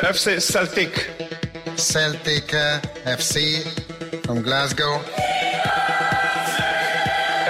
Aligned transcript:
FC 0.00 0.40
Celtic. 0.40 1.10
Celtic 1.76 2.54
uh, 2.54 2.80
FC 3.04 3.62
from 4.24 4.42
Glasgow. 4.42 4.98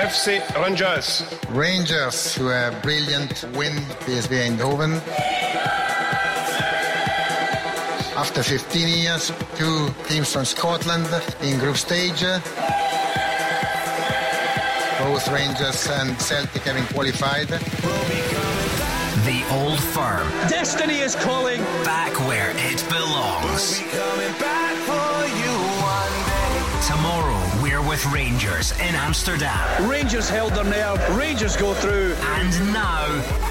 FC 0.01 0.41
Rangers. 0.63 1.25
Rangers, 1.51 2.35
who 2.35 2.49
a 2.49 2.73
brilliant 2.83 3.45
win 3.55 3.75
PSV 4.05 4.57
Eindhoven. 4.57 4.95
After 8.17 8.43
15 8.43 8.89
years, 8.89 9.31
two 9.57 9.89
teams 10.09 10.33
from 10.33 10.47
Scotland 10.47 11.07
in 11.43 11.59
group 11.59 11.77
stage. 11.77 12.23
Both 14.99 15.29
Rangers 15.29 15.87
and 15.91 16.19
Celtic 16.21 16.63
having 16.63 16.85
qualified. 16.87 17.49
Old 19.51 19.81
firm. 19.83 20.29
Destiny 20.49 20.99
is 20.99 21.17
calling. 21.17 21.63
Back 21.83 22.13
where 22.29 22.53
it 22.57 22.85
belongs. 22.91 23.79
Tomorrow, 26.87 27.63
we're 27.63 27.81
with 27.81 28.05
Rangers 28.13 28.73
in 28.73 28.95
Amsterdam. 28.95 29.89
Rangers 29.89 30.29
held 30.29 30.53
their 30.53 30.65
nerve. 30.65 31.17
Rangers 31.17 31.57
go 31.57 31.73
through. 31.73 32.15
And 32.37 32.73
now, 32.75 33.07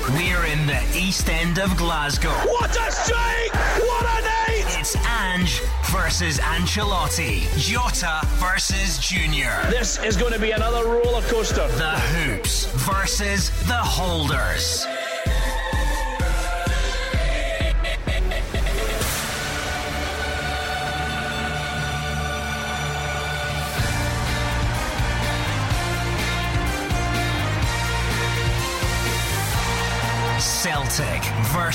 we're 0.09 0.45
in 0.45 0.67
the 0.67 0.79
east 0.95 1.29
end 1.29 1.57
of 1.57 1.75
Glasgow. 1.75 2.29
What 2.29 2.69
a 2.69 2.91
strike! 2.91 3.55
What 3.79 4.05
a 4.05 4.21
night! 4.21 4.65
It's 4.79 4.95
Ange 4.95 5.61
versus 5.89 6.37
Ancelotti. 6.37 7.47
Jota 7.57 8.21
versus 8.35 8.99
Junior. 8.99 9.51
This 9.71 9.97
is 10.03 10.15
going 10.15 10.33
to 10.33 10.39
be 10.39 10.51
another 10.51 10.85
roller 10.85 11.23
coaster. 11.23 11.67
The 11.69 11.89
Hoops 11.89 12.65
versus 12.85 13.49
the 13.65 13.73
Holders. 13.73 14.85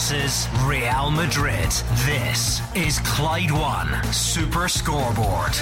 Versus 0.02 0.48
Real 0.64 1.12
Madrid. 1.12 1.70
This 2.06 2.60
is 2.74 2.98
Clyde 3.00 3.52
One 3.52 4.02
Super 4.12 4.66
Scoreboard. 4.68 5.52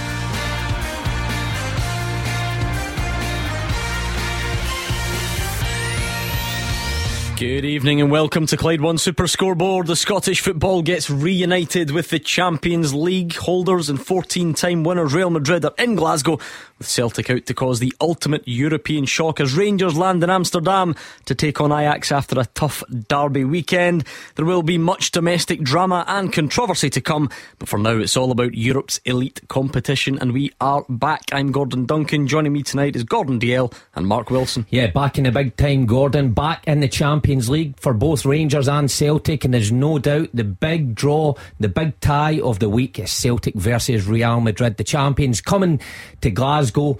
Good 7.41 7.64
evening 7.64 8.02
and 8.02 8.10
welcome 8.10 8.44
to 8.48 8.56
Clyde 8.58 8.83
One 8.83 8.98
Super 8.98 9.27
Scoreboard. 9.27 9.86
The 9.86 9.96
Scottish 9.96 10.42
football 10.42 10.83
gets 10.83 11.08
reunited 11.08 11.91
with 11.91 12.10
the 12.10 12.19
Champions 12.19 12.92
League 12.92 13.34
holders 13.34 13.88
and 13.88 13.98
14 13.98 14.52
time 14.52 14.84
winners 14.84 15.14
Real 15.14 15.30
Madrid 15.30 15.64
are 15.64 15.72
in 15.78 15.94
Glasgow 15.94 16.38
with 16.77 16.86
Celtic 16.86 17.30
out 17.30 17.46
to 17.46 17.55
cause 17.55 17.80
the 17.80 17.94
ultimate 17.98 18.46
European 18.46 19.06
shock 19.06 19.41
as 19.41 19.55
Rangers 19.55 19.96
land 19.96 20.22
in 20.22 20.28
Amsterdam 20.28 20.94
to 21.24 21.34
take 21.34 21.62
on 21.62 21.72
Ajax 21.72 22.12
after 22.12 22.38
a 22.38 22.44
tough 22.44 22.84
derby 23.08 23.44
weekend. 23.44 24.05
There 24.34 24.44
will 24.44 24.62
be 24.62 24.77
much 24.77 25.11
domestic 25.11 25.62
drama 25.62 26.05
and 26.08 26.30
controversy 26.30 26.91
to 26.91 27.00
come, 27.00 27.30
but 27.58 27.70
for 27.70 27.78
now 27.78 27.96
it's 27.96 28.18
all 28.18 28.33
about 28.33 28.52
Europe's 28.52 28.98
elite 29.06 29.41
competition 29.48 30.18
and 30.18 30.33
we 30.33 30.52
are 30.61 30.84
back. 30.91 31.22
I'm 31.33 31.52
Gordon 31.52 31.86
Duncan. 31.86 32.27
Joining 32.27 32.52
me 32.52 32.62
tonight 32.62 32.96
is 32.96 33.05
Gordon 33.05 33.41
Dalziel 33.41 33.72
and 33.94 34.06
Mark 34.06 34.30
Wilson. 34.30 34.66
Yeah, 34.68 34.88
back 34.88 35.16
in 35.16 35.24
the 35.24 35.33
big 35.33 35.56
time, 35.56 35.86
Gordon. 35.86 36.34
Back 36.34 36.68
in 36.68 36.80
the 36.80 36.88
Champions 36.88 37.30
League 37.39 37.78
for 37.78 37.95
both 37.95 38.25
Rangers 38.25 38.69
and 38.69 38.91
Celtic, 38.91 39.45
and 39.45 39.55
there's 39.55 39.70
no 39.70 39.98
doubt 39.98 40.31
the 40.34 40.45
big 40.45 40.95
draw, 40.95 41.34
the 41.59 41.69
big 41.69 41.98
tie 42.00 42.41
of 42.41 42.59
the 42.59 42.69
week 42.69 42.98
is 42.98 43.12
Celtic 43.12 43.55
versus 43.55 44.06
Real 44.06 44.41
Madrid, 44.41 44.77
the 44.77 44.84
champions 44.84 45.41
coming 45.41 45.81
to 46.20 46.31
Glasgow. 46.31 46.98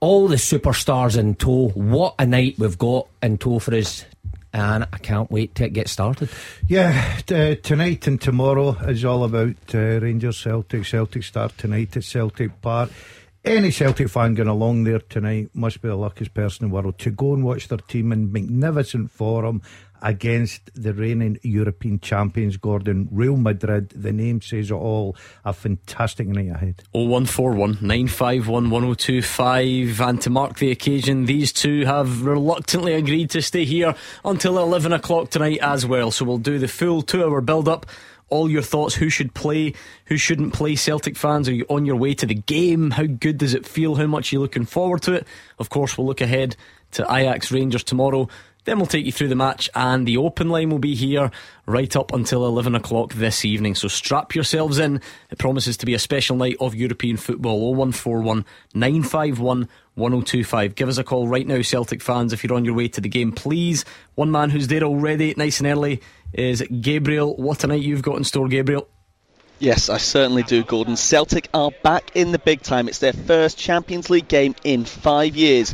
All 0.00 0.26
the 0.26 0.34
superstars 0.34 1.16
in 1.16 1.36
tow. 1.36 1.68
What 1.68 2.16
a 2.18 2.26
night 2.26 2.58
we've 2.58 2.76
got 2.76 3.06
in 3.22 3.38
tow 3.38 3.60
for 3.60 3.72
us 3.72 4.04
and 4.52 4.86
I 4.92 4.98
can't 4.98 5.30
wait 5.30 5.54
to 5.56 5.68
get 5.68 5.88
started. 5.88 6.28
Yeah, 6.66 7.20
uh, 7.30 7.54
tonight 7.54 8.06
and 8.06 8.20
tomorrow 8.20 8.72
is 8.88 9.04
all 9.04 9.24
about 9.24 9.56
uh, 9.74 10.00
Rangers 10.00 10.38
Celtic. 10.38 10.84
Celtic 10.84 11.22
start 11.22 11.56
tonight 11.56 11.96
at 11.96 12.04
Celtic 12.04 12.60
Park. 12.60 12.90
Any 13.44 13.72
Celtic 13.72 14.08
fan 14.08 14.34
going 14.34 14.48
along 14.48 14.84
there 14.84 15.00
tonight 15.00 15.50
must 15.52 15.82
be 15.82 15.88
the 15.88 15.96
luckiest 15.96 16.32
person 16.32 16.64
in 16.64 16.70
the 16.70 16.74
world 16.76 16.96
to 17.00 17.10
go 17.10 17.34
and 17.34 17.44
watch 17.44 17.66
their 17.66 17.78
team 17.78 18.12
in 18.12 18.30
magnificent 18.30 19.10
form 19.10 19.62
against 20.00 20.70
the 20.80 20.94
reigning 20.94 21.40
European 21.42 21.98
champions, 21.98 22.56
Gordon. 22.56 23.08
Real 23.10 23.36
Madrid, 23.36 23.90
the 23.90 24.12
name 24.12 24.42
says 24.42 24.70
it 24.70 24.74
all. 24.74 25.16
A 25.44 25.52
fantastic 25.52 26.28
night 26.28 26.50
ahead. 26.50 26.84
0141 26.92 27.78
951 27.80 28.70
1025. 28.70 30.00
And 30.00 30.20
to 30.20 30.30
mark 30.30 30.58
the 30.58 30.70
occasion, 30.70 31.24
these 31.24 31.52
two 31.52 31.84
have 31.84 32.24
reluctantly 32.24 32.92
agreed 32.92 33.30
to 33.30 33.42
stay 33.42 33.64
here 33.64 33.96
until 34.24 34.56
11 34.56 34.92
o'clock 34.92 35.30
tonight 35.30 35.58
as 35.60 35.84
well. 35.84 36.12
So 36.12 36.24
we'll 36.24 36.38
do 36.38 36.60
the 36.60 36.68
full 36.68 37.02
two 37.02 37.24
hour 37.24 37.40
build 37.40 37.68
up 37.68 37.86
all 38.32 38.50
your 38.50 38.62
thoughts 38.62 38.94
who 38.94 39.10
should 39.10 39.34
play, 39.34 39.74
who 40.06 40.16
shouldn't 40.16 40.54
play. 40.54 40.74
Celtic 40.74 41.16
fans, 41.16 41.48
are 41.48 41.54
you 41.54 41.66
on 41.68 41.84
your 41.84 41.96
way 41.96 42.14
to 42.14 42.26
the 42.26 42.34
game? 42.34 42.90
How 42.90 43.04
good 43.04 43.36
does 43.36 43.52
it 43.52 43.66
feel? 43.66 43.94
How 43.94 44.06
much 44.06 44.32
are 44.32 44.36
you 44.36 44.40
looking 44.40 44.64
forward 44.64 45.02
to 45.02 45.12
it? 45.12 45.26
Of 45.58 45.68
course, 45.68 45.96
we'll 45.98 46.06
look 46.06 46.22
ahead 46.22 46.56
to 46.92 47.02
Ajax 47.04 47.52
Rangers 47.52 47.84
tomorrow. 47.84 48.28
Then 48.64 48.78
we'll 48.78 48.86
take 48.86 49.04
you 49.04 49.12
through 49.12 49.28
the 49.28 49.34
match, 49.34 49.68
and 49.74 50.06
the 50.06 50.18
open 50.18 50.48
line 50.48 50.70
will 50.70 50.78
be 50.78 50.94
here 50.94 51.32
right 51.66 51.94
up 51.96 52.12
until 52.12 52.46
11 52.46 52.76
o'clock 52.76 53.12
this 53.12 53.44
evening. 53.44 53.74
So 53.74 53.88
strap 53.88 54.36
yourselves 54.36 54.78
in. 54.78 55.00
It 55.30 55.38
promises 55.38 55.76
to 55.78 55.86
be 55.86 55.94
a 55.94 55.98
special 55.98 56.36
night 56.36 56.56
of 56.60 56.74
European 56.74 57.16
football. 57.16 57.74
0141 57.74 58.44
951 58.72 59.68
1025. 59.94 60.74
Give 60.76 60.88
us 60.88 60.98
a 60.98 61.04
call 61.04 61.26
right 61.26 61.46
now, 61.46 61.60
Celtic 61.60 62.00
fans, 62.00 62.32
if 62.32 62.44
you're 62.44 62.56
on 62.56 62.64
your 62.64 62.74
way 62.74 62.86
to 62.88 63.00
the 63.00 63.08
game, 63.08 63.32
please. 63.32 63.84
One 64.14 64.30
man 64.30 64.50
who's 64.50 64.68
there 64.68 64.84
already, 64.84 65.34
nice 65.36 65.58
and 65.58 65.66
early, 65.66 66.00
is 66.32 66.62
Gabriel. 66.80 67.36
What 67.36 67.64
a 67.64 67.66
night 67.66 67.82
you've 67.82 68.02
got 68.02 68.16
in 68.16 68.24
store, 68.24 68.48
Gabriel. 68.48 68.88
Yes, 69.62 69.88
I 69.88 69.98
certainly 69.98 70.42
do, 70.42 70.64
Gordon. 70.64 70.96
Celtic 70.96 71.48
are 71.54 71.70
back 71.84 72.16
in 72.16 72.32
the 72.32 72.40
big 72.40 72.62
time. 72.62 72.88
It's 72.88 72.98
their 72.98 73.12
first 73.12 73.56
Champions 73.56 74.10
League 74.10 74.26
game 74.26 74.56
in 74.64 74.84
five 74.84 75.36
years 75.36 75.72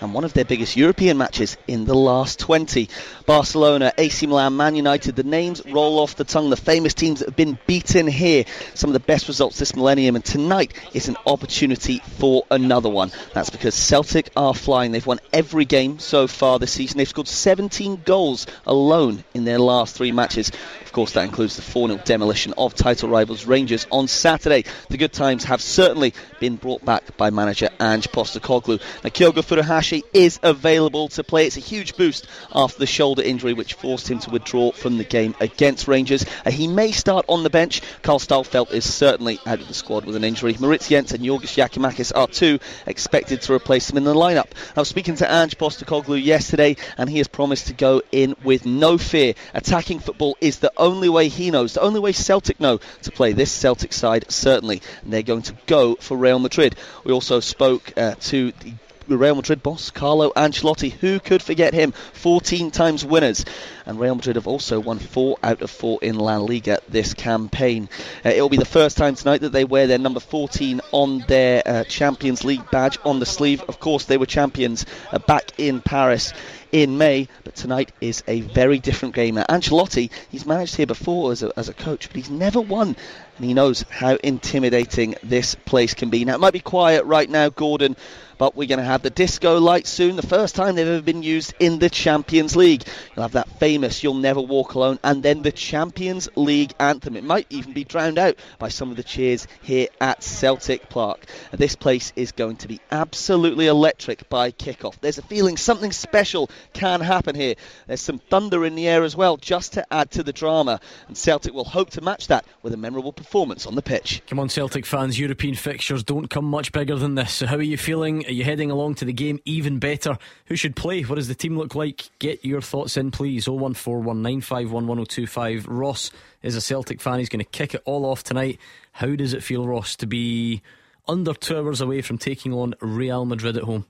and 0.00 0.14
one 0.14 0.24
of 0.24 0.32
their 0.32 0.44
biggest 0.44 0.76
European 0.76 1.18
matches 1.18 1.56
in 1.66 1.84
the 1.84 1.94
last 1.94 2.38
20. 2.40 2.88
Barcelona, 3.26 3.92
AC 3.96 4.26
Milan, 4.26 4.56
Man 4.56 4.74
United, 4.74 5.16
the 5.16 5.22
names 5.22 5.62
roll 5.66 5.98
off 5.98 6.16
the 6.16 6.24
tongue. 6.24 6.50
The 6.50 6.56
famous 6.56 6.94
teams 6.94 7.20
that 7.20 7.28
have 7.28 7.36
been 7.36 7.58
beaten 7.66 8.06
here. 8.06 8.44
Some 8.74 8.90
of 8.90 8.94
the 8.94 9.00
best 9.00 9.28
results 9.28 9.58
this 9.58 9.76
millennium, 9.76 10.16
and 10.16 10.24
tonight 10.24 10.72
is 10.94 11.08
an 11.08 11.16
opportunity 11.26 11.98
for 12.18 12.44
another 12.50 12.88
one. 12.88 13.12
That's 13.34 13.50
because 13.50 13.74
Celtic 13.74 14.30
are 14.36 14.54
flying. 14.54 14.92
They've 14.92 15.06
won 15.06 15.20
every 15.32 15.64
game 15.64 15.98
so 15.98 16.26
far 16.26 16.58
this 16.58 16.72
season. 16.72 16.98
They've 16.98 17.08
scored 17.08 17.28
17 17.28 18.02
goals 18.04 18.46
alone 18.66 19.24
in 19.34 19.44
their 19.44 19.58
last 19.58 19.96
three 19.96 20.12
matches. 20.12 20.50
Of 20.82 20.92
course, 20.92 21.12
that 21.12 21.24
includes 21.24 21.56
the 21.56 21.62
4 21.62 21.88
0 21.88 22.00
demolition 22.04 22.54
of 22.56 22.74
title 22.74 23.08
rivals 23.08 23.29
Rangers 23.30 23.86
on 23.90 24.08
Saturday. 24.08 24.64
The 24.88 24.96
good 24.96 25.12
times 25.12 25.44
have 25.44 25.60
certainly 25.60 26.14
been 26.40 26.56
brought 26.56 26.84
back 26.84 27.16
by 27.16 27.30
manager 27.30 27.68
Ange 27.78 28.08
Postecoglou. 28.08 28.80
Now, 29.04 29.10
Kyogo 29.10 29.42
Furuhashi 29.42 30.02
is 30.12 30.40
available 30.42 31.08
to 31.10 31.22
play. 31.22 31.46
It's 31.46 31.56
a 31.56 31.60
huge 31.60 31.96
boost 31.96 32.26
after 32.52 32.78
the 32.80 32.86
shoulder 32.86 33.22
injury, 33.22 33.52
which 33.52 33.74
forced 33.74 34.10
him 34.10 34.18
to 34.20 34.30
withdraw 34.30 34.72
from 34.72 34.98
the 34.98 35.04
game 35.04 35.34
against 35.40 35.86
Rangers. 35.86 36.26
Uh, 36.44 36.50
he 36.50 36.66
may 36.66 36.90
start 36.90 37.24
on 37.28 37.44
the 37.44 37.50
bench. 37.50 37.82
Carl 38.02 38.18
Starfelt 38.18 38.72
is 38.72 38.92
certainly 38.92 39.38
out 39.46 39.60
of 39.60 39.68
the 39.68 39.74
squad 39.74 40.04
with 40.06 40.16
an 40.16 40.24
injury. 40.24 40.56
Moritz 40.58 40.88
Jenz 40.88 41.12
and 41.12 41.24
Yorgos 41.24 41.54
Giakoumakis 41.54 42.12
are 42.16 42.26
two 42.26 42.58
expected 42.86 43.42
to 43.42 43.52
replace 43.52 43.90
him 43.90 43.96
in 43.96 44.04
the 44.04 44.14
lineup. 44.14 44.48
I 44.76 44.80
was 44.80 44.88
speaking 44.88 45.16
to 45.16 45.30
Ange 45.30 45.56
Postecoglou 45.56 46.22
yesterday, 46.22 46.76
and 46.98 47.08
he 47.08 47.18
has 47.18 47.28
promised 47.28 47.68
to 47.68 47.74
go 47.74 48.02
in 48.10 48.34
with 48.42 48.66
no 48.66 48.98
fear. 48.98 49.34
Attacking 49.54 50.00
football 50.00 50.36
is 50.40 50.58
the 50.58 50.72
only 50.76 51.08
way 51.08 51.28
he 51.28 51.50
knows, 51.50 51.74
the 51.74 51.82
only 51.82 52.00
way 52.00 52.12
Celtic 52.12 52.58
know 52.58 52.80
to 53.02 53.10
play 53.10 53.19
this 53.28 53.52
Celtic 53.52 53.92
side, 53.92 54.24
certainly. 54.30 54.82
And 55.02 55.12
they're 55.12 55.22
going 55.22 55.42
to 55.42 55.54
go 55.66 55.94
for 55.96 56.16
Real 56.16 56.38
Madrid. 56.38 56.74
We 57.04 57.12
also 57.12 57.40
spoke 57.40 57.92
uh, 57.96 58.14
to 58.20 58.52
the 58.52 58.72
Real 59.16 59.34
Madrid 59.34 59.62
boss 59.62 59.90
Carlo 59.90 60.30
Ancelotti. 60.30 60.92
Who 60.92 61.20
could 61.20 61.42
forget 61.42 61.74
him? 61.74 61.92
14 62.12 62.70
times 62.70 63.04
winners. 63.04 63.44
And 63.86 63.98
Real 63.98 64.14
Madrid 64.14 64.36
have 64.36 64.46
also 64.46 64.78
won 64.78 64.98
four 64.98 65.36
out 65.42 65.62
of 65.62 65.70
four 65.70 65.98
in 66.02 66.16
La 66.16 66.36
Liga 66.36 66.80
this 66.88 67.14
campaign. 67.14 67.88
Uh, 68.24 68.30
it 68.30 68.40
will 68.40 68.48
be 68.48 68.56
the 68.56 68.64
first 68.64 68.96
time 68.96 69.14
tonight 69.14 69.40
that 69.42 69.52
they 69.52 69.64
wear 69.64 69.86
their 69.86 69.98
number 69.98 70.20
14 70.20 70.80
on 70.92 71.20
their 71.26 71.62
uh, 71.66 71.84
Champions 71.84 72.44
League 72.44 72.70
badge 72.70 72.98
on 73.04 73.18
the 73.18 73.26
sleeve. 73.26 73.62
Of 73.62 73.80
course, 73.80 74.04
they 74.04 74.18
were 74.18 74.26
champions 74.26 74.86
uh, 75.12 75.18
back 75.18 75.52
in 75.58 75.80
Paris 75.80 76.32
in 76.72 76.98
May, 76.98 77.28
but 77.42 77.56
tonight 77.56 77.92
is 78.00 78.22
a 78.28 78.42
very 78.42 78.78
different 78.78 79.14
game. 79.14 79.36
Ancelotti, 79.36 80.10
he's 80.30 80.46
managed 80.46 80.76
here 80.76 80.86
before 80.86 81.32
as 81.32 81.42
a, 81.42 81.52
as 81.56 81.68
a 81.68 81.74
coach, 81.74 82.08
but 82.08 82.16
he's 82.16 82.30
never 82.30 82.60
won 82.60 82.96
and 83.40 83.48
he 83.48 83.54
knows 83.54 83.86
how 83.88 84.16
intimidating 84.16 85.14
this 85.22 85.54
place 85.54 85.94
can 85.94 86.10
be. 86.10 86.26
Now, 86.26 86.34
it 86.34 86.40
might 86.40 86.52
be 86.52 86.60
quiet 86.60 87.06
right 87.06 87.28
now, 87.28 87.48
Gordon, 87.48 87.96
but 88.40 88.56
we're 88.56 88.66
going 88.66 88.78
to 88.78 88.84
have 88.84 89.02
the 89.02 89.10
disco 89.10 89.60
lights 89.60 89.90
soon, 89.90 90.16
the 90.16 90.22
first 90.22 90.54
time 90.54 90.74
they've 90.74 90.88
ever 90.88 91.02
been 91.02 91.22
used 91.22 91.52
in 91.60 91.78
the 91.78 91.90
Champions 91.90 92.56
League. 92.56 92.82
You'll 93.14 93.24
have 93.24 93.32
that 93.32 93.60
famous 93.60 94.02
You'll 94.02 94.14
Never 94.14 94.40
Walk 94.40 94.72
Alone, 94.72 94.98
and 95.04 95.22
then 95.22 95.42
the 95.42 95.52
Champions 95.52 96.26
League 96.36 96.72
anthem. 96.80 97.16
It 97.16 97.22
might 97.22 97.46
even 97.50 97.74
be 97.74 97.84
drowned 97.84 98.18
out 98.18 98.36
by 98.58 98.70
some 98.70 98.90
of 98.90 98.96
the 98.96 99.02
cheers 99.02 99.46
here 99.60 99.88
at 100.00 100.22
Celtic 100.22 100.88
Park. 100.88 101.26
This 101.52 101.76
place 101.76 102.14
is 102.16 102.32
going 102.32 102.56
to 102.56 102.68
be 102.68 102.80
absolutely 102.90 103.66
electric 103.66 104.26
by 104.30 104.52
kickoff. 104.52 104.98
There's 105.02 105.18
a 105.18 105.22
feeling 105.22 105.58
something 105.58 105.92
special 105.92 106.48
can 106.72 107.02
happen 107.02 107.34
here. 107.34 107.56
There's 107.88 108.00
some 108.00 108.20
thunder 108.20 108.64
in 108.64 108.74
the 108.74 108.88
air 108.88 109.04
as 109.04 109.14
well, 109.14 109.36
just 109.36 109.74
to 109.74 109.84
add 109.92 110.12
to 110.12 110.22
the 110.22 110.32
drama, 110.32 110.80
and 111.08 111.18
Celtic 111.18 111.52
will 111.52 111.64
hope 111.64 111.90
to 111.90 112.00
match 112.00 112.28
that 112.28 112.46
with 112.62 112.72
a 112.72 112.78
memorable 112.78 113.12
performance 113.12 113.66
on 113.66 113.74
the 113.74 113.82
pitch. 113.82 114.22
Come 114.28 114.38
on, 114.38 114.48
Celtic 114.48 114.86
fans, 114.86 115.18
European 115.18 115.56
fixtures 115.56 116.02
don't 116.02 116.30
come 116.30 116.46
much 116.46 116.72
bigger 116.72 116.96
than 116.96 117.16
this. 117.16 117.34
So, 117.34 117.44
how 117.44 117.56
are 117.56 117.62
you 117.62 117.76
feeling? 117.76 118.24
Are 118.30 118.32
you 118.32 118.44
heading 118.44 118.70
along 118.70 118.94
to 118.94 119.04
the 119.04 119.12
game 119.12 119.40
even 119.44 119.80
better? 119.80 120.16
Who 120.46 120.54
should 120.54 120.76
play? 120.76 121.02
What 121.02 121.16
does 121.16 121.26
the 121.26 121.34
team 121.34 121.58
look 121.58 121.74
like? 121.74 122.08
Get 122.20 122.44
your 122.44 122.60
thoughts 122.60 122.96
in, 122.96 123.10
please. 123.10 123.46
01419511025. 123.46 125.64
Ross 125.66 126.12
is 126.40 126.54
a 126.54 126.60
Celtic 126.60 127.00
fan. 127.00 127.18
He's 127.18 127.28
going 127.28 127.44
to 127.44 127.50
kick 127.50 127.74
it 127.74 127.82
all 127.84 128.06
off 128.06 128.22
tonight. 128.22 128.60
How 128.92 129.16
does 129.16 129.34
it 129.34 129.42
feel, 129.42 129.66
Ross, 129.66 129.96
to 129.96 130.06
be 130.06 130.62
under 131.08 131.34
two 131.34 131.58
hours 131.58 131.80
away 131.80 132.02
from 132.02 132.18
taking 132.18 132.52
on 132.52 132.76
Real 132.80 133.24
Madrid 133.24 133.56
at 133.56 133.64
home? 133.64 133.86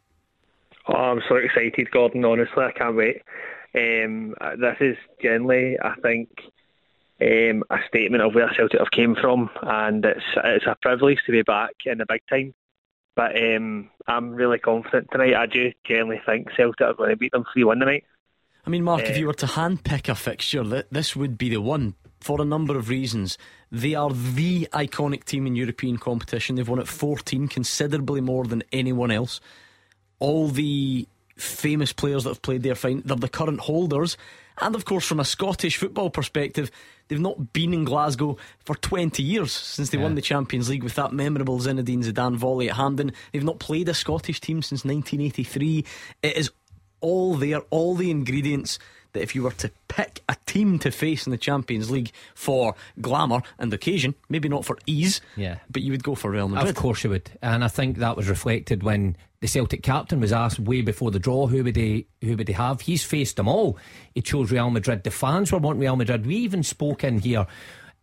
Oh, 0.88 0.94
I'm 0.94 1.20
so 1.28 1.34
excited, 1.34 1.90
Gordon. 1.90 2.24
Honestly, 2.24 2.64
I 2.64 2.72
can't 2.72 2.96
wait. 2.96 3.20
Um, 3.74 4.34
this 4.58 4.76
is 4.80 4.96
generally, 5.20 5.76
I 5.84 5.96
think, 6.00 6.30
um, 7.20 7.62
a 7.68 7.76
statement 7.88 8.22
of 8.22 8.34
where 8.34 8.50
Celtic 8.56 8.78
have 8.78 8.90
came 8.90 9.16
from, 9.20 9.50
and 9.60 10.02
it's 10.02 10.24
it's 10.34 10.64
a 10.64 10.78
privilege 10.80 11.18
to 11.26 11.32
be 11.32 11.42
back 11.42 11.72
in 11.84 11.98
the 11.98 12.06
big 12.08 12.22
time. 12.30 12.54
But 13.16 13.36
um, 13.42 13.90
I'm 14.06 14.30
really 14.30 14.58
confident 14.58 15.08
tonight. 15.12 15.34
I 15.34 15.46
do 15.46 15.72
generally 15.84 16.20
think 16.24 16.48
Celtic 16.56 16.80
are 16.80 16.94
going 16.94 17.10
to 17.10 17.16
beat 17.16 17.32
them 17.32 17.44
3 17.52 17.64
1 17.64 17.78
tonight. 17.80 18.04
I 18.66 18.70
mean, 18.70 18.84
Mark, 18.84 19.02
uh, 19.02 19.06
if 19.06 19.16
you 19.18 19.24
Eh. 19.24 19.26
were 19.26 19.34
to 19.34 19.46
handpick 19.46 20.08
a 20.08 20.14
fixture, 20.14 20.62
th- 20.64 20.86
this 20.90 21.16
would 21.16 21.36
be 21.38 21.48
the 21.48 21.60
one 21.60 21.94
for 22.20 22.40
a 22.40 22.44
number 22.44 22.76
of 22.76 22.88
reasons. 22.88 23.38
They 23.72 23.94
are 23.94 24.10
the 24.12 24.68
iconic 24.72 25.24
team 25.24 25.46
in 25.46 25.56
European 25.56 25.96
competition. 25.96 26.56
They've 26.56 26.68
won 26.68 26.78
at 26.78 26.88
14, 26.88 27.48
considerably 27.48 28.20
more 28.20 28.44
than 28.44 28.62
anyone 28.72 29.10
else. 29.10 29.40
All 30.18 30.48
the 30.48 31.06
famous 31.36 31.92
players 31.94 32.24
that 32.24 32.30
have 32.30 32.42
played 32.42 32.62
there, 32.62 32.74
fine. 32.74 33.02
They're 33.04 33.16
the 33.16 33.28
current 33.28 33.60
holders. 33.60 34.16
And 34.60 34.74
of 34.74 34.84
course, 34.84 35.06
from 35.06 35.18
a 35.20 35.24
Scottish 35.24 35.78
football 35.78 36.10
perspective, 36.10 36.70
they've 37.10 37.20
not 37.20 37.52
been 37.52 37.74
in 37.74 37.84
Glasgow 37.84 38.38
for 38.64 38.74
20 38.76 39.22
years 39.22 39.52
since 39.52 39.90
they 39.90 39.98
Yeah. 39.98 40.04
won 40.04 40.14
the 40.14 40.22
Champions 40.22 40.70
League 40.70 40.82
with 40.84 40.94
that 40.94 41.12
memorable 41.12 41.58
Zinedine 41.58 42.04
Zidane 42.04 42.36
volley 42.36 42.70
at 42.70 42.76
Hampden. 42.76 43.12
They've 43.32 43.44
not 43.44 43.58
played 43.58 43.88
a 43.90 43.94
Scottish 43.94 44.40
team 44.40 44.62
since 44.62 44.84
1983. 44.84 45.84
It 46.22 46.36
is 46.36 46.50
all 47.02 47.34
there, 47.34 47.58
all 47.70 47.94
the 47.94 48.10
ingredients 48.10 48.78
that 49.12 49.22
if 49.22 49.34
you 49.34 49.42
were 49.42 49.50
to 49.50 49.70
pick 49.88 50.22
a 50.28 50.36
team 50.46 50.78
to 50.78 50.90
face 50.92 51.26
in 51.26 51.32
the 51.32 51.36
Champions 51.38 51.90
League 51.90 52.12
for 52.34 52.76
glamour 53.00 53.42
and 53.58 53.74
occasion, 53.74 54.14
maybe 54.28 54.48
not 54.48 54.64
for 54.64 54.78
ease, 54.86 55.20
Yeah. 55.36 55.56
but 55.68 55.82
you 55.82 55.90
would 55.90 56.04
go 56.04 56.14
for 56.14 56.30
Real 56.30 56.48
Madrid. 56.48 56.68
Of 56.70 56.76
course 56.76 57.02
you 57.02 57.10
would, 57.10 57.28
and 57.42 57.64
I 57.64 57.68
think 57.68 57.96
that 57.98 58.16
was 58.16 58.28
reflected 58.28 58.84
when 58.84 59.16
the 59.40 59.48
Celtic 59.48 59.82
captain 59.82 60.20
was 60.20 60.32
asked 60.32 60.58
way 60.58 60.82
before 60.82 61.10
the 61.10 61.18
draw 61.18 61.46
who 61.46 61.64
would 61.64 61.76
he 61.76 62.06
who 62.20 62.36
would 62.36 62.48
he 62.48 62.54
have. 62.54 62.82
He's 62.82 63.04
faced 63.04 63.36
them 63.36 63.48
all. 63.48 63.78
He 64.14 64.20
chose 64.20 64.52
Real 64.52 64.70
Madrid. 64.70 65.02
The 65.02 65.10
fans 65.10 65.50
were 65.50 65.58
wanting 65.58 65.80
Real 65.80 65.96
Madrid. 65.96 66.26
We 66.26 66.36
even 66.36 66.62
spoke 66.62 67.04
in 67.04 67.18
here. 67.18 67.46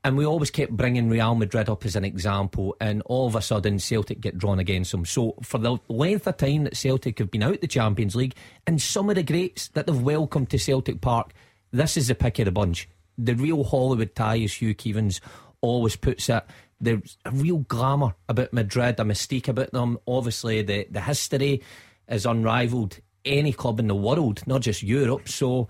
And 0.03 0.15
we 0.15 0.25
always 0.25 0.51
kept 0.51 0.71
bringing 0.71 1.09
Real 1.09 1.35
Madrid 1.35 1.67
up 1.67 1.83
as 1.83 1.95
an 1.95 2.05
example, 2.05 2.77
and 2.79 3.01
all 3.07 3.27
of 3.27 3.35
a 3.35 3.41
sudden 3.41 3.77
Celtic 3.77 4.21
get 4.21 4.37
drawn 4.37 4.59
against 4.59 4.91
them. 4.91 5.05
So, 5.05 5.35
for 5.41 5.57
the 5.57 5.79
length 5.89 6.27
of 6.27 6.37
time 6.37 6.63
that 6.63 6.77
Celtic 6.77 7.19
have 7.19 7.31
been 7.31 7.43
out 7.43 7.59
the 7.59 7.67
Champions 7.67 8.15
League, 8.15 8.35
and 8.65 8.81
some 8.81 9.09
of 9.09 9.15
the 9.15 9.23
greats 9.23 9.67
that 9.69 9.85
they've 9.85 10.01
welcomed 10.01 10.49
to 10.51 10.59
Celtic 10.59 11.01
Park, 11.01 11.33
this 11.71 11.97
is 11.97 12.07
the 12.07 12.15
pick 12.15 12.39
of 12.39 12.45
the 12.45 12.51
bunch. 12.51 12.87
The 13.17 13.33
real 13.33 13.65
Hollywood 13.65 14.15
tie, 14.15 14.39
as 14.39 14.53
Hugh 14.53 14.75
Keevins 14.75 15.19
always 15.61 15.97
puts 15.97 16.29
it. 16.29 16.43
There's 16.79 17.17
a 17.25 17.31
real 17.31 17.59
glamour 17.59 18.15
about 18.29 18.53
Madrid, 18.53 18.99
a 18.99 19.03
mystique 19.03 19.47
about 19.47 19.71
them. 19.71 19.97
Obviously, 20.07 20.61
the, 20.61 20.87
the 20.89 21.01
history 21.01 21.63
is 22.07 22.25
unrivaled. 22.25 22.99
Any 23.25 23.51
club 23.51 23.79
in 23.79 23.87
the 23.87 23.95
world, 23.95 24.41
not 24.47 24.61
just 24.61 24.83
Europe. 24.83 25.27
So, 25.27 25.67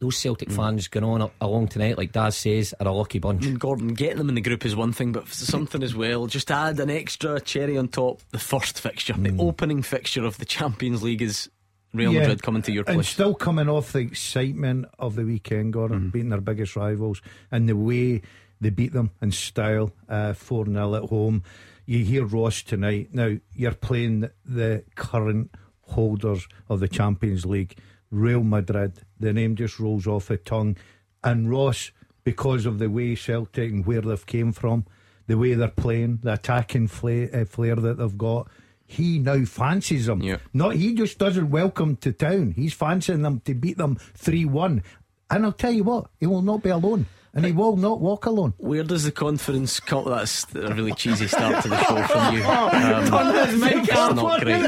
those 0.00 0.16
Celtic 0.16 0.48
hmm. 0.48 0.56
fans 0.56 0.88
going 0.88 1.04
on 1.04 1.22
up 1.22 1.32
along 1.40 1.68
tonight, 1.68 1.98
like 1.98 2.12
Daz 2.12 2.36
says, 2.36 2.74
are 2.80 2.86
a 2.86 2.92
lucky 2.92 3.18
bunch. 3.18 3.44
I 3.44 3.48
mean, 3.48 3.56
Gordon, 3.56 3.88
getting 3.94 4.18
them 4.18 4.28
in 4.28 4.36
the 4.36 4.40
group 4.40 4.64
is 4.64 4.76
one 4.76 4.92
thing, 4.92 5.12
but 5.12 5.28
something 5.28 5.82
as 5.82 5.94
well. 5.94 6.26
Just 6.26 6.50
add 6.50 6.78
an 6.80 6.90
extra 6.90 7.40
cherry 7.40 7.76
on 7.76 7.88
top. 7.88 8.20
The 8.30 8.38
first 8.38 8.80
fixture, 8.80 9.14
the 9.14 9.30
hmm. 9.30 9.40
opening 9.40 9.82
fixture 9.82 10.24
of 10.24 10.38
the 10.38 10.44
Champions 10.44 11.02
League 11.02 11.22
is 11.22 11.50
Real 11.94 12.12
Yeah. 12.12 12.20
Madrid 12.20 12.42
coming 12.42 12.62
to 12.62 12.72
your 12.72 12.84
place. 12.84 12.94
And 12.94 13.02
place. 13.02 13.08
still 13.08 13.34
coming 13.34 13.68
off 13.68 13.92
the 13.92 14.00
excitement 14.00 14.86
of 14.98 15.14
the 15.14 15.24
weekend, 15.24 15.72
Gordon, 15.72 15.98
hmm. 15.98 16.08
beating 16.10 16.28
their 16.28 16.40
biggest 16.40 16.76
rivals 16.76 17.22
and 17.50 17.68
the 17.68 17.76
way 17.76 18.22
they 18.60 18.70
beat 18.70 18.92
them 18.92 19.10
in 19.20 19.32
style, 19.32 19.92
uh, 20.08 20.32
4 20.32 20.66
0 20.66 20.94
at 20.94 21.08
home. 21.10 21.42
You 21.86 22.04
hear 22.04 22.24
Ross 22.24 22.62
tonight. 22.62 23.10
Now, 23.12 23.36
you're 23.54 23.72
playing 23.72 24.28
the 24.44 24.84
current 24.94 25.50
holders 25.82 26.46
of 26.68 26.80
the 26.80 26.88
Champions 26.88 27.46
League, 27.46 27.78
Real 28.10 28.42
Madrid. 28.42 29.00
The 29.18 29.32
name 29.32 29.56
just 29.56 29.78
rolls 29.78 30.06
off 30.06 30.28
the 30.28 30.36
tongue. 30.36 30.76
And 31.24 31.50
Ross, 31.50 31.90
because 32.24 32.66
of 32.66 32.78
the 32.78 32.90
way 32.90 33.14
Celtic 33.14 33.70
and 33.70 33.86
where 33.86 34.02
they've 34.02 34.26
came 34.26 34.52
from, 34.52 34.84
the 35.26 35.38
way 35.38 35.54
they're 35.54 35.68
playing, 35.68 36.20
the 36.22 36.34
attacking 36.34 36.88
flair, 36.88 37.30
uh, 37.32 37.44
flair 37.44 37.76
that 37.76 37.98
they've 37.98 38.18
got, 38.18 38.48
he 38.86 39.18
now 39.18 39.44
fancies 39.44 40.06
them. 40.06 40.22
Not 40.52 40.74
he 40.74 40.94
just 40.94 41.18
doesn't 41.18 41.50
welcome 41.50 41.96
to 41.96 42.12
town. 42.12 42.52
He's 42.52 42.72
fancying 42.72 43.22
them 43.22 43.40
to 43.40 43.54
beat 43.54 43.76
them 43.76 43.96
three 44.14 44.46
one. 44.46 44.82
And 45.30 45.44
I'll 45.44 45.52
tell 45.52 45.72
you 45.72 45.84
what, 45.84 46.06
he 46.18 46.26
will 46.26 46.40
not 46.42 46.62
be 46.62 46.70
alone. 46.70 47.06
And 47.38 47.46
he 47.46 47.52
will 47.52 47.76
not 47.76 48.00
walk 48.00 48.26
alone. 48.26 48.52
Where 48.58 48.82
does 48.82 49.04
the 49.04 49.12
confidence 49.12 49.78
come? 49.78 50.06
That's 50.06 50.44
a 50.56 50.74
really 50.74 50.92
cheesy 50.92 51.28
start 51.28 51.62
to 51.62 51.68
the 51.68 51.84
show 51.84 52.02
from 52.02 52.34
you. 52.34 52.42
Um, 52.48 53.62
it's 53.62 54.14
not 54.14 54.40
great. 54.42 54.64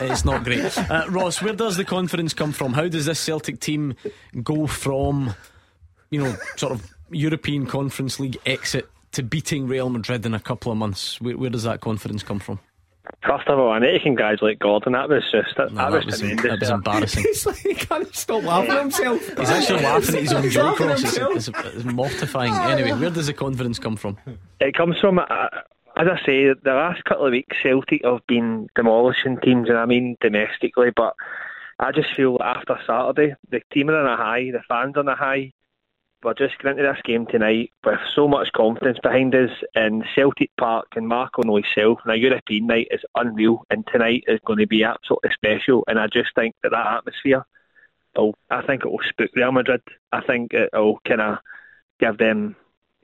It's 0.00 0.24
not 0.24 0.44
great. 0.44 0.78
Uh, 0.78 1.06
Ross, 1.08 1.42
where 1.42 1.52
does 1.52 1.76
the 1.76 1.84
confidence 1.84 2.32
come 2.32 2.52
from? 2.52 2.74
How 2.74 2.86
does 2.86 3.06
this 3.06 3.18
Celtic 3.18 3.58
team 3.58 3.94
go 4.42 4.66
from, 4.68 5.34
you 6.10 6.22
know, 6.22 6.36
sort 6.56 6.72
of 6.72 6.94
European 7.10 7.66
Conference 7.66 8.20
League 8.20 8.38
exit 8.46 8.88
to 9.12 9.22
beating 9.24 9.66
Real 9.66 9.90
Madrid 9.90 10.24
in 10.24 10.34
a 10.34 10.40
couple 10.40 10.70
of 10.70 10.78
months? 10.78 11.20
Where, 11.20 11.36
where 11.36 11.50
does 11.50 11.64
that 11.64 11.80
confidence 11.80 12.22
come 12.22 12.38
from? 12.38 12.60
First 13.26 13.48
of 13.48 13.58
all, 13.58 13.72
I 13.72 13.78
need 13.80 13.92
to 13.92 14.00
congratulate 14.00 14.58
Gordon. 14.60 14.92
That 14.92 15.08
was 15.08 15.24
just 15.30 15.56
that, 15.56 15.72
No, 15.72 15.76
that, 15.76 15.90
that 15.90 15.92
was 15.92 16.06
was, 16.06 16.18
tremendous. 16.20 16.44
that 16.50 16.60
was 16.60 16.70
embarrassing. 16.70 17.24
It's 17.28 17.46
like 17.46 17.56
he 17.56 17.74
can't 17.74 18.14
stop 18.14 18.42
laughing 18.44 18.70
at 18.70 18.80
himself. 18.80 19.38
He's 19.38 19.50
actually 19.50 19.82
laughing 19.82 20.14
at 20.14 20.20
his 20.22 20.32
own 20.32 20.50
joke, 20.50 20.80
laughing. 20.80 21.06
It's, 21.08 21.48
it's, 21.48 21.48
it's 21.74 21.84
mortifying. 21.84 22.54
Anyway, 22.54 22.92
where 22.92 23.10
does 23.10 23.26
the 23.26 23.32
confidence 23.32 23.78
come 23.80 23.96
from? 23.96 24.18
It 24.60 24.74
comes 24.76 24.98
from, 25.00 25.18
uh, 25.18 25.24
as 25.96 26.06
I 26.08 26.18
say, 26.24 26.46
the 26.52 26.72
last 26.74 27.04
couple 27.04 27.26
of 27.26 27.32
weeks, 27.32 27.56
Celtic 27.62 28.04
have 28.04 28.24
been 28.28 28.68
demolishing 28.76 29.38
teams, 29.40 29.68
and 29.68 29.78
I 29.78 29.86
mean 29.86 30.16
domestically. 30.20 30.90
But 30.94 31.14
I 31.80 31.90
just 31.90 32.14
feel 32.14 32.38
after 32.40 32.78
Saturday, 32.86 33.34
the 33.50 33.60
team 33.72 33.90
are 33.90 33.96
on 33.96 34.06
a 34.12 34.16
high, 34.16 34.50
the 34.52 34.62
fans 34.68 34.96
are 34.96 35.00
on 35.00 35.08
a 35.08 35.16
high. 35.16 35.52
We're 36.22 36.34
just 36.34 36.58
going 36.58 36.78
into 36.78 36.88
this 36.88 37.02
game 37.04 37.26
tonight 37.26 37.72
with 37.84 37.98
so 38.14 38.28
much 38.28 38.52
confidence 38.52 38.98
behind 39.02 39.34
us 39.34 39.50
in 39.74 40.04
Celtic 40.14 40.50
Park, 40.56 40.86
and 40.94 41.08
Mark 41.08 41.36
will 41.36 41.44
know 41.44 41.56
himself. 41.56 41.98
And 42.04 42.12
a 42.12 42.18
European 42.18 42.68
night 42.68 42.88
is 42.90 43.00
unreal, 43.16 43.64
and 43.70 43.84
tonight 43.86 44.24
is 44.28 44.38
going 44.46 44.60
to 44.60 44.66
be 44.66 44.84
absolutely 44.84 45.30
special. 45.34 45.82
And 45.88 45.98
I 45.98 46.06
just 46.06 46.34
think 46.34 46.54
that 46.62 46.70
that 46.70 46.98
atmosphere, 46.98 47.44
will, 48.16 48.34
I 48.50 48.62
think 48.62 48.84
it 48.84 48.90
will 48.90 49.00
spook 49.08 49.30
Real 49.34 49.50
Madrid. 49.50 49.82
I 50.12 50.20
think 50.20 50.52
it 50.54 50.70
will 50.72 51.00
kind 51.04 51.20
of 51.20 51.38
give 51.98 52.18
them 52.18 52.54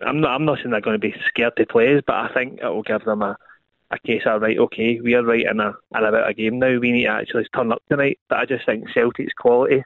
I'm 0.01 0.21
not. 0.21 0.31
I'm 0.31 0.45
not 0.45 0.59
saying 0.59 0.71
they're 0.71 0.81
going 0.81 1.01
to 1.01 1.07
be 1.07 1.15
scared 1.27 1.57
to 1.57 1.67
play 1.67 1.97
us, 1.97 2.03
but 2.07 2.15
I 2.15 2.33
think 2.33 2.61
it 2.61 2.67
will 2.67 2.83
give 2.83 3.05
them 3.05 3.23
a, 3.23 3.37
a 3.91 3.99
case 4.01 4.23
of 4.27 4.43
right. 4.43 4.59
Okay, 4.59 5.01
we 5.01 5.15
are 5.15 5.25
right 5.25 5.45
in 5.45 5.61
a 5.61 5.75
in 5.95 6.05
about 6.05 6.31
a 6.31 6.35
game 6.35 6.59
now. 6.59 6.79
We 6.79 6.93
need 6.93 7.05
to 7.05 7.11
actually 7.11 7.47
turn 7.55 7.73
up 7.73 7.83
tonight. 7.89 8.19
But 8.29 8.39
I 8.39 8.45
just 8.47 8.65
think 8.65 8.89
Celtic's 8.91 9.35
quality 9.35 9.83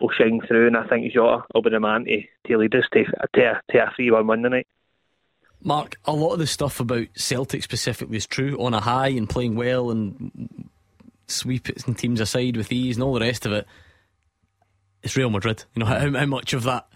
will 0.00 0.10
shine 0.10 0.40
through, 0.46 0.66
and 0.66 0.76
I 0.76 0.86
think 0.86 1.12
Jota 1.12 1.44
will 1.54 1.62
be 1.62 1.70
the 1.70 1.80
man 1.80 2.04
to, 2.04 2.22
to 2.48 2.58
lead 2.58 2.74
us 2.74 2.84
to, 2.92 3.04
to, 3.34 3.62
to 3.70 3.78
a 3.78 3.92
three-one 3.94 4.26
win 4.26 4.42
tonight. 4.42 4.66
Mark, 5.62 5.96
a 6.04 6.12
lot 6.12 6.32
of 6.32 6.38
the 6.38 6.46
stuff 6.46 6.80
about 6.80 7.06
Celtic 7.16 7.62
specifically 7.62 8.16
is 8.16 8.26
true 8.26 8.56
on 8.62 8.74
a 8.74 8.80
high 8.80 9.08
and 9.08 9.28
playing 9.28 9.56
well 9.56 9.90
and 9.90 10.68
sweeping 11.26 11.94
teams 11.94 12.20
aside 12.20 12.56
with 12.56 12.70
ease 12.70 12.96
and 12.96 13.02
all 13.02 13.14
the 13.14 13.20
rest 13.20 13.46
of 13.46 13.52
it. 13.52 13.66
It's 15.02 15.16
Real 15.16 15.30
Madrid. 15.30 15.64
You 15.74 15.80
know, 15.80 15.86
how, 15.86 16.12
how 16.12 16.26
much 16.26 16.52
of 16.52 16.64
that 16.64 16.86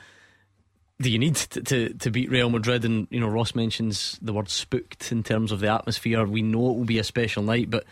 do 1.00 1.10
you 1.10 1.18
need 1.18 1.36
to, 1.36 1.62
to, 1.62 1.94
to 1.94 2.10
beat 2.10 2.30
Real 2.30 2.50
Madrid? 2.50 2.84
And, 2.84 3.08
you 3.10 3.18
know, 3.18 3.28
Ross 3.28 3.54
mentions 3.54 4.18
the 4.20 4.32
word 4.32 4.48
spooked 4.48 5.10
in 5.10 5.22
terms 5.22 5.52
of 5.52 5.60
the 5.60 5.68
atmosphere. 5.68 6.24
We 6.24 6.42
know 6.42 6.70
it 6.70 6.76
will 6.76 6.84
be 6.84 6.98
a 6.98 7.04
special 7.04 7.42
night, 7.42 7.70
but 7.70 7.84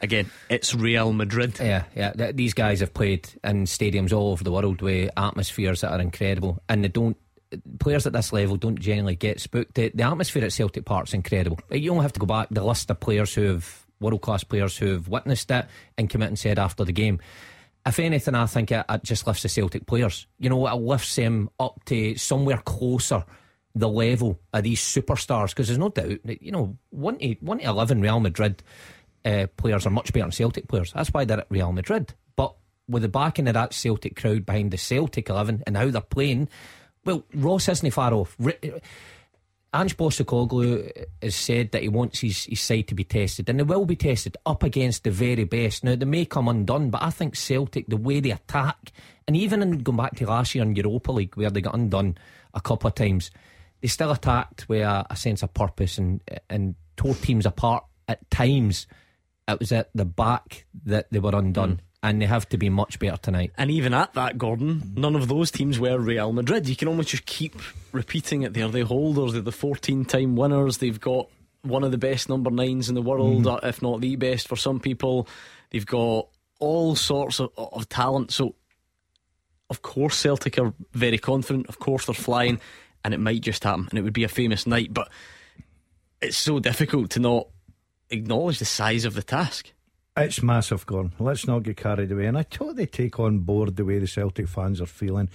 Again, 0.00 0.30
it's 0.50 0.74
Real 0.74 1.12
Madrid. 1.12 1.58
Yeah, 1.58 1.84
yeah. 1.94 2.12
Th- 2.12 2.36
These 2.36 2.54
guys 2.54 2.80
have 2.80 2.92
played 2.92 3.28
in 3.42 3.64
stadiums 3.64 4.12
all 4.12 4.32
over 4.32 4.44
the 4.44 4.52
world 4.52 4.82
with 4.82 5.10
atmospheres 5.16 5.80
that 5.80 5.92
are 5.92 6.00
incredible, 6.00 6.62
and 6.68 6.84
they 6.84 6.88
don't. 6.88 7.16
Players 7.78 8.06
at 8.06 8.12
this 8.12 8.32
level 8.32 8.56
don't 8.56 8.78
generally 8.78 9.14
get 9.16 9.40
spooked. 9.40 9.74
The, 9.74 9.90
the 9.94 10.02
atmosphere 10.02 10.44
at 10.44 10.52
Celtic 10.52 10.84
Park's 10.84 11.14
incredible. 11.14 11.58
You 11.70 11.92
don't 11.94 12.02
have 12.02 12.12
to 12.12 12.20
go 12.20 12.26
back 12.26 12.48
the 12.50 12.64
list 12.64 12.90
of 12.90 13.00
players 13.00 13.32
who 13.34 13.42
have 13.44 13.86
world 14.00 14.20
class 14.20 14.44
players 14.44 14.76
who 14.76 14.92
have 14.92 15.08
witnessed 15.08 15.50
it 15.50 15.66
and 15.96 16.10
come 16.10 16.22
out 16.22 16.28
and 16.28 16.38
said 16.38 16.58
after 16.58 16.84
the 16.84 16.92
game. 16.92 17.20
If 17.86 17.98
anything, 18.00 18.34
I 18.34 18.46
think 18.46 18.72
it, 18.72 18.84
it 18.88 19.04
just 19.04 19.26
lifts 19.26 19.44
the 19.44 19.48
Celtic 19.48 19.86
players. 19.86 20.26
You 20.40 20.50
know, 20.50 20.66
it 20.66 20.74
lifts 20.74 21.14
them 21.14 21.48
up 21.60 21.82
to 21.86 22.16
somewhere 22.16 22.58
closer 22.58 23.24
the 23.76 23.88
level 23.88 24.40
of 24.52 24.64
these 24.64 24.80
superstars 24.80 25.50
because 25.50 25.68
there's 25.68 25.78
no 25.78 25.90
doubt. 25.90 26.18
You 26.40 26.50
know, 26.50 26.76
one 26.90 27.16
to 27.18 27.36
one 27.40 27.58
to 27.58 27.64
eleven 27.64 28.00
Real 28.00 28.20
Madrid 28.20 28.62
uh, 29.26 29.46
players 29.56 29.86
are 29.86 29.90
much 29.90 30.12
better 30.12 30.24
than 30.24 30.32
Celtic 30.32 30.68
players. 30.68 30.92
That's 30.92 31.12
why 31.12 31.24
they're 31.24 31.40
at 31.40 31.50
Real 31.50 31.72
Madrid. 31.72 32.14
But 32.36 32.54
with 32.88 33.02
the 33.02 33.08
backing 33.08 33.48
of 33.48 33.54
that 33.54 33.74
Celtic 33.74 34.16
crowd 34.16 34.46
behind 34.46 34.70
the 34.70 34.78
Celtic 34.78 35.28
11 35.28 35.64
and 35.66 35.76
how 35.76 35.90
they're 35.90 36.00
playing, 36.00 36.48
well, 37.04 37.24
Ross 37.34 37.68
isn't 37.68 37.90
far 37.90 38.14
off. 38.14 38.36
Ange 39.74 39.96
Postecoglou 39.96 40.90
has 41.20 41.34
said 41.36 41.72
that 41.72 41.82
he 41.82 41.88
wants 41.88 42.20
his, 42.20 42.44
his 42.44 42.60
side 42.60 42.88
to 42.88 42.94
be 42.94 43.04
tested, 43.04 43.48
and 43.48 43.58
they 43.58 43.64
will 43.64 43.84
be 43.84 43.96
tested 43.96 44.36
up 44.46 44.62
against 44.62 45.04
the 45.04 45.10
very 45.10 45.44
best. 45.44 45.84
Now, 45.84 45.96
they 45.96 46.06
may 46.06 46.24
come 46.24 46.48
undone, 46.48 46.88
but 46.88 47.02
I 47.02 47.10
think 47.10 47.36
Celtic, 47.36 47.86
the 47.88 47.96
way 47.96 48.20
they 48.20 48.30
attack, 48.30 48.92
and 49.26 49.36
even 49.36 49.60
in 49.60 49.78
going 49.80 49.98
back 49.98 50.16
to 50.16 50.26
last 50.26 50.54
year 50.54 50.64
in 50.64 50.74
Europa 50.74 51.12
League, 51.12 51.36
where 51.36 51.50
they 51.50 51.60
got 51.60 51.74
undone 51.74 52.16
a 52.54 52.60
couple 52.60 52.88
of 52.88 52.94
times, 52.94 53.30
they 53.82 53.88
still 53.88 54.12
attacked 54.12 54.68
with 54.68 54.82
a, 54.82 55.04
a 55.10 55.16
sense 55.16 55.42
of 55.42 55.52
purpose 55.52 55.98
and, 55.98 56.20
and 56.48 56.74
tore 56.96 57.14
teams 57.14 57.44
apart 57.44 57.84
at 58.08 58.30
times. 58.30 58.86
It 59.48 59.60
was 59.60 59.72
at 59.72 59.90
the 59.94 60.04
back 60.04 60.66
that 60.84 61.06
they 61.10 61.20
were 61.20 61.34
undone, 61.34 61.80
and 62.02 62.20
they 62.20 62.26
have 62.26 62.48
to 62.48 62.58
be 62.58 62.68
much 62.68 62.98
better 62.98 63.16
tonight. 63.16 63.52
And 63.56 63.70
even 63.70 63.94
at 63.94 64.14
that, 64.14 64.38
Gordon, 64.38 64.92
none 64.96 65.14
of 65.14 65.28
those 65.28 65.50
teams 65.50 65.78
were 65.78 65.98
Real 65.98 66.32
Madrid. 66.32 66.68
You 66.68 66.76
can 66.76 66.88
almost 66.88 67.10
just 67.10 67.26
keep 67.26 67.54
repeating 67.92 68.42
it. 68.42 68.54
They're 68.54 68.68
the 68.68 68.84
holders, 68.84 69.32
they're 69.32 69.42
the 69.42 69.52
14 69.52 70.04
time 70.04 70.36
winners. 70.36 70.78
They've 70.78 71.00
got 71.00 71.28
one 71.62 71.84
of 71.84 71.90
the 71.90 71.98
best 71.98 72.28
number 72.28 72.50
nines 72.50 72.88
in 72.88 72.94
the 72.94 73.02
world, 73.02 73.46
uh, 73.46 73.60
if 73.62 73.82
not 73.82 74.00
the 74.00 74.16
best 74.16 74.48
for 74.48 74.56
some 74.56 74.80
people. 74.80 75.28
They've 75.70 75.86
got 75.86 76.28
all 76.58 76.96
sorts 76.96 77.40
of, 77.40 77.50
of 77.56 77.88
talent. 77.88 78.32
So, 78.32 78.54
of 79.70 79.82
course, 79.82 80.16
Celtic 80.16 80.58
are 80.58 80.72
very 80.92 81.18
confident. 81.18 81.68
Of 81.68 81.78
course, 81.78 82.06
they're 82.06 82.14
flying, 82.14 82.60
and 83.04 83.14
it 83.14 83.20
might 83.20 83.42
just 83.42 83.64
happen, 83.64 83.86
and 83.90 83.98
it 83.98 84.02
would 84.02 84.12
be 84.12 84.24
a 84.24 84.28
famous 84.28 84.66
night. 84.66 84.92
But 84.92 85.10
it's 86.20 86.36
so 86.36 86.58
difficult 86.58 87.10
to 87.10 87.20
not 87.20 87.48
acknowledge 88.10 88.58
the 88.58 88.64
size 88.64 89.04
of 89.04 89.14
the 89.14 89.22
task. 89.22 89.72
It's 90.16 90.42
massive, 90.42 90.86
Gordon. 90.86 91.12
Let's 91.18 91.46
not 91.46 91.62
get 91.62 91.76
carried 91.76 92.10
away. 92.10 92.26
And 92.26 92.38
I 92.38 92.42
totally 92.42 92.86
take 92.86 93.20
on 93.20 93.40
board 93.40 93.76
the 93.76 93.84
way 93.84 93.98
the 93.98 94.06
Celtic 94.06 94.48
fans 94.48 94.80
are 94.80 94.86
feeling. 94.86 95.28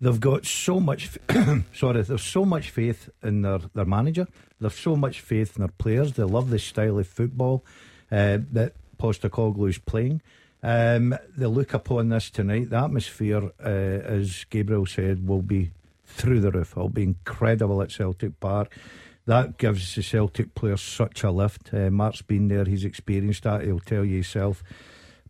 They've 0.00 0.20
got 0.20 0.46
so 0.46 0.80
much, 0.80 1.10
sorry, 1.74 2.02
there's 2.02 2.22
so 2.22 2.44
much 2.44 2.70
faith 2.70 3.08
in 3.22 3.42
their, 3.42 3.58
their 3.74 3.84
manager. 3.84 4.26
They've 4.60 4.72
so 4.72 4.96
much 4.96 5.20
faith 5.20 5.56
in 5.56 5.62
their 5.62 5.72
players. 5.76 6.12
They 6.12 6.22
love 6.22 6.50
the 6.50 6.58
style 6.58 6.98
of 6.98 7.06
football 7.08 7.64
uh, 8.10 8.38
that 8.52 8.74
is 9.02 9.78
playing. 9.78 10.22
Um, 10.62 11.16
they 11.36 11.46
look 11.46 11.74
upon 11.74 12.08
this 12.10 12.30
tonight. 12.30 12.70
The 12.70 12.76
atmosphere, 12.76 13.50
uh, 13.60 13.68
as 13.68 14.44
Gabriel 14.48 14.86
said, 14.86 15.26
will 15.26 15.42
be 15.42 15.72
through 16.06 16.40
the 16.40 16.52
roof. 16.52 16.72
It'll 16.72 16.88
be 16.88 17.02
incredible 17.02 17.82
at 17.82 17.90
Celtic 17.90 18.38
Park. 18.38 18.76
That 19.26 19.56
gives 19.58 19.94
the 19.94 20.02
Celtic 20.02 20.54
players 20.54 20.82
such 20.82 21.22
a 21.22 21.30
lift. 21.30 21.72
Uh, 21.72 21.90
Mark's 21.90 22.22
been 22.22 22.48
there, 22.48 22.64
he's 22.64 22.84
experienced 22.84 23.44
that, 23.44 23.62
he'll 23.62 23.78
tell 23.78 24.04
you 24.04 24.14
himself. 24.14 24.64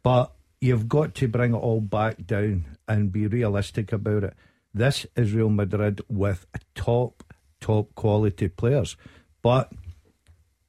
But 0.03 0.33
you've 0.61 0.89
got 0.89 1.15
to 1.17 1.29
bring 1.29 1.55
it 1.55 1.59
all 1.59 1.81
back 1.81 2.27
down 2.27 2.77
and 2.89 3.13
be 3.13 3.27
realistic 3.27 3.93
about 3.93 4.25
it. 4.25 4.35
This 4.73 5.07
is 5.15 5.33
Real 5.33 5.51
Madrid 5.51 6.01
with 6.09 6.47
top, 6.75 7.23
top 7.61 7.95
quality 7.95 8.49
players. 8.49 8.97
But 9.43 9.71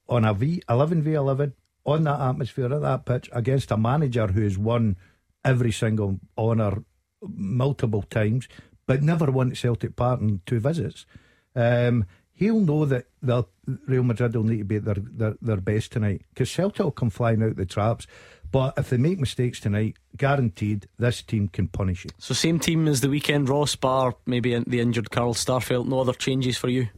on 0.08 0.24
a 0.24 0.34
V 0.34 0.62
11 0.68 1.02
v 1.02 1.14
11 1.14 1.54
on 1.86 2.04
that 2.04 2.20
atmosphere 2.20 2.72
at 2.72 2.82
that 2.82 3.04
pitch 3.06 3.30
against 3.32 3.70
a 3.70 3.76
manager 3.76 4.26
who 4.26 4.42
has 4.42 4.58
won 4.58 4.96
every 5.44 5.72
single 5.72 6.18
honour 6.36 6.82
multiple 7.22 8.02
times, 8.02 8.48
but 8.86 9.02
never 9.02 9.30
won 9.30 9.50
at 9.50 9.56
Celtic 9.56 9.96
Park 9.96 10.20
in 10.20 10.40
two 10.46 10.60
visits. 10.60 11.06
Um, 11.54 12.06
he'll 12.34 12.60
know 12.60 12.84
that 12.84 13.06
the 13.22 13.44
Real 13.86 14.02
Madrid 14.02 14.34
will 14.34 14.44
need 14.44 14.58
to 14.58 14.64
be 14.64 14.76
at 14.76 14.84
their, 14.84 14.96
their, 14.96 15.34
their 15.40 15.56
best 15.56 15.92
tonight 15.92 16.22
because 16.30 16.50
Celtic 16.50 16.84
will 16.84 16.90
come 16.90 17.10
flying 17.10 17.42
out 17.42 17.56
the 17.56 17.66
traps. 17.66 18.06
But 18.50 18.74
if 18.76 18.90
they 18.90 18.98
make 18.98 19.18
mistakes 19.18 19.58
tonight, 19.58 19.96
guaranteed 20.16 20.86
this 20.98 21.22
team 21.22 21.48
can 21.48 21.66
punish 21.66 22.04
you. 22.04 22.10
So, 22.18 22.34
same 22.34 22.60
team 22.60 22.86
as 22.86 23.00
the 23.00 23.08
weekend, 23.08 23.48
Ross 23.48 23.74
Bar, 23.74 24.14
maybe 24.26 24.56
the 24.64 24.78
injured 24.78 25.10
Carl 25.10 25.34
Starfelt. 25.34 25.88
No 25.88 26.00
other 26.00 26.12
changes 26.12 26.56
for 26.56 26.68
you? 26.68 26.88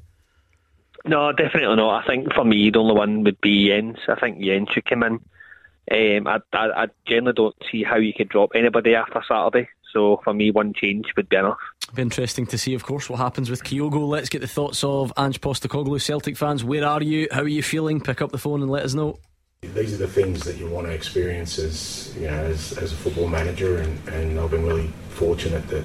No, 1.07 1.33
definitely 1.33 1.77
not. 1.77 2.05
I 2.05 2.07
think 2.07 2.35
for 2.35 2.45
me, 2.45 2.69
the 2.69 2.81
only 2.81 2.95
one 2.95 3.25
would 3.25 3.41
be 3.41 3.69
Jenz. 3.69 3.97
I 4.09 4.21
think 4.21 4.39
Jenz 4.39 4.71
should 4.73 4.85
come 4.85 5.03
in. 5.05 5.21
Um, 5.89 6.27
I, 6.27 6.41
I, 6.53 6.83
I 6.83 6.87
generally 7.07 7.33
don't 7.33 7.57
see 7.71 7.85
how 7.85 7.97
you 7.97 8.13
could 8.13 8.29
drop 8.29 8.51
anybody 8.55 8.95
after 8.95 9.23
Saturday. 9.27 9.69
So 9.93 10.21
for 10.25 10.35
me, 10.35 10.51
one 10.51 10.73
change 10.75 11.07
would 11.17 11.29
be 11.29 11.37
enough. 11.37 11.59
Be 11.95 12.03
interesting 12.03 12.47
to 12.47 12.59
see, 12.59 12.75
of 12.75 12.85
course, 12.85 13.09
what 13.09 13.19
happens 13.19 13.49
with 13.49 13.63
Kyogo. 13.65 14.07
Let's 14.07 14.29
get 14.29 14.41
the 14.41 14.49
thoughts 14.49 14.83
of 14.85 15.13
Ange 15.17 15.41
Postecoglou, 15.41 16.01
Celtic 16.01 16.37
fans. 16.37 16.65
Where 16.65 16.85
are 16.85 17.03
you? 17.03 17.29
How 17.31 17.43
are 17.43 17.49
you 17.49 17.63
feeling? 17.63 18.01
Pick 18.01 18.21
up 18.21 18.33
the 18.33 18.39
phone 18.39 18.63
and 18.63 18.71
let 18.71 18.85
us 18.85 18.95
know. 18.95 19.19
These 19.63 19.95
are 19.95 19.99
the 19.99 20.09
things 20.09 20.45
that 20.45 20.59
you 20.59 20.69
want 20.69 20.87
to 20.87 20.93
experience 20.93 21.59
as 21.59 22.15
you 22.17 22.27
know 22.27 22.45
as, 22.45 22.77
as 22.79 22.93
a 22.93 22.97
football 22.97 23.27
manager, 23.27 23.79
and, 23.79 24.09
and 24.09 24.39
I've 24.39 24.51
been 24.51 24.67
really 24.67 24.93
fortunate 25.11 25.67
that 25.69 25.85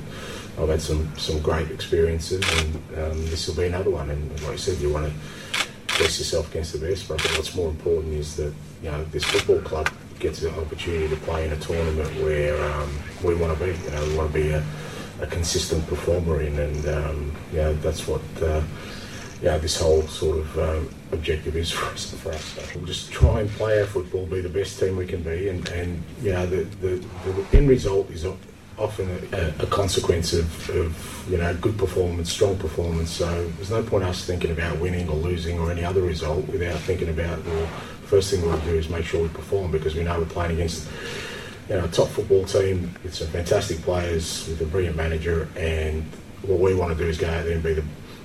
I've 0.60 0.70
had 0.70 0.82
some, 0.82 1.10
some 1.18 1.40
great 1.42 1.72
experiences, 1.72 2.44
and 2.60 2.76
um, 2.98 3.26
this 3.28 3.48
will 3.48 3.56
be 3.56 3.68
another 3.68 3.90
one. 3.90 4.10
And 4.10 4.30
like 4.42 4.54
I 4.54 4.56
said, 4.58 4.78
you 4.80 4.92
want 4.92 5.12
to 5.12 5.68
test 5.88 6.20
yourself 6.20 6.50
against 6.52 6.74
the 6.74 6.80
best. 6.80 7.08
But 7.08 7.22
I 7.22 7.24
think 7.24 7.38
what's 7.38 7.56
more 7.56 7.70
important 7.70 8.14
is 8.14 8.36
that 8.36 8.54
you 8.84 8.92
know 8.92 9.04
this 9.06 9.24
football 9.24 9.62
club 9.62 9.90
gets 10.22 10.44
an 10.44 10.54
opportunity 10.56 11.10
to 11.10 11.16
play 11.22 11.46
in 11.46 11.52
a 11.52 11.58
tournament 11.58 12.10
where 12.22 12.62
um, 12.74 13.00
we 13.24 13.36
want 13.36 13.58
to 13.58 13.66
be. 13.66 13.72
You 13.72 13.92
know, 13.92 14.08
we 14.08 14.16
want 14.16 14.32
to 14.32 14.40
be 14.40 14.50
a, 14.52 14.64
a 15.20 15.28
consistent 15.28 15.86
performer 15.88 16.42
in, 16.42 16.58
and 16.60 16.88
um, 16.88 17.36
yeah, 17.52 17.74
that's 17.82 18.08
what. 18.08 18.22
Uh, 18.42 18.62
yeah, 19.42 19.58
this 19.58 19.82
whole 19.82 20.04
sort 20.04 20.38
of 20.38 20.60
um, 20.60 20.90
objective 21.12 21.56
is 21.56 21.72
for 21.78 21.86
us. 21.88 22.14
For 22.14 22.32
us, 22.32 22.44
so 22.44 22.62
we'll 22.76 22.86
just 22.86 23.12
try 23.12 23.42
and 23.42 23.50
play 23.50 23.80
our 23.80 23.88
football, 23.88 24.28
be 24.28 24.40
the 24.40 24.50
best 24.50 24.80
team 24.80 24.96
we 24.96 25.08
can 25.08 25.24
be, 25.24 25.50
and, 25.50 25.68
and 25.70 26.04
yeah, 26.22 26.46
the, 26.46 26.64
the, 26.82 27.04
the 27.26 27.58
end 27.58 27.68
result 27.68 28.10
is 28.12 28.24
often 28.78 29.10
a, 29.34 29.54
a 29.60 29.66
consequence 29.68 30.34
of, 30.34 30.70
of 30.70 31.28
you 31.30 31.38
know 31.38 31.54
good 31.56 31.78
performance, 31.78 32.32
strong 32.32 32.58
performance. 32.58 33.12
So 33.12 33.48
there's 33.50 33.72
no 33.72 33.84
point 33.84 34.04
us 34.04 34.26
thinking 34.26 34.52
about 34.52 34.80
winning 34.80 35.10
or 35.10 35.16
losing 35.16 35.60
or 35.60 35.72
any 35.72 35.84
other 35.84 36.02
result 36.02 36.48
without 36.48 36.80
thinking 36.80 37.10
about 37.10 37.44
well, 37.46 37.68
first 38.06 38.32
thing 38.32 38.42
we'll 38.42 38.58
do 38.60 38.76
is 38.76 38.90
make 38.90 39.06
sure 39.06 39.22
we 39.22 39.30
perform 39.30 39.72
because 39.72 39.96
we 39.96 40.04
know 40.04 40.20
we're 40.20 40.26
playing 40.26 40.52
against 40.52 40.88
you 41.70 41.76
know, 41.76 41.86
a 41.86 41.88
top 41.88 42.10
football 42.10 42.44
team 42.44 42.94
with 43.04 43.16
some 43.16 43.28
fantastic 43.28 43.78
players, 43.82 44.46
with 44.50 44.60
a 44.62 44.66
brilliant 44.66 44.98
manager, 44.98 45.48
and 45.56 46.04
what 46.42 46.60
we 46.60 46.76
want 46.76 46.92
to 46.92 47.02
do 47.02 47.10
is 47.10 47.18
go 47.18 47.28
out 47.28 47.46
there 47.46 47.54
and 47.54 47.64
be 47.64 47.74
the, 47.74 47.84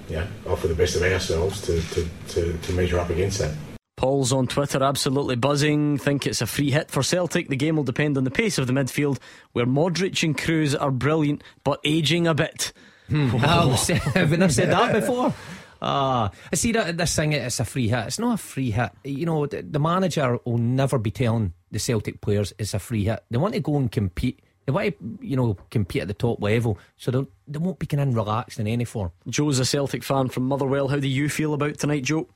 you 0.09 0.17
know, 0.17 0.27
offer 0.49 0.67
the 0.67 0.75
best 0.75 0.97
of 0.97 1.03
ourselves 1.03 1.61
to, 1.61 1.81
to, 1.81 2.09
to, 2.29 2.59
to 2.59 2.73
measure 2.73 2.99
up 2.99 3.11
against 3.11 3.39
that. 3.39 3.55
Paul's 3.97 4.31
on 4.33 4.47
Twitter, 4.47 4.83
absolutely 4.83 5.37
buzzing. 5.37 5.97
Think 5.97 6.27
it's 6.27 6.43
a 6.43 6.47
free 6.47 6.71
hit 6.71 6.91
for 6.91 7.03
Celtic. 7.03 7.49
The 7.49 7.57
game 7.57 7.77
will 7.77 7.85
depend 7.85 8.19
on 8.19 8.25
the 8.25 8.31
pace 8.31 8.59
of 8.59 8.67
the 8.67 8.73
midfield, 8.75 9.19
where 9.53 9.65
Modric 9.67 10.23
and 10.23 10.37
Kroos 10.37 10.77
are 10.79 10.91
brilliant, 10.91 11.43
but 11.65 11.81
aging 11.83 12.27
a 12.27 12.35
bit. 12.35 12.73
I've 13.11 14.31
never 14.31 14.53
said 14.53 14.71
that 14.71 14.93
before. 15.01 15.35
Ah, 15.81 16.31
I 16.53 16.57
see 16.57 16.73
that 16.73 16.97
this 16.97 17.17
thing. 17.17 17.33
It's 17.33 17.61
a 17.61 17.65
free 17.65 17.89
hit. 17.89 18.07
It's 18.07 18.19
not 18.19 18.35
a 18.35 18.37
free 18.39 18.71
hit. 18.71 18.91
You 19.05 19.27
know, 19.27 19.47
the, 19.47 19.63
the 19.63 19.79
manager 19.79 20.39
will 20.45 20.59
never 20.59 20.99
be 20.99 21.11
telling 21.11 21.53
the 21.71 21.79
Celtic 21.79 22.21
players 22.21 22.53
it's 22.59 22.75
a 22.75 22.79
free 22.79 23.05
hit. 23.05 23.23
They 23.31 23.39
want 23.39 23.55
to 23.55 23.61
go 23.61 23.77
and 23.77 23.91
compete. 23.91 24.41
They 24.67 24.73
want 24.73 24.99
to, 24.99 25.27
you 25.27 25.37
know, 25.37 25.57
compete 25.71 26.03
at 26.03 26.09
the 26.09 26.15
top 26.15 26.43
level, 26.43 26.79
so 26.97 27.11
they 27.11 27.27
they 27.49 27.59
won't 27.59 27.79
be 27.79 27.87
getting 27.87 28.11
in 28.11 28.15
relaxed 28.15 28.59
in 28.59 28.67
any 28.67 28.85
form. 28.85 29.13
Joe's 29.29 29.59
a 29.59 29.65
Celtic 29.65 30.03
fan 30.03 30.29
from 30.29 30.49
Motherwell. 30.49 30.89
How 30.89 30.99
do 30.99 31.09
you 31.09 31.29
feel 31.29 31.55
about 31.55 31.79
tonight, 31.79 32.05
Joe? 32.05 32.29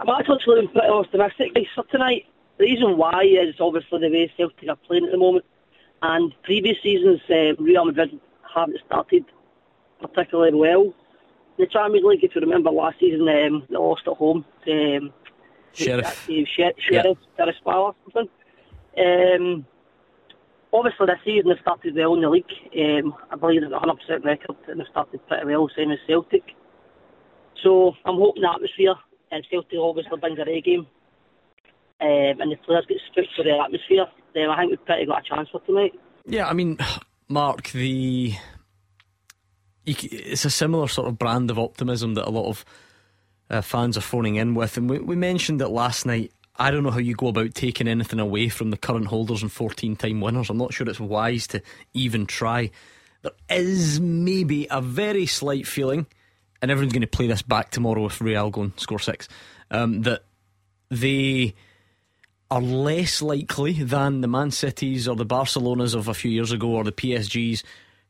I'm 0.00 0.08
actually 0.08 0.38
feeling 0.46 0.68
pretty 0.68 0.88
optimistic 0.88 1.52
for 1.74 1.84
tonight. 1.84 2.24
The 2.56 2.64
reason 2.64 2.96
why 2.96 3.22
is 3.22 3.54
obviously 3.60 4.00
the 4.00 4.08
way 4.08 4.32
Celtic 4.34 4.68
are 4.68 4.76
playing 4.76 5.04
at 5.04 5.10
the 5.10 5.18
moment. 5.18 5.44
And 6.00 6.32
previous 6.42 6.78
seasons, 6.82 7.20
uh, 7.28 7.54
Real 7.62 7.84
Madrid 7.84 8.18
haven't 8.54 8.78
started 8.86 9.26
particularly 10.00 10.54
well. 10.54 10.94
The 11.58 11.66
Champions 11.66 12.06
League, 12.06 12.24
if 12.24 12.34
you 12.34 12.40
remember 12.40 12.70
last 12.70 12.98
season, 12.98 13.28
um, 13.28 13.66
they 13.68 13.76
lost 13.76 14.02
at 14.06 14.16
home 14.16 14.46
to 14.64 14.96
um, 14.96 15.12
Sheriff. 15.74 16.26
to 16.26 16.46
Sheriff, 16.46 17.18
Tiraspol 17.38 17.66
or 17.66 17.94
something. 18.04 18.28
Um, 18.96 19.66
obviously, 20.72 21.06
this 21.06 21.18
season 21.26 21.50
they've 21.50 21.60
started 21.60 21.94
well 21.94 22.14
in 22.14 22.22
the 22.22 22.30
league. 22.30 22.44
Um, 22.74 23.14
I 23.30 23.36
believe 23.36 23.60
they've 23.60 23.70
got 23.70 23.82
100% 23.82 24.24
record 24.24 24.56
and 24.66 24.80
they've 24.80 24.86
started 24.90 25.20
pretty 25.28 25.44
well, 25.44 25.68
same 25.76 25.90
as 25.90 25.98
Celtic. 26.06 26.54
So 27.62 27.92
I'm 28.06 28.16
hoping 28.16 28.42
the 28.42 28.50
atmosphere 28.50 28.94
and 29.30 29.46
Celtic 29.50 29.78
obviously 29.78 30.18
brings 30.18 30.38
a 30.38 30.48
A 30.48 30.60
game. 30.60 30.86
um, 32.00 32.40
and 32.40 32.52
the 32.52 32.56
players 32.56 32.86
get 32.88 32.98
spooked 33.10 33.28
for 33.36 33.44
the 33.44 33.58
atmosphere, 33.58 34.06
then 34.34 34.48
I 34.50 34.58
think 34.58 34.70
we've 34.70 34.84
pretty 34.84 35.06
got 35.06 35.24
a 35.24 35.28
chance 35.28 35.48
for 35.50 35.60
tonight. 35.62 35.92
Yeah, 36.26 36.48
I 36.48 36.52
mean, 36.52 36.78
Mark, 37.28 37.68
the 37.70 38.34
it's 39.86 40.44
a 40.44 40.50
similar 40.50 40.86
sort 40.88 41.08
of 41.08 41.18
brand 41.18 41.50
of 41.50 41.58
optimism 41.58 42.14
that 42.14 42.28
a 42.28 42.30
lot 42.30 42.48
of 42.48 42.64
uh, 43.48 43.60
fans 43.60 43.96
are 43.96 44.02
phoning 44.02 44.36
in 44.36 44.54
with, 44.54 44.76
and 44.76 44.88
we, 44.88 44.98
we 44.98 45.16
mentioned 45.16 45.60
it 45.60 45.68
last 45.68 46.06
night. 46.06 46.32
I 46.56 46.70
don't 46.70 46.82
know 46.82 46.90
how 46.90 46.98
you 46.98 47.14
go 47.14 47.28
about 47.28 47.54
taking 47.54 47.88
anything 47.88 48.20
away 48.20 48.50
from 48.50 48.70
the 48.70 48.76
current 48.76 49.06
holders 49.06 49.42
and 49.42 49.50
14 49.50 49.96
time 49.96 50.20
winners. 50.20 50.50
I'm 50.50 50.58
not 50.58 50.74
sure 50.74 50.88
it's 50.88 51.00
wise 51.00 51.46
to 51.48 51.62
even 51.94 52.26
try. 52.26 52.70
There 53.22 53.32
is 53.48 53.98
maybe 53.98 54.66
a 54.70 54.80
very 54.80 55.26
slight 55.26 55.66
feeling, 55.66 56.06
and 56.62 56.70
everyone's 56.70 56.92
going 56.92 57.02
to 57.02 57.06
play 57.06 57.26
this 57.26 57.42
back 57.42 57.70
tomorrow 57.70 58.06
if 58.06 58.20
Real 58.20 58.50
go 58.50 58.62
and 58.62 58.78
score 58.78 58.98
six, 58.98 59.28
um, 59.70 60.02
that 60.02 60.24
they 60.90 61.54
are 62.50 62.60
less 62.60 63.22
likely 63.22 63.72
than 63.72 64.20
the 64.20 64.28
Man 64.28 64.50
Cities 64.50 65.06
or 65.06 65.14
the 65.14 65.26
Barcelonas 65.26 65.94
of 65.94 66.08
a 66.08 66.14
few 66.14 66.30
years 66.30 66.52
ago 66.52 66.68
or 66.70 66.84
the 66.84 66.92
PSGs 66.92 67.62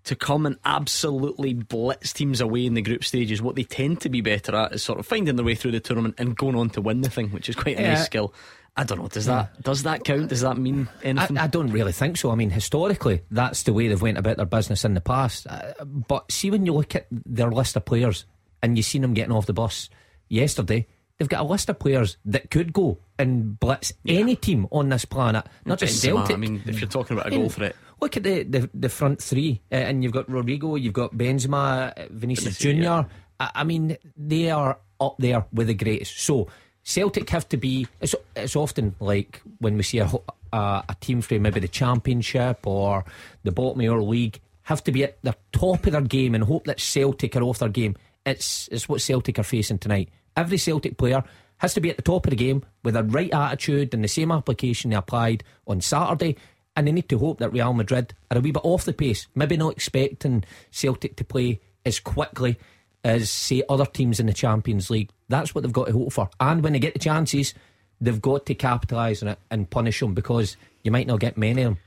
to 0.04 0.16
come 0.16 0.46
and 0.46 0.56
absolutely 0.64 1.52
blitz 1.52 2.12
teams 2.14 2.40
away 2.40 2.64
in 2.64 2.72
the 2.72 2.80
group 2.80 3.04
stages. 3.04 3.42
What 3.42 3.54
they 3.54 3.64
tend 3.64 4.00
to 4.00 4.08
be 4.08 4.22
better 4.22 4.56
at 4.56 4.72
is 4.72 4.82
sort 4.82 4.98
of 4.98 5.06
finding 5.06 5.36
their 5.36 5.44
way 5.44 5.54
through 5.54 5.72
the 5.72 5.80
tournament 5.80 6.14
and 6.16 6.34
going 6.34 6.56
on 6.56 6.70
to 6.70 6.80
win 6.80 7.02
the 7.02 7.10
thing, 7.10 7.28
which 7.30 7.50
is 7.50 7.54
quite 7.54 7.78
a 7.78 7.82
yeah. 7.82 7.94
nice 7.94 8.06
skill. 8.06 8.32
I 8.76 8.84
don't 8.84 8.98
know. 8.98 9.08
Does 9.08 9.26
that 9.26 9.62
does 9.62 9.82
that 9.82 10.04
count? 10.04 10.28
Does 10.28 10.40
that 10.40 10.56
mean 10.56 10.88
anything? 11.02 11.36
I, 11.36 11.44
I, 11.44 11.46
don't 11.48 11.70
really 11.70 11.92
think 11.92 12.16
so. 12.16 12.30
I 12.30 12.34
mean, 12.34 12.50
historically, 12.50 13.20
that's 13.30 13.64
the 13.64 13.72
way 13.72 13.88
they've 13.88 14.00
went 14.00 14.16
about 14.16 14.36
their 14.36 14.46
business 14.46 14.84
in 14.84 14.94
the 14.94 15.00
past. 15.00 15.46
Uh, 15.48 15.72
but 15.84 16.30
see, 16.30 16.50
when 16.50 16.64
you 16.64 16.72
look 16.72 16.94
at 16.94 17.06
their 17.10 17.50
list 17.50 17.76
of 17.76 17.84
players 17.84 18.24
and 18.62 18.76
you've 18.76 18.86
seen 18.86 19.02
them 19.02 19.14
getting 19.14 19.32
off 19.32 19.46
the 19.46 19.52
bus 19.52 19.88
yesterday, 20.28 20.86
they've 21.18 21.28
got 21.28 21.40
a 21.40 21.44
list 21.44 21.68
of 21.68 21.78
players 21.78 22.16
that 22.24 22.50
could 22.50 22.72
go 22.72 22.98
and 23.18 23.60
blitz 23.60 23.92
yeah. 24.04 24.18
any 24.18 24.34
team 24.34 24.66
on 24.72 24.88
this 24.88 25.04
planet, 25.04 25.46
not 25.64 25.78
just 25.78 26.00
Celtic. 26.00 26.34
I 26.34 26.38
mean, 26.38 26.62
if 26.66 26.80
you're 26.80 26.88
talking 26.88 27.16
about 27.16 27.32
a 27.32 27.36
goal 27.36 27.48
threat. 27.50 27.76
Look 28.00 28.16
at 28.16 28.22
the, 28.22 28.44
the, 28.44 28.70
the 28.72 28.88
front 28.88 29.22
three, 29.22 29.60
uh, 29.70 29.74
and 29.74 30.02
you've 30.02 30.14
got 30.14 30.26
Rodrygo, 30.26 30.80
you've 30.80 30.94
got 30.94 31.12
Benzema, 31.12 31.92
uh, 31.96 32.06
Vinicius 32.10 32.58
Junior. 32.58 33.06
I, 33.38 33.50
I, 33.56 33.64
mean, 33.64 33.98
they 34.16 34.50
are 34.50 34.78
up 34.98 35.16
there 35.18 35.44
with 35.52 35.66
the 35.66 35.74
greatest. 35.74 36.18
So 36.18 36.48
Celtic 36.82 37.28
have 37.28 37.46
to 37.50 37.58
be. 37.58 37.86
It's, 38.00 38.14
it's 38.34 38.56
often 38.56 38.94
like 39.00 39.42
when 39.58 39.76
we 39.76 39.82
see 39.82 39.98
a, 39.98 40.10
a, 40.52 40.56
a 40.88 40.96
team 41.00 41.20
from 41.20 41.42
maybe 41.42 41.60
the 41.60 41.68
Championship 41.68 42.66
or 42.66 43.04
the 43.44 43.52
bottom 43.52 43.80
of 43.80 43.84
your 43.84 44.02
league 44.02 44.40
have 44.62 44.82
to 44.84 44.92
be 44.92 45.04
at 45.04 45.18
the 45.22 45.34
top 45.52 45.84
of 45.86 45.92
their 45.92 46.00
game 46.00 46.34
and 46.34 46.44
hope 46.44 46.64
that 46.64 46.80
Celtic 46.80 47.36
are 47.36 47.42
off 47.42 47.58
their 47.58 47.68
game. 47.68 47.96
It's 48.26 48.68
it's 48.70 48.88
what 48.88 49.00
Celtic 49.00 49.38
are 49.38 49.44
facing 49.44 49.78
tonight. 49.78 50.10
Every 50.36 50.58
Celtic 50.58 50.96
player 50.96 51.22
has 51.58 51.74
to 51.74 51.80
be 51.80 51.90
at 51.90 51.96
the 51.96 52.02
top 52.02 52.26
of 52.26 52.30
the 52.30 52.36
game 52.36 52.64
with 52.82 52.94
the 52.94 53.04
right 53.04 53.32
attitude 53.32 53.92
and 53.92 54.02
the 54.02 54.08
same 54.08 54.32
application 54.32 54.90
they 54.90 54.96
applied 54.96 55.44
on 55.66 55.80
Saturday 55.80 56.36
and 56.76 56.86
they 56.86 56.92
need 56.92 57.08
to 57.08 57.18
hope 57.18 57.38
that 57.38 57.52
Real 57.52 57.72
Madrid 57.72 58.14
are 58.30 58.38
a 58.38 58.40
wee 58.40 58.52
bit 58.52 58.64
off 58.64 58.84
the 58.84 58.92
pace, 58.92 59.26
maybe 59.34 59.56
not 59.56 59.72
expecting 59.72 60.44
Celtic 60.70 61.16
to 61.16 61.24
play 61.24 61.60
as 61.84 62.00
quickly 62.00 62.58
as, 63.04 63.30
say, 63.30 63.62
other 63.68 63.86
teams 63.86 64.20
in 64.20 64.26
the 64.26 64.32
Champions 64.32 64.90
League. 64.90 65.10
That's 65.28 65.54
what 65.54 65.62
they've 65.62 65.72
got 65.72 65.86
to 65.86 65.92
hope 65.92 66.12
for. 66.12 66.30
And 66.38 66.62
when 66.62 66.72
they 66.72 66.78
get 66.78 66.94
the 66.94 67.00
chances, 67.00 67.54
they've 68.00 68.20
got 68.20 68.46
to 68.46 68.54
capitalise 68.54 69.22
on 69.22 69.30
it 69.30 69.38
and 69.50 69.68
punish 69.68 70.00
them 70.00 70.14
because 70.14 70.56
you 70.82 70.90
might 70.90 71.06
not 71.06 71.20
get 71.20 71.36
many 71.36 71.62
of 71.62 71.74
them. 71.74 71.78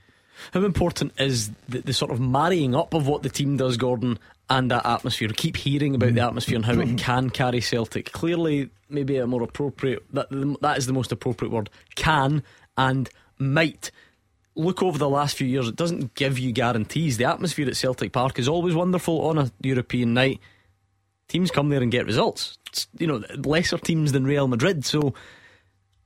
How 0.51 0.63
important 0.63 1.13
is 1.19 1.51
the, 1.67 1.79
the, 1.79 1.93
sort 1.93 2.11
of 2.11 2.19
marrying 2.19 2.75
up 2.75 2.93
of 2.93 3.07
what 3.07 3.23
the 3.23 3.29
team 3.29 3.57
does, 3.57 3.77
Gordon, 3.77 4.19
and 4.49 4.71
that 4.71 4.85
atmosphere? 4.85 5.27
We 5.27 5.33
keep 5.35 5.57
hearing 5.57 5.95
about 5.95 6.13
the 6.13 6.21
mm. 6.21 6.27
atmosphere 6.27 6.55
and 6.55 6.65
how 6.65 6.79
it 6.79 6.97
can 6.97 7.29
carry 7.29 7.61
Celtic. 7.61 8.11
Clearly, 8.11 8.69
maybe 8.89 9.17
a 9.17 9.27
more 9.27 9.43
appropriate 9.43 10.03
that 10.13 10.27
that 10.61 10.77
is 10.77 10.85
the 10.85 10.93
most 10.93 11.11
appropriate 11.11 11.51
word. 11.51 11.69
Can 11.95 12.43
and 12.77 13.09
might 13.37 13.91
look 14.55 14.83
over 14.83 14.97
the 14.97 15.09
last 15.09 15.35
few 15.35 15.47
years, 15.47 15.67
it 15.67 15.75
doesn't 15.75 16.13
give 16.13 16.37
you 16.37 16.51
guarantees. 16.51 17.17
The 17.17 17.25
atmosphere 17.25 17.67
at 17.67 17.75
Celtic 17.75 18.11
Park 18.11 18.37
is 18.39 18.47
always 18.47 18.75
wonderful 18.75 19.25
on 19.25 19.37
a 19.37 19.51
European 19.61 20.13
night. 20.13 20.39
Teams 21.27 21.51
come 21.51 21.69
there 21.69 21.81
and 21.81 21.91
get 21.91 22.05
results. 22.05 22.57
It's, 22.67 22.87
you 22.99 23.07
know, 23.07 23.23
lesser 23.37 23.77
teams 23.77 24.11
than 24.11 24.25
Real 24.25 24.47
Madrid, 24.47 24.85
so 24.85 25.13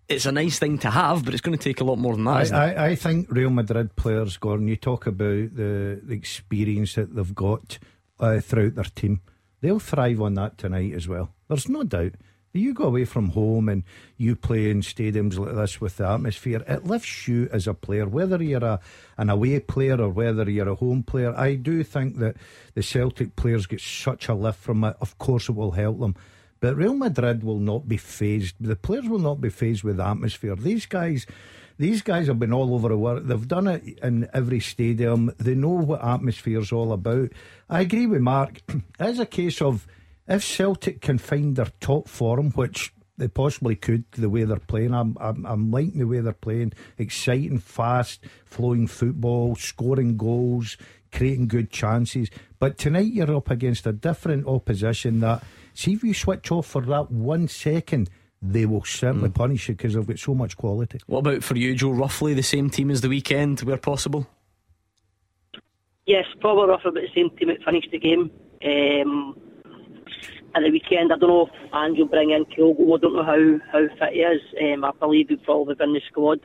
it's 0.09 0.25
a 0.25 0.31
nice 0.31 0.57
thing 0.59 0.77
to 0.79 0.89
have, 0.89 1.25
but 1.25 1.33
it's 1.33 1.41
going 1.41 1.57
to 1.57 1.63
take 1.63 1.81
a 1.81 1.83
lot 1.83 1.97
more 1.97 2.15
than 2.15 2.23
that. 2.25 2.53
I, 2.53 2.73
I, 2.73 2.85
I, 2.87 2.95
think 2.95 3.29
Real 3.29 3.49
Madrid 3.49 3.95
players, 3.95 4.37
Gordon, 4.37 4.67
you 4.67 4.77
talk 4.77 5.05
about 5.05 5.55
the, 5.55 5.99
the 6.01 6.13
experience 6.13 6.95
that 6.95 7.13
they've 7.15 7.35
got 7.35 7.77
uh, 8.19 8.39
throughout 8.39 8.75
their 8.75 8.85
team. 8.85 9.21
They'll 9.61 9.79
thrive 9.79 10.21
on 10.21 10.35
that 10.35 10.57
tonight 10.57 10.93
as 10.93 11.07
well. 11.07 11.33
There's 11.47 11.67
no 11.67 11.83
doubt. 11.83 12.13
You 12.53 12.73
go 12.73 12.85
away 12.85 13.05
from 13.05 13.29
home 13.29 13.69
and 13.69 13.83
you 14.17 14.35
play 14.35 14.71
in 14.71 14.81
stadiums 14.81 15.37
like 15.37 15.53
this 15.53 15.79
with 15.81 15.97
the 15.97 16.07
atmosphere. 16.07 16.63
It 16.67 16.85
lifts 16.85 17.27
you 17.27 17.49
as 17.51 17.67
a 17.67 17.73
player, 17.73 18.07
whether 18.07 18.41
you're 18.41 18.63
a, 18.63 18.79
an 19.17 19.29
away 19.29 19.59
player 19.59 20.01
or 20.01 20.09
whether 20.09 20.49
you're 20.49 20.69
a 20.69 20.75
home 20.75 21.03
player. 21.03 21.35
I 21.37 21.55
do 21.55 21.83
think 21.83 22.17
that 22.17 22.37
the 22.73 22.81
Celtic 22.81 23.35
players 23.35 23.67
get 23.67 23.81
such 23.81 24.27
a 24.27 24.33
lift 24.33 24.59
from 24.59 24.83
it. 24.85 24.95
Of 25.01 25.17
course, 25.17 25.49
it 25.49 25.55
will 25.55 25.71
help 25.71 25.99
them. 25.99 26.15
But 26.59 26.75
Real 26.75 26.95
Madrid 26.95 27.43
will 27.43 27.59
not 27.59 27.87
be 27.87 27.97
phased. 27.97 28.55
The 28.59 28.75
players 28.75 29.07
will 29.07 29.19
not 29.19 29.41
be 29.41 29.49
phased 29.49 29.83
with 29.83 29.97
the 29.97 30.05
atmosphere. 30.05 30.55
These 30.55 30.85
guys, 30.85 31.25
these 31.77 32.01
guys 32.01 32.27
have 32.27 32.39
been 32.39 32.53
all 32.53 32.73
over 32.73 32.89
the 32.89 32.97
world. 32.97 33.27
They've 33.27 33.47
done 33.47 33.67
it 33.67 33.99
in 34.01 34.27
every 34.33 34.59
stadium. 34.59 35.31
They 35.37 35.55
know 35.55 35.69
what 35.69 36.03
atmosphere 36.03 36.59
is 36.59 36.71
all 36.71 36.91
about. 36.91 37.31
I 37.69 37.81
agree 37.81 38.07
with 38.07 38.21
Mark. 38.21 38.61
It's 38.99 39.19
a 39.19 39.25
case 39.25 39.61
of 39.61 39.87
if 40.27 40.43
Celtic 40.43 41.01
can 41.01 41.17
find 41.17 41.55
their 41.55 41.71
top 41.79 42.07
form, 42.07 42.51
which 42.51 42.93
they 43.17 43.27
possibly 43.27 43.75
could, 43.75 44.03
the 44.11 44.29
way 44.29 44.43
they're 44.43 44.57
playing, 44.57 44.93
I'm, 44.93 45.17
I'm, 45.19 45.45
I'm 45.45 45.71
liking 45.71 45.99
the 45.99 46.07
way 46.07 46.19
they're 46.19 46.33
playing. 46.33 46.73
Exciting, 46.97 47.57
fast, 47.59 48.23
flowing 48.45 48.87
football, 48.87 49.55
scoring 49.55 50.17
goals, 50.17 50.77
creating 51.11 51.47
good 51.47 51.71
chances. 51.71 52.29
But 52.59 52.77
tonight 52.77 53.11
you're 53.11 53.35
up 53.35 53.49
against 53.49 53.87
a 53.87 53.91
different 53.91 54.47
opposition 54.47 55.19
that, 55.21 55.43
see 55.73 55.93
if 55.93 56.03
you 56.03 56.13
switch 56.13 56.51
off 56.51 56.67
for 56.67 56.81
that 56.83 57.11
one 57.11 57.47
second, 57.47 58.09
they 58.41 58.67
will 58.67 58.83
certainly 58.83 59.29
mm. 59.29 59.35
punish 59.35 59.67
you 59.67 59.75
because 59.75 59.95
they've 59.95 60.05
got 60.05 60.19
so 60.19 60.35
much 60.35 60.55
quality. 60.57 60.99
What 61.07 61.19
about 61.19 61.43
for 61.43 61.57
you, 61.57 61.73
Joe? 61.73 61.89
Roughly 61.89 62.35
the 62.35 62.43
same 62.43 62.69
team 62.69 62.91
as 62.91 63.01
the 63.01 63.09
weekend, 63.09 63.61
where 63.61 63.77
possible? 63.77 64.27
Yes, 66.05 66.25
probably 66.39 66.67
roughly 66.67 66.89
about 66.89 67.01
the 67.01 67.13
same 67.15 67.31
team 67.31 67.47
that 67.47 67.63
finished 67.63 67.89
the 67.91 67.99
game. 67.99 68.29
Um, 68.63 69.39
at 70.57 70.63
the 70.63 70.71
weekend. 70.71 71.13
I 71.13 71.17
don't 71.17 71.29
know 71.29 71.47
if 71.47 71.73
Andrew 71.73 72.03
will 72.03 72.09
bring 72.09 72.31
in 72.31 72.45
Kyogo. 72.45 72.97
I 72.97 72.99
don't 72.99 73.15
know 73.15 73.23
how, 73.23 73.59
how 73.71 73.87
fit 73.99 74.13
he 74.13 74.19
is. 74.19 74.41
Um, 74.61 74.83
I 74.83 74.91
believe 74.99 75.29
he'll 75.29 75.37
probably 75.37 75.75
be 75.75 75.83
in 75.83 75.93
the 75.93 76.01
squad. 76.09 76.39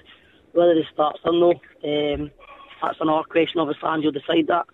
Whether 0.53 0.75
he 0.75 0.85
starts 0.92 1.20
or 1.25 1.33
no, 1.33 1.51
um, 1.53 2.31
that's 2.83 3.01
another 3.01 3.25
question. 3.25 3.61
Obviously, 3.61 3.88
Andrew 3.88 4.12
will 4.12 4.20
decide 4.20 4.48
that. 4.48 4.66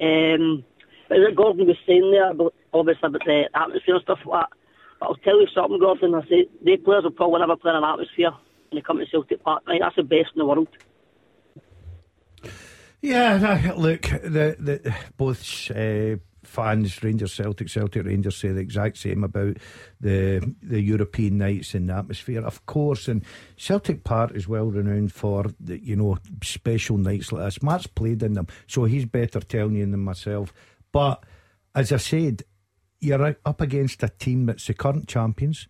Um, 0.00 0.64
but 1.08 1.18
as 1.18 1.34
Gordon 1.34 1.66
was 1.66 1.76
saying 1.86 2.10
there, 2.10 2.30
obviously 2.72 3.08
about 3.08 3.24
the 3.24 3.44
atmosphere 3.54 3.96
and 3.96 4.04
stuff 4.04 4.20
like 4.24 4.46
that. 4.46 4.56
But 5.00 5.06
I'll 5.06 5.16
tell 5.16 5.40
you 5.40 5.48
something, 5.54 5.80
Gordon. 5.80 6.14
I 6.14 6.22
say 6.28 6.46
the 6.62 6.76
players 6.76 7.04
will 7.04 7.10
probably 7.10 7.40
never 7.40 7.56
play 7.56 7.70
in 7.70 7.76
an 7.76 7.84
atmosphere 7.84 8.30
when 8.30 8.78
they 8.78 8.80
come 8.80 8.98
to 8.98 9.06
Celtic 9.10 9.42
Park. 9.42 9.64
That's 9.66 9.96
the 9.96 10.02
best 10.02 10.30
in 10.34 10.38
the 10.38 10.46
world. 10.46 10.68
Yeah, 13.02 13.74
look, 13.76 14.02
the 14.02 14.56
the 14.58 14.94
both 15.16 15.70
uh, 15.70 16.16
fans, 16.46 17.02
Rangers 17.02 17.32
Celtic, 17.32 17.68
Celtic 17.68 18.04
Rangers 18.04 18.36
say 18.36 18.48
the 18.48 18.60
exact 18.60 18.96
same 18.98 19.24
about 19.24 19.56
the 20.00 20.54
the 20.62 20.80
European 20.80 21.38
nights 21.38 21.74
and 21.74 21.88
the 21.88 21.94
atmosphere, 21.94 22.44
of 22.44 22.64
course. 22.66 23.08
And 23.08 23.24
Celtic 23.56 24.04
Park 24.04 24.32
is 24.34 24.48
well 24.48 24.66
renowned 24.66 25.12
for 25.12 25.46
the, 25.60 25.82
you 25.82 25.96
know 25.96 26.18
special 26.42 26.98
nights 26.98 27.32
like 27.32 27.44
this. 27.44 27.62
Matt's 27.62 27.86
played 27.86 28.22
in 28.22 28.34
them, 28.34 28.46
so 28.66 28.84
he's 28.84 29.06
better 29.06 29.40
telling 29.40 29.76
you 29.76 29.86
than 29.86 30.00
myself. 30.00 30.52
But 30.92 31.24
as 31.74 31.92
I 31.92 31.96
said, 31.96 32.42
you're 33.00 33.36
up 33.44 33.60
against 33.60 34.02
a 34.02 34.08
team 34.08 34.46
that's 34.46 34.66
the 34.66 34.74
current 34.74 35.08
champions. 35.08 35.68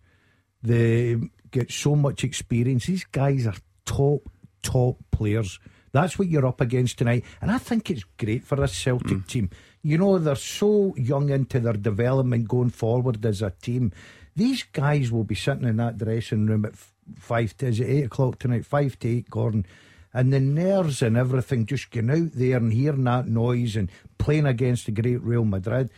They 0.61 1.17
get 1.51 1.71
so 1.71 1.95
much 1.95 2.23
experience. 2.23 2.85
These 2.85 3.05
guys 3.05 3.47
are 3.47 3.55
top 3.85 4.29
top 4.61 4.97
players. 5.11 5.59
That's 5.91 6.19
what 6.19 6.27
you're 6.27 6.45
up 6.45 6.59
against 6.59 6.97
tonight. 6.97 7.23
And 7.41 7.51
I 7.51 7.57
think 7.57 7.89
it's 7.89 8.03
great 8.17 8.43
for 8.43 8.61
a 8.61 8.67
Celtic 8.67 9.19
mm. 9.19 9.27
team 9.27 9.49
you 9.85 9.99
know, 9.99 10.17
they're 10.17 10.35
so 10.35 10.95
young 10.97 11.29
into 11.29 11.59
their 11.59 11.73
development 11.73 12.47
going 12.47 12.71
forward 12.71 13.23
as 13.23 13.43
a 13.43 13.51
team. 13.51 13.91
These 14.35 14.63
guys 14.63 15.11
will 15.11 15.23
be 15.23 15.35
sitting 15.35 15.67
in 15.67 15.77
that 15.77 15.99
dressing 15.99 16.47
room 16.47 16.65
at 16.65 16.73
five 17.19 17.55
to, 17.57 17.67
is 17.67 17.79
it 17.79 17.87
eight 17.87 18.05
o'clock 18.05 18.39
tonight? 18.39 18.65
Five 18.65 18.97
to 19.01 19.07
eight, 19.07 19.29
Gordon. 19.29 19.63
And 20.11 20.33
the 20.33 20.39
nerves 20.39 21.03
and 21.03 21.15
everything 21.15 21.67
just 21.67 21.91
going 21.91 22.09
out 22.09 22.31
there 22.33 22.57
and 22.57 22.73
hearing 22.73 23.03
that 23.03 23.27
noise 23.27 23.75
and 23.75 23.91
playing 24.17 24.47
against 24.47 24.87
the 24.87 24.91
great 24.91 25.21
Real 25.21 25.45
Madrid. 25.45 25.91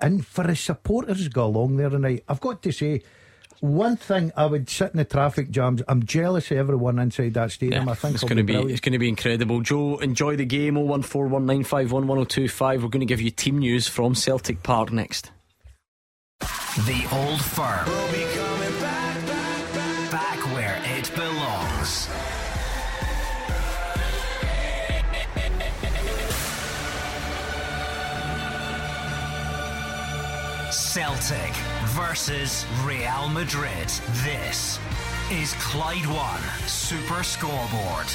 And 0.00 0.24
for 0.24 0.44
the 0.44 0.56
supporters 0.56 1.28
go 1.28 1.44
along 1.44 1.76
there 1.76 1.90
tonight, 1.90 2.24
I've 2.30 2.40
got 2.40 2.62
to 2.62 2.72
say, 2.72 3.02
one 3.60 3.96
thing 3.96 4.32
I 4.36 4.46
would 4.46 4.68
sit 4.68 4.92
in 4.92 4.98
the 4.98 5.04
traffic 5.04 5.50
jams. 5.50 5.82
I'm 5.88 6.04
jealous 6.04 6.50
of 6.50 6.58
everyone 6.58 6.98
inside 6.98 7.34
that 7.34 7.52
stadium. 7.52 7.86
Yeah, 7.86 7.92
I 7.92 7.94
think 7.94 8.14
it's 8.14 8.24
going 8.24 8.36
to 8.36 8.42
be, 8.42 8.62
be 8.62 8.72
it's 8.72 8.80
going 8.80 8.92
to 8.92 8.98
be 8.98 9.08
incredible. 9.08 9.60
Joe, 9.60 9.98
enjoy 9.98 10.36
the 10.36 10.44
game. 10.44 10.76
Oh 10.76 10.82
one 10.82 11.02
four 11.02 11.26
one 11.26 11.46
nine 11.46 11.64
five 11.64 11.92
one 11.92 12.06
one 12.06 12.16
zero 12.16 12.22
oh 12.22 12.24
two 12.24 12.48
five. 12.48 12.82
We're 12.82 12.88
going 12.88 13.00
to 13.00 13.06
give 13.06 13.20
you 13.20 13.30
team 13.30 13.58
news 13.58 13.86
from 13.88 14.14
Celtic 14.14 14.62
Park 14.62 14.92
next. 14.92 15.30
The 16.40 17.08
old 17.12 17.40
firm. 17.40 17.86
We'll 17.86 18.80
back, 18.80 19.26
back, 19.26 19.74
back, 19.74 20.10
back 20.10 20.54
where 20.54 20.80
it 20.84 21.10
belongs. 21.14 22.08
Celtic 30.70 31.52
versus 31.96 32.66
Real 32.84 33.26
Madrid. 33.30 33.88
This 34.22 34.78
is 35.32 35.54
Clyde 35.54 36.04
One 36.04 36.42
Super 36.68 37.22
Scoreboard. 37.22 38.06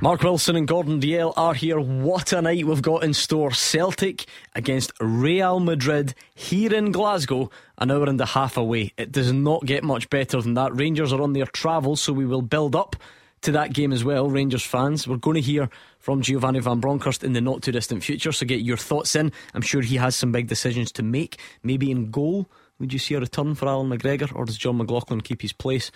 Mark 0.00 0.22
Wilson 0.22 0.54
and 0.54 0.68
Gordon 0.68 1.00
Dalziel 1.00 1.32
are 1.36 1.54
here. 1.54 1.80
What 1.80 2.32
a 2.32 2.40
night 2.40 2.64
we've 2.64 2.80
got 2.80 3.02
in 3.02 3.12
store. 3.12 3.50
Celtic 3.50 4.26
against 4.54 4.92
Real 5.00 5.58
Madrid 5.58 6.14
here 6.36 6.72
in 6.72 6.92
Glasgow, 6.92 7.50
an 7.78 7.90
hour 7.90 8.04
and 8.04 8.20
a 8.20 8.26
half 8.26 8.56
away. 8.56 8.92
It 8.96 9.10
does 9.10 9.32
not 9.32 9.66
get 9.66 9.82
much 9.82 10.08
better 10.08 10.40
than 10.40 10.54
that. 10.54 10.76
Rangers 10.76 11.12
are 11.12 11.20
on 11.20 11.32
their 11.32 11.46
travels, 11.46 12.00
so 12.00 12.12
we 12.12 12.26
will 12.26 12.42
build 12.42 12.76
up 12.76 12.94
to 13.42 13.50
that 13.52 13.72
game 13.72 13.92
as 13.92 14.04
well, 14.04 14.30
Rangers 14.30 14.64
fans. 14.64 15.08
We're 15.08 15.16
going 15.16 15.34
to 15.34 15.40
hear 15.40 15.68
from 15.98 16.22
Giovanni 16.22 16.60
Van 16.60 16.78
Bronckhorst 16.78 17.24
in 17.24 17.32
the 17.32 17.40
not 17.40 17.62
too 17.62 17.72
distant 17.72 18.04
future, 18.04 18.30
so 18.30 18.46
get 18.46 18.60
your 18.60 18.76
thoughts 18.76 19.16
in. 19.16 19.32
I'm 19.52 19.62
sure 19.62 19.82
he 19.82 19.96
has 19.96 20.14
some 20.14 20.30
big 20.30 20.46
decisions 20.46 20.92
to 20.92 21.02
make. 21.02 21.40
Maybe 21.64 21.90
in 21.90 22.12
goal, 22.12 22.48
would 22.80 22.92
you 22.92 22.98
see 22.98 23.14
a 23.14 23.20
return 23.20 23.54
for 23.54 23.68
Allan 23.68 23.90
McGregor, 23.90 24.34
or 24.34 24.44
does 24.46 24.56
Jon 24.56 24.78
McLaughlin 24.78 25.20
keep 25.20 25.42
his 25.42 25.52
place? 25.52 25.90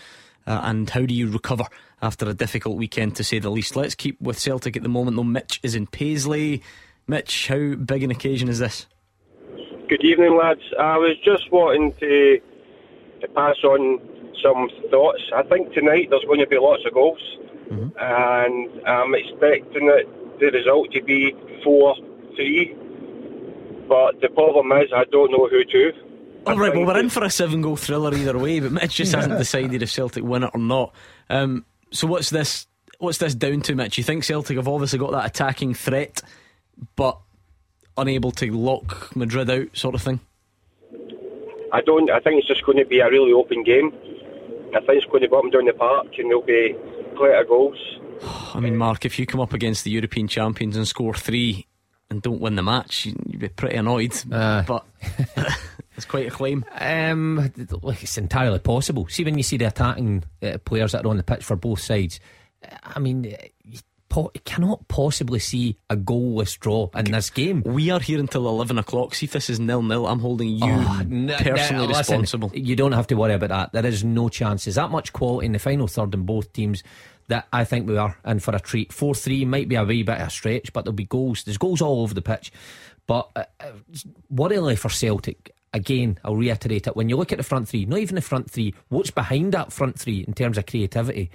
Uh, 0.46 0.60
and 0.64 0.90
how 0.90 1.06
do 1.06 1.14
you 1.14 1.30
recover 1.30 1.64
after 2.02 2.28
a 2.28 2.34
difficult 2.34 2.76
weekend, 2.76 3.16
to 3.16 3.24
say 3.24 3.38
the 3.38 3.50
least? 3.50 3.76
Let's 3.76 3.94
keep 3.94 4.20
with 4.20 4.38
Celtic 4.38 4.76
at 4.76 4.82
the 4.82 4.88
moment, 4.88 5.16
though. 5.16 5.24
Mitch 5.24 5.58
is 5.62 5.74
in 5.74 5.86
Paisley. 5.86 6.62
Mitch, 7.06 7.48
how 7.48 7.74
big 7.74 8.02
an 8.02 8.10
occasion 8.10 8.48
is 8.48 8.58
this? 8.58 8.86
Good 9.88 10.04
evening, 10.04 10.36
lads. 10.36 10.60
I 10.78 10.98
was 10.98 11.16
just 11.24 11.50
wanting 11.50 11.92
to, 11.94 12.40
to 13.20 13.28
pass 13.28 13.56
on 13.64 14.00
some 14.42 14.68
thoughts. 14.90 15.22
I 15.34 15.42
think 15.44 15.72
tonight 15.72 16.08
there's 16.10 16.24
going 16.24 16.40
to 16.40 16.46
be 16.46 16.58
lots 16.58 16.82
of 16.86 16.92
goals, 16.92 17.20
mm-hmm. 17.70 17.88
and 17.98 18.86
I'm 18.86 19.14
expecting 19.14 19.88
it, 19.88 20.40
the 20.40 20.50
result 20.50 20.92
to 20.92 21.02
be 21.02 21.34
4 21.62 21.96
3. 22.36 22.76
But 23.88 24.20
the 24.20 24.28
problem 24.28 24.72
is, 24.72 24.90
I 24.94 25.04
don't 25.04 25.30
know 25.30 25.48
who 25.48 25.64
to. 25.64 25.92
All 26.46 26.58
right, 26.58 26.74
well, 26.74 26.84
we're 26.84 26.98
in 26.98 27.08
for 27.08 27.24
a 27.24 27.30
seven 27.30 27.62
goal 27.62 27.76
thriller 27.76 28.14
either 28.14 28.38
way, 28.38 28.60
but 28.60 28.72
Mitch 28.72 28.96
just 28.96 29.14
hasn't 29.14 29.38
decided 29.38 29.82
if 29.82 29.90
Celtic 29.90 30.22
win 30.22 30.42
it 30.42 30.50
or 30.52 30.60
not. 30.60 30.94
Um, 31.30 31.64
so, 31.90 32.06
what's 32.06 32.30
this? 32.30 32.66
What's 32.98 33.18
this 33.18 33.34
down 33.34 33.62
to, 33.62 33.74
Mitch? 33.74 33.98
You 33.98 34.04
think 34.04 34.24
Celtic 34.24 34.56
have 34.56 34.68
obviously 34.68 34.98
got 34.98 35.12
that 35.12 35.26
attacking 35.26 35.74
threat, 35.74 36.20
but 36.96 37.18
unable 37.96 38.30
to 38.32 38.52
lock 38.52 39.14
Madrid 39.16 39.50
out, 39.50 39.68
sort 39.72 39.94
of 39.94 40.02
thing? 40.02 40.20
I 41.72 41.80
don't. 41.80 42.10
I 42.10 42.20
think 42.20 42.38
it's 42.38 42.48
just 42.48 42.64
going 42.64 42.78
to 42.78 42.84
be 42.84 43.00
a 43.00 43.08
really 43.08 43.32
open 43.32 43.64
game. 43.64 43.92
I 44.74 44.80
think 44.80 45.02
it's 45.02 45.06
going 45.06 45.22
to 45.22 45.28
go 45.28 45.38
up 45.38 45.44
and 45.44 45.52
down 45.52 45.64
the 45.64 45.72
park, 45.72 46.06
and 46.18 46.28
there'll 46.28 46.42
be 46.42 46.76
plenty 47.16 47.34
of 47.38 47.48
goals. 47.48 47.78
I 48.54 48.60
mean, 48.60 48.76
Mark, 48.76 49.04
if 49.04 49.18
you 49.18 49.26
come 49.26 49.40
up 49.40 49.52
against 49.52 49.84
the 49.84 49.90
European 49.90 50.28
champions 50.28 50.76
and 50.76 50.86
score 50.86 51.14
three 51.14 51.66
and 52.10 52.22
don't 52.22 52.40
win 52.40 52.54
the 52.54 52.62
match, 52.62 53.06
you'd 53.06 53.38
be 53.40 53.48
pretty 53.48 53.76
annoyed. 53.76 54.14
Uh. 54.30 54.62
But 54.62 54.84
it's 55.96 56.06
quite 56.06 56.26
a 56.26 56.30
claim. 56.30 56.64
Um, 56.72 57.52
it's 57.56 58.18
entirely 58.18 58.58
possible. 58.58 59.06
See, 59.08 59.24
when 59.24 59.36
you 59.36 59.42
see 59.42 59.56
the 59.56 59.66
attacking 59.66 60.24
uh, 60.42 60.58
players 60.64 60.92
that 60.92 61.04
are 61.04 61.08
on 61.08 61.16
the 61.16 61.22
pitch 61.22 61.44
for 61.44 61.56
both 61.56 61.80
sides, 61.80 62.20
I 62.82 62.98
mean, 62.98 63.24
you 63.64 63.78
po- 64.08 64.32
cannot 64.44 64.86
possibly 64.88 65.38
see 65.38 65.76
a 65.90 65.96
goalless 65.96 66.58
draw 66.58 66.88
in 66.94 67.10
this 67.10 67.30
game. 67.30 67.62
We 67.64 67.90
are 67.90 68.00
here 68.00 68.18
until 68.18 68.48
11 68.48 68.78
o'clock. 68.78 69.14
See 69.14 69.26
if 69.26 69.32
this 69.32 69.50
is 69.50 69.60
nil 69.60 69.82
nil. 69.82 70.06
I'm 70.06 70.20
holding 70.20 70.48
you 70.50 70.64
oh, 70.64 70.98
n- 71.00 71.32
personally 71.38 71.84
n- 71.84 71.88
listen, 71.90 72.20
responsible. 72.20 72.50
You 72.54 72.76
don't 72.76 72.92
have 72.92 73.06
to 73.08 73.14
worry 73.14 73.34
about 73.34 73.50
that. 73.50 73.72
There 73.72 73.86
is 73.86 74.04
no 74.04 74.28
chance. 74.28 74.64
There's 74.64 74.76
that 74.76 74.90
much 74.90 75.12
quality 75.12 75.46
in 75.46 75.52
the 75.52 75.58
final 75.58 75.86
third 75.86 76.14
in 76.14 76.22
both 76.22 76.52
teams 76.52 76.82
that 77.28 77.46
I 77.52 77.64
think 77.64 77.88
we 77.88 77.96
are 77.96 78.16
in 78.24 78.38
for 78.40 78.54
a 78.54 78.60
treat. 78.60 78.92
4 78.92 79.14
3 79.14 79.44
might 79.46 79.68
be 79.68 79.76
a 79.76 79.84
wee 79.84 80.02
bit 80.02 80.20
of 80.20 80.28
a 80.28 80.30
stretch, 80.30 80.72
but 80.72 80.84
there'll 80.84 80.94
be 80.94 81.04
goals. 81.04 81.44
There's 81.44 81.58
goals 81.58 81.80
all 81.80 82.02
over 82.02 82.14
the 82.14 82.22
pitch. 82.22 82.52
But 83.06 83.30
uh, 83.36 83.44
uh, 83.60 83.72
worryingly 84.32 84.78
for 84.78 84.88
Celtic, 84.88 85.53
again, 85.74 86.18
I'll 86.24 86.36
reiterate 86.36 86.86
it. 86.86 86.96
When 86.96 87.10
you 87.10 87.16
look 87.16 87.32
at 87.32 87.38
the 87.38 87.44
front 87.44 87.68
three, 87.68 87.84
not 87.84 87.98
even 87.98 88.14
the 88.14 88.22
front 88.22 88.50
three, 88.50 88.74
what's 88.88 89.10
behind 89.10 89.52
that 89.52 89.72
front 89.72 89.98
three 89.98 90.24
in 90.26 90.32
terms 90.32 90.56
of 90.56 90.64
creativity? 90.64 91.30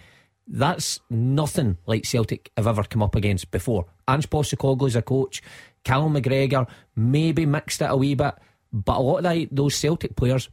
That's 0.48 1.00
nothing 1.12 1.78
like 1.86 2.06
Celtic 2.06 2.52
have 2.58 2.66
ever 2.66 2.84
come 2.84 3.04
up 3.04 3.16
against 3.16 3.52
before. 3.52 3.86
Ange 4.08 4.30
Postecoglou's 4.30 4.96
a 4.96 5.04
coach. 5.04 5.44
Callum 5.84 6.16
McGregor 6.16 6.68
maybe 6.96 7.46
mixed 7.46 7.82
it 7.82 7.92
a 7.92 7.96
wee 7.96 8.16
bit, 8.16 8.34
but 8.74 8.98
a 8.98 9.02
lot 9.02 9.26
of 9.26 9.48
those 9.52 9.76
Celtic 9.76 10.16
players 10.16 10.50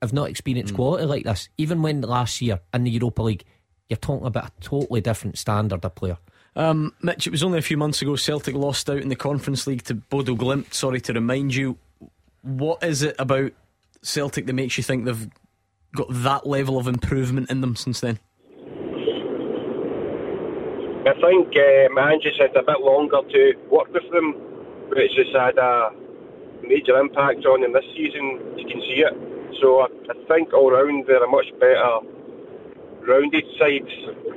have 0.00 0.12
not 0.12 0.30
experienced 0.30 0.72
mm. 0.72 0.76
quality 0.76 1.04
like 1.04 1.24
this. 1.24 1.48
Even 1.58 1.82
when 1.82 2.00
last 2.00 2.40
year 2.40 2.60
in 2.72 2.84
the 2.84 2.90
Europa 2.90 3.22
League, 3.22 3.44
you're 3.88 3.96
talking 3.98 4.26
about 4.26 4.46
a 4.46 4.60
totally 4.60 5.00
different 5.00 5.36
standard 5.36 5.84
of 5.84 5.94
player. 5.94 6.16
Um, 6.56 6.94
Mitch, 7.02 7.26
it 7.26 7.30
was 7.30 7.42
only 7.42 7.58
a 7.58 7.62
few 7.62 7.76
months 7.76 8.00
ago 8.00 8.16
Celtic 8.16 8.54
lost 8.54 8.88
out 8.88 8.98
in 8.98 9.08
the 9.08 9.16
Conference 9.16 9.66
League 9.66 9.82
to 9.84 9.94
Bodo 9.94 10.36
Glimt. 10.36 10.72
Sorry 10.72 11.00
to 11.02 11.12
remind 11.12 11.54
you. 11.54 11.76
What 12.44 12.84
is 12.84 13.02
it 13.02 13.16
about 13.18 13.52
Celtic 14.02 14.46
that 14.46 14.52
makes 14.52 14.78
you 14.78 14.84
think 14.84 15.04
they've 15.04 15.28
got 15.96 16.06
that 16.10 16.46
level 16.46 16.78
of 16.78 16.86
improvement 16.86 17.50
in 17.50 17.60
them 17.60 17.74
since 17.74 18.00
then? 18.00 18.20
I 21.06 21.12
think 21.20 21.48
um, 21.52 21.98
Ange's 21.98 22.38
had 22.38 22.56
a 22.56 22.62
bit 22.62 22.80
longer 22.80 23.20
to 23.28 23.52
work 23.70 23.92
with 23.92 24.10
them, 24.10 24.34
it's 24.96 25.14
just 25.14 25.34
had 25.34 25.58
a 25.58 25.90
major 26.62 26.98
impact 26.98 27.44
on 27.46 27.62
them 27.62 27.72
this 27.72 27.84
season. 27.96 28.40
You 28.56 28.66
can 28.66 28.80
see 28.80 29.02
it. 29.02 29.14
So 29.60 29.80
I, 29.80 29.86
I 30.10 30.14
think 30.28 30.52
all 30.52 30.70
round 30.70 31.04
they're 31.06 31.22
a 31.22 31.28
much 31.28 31.50
better 31.58 32.00
rounded 33.06 33.44
side. 33.58 33.88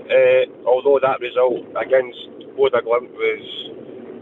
Uh, 0.07 0.67
although 0.67 0.99
that 1.01 1.19
result 1.19 1.61
against 1.75 2.19
Bodo 2.55 2.79
Glimt 2.81 3.11
was 3.11 3.45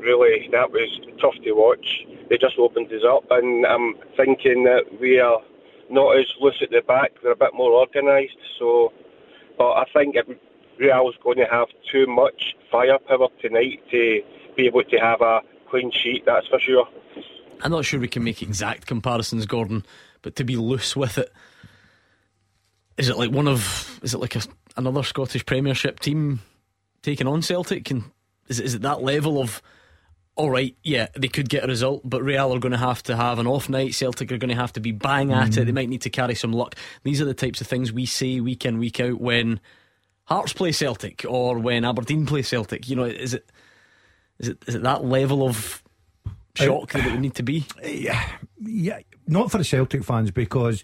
really 0.02 0.50
that 0.52 0.71
was 0.71 0.89
tough 1.21 1.36
to 1.43 1.52
watch. 1.54 1.86
They 2.30 2.38
just 2.38 2.58
opened 2.58 2.92
us 2.92 3.04
up, 3.08 3.26
and 3.30 3.66
I'm 3.66 3.96
thinking 4.18 4.64
that 4.64 5.00
we 5.00 5.20
are 5.20 5.40
not 5.90 6.18
as 6.18 6.26
loose 6.42 6.60
at 6.62 6.72
the 6.72 6.82
back. 6.82 7.12
They're 7.22 7.34
a 7.34 7.36
bit 7.36 7.54
more 7.54 7.74
organised. 7.74 8.38
So, 8.58 8.92
but 9.58 9.72
I 9.74 9.86
think 9.94 10.16
it 10.16 10.28
Real's 10.80 11.16
going 11.24 11.38
to 11.38 11.46
have 11.46 11.68
too 11.92 12.06
much 12.08 12.56
firepower 12.72 13.28
tonight 13.42 13.82
to 13.92 14.22
be 14.58 14.66
able 14.66 14.84
to 14.84 14.98
have 14.98 15.22
a 15.22 15.42
clean 15.70 15.92
sheet, 15.92 16.24
that's 16.26 16.48
for 16.48 16.60
sure. 16.60 16.88
I'm 17.62 17.72
not 17.72 17.86
sure 17.86 18.00
we 18.00 18.08
can 18.08 18.24
make 18.24 18.42
exact 18.42 18.86
comparisons, 18.86 19.46
Gordon, 19.46 19.86
but 20.22 20.36
to 20.36 20.44
be 20.44 20.58
loose 20.58 20.96
with 20.96 21.18
it, 21.18 21.32
is 22.98 23.10
it 23.10 23.18
like 23.18 23.32
one 23.32 23.48
of, 23.48 24.00
is 24.04 24.14
it 24.14 24.20
like 24.20 24.36
a, 24.36 24.42
another 24.78 25.04
Scottish 25.04 25.46
Premiership 25.46 26.00
team 26.00 26.42
taking 27.02 27.28
on 27.28 27.42
Celtic? 27.42 27.90
And 27.92 28.04
is 28.48 28.60
is 28.60 28.76
it 28.76 28.82
that 28.82 29.02
level 29.02 29.42
of, 29.42 29.62
all 30.36 30.50
right, 30.50 30.76
yeah, 30.84 31.08
they 31.15 31.30
could 31.30 31.48
get 31.48 31.63
a 31.63 31.67
result, 31.67 32.02
but 32.04 32.21
Real 32.21 32.54
are 32.54 32.60
going 32.60 32.74
to 32.74 32.78
have 32.78 33.02
to 33.04 33.15
have 33.15 33.39
an 33.39 33.48
off 33.48 33.69
night. 33.69 33.95
Celtic 33.95 34.32
are 34.32 34.38
going 34.38 34.50
to 34.50 34.56
have 34.56 34.74
to 34.74 34.82
be 34.82 34.91
bang 34.91 35.32
at 35.32 35.52
mm. 35.52 35.58
it. 35.58 35.65
They 35.65 35.71
might 35.71 35.88
need 35.88 36.02
to 36.02 36.10
carry 36.10 36.36
some 36.36 36.52
luck. 36.52 36.76
These 37.04 37.21
are 37.21 37.26
the 37.26 37.34
types 37.34 37.62
of 37.62 37.67
things 37.67 37.93
we 37.93 38.06
see 38.06 38.41
week 38.41 38.65
in, 38.65 38.78
week 38.78 39.00
out 39.00 39.21
when 39.21 39.62
Hearts 40.26 40.54
play 40.54 40.71
Celtic 40.74 41.24
or 41.28 41.58
when 41.60 41.86
Aberdeen 41.86 42.26
play 42.26 42.41
Celtic? 42.41 42.89
You 42.89 42.98
know, 42.98 43.06
is 43.06 43.34
it 43.34 43.50
is 44.39 44.50
it 44.50 44.63
is 44.67 44.76
it 44.76 44.84
that 44.84 45.06
level 45.06 45.48
of 45.48 45.82
shock 46.56 46.93
uh, 46.93 46.98
that 46.98 47.08
it 47.08 47.12
would 47.12 47.21
need 47.21 47.36
to 47.36 47.43
be? 47.43 47.65
Yeah, 47.84 48.21
yeah, 48.60 49.00
not 49.28 49.52
for 49.52 49.58
the 49.58 49.63
Celtic 49.63 50.04
fans 50.04 50.32
because. 50.32 50.84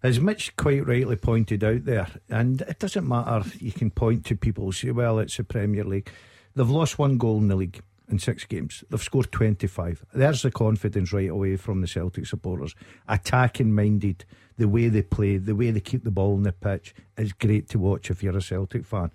As 0.00 0.20
Mitch 0.20 0.54
quite 0.54 0.86
rightly 0.86 1.16
pointed 1.16 1.64
out 1.64 1.84
there, 1.84 2.06
and 2.28 2.60
it 2.60 2.78
doesn't 2.78 3.08
matter, 3.08 3.50
you 3.58 3.72
can 3.72 3.90
point 3.90 4.24
to 4.26 4.36
people 4.36 4.70
say, 4.70 4.92
well, 4.92 5.18
it's 5.18 5.36
the 5.36 5.42
Premier 5.42 5.82
League. 5.82 6.08
They've 6.54 6.70
lost 6.70 7.00
one 7.00 7.18
goal 7.18 7.38
in 7.38 7.48
the 7.48 7.56
league 7.56 7.80
in 8.08 8.18
six 8.18 8.44
games. 8.44 8.84
They've 8.90 9.02
scored 9.02 9.30
25. 9.32 10.04
There's 10.14 10.42
the 10.42 10.50
confidence 10.50 11.12
right 11.12 11.28
away 11.28 11.56
from 11.56 11.80
the 11.80 11.86
Celtic 11.86 12.26
supporters. 12.26 12.74
Attacking 13.08 13.74
minded 13.74 14.24
the 14.56 14.68
way 14.68 14.88
they 14.88 15.02
play, 15.02 15.36
the 15.36 15.54
way 15.54 15.70
they 15.70 15.80
keep 15.80 16.04
the 16.04 16.10
ball 16.10 16.34
in 16.36 16.42
the 16.42 16.52
pitch 16.52 16.94
is 17.16 17.32
great 17.32 17.68
to 17.70 17.78
watch 17.78 18.10
if 18.10 18.22
you're 18.22 18.36
a 18.36 18.42
Celtic 18.42 18.84
fan. 18.84 19.10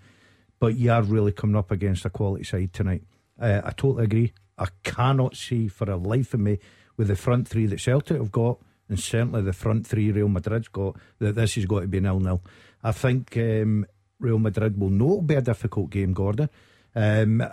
But 0.59 0.77
you 0.77 0.91
are 0.91 1.01
really 1.01 1.31
coming 1.31 1.55
up 1.55 1.71
against 1.71 2.05
a 2.05 2.09
quality 2.09 2.43
side 2.43 2.73
tonight. 2.73 3.03
Uh, 3.39 3.61
I 3.63 3.71
totally 3.71 4.05
agree. 4.05 4.33
I 4.57 4.67
cannot 4.83 5.35
see 5.35 5.67
for 5.67 5.85
the 5.85 5.97
life 5.97 6.33
of 6.33 6.39
me 6.39 6.59
with 6.95 7.07
the 7.07 7.15
front 7.15 7.47
three 7.47 7.65
that 7.65 7.81
Celtic 7.81 8.17
have 8.17 8.31
got, 8.31 8.59
and 8.87 8.99
certainly 8.99 9.41
the 9.41 9.53
front 9.53 9.87
three 9.87 10.11
Real 10.11 10.29
Madrid's 10.29 10.67
got, 10.67 10.95
that 11.19 11.35
this 11.35 11.55
has 11.55 11.65
got 11.65 11.81
to 11.81 11.87
be 11.87 11.99
nil 11.99 12.19
nil. 12.19 12.41
I 12.83 12.91
think 12.91 13.35
um, 13.37 13.85
Real 14.19 14.39
Madrid 14.39 14.79
will 14.79 14.89
know 14.89 15.05
it'll 15.05 15.21
be 15.21 15.35
a 15.35 15.41
difficult 15.41 15.89
game, 15.89 16.13
Gordon. 16.13 16.49
Um, 16.95 17.43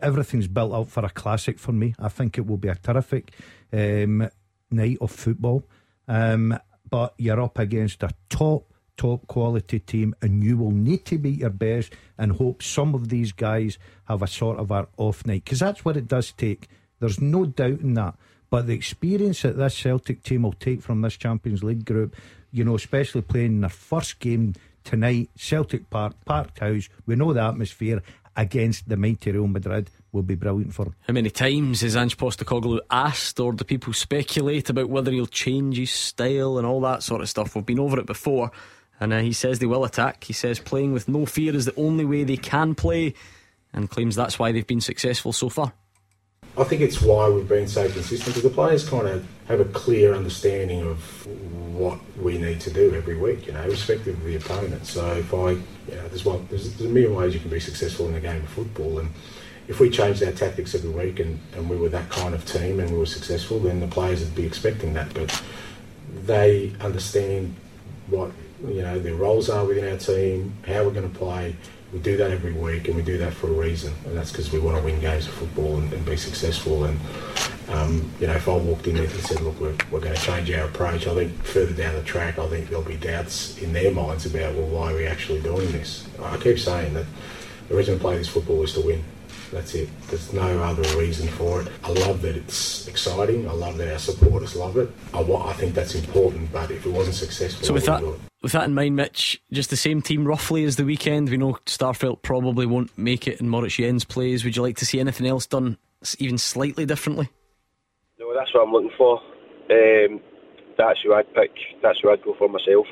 everything's 0.00 0.48
built 0.48 0.72
up 0.72 0.88
for 0.88 1.04
a 1.04 1.10
classic 1.10 1.58
for 1.58 1.72
me. 1.72 1.94
I 1.98 2.08
think 2.08 2.38
it 2.38 2.46
will 2.46 2.56
be 2.56 2.68
a 2.68 2.74
terrific 2.74 3.32
um, 3.72 4.28
night 4.70 4.98
of 5.00 5.10
football. 5.10 5.64
Um, 6.08 6.58
but 6.88 7.14
you're 7.16 7.40
up 7.40 7.58
against 7.58 8.02
a 8.02 8.10
top, 8.28 8.70
top 8.96 9.26
quality 9.26 9.78
team, 9.78 10.14
and 10.20 10.44
you 10.44 10.58
will 10.58 10.72
need 10.72 11.04
to 11.06 11.18
be 11.18 11.30
your 11.30 11.50
best 11.50 11.92
and 12.18 12.32
hope 12.32 12.62
some 12.62 12.94
of 12.94 13.08
these 13.08 13.32
guys 13.32 13.78
have 14.04 14.22
a 14.22 14.26
sort 14.26 14.58
of 14.58 14.70
an 14.70 14.86
off 14.96 15.24
night 15.24 15.44
because 15.44 15.60
that's 15.60 15.84
what 15.84 15.96
it 15.96 16.06
does 16.06 16.32
take. 16.32 16.68
There's 17.00 17.20
no 17.20 17.46
doubt 17.46 17.80
in 17.80 17.94
that. 17.94 18.16
But 18.50 18.66
the 18.66 18.74
experience 18.74 19.40
that 19.42 19.56
this 19.56 19.74
Celtic 19.74 20.22
team 20.22 20.42
will 20.42 20.52
take 20.52 20.82
from 20.82 21.00
this 21.00 21.16
Champions 21.16 21.64
League 21.64 21.86
group, 21.86 22.14
you 22.50 22.64
know, 22.64 22.74
especially 22.74 23.22
playing 23.22 23.62
their 23.62 23.70
first 23.70 24.20
game 24.20 24.52
tonight, 24.84 25.30
Celtic 25.36 25.88
Park, 25.88 26.14
Park 26.26 26.58
House. 26.58 26.90
We 27.06 27.16
know 27.16 27.32
the 27.32 27.42
atmosphere 27.42 28.02
against 28.36 28.88
the 28.88 28.96
mighty 28.96 29.32
Real 29.32 29.46
Madrid 29.46 29.90
will 30.12 30.22
be 30.22 30.34
brilliant 30.34 30.74
for 30.74 30.86
him. 30.86 30.94
How 31.06 31.14
many 31.14 31.30
times 31.30 31.80
has 31.80 31.96
Ange 31.96 32.16
Postecoglou 32.16 32.80
asked, 32.90 33.40
or 33.40 33.52
do 33.52 33.64
people 33.64 33.92
speculate 33.92 34.70
about 34.70 34.88
whether 34.90 35.10
he'll 35.10 35.26
change 35.26 35.78
his 35.78 35.90
style 35.90 36.58
and 36.58 36.66
all 36.66 36.80
that 36.82 37.02
sort 37.02 37.22
of 37.22 37.28
stuff? 37.28 37.54
We've 37.54 37.66
been 37.66 37.80
over 37.80 37.98
it 37.98 38.06
before, 38.06 38.50
and 39.00 39.12
uh, 39.12 39.20
he 39.20 39.32
says 39.32 39.58
they 39.58 39.66
will 39.66 39.84
attack. 39.84 40.24
He 40.24 40.32
says 40.32 40.58
playing 40.58 40.92
with 40.92 41.08
no 41.08 41.26
fear 41.26 41.54
is 41.54 41.64
the 41.64 41.74
only 41.76 42.04
way 42.04 42.24
they 42.24 42.36
can 42.36 42.74
play, 42.74 43.14
and 43.72 43.90
claims 43.90 44.16
that's 44.16 44.38
why 44.38 44.52
they've 44.52 44.66
been 44.66 44.80
successful 44.80 45.32
so 45.32 45.48
far. 45.48 45.72
I 46.56 46.64
think 46.64 46.82
it's 46.82 47.00
why 47.00 47.28
we've 47.30 47.48
been 47.48 47.66
so 47.66 47.90
consistent 47.90 48.26
because 48.26 48.42
the 48.42 48.50
players 48.54 48.86
kind 48.86 49.08
of 49.08 49.26
have 49.48 49.60
a 49.60 49.64
clear 49.64 50.14
understanding 50.14 50.86
of 50.86 51.26
what 51.74 51.98
we 52.18 52.36
need 52.36 52.60
to 52.60 52.70
do 52.70 52.94
every 52.94 53.16
week, 53.16 53.46
you 53.46 53.54
know, 53.54 53.62
irrespective 53.62 54.18
of 54.18 54.24
the 54.24 54.36
opponent. 54.36 54.86
So 54.86 55.14
if 55.14 55.32
I, 55.32 55.50
you 55.50 55.96
know, 55.96 56.08
there's 56.08 56.26
one, 56.26 56.46
there's, 56.50 56.74
there's 56.76 56.90
a 56.90 56.92
million 56.92 57.14
ways 57.14 57.32
you 57.32 57.40
can 57.40 57.48
be 57.48 57.60
successful 57.60 58.06
in 58.08 58.14
a 58.14 58.20
game 58.20 58.42
of 58.42 58.48
football, 58.50 58.98
and 58.98 59.10
if 59.66 59.80
we 59.80 59.88
changed 59.88 60.22
our 60.22 60.32
tactics 60.32 60.74
every 60.74 60.90
week 60.90 61.20
and, 61.20 61.40
and 61.54 61.70
we 61.70 61.76
were 61.76 61.88
that 61.88 62.10
kind 62.10 62.34
of 62.34 62.44
team 62.44 62.80
and 62.80 62.90
we 62.90 62.98
were 62.98 63.06
successful, 63.06 63.58
then 63.58 63.80
the 63.80 63.86
players 63.86 64.20
would 64.20 64.34
be 64.34 64.44
expecting 64.44 64.92
that. 64.92 65.14
But 65.14 65.42
they 66.24 66.74
understand 66.80 67.54
what 68.08 68.30
you 68.66 68.82
know 68.82 68.98
their 68.98 69.14
roles 69.14 69.48
are 69.48 69.64
within 69.64 69.90
our 69.90 69.98
team, 69.98 70.54
how 70.66 70.84
we're 70.84 70.90
going 70.90 71.10
to 71.10 71.18
play. 71.18 71.56
We 71.92 71.98
do 71.98 72.16
that 72.16 72.30
every 72.30 72.54
week, 72.54 72.88
and 72.88 72.96
we 72.96 73.02
do 73.02 73.18
that 73.18 73.34
for 73.34 73.48
a 73.48 73.52
reason, 73.52 73.92
and 74.06 74.16
that's 74.16 74.32
because 74.32 74.50
we 74.50 74.58
want 74.58 74.78
to 74.78 74.82
win 74.82 74.98
games 75.00 75.26
of 75.26 75.34
football 75.34 75.76
and, 75.76 75.92
and 75.92 76.04
be 76.06 76.16
successful. 76.16 76.84
And 76.84 76.98
um, 77.68 78.10
you 78.18 78.26
know, 78.26 78.32
if 78.32 78.48
I 78.48 78.56
walked 78.56 78.86
in 78.86 78.94
there 78.94 79.04
and 79.04 79.12
said, 79.12 79.40
"Look, 79.40 79.60
we're, 79.60 79.76
we're 79.90 80.00
going 80.00 80.14
to 80.14 80.22
change 80.22 80.50
our 80.52 80.64
approach," 80.64 81.06
I 81.06 81.14
think 81.14 81.42
further 81.44 81.74
down 81.74 81.94
the 81.94 82.02
track, 82.02 82.38
I 82.38 82.46
think 82.48 82.70
there'll 82.70 82.82
be 82.82 82.96
doubts 82.96 83.58
in 83.58 83.74
their 83.74 83.92
minds 83.92 84.24
about, 84.24 84.54
well, 84.54 84.68
why 84.68 84.92
are 84.92 84.96
we 84.96 85.06
actually 85.06 85.42
doing 85.42 85.70
this? 85.70 86.08
I 86.22 86.38
keep 86.38 86.58
saying 86.58 86.94
that 86.94 87.04
the 87.68 87.74
reason 87.74 87.94
we 87.94 88.00
play 88.00 88.16
this 88.16 88.28
football 88.28 88.62
is 88.62 88.72
to 88.72 88.80
win. 88.80 89.04
That's 89.52 89.74
it. 89.74 89.90
There's 90.08 90.32
no 90.32 90.62
other 90.62 90.82
reason 90.96 91.28
for 91.28 91.60
it. 91.60 91.68
I 91.84 91.90
love 91.90 92.22
that 92.22 92.36
it's 92.36 92.88
exciting. 92.88 93.46
I 93.46 93.52
love 93.52 93.76
that 93.76 93.92
our 93.92 93.98
supporters 93.98 94.56
love 94.56 94.78
it. 94.78 94.90
I, 95.12 95.20
I 95.20 95.52
think 95.52 95.74
that's 95.74 95.94
important. 95.94 96.50
But 96.50 96.70
if 96.70 96.86
it 96.86 96.90
wasn't 96.90 97.16
successful, 97.16 97.66
So 97.66 97.74
with 97.74 97.86
I 97.86 97.96
that, 97.96 98.02
wouldn't 98.02 98.18
do 98.22 98.24
it. 98.24 98.31
With 98.42 98.52
that 98.52 98.64
in 98.64 98.74
mind, 98.74 98.96
Mitch, 98.96 99.40
just 99.52 99.70
the 99.70 99.76
same 99.76 100.02
team 100.02 100.26
roughly 100.26 100.64
as 100.64 100.74
the 100.74 100.84
weekend. 100.84 101.30
We 101.30 101.36
know 101.36 101.58
Starfelt 101.66 102.22
probably 102.22 102.66
won't 102.66 102.96
make 102.98 103.28
it, 103.28 103.40
and 103.40 103.48
Moritz 103.48 103.76
Jenz 103.76 104.06
plays. 104.06 104.44
Would 104.44 104.56
you 104.56 104.62
like 104.62 104.76
to 104.78 104.86
see 104.86 104.98
anything 104.98 105.28
else 105.28 105.46
done, 105.46 105.78
even 106.18 106.38
slightly 106.38 106.84
differently? 106.84 107.28
No, 108.18 108.34
that's 108.34 108.52
what 108.52 108.66
I'm 108.66 108.72
looking 108.72 108.90
for. 108.98 109.20
Um, 109.70 110.20
that's 110.76 111.00
who 111.02 111.14
I'd 111.14 111.32
pick. 111.34 111.52
That's 111.82 112.00
who 112.02 112.10
I'd 112.10 112.22
go 112.24 112.34
for 112.36 112.48
myself. 112.48 112.86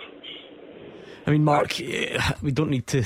I 1.27 1.33
mean, 1.33 1.43
Mark, 1.43 1.81
eh, 1.81 2.21
we 2.43 2.53
don't 2.53 2.71
need 2.71 2.87
to 2.89 3.05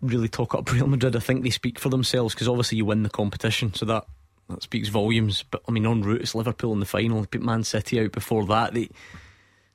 really 0.00 0.28
talk 0.28 0.54
up 0.54 0.72
Real 0.72 0.86
Madrid. 0.86 1.14
I 1.14 1.20
think 1.20 1.42
they 1.42 1.50
speak 1.50 1.78
for 1.78 1.90
themselves 1.90 2.34
because 2.34 2.48
obviously 2.48 2.78
you 2.78 2.86
win 2.86 3.02
the 3.02 3.10
competition, 3.10 3.74
so 3.74 3.84
that 3.84 4.06
that 4.48 4.62
speaks 4.62 4.88
volumes. 4.88 5.44
But 5.50 5.62
I 5.68 5.72
mean, 5.72 5.86
en 5.86 6.02
route, 6.02 6.22
it's 6.22 6.34
Liverpool 6.34 6.72
in 6.72 6.80
the 6.80 6.86
final. 6.86 7.20
They 7.20 7.26
put 7.26 7.42
Man 7.42 7.64
City 7.64 8.00
out 8.00 8.12
before 8.12 8.46
that. 8.46 8.72
They 8.72 8.88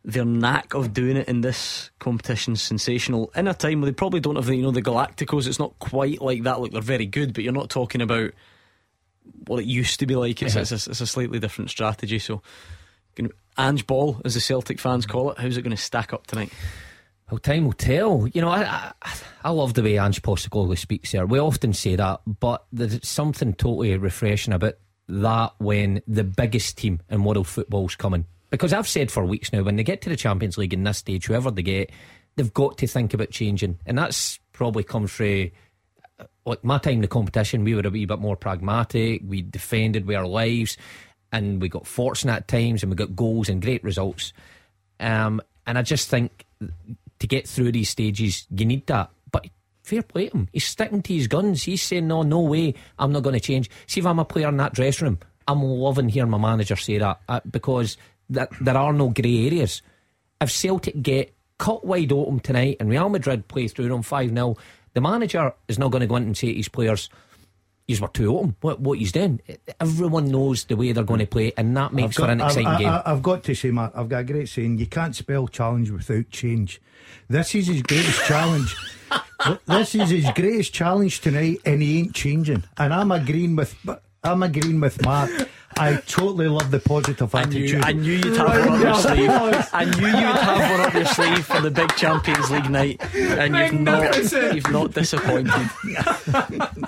their 0.07 0.23
knack 0.23 0.73
of 0.73 0.93
doing 0.93 1.17
it 1.17 1.27
in 1.27 1.41
this 1.41 1.91
competition 1.99 2.53
is 2.53 2.61
sensational. 2.61 3.29
In 3.35 3.45
a 3.45 3.53
time 3.53 3.81
where 3.81 3.91
they 3.91 3.93
probably 3.93 4.21
don't 4.21 4.37
have 4.37 4.45
the 4.45 4.55
you 4.55 4.63
know 4.63 4.71
the 4.71 4.81
Galacticos, 4.81 5.47
it's 5.47 5.59
not 5.59 5.77
quite 5.79 6.21
like 6.21 6.43
that. 6.43 6.61
Look, 6.61 6.71
they're 6.71 6.81
very 6.81 7.05
good, 7.05 7.33
but 7.33 7.43
you're 7.43 7.51
not 7.51 7.69
talking 7.69 8.01
about 8.01 8.31
what 9.47 9.59
it 9.59 9.65
used 9.65 9.99
to 9.99 10.05
be 10.05 10.15
like. 10.15 10.41
It's, 10.41 10.55
Yeah. 10.55 10.61
it's, 10.61 10.71
a, 10.71 10.89
it's 10.89 11.01
a 11.01 11.07
slightly 11.07 11.39
different 11.39 11.69
strategy. 11.69 12.19
So, 12.19 12.41
Ange 13.57 13.85
Ball, 13.85 14.21
as 14.23 14.33
the 14.33 14.39
Celtic 14.39 14.79
fans 14.79 15.05
mm. 15.05 15.09
call 15.09 15.31
it, 15.31 15.39
how's 15.39 15.57
it 15.57 15.63
going 15.63 15.75
to 15.75 15.81
stack 15.81 16.13
up 16.13 16.25
tonight? 16.25 16.53
Well, 17.29 17.39
time 17.39 17.65
will 17.65 17.73
tell. 17.73 18.29
You 18.33 18.39
know, 18.39 18.49
I, 18.49 18.93
I, 19.01 19.13
I 19.43 19.49
love 19.49 19.73
the 19.73 19.83
way 19.83 19.99
Ange 19.99 20.21
Postecoglou 20.21 20.77
speaks 20.77 21.11
there. 21.11 21.25
We 21.25 21.39
often 21.39 21.73
say 21.73 21.97
that, 21.97 22.21
but 22.25 22.65
there's 22.71 23.05
something 23.05 23.53
totally 23.53 23.97
refreshing 23.97 24.53
about 24.53 24.75
that 25.09 25.51
when 25.57 26.01
the 26.07 26.23
biggest 26.23 26.77
team 26.77 27.01
in 27.09 27.25
world 27.25 27.47
football's 27.47 27.97
coming. 27.97 28.25
Because 28.49 28.73
I've 28.73 28.87
said 28.87 29.11
for 29.11 29.25
weeks 29.25 29.51
now, 29.51 29.63
when 29.63 29.75
they 29.75 29.83
get 29.83 30.01
to 30.03 30.09
the 30.09 30.15
Champions 30.15 30.57
League 30.57 30.73
in 30.73 30.83
this 30.83 30.99
stage, 30.99 31.25
whoever 31.25 31.51
they 31.51 31.63
get, 31.63 31.91
they've 32.35 32.53
got 32.53 32.77
to 32.77 32.87
think 32.87 33.13
about 33.13 33.29
changing, 33.29 33.79
and 33.85 33.97
that's 33.97 34.39
probably 34.53 34.83
come 34.83 35.07
through. 35.07 35.51
Like 36.45 36.63
my 36.63 36.77
time 36.77 36.93
in 36.93 37.01
the 37.01 37.07
competition, 37.07 37.63
we 37.63 37.75
were 37.75 37.85
a 37.85 37.89
wee 37.89 38.05
bit 38.05 38.19
more 38.19 38.37
pragmatic. 38.37 39.21
We 39.27 39.41
defended 39.41 40.07
with 40.07 40.15
our 40.15 40.25
lives, 40.25 40.77
and 41.31 41.61
we 41.61 41.67
got 41.67 41.85
fortunate 41.85 42.35
at 42.35 42.47
times, 42.47 42.83
and 42.83 42.89
we 42.89 42.95
got 42.95 43.15
goals 43.15 43.49
and 43.49 43.61
great 43.61 43.83
results. 43.83 44.33
Um, 44.99 45.41
and 45.65 45.77
I 45.77 45.81
just 45.81 46.09
think 46.09 46.45
to 47.19 47.27
get 47.27 47.47
through 47.47 47.73
these 47.73 47.89
stages, 47.89 48.47
you 48.49 48.65
need 48.65 48.87
that. 48.87 49.09
But 49.31 49.47
fair 49.83 50.01
play 50.01 50.29
to 50.29 50.37
him. 50.37 50.47
He's 50.53 50.65
sticking 50.65 51.01
to 51.01 51.13
his 51.13 51.27
guns. 51.27 51.63
He's 51.63 51.81
saying, 51.81 52.07
no, 52.07 52.21
no 52.21 52.41
way, 52.41 52.75
I'm 52.97 53.11
not 53.11 53.23
going 53.23 53.35
to 53.35 53.39
change. 53.39 53.69
See, 53.87 53.99
if 53.99 54.05
I'm 54.05 54.19
a 54.19 54.25
player 54.25 54.49
in 54.49 54.57
that 54.57 54.73
dressing 54.73 55.07
room, 55.07 55.19
I'm 55.47 55.63
loving 55.63 56.09
hearing 56.09 56.31
my 56.31 56.37
manager 56.37 56.75
say 56.75 56.97
that 56.97 57.21
uh, 57.29 57.39
because 57.49 57.97
that, 58.29 58.49
there 58.59 58.77
are 58.77 58.93
no 58.93 59.09
grey 59.09 59.47
areas. 59.47 59.81
If 60.39 60.51
Celtic 60.51 61.01
get 61.01 61.33
cut 61.57 61.85
wide 61.85 62.11
open 62.11 62.39
tonight 62.39 62.77
and 62.79 62.89
Real 62.89 63.09
Madrid 63.09 63.47
play 63.47 63.67
through 63.67 63.89
them 63.89 64.03
5 64.03 64.29
0, 64.29 64.55
the 64.93 65.01
manager 65.01 65.53
is 65.67 65.79
not 65.79 65.91
going 65.91 66.01
to 66.01 66.07
go 66.07 66.15
in 66.15 66.23
and 66.23 66.37
say 66.37 66.49
to 66.49 66.55
his 66.55 66.69
players, 66.69 67.09
Yous 67.87 68.01
were 68.01 68.09
too 68.09 68.37
open. 68.37 68.55
What 68.59 68.81
what 68.81 68.99
he's 68.99 69.13
doing? 69.13 69.39
Everyone 69.79 70.25
knows 70.25 70.65
the 70.65 70.75
way 70.75 70.91
they're 70.91 71.05
going 71.05 71.21
to 71.21 71.25
play, 71.25 71.53
and 71.55 71.75
that 71.77 71.93
makes 71.93 72.19
I've 72.19 72.25
for 72.25 72.31
an 72.31 72.41
exciting 72.41 72.67
I've, 72.67 72.79
game. 72.79 72.89
I, 72.89 73.01
have 73.05 73.23
got 73.23 73.43
to 73.45 73.55
say, 73.55 73.71
Mark, 73.71 73.93
I've 73.95 74.09
got 74.09 74.19
a 74.19 74.23
great 74.25 74.49
saying. 74.49 74.77
You 74.77 74.87
can't 74.87 75.15
spell 75.15 75.47
challenge 75.47 75.89
without 75.89 76.29
change. 76.29 76.81
This 77.29 77.55
is 77.55 77.67
his 77.67 77.81
greatest 77.81 78.25
challenge. 78.25 78.75
This 79.67 79.93
is 79.93 80.09
his 80.09 80.25
greatest 80.31 80.73
challenge 80.73 81.21
tonight, 81.21 81.59
and 81.63 81.81
he 81.81 81.99
ain't 81.99 82.13
changing. 82.13 82.63
And 82.75 82.93
I'm 82.93 83.11
agreeing 83.11 83.55
with. 83.55 83.75
I'm 84.27 84.43
agreeing 84.43 84.79
with 84.79 85.03
Mark. 85.03 85.31
I 85.79 85.97
totally 86.07 86.47
love 86.47 86.71
the 86.71 86.79
positive 86.79 87.35
I 87.35 87.43
knew, 87.45 87.63
attitude. 87.65 87.83
I 87.85 87.91
knew 87.91 88.13
you'd 88.13 88.37
have 88.37 88.65
one 88.65 88.79
up 88.79 88.81
your 88.81 88.95
sleeve. 88.95 89.29
I 89.73 89.85
knew 89.85 90.07
you'd 90.07 90.15
have 90.15 90.71
one 90.71 90.79
up 90.87 90.93
your 90.95 91.05
sleeve 91.05 91.45
for 91.45 91.61
the 91.61 91.69
big 91.69 91.95
Champions 91.95 92.49
League 92.49 92.69
night, 92.71 92.99
and 93.15 93.55
you've 93.55 93.81
not, 93.81 94.55
you've 94.55 94.71
not 94.71 94.93
disappointed. 94.93 95.53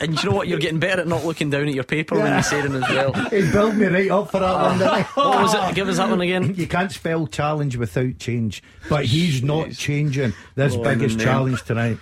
and 0.01 0.23
you 0.23 0.29
know 0.29 0.35
what? 0.35 0.47
You're 0.47 0.57
getting 0.59 0.79
better 0.79 1.01
at 1.01 1.07
not 1.07 1.23
looking 1.23 1.51
down 1.51 1.67
at 1.67 1.73
your 1.75 1.83
paper 1.83 2.17
when 2.17 2.35
you 2.35 2.41
say 2.41 2.61
them 2.61 2.81
as 2.81 2.89
well. 2.89 3.13
He 3.29 3.51
built 3.51 3.75
me 3.75 3.85
right 3.85 4.09
up 4.09 4.31
for 4.31 4.39
that 4.39 4.53
one. 4.55 4.79
didn't 4.79 4.95
he? 4.97 5.01
What 5.03 5.41
was 5.43 5.53
it? 5.53 5.75
Give 5.75 5.87
us 5.87 5.97
that 5.97 6.09
one 6.09 6.21
again. 6.21 6.55
You 6.55 6.65
can't 6.67 6.91
spell 6.91 7.27
challenge 7.27 7.77
without 7.77 8.17
change, 8.17 8.63
but 8.89 9.05
he's 9.05 9.43
not 9.43 9.71
changing 9.71 10.33
this 10.55 10.73
Oh, 10.75 10.83
biggest 10.83 11.19
challenge 11.19 11.61
tonight. 11.63 11.99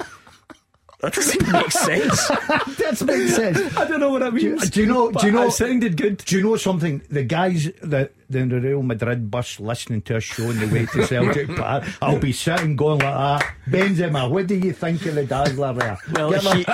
That 0.99 1.13
doesn't 1.13 1.51
make 1.51 1.71
sense. 1.71 2.27
That 2.27 3.03
makes 3.05 3.35
sense. 3.35 3.77
I 3.77 3.85
don't 3.87 3.99
know 3.99 4.09
what 4.09 4.19
that 4.21 4.33
Do 4.33 4.39
you, 4.41 4.49
means. 4.55 4.69
do 4.71 4.81
you 4.81 4.87
know? 4.87 5.11
Do 5.11 5.27
you 5.27 5.31
know? 5.31 5.47
It 5.47 5.51
sounded 5.51 5.95
good. 5.95 6.17
Do 6.17 6.37
you 6.37 6.43
know 6.43 6.55
something? 6.57 7.01
The 7.11 7.23
guys 7.23 7.69
that 7.83 8.13
in 8.31 8.49
the 8.49 8.59
Real 8.59 8.81
Madrid 8.81 9.29
bus 9.29 9.59
listening 9.59 10.01
to 10.03 10.15
a 10.15 10.19
show 10.19 10.47
on 10.49 10.57
the 10.59 10.65
way 10.67 10.85
to 10.87 11.05
Celtic 11.05 11.47
Park, 11.55 11.83
I'll 12.01 12.17
be 12.19 12.33
sitting 12.33 12.75
going 12.75 12.99
like 12.99 13.13
that. 13.41 13.53
Benzema, 13.69 14.27
what 14.29 14.47
do 14.47 14.55
you 14.55 14.73
think 14.73 15.05
of 15.05 15.13
the 15.15 15.25
Dazzler 15.25 15.73
there? 15.73 15.97
Well, 16.13 16.31
he- 16.55 16.65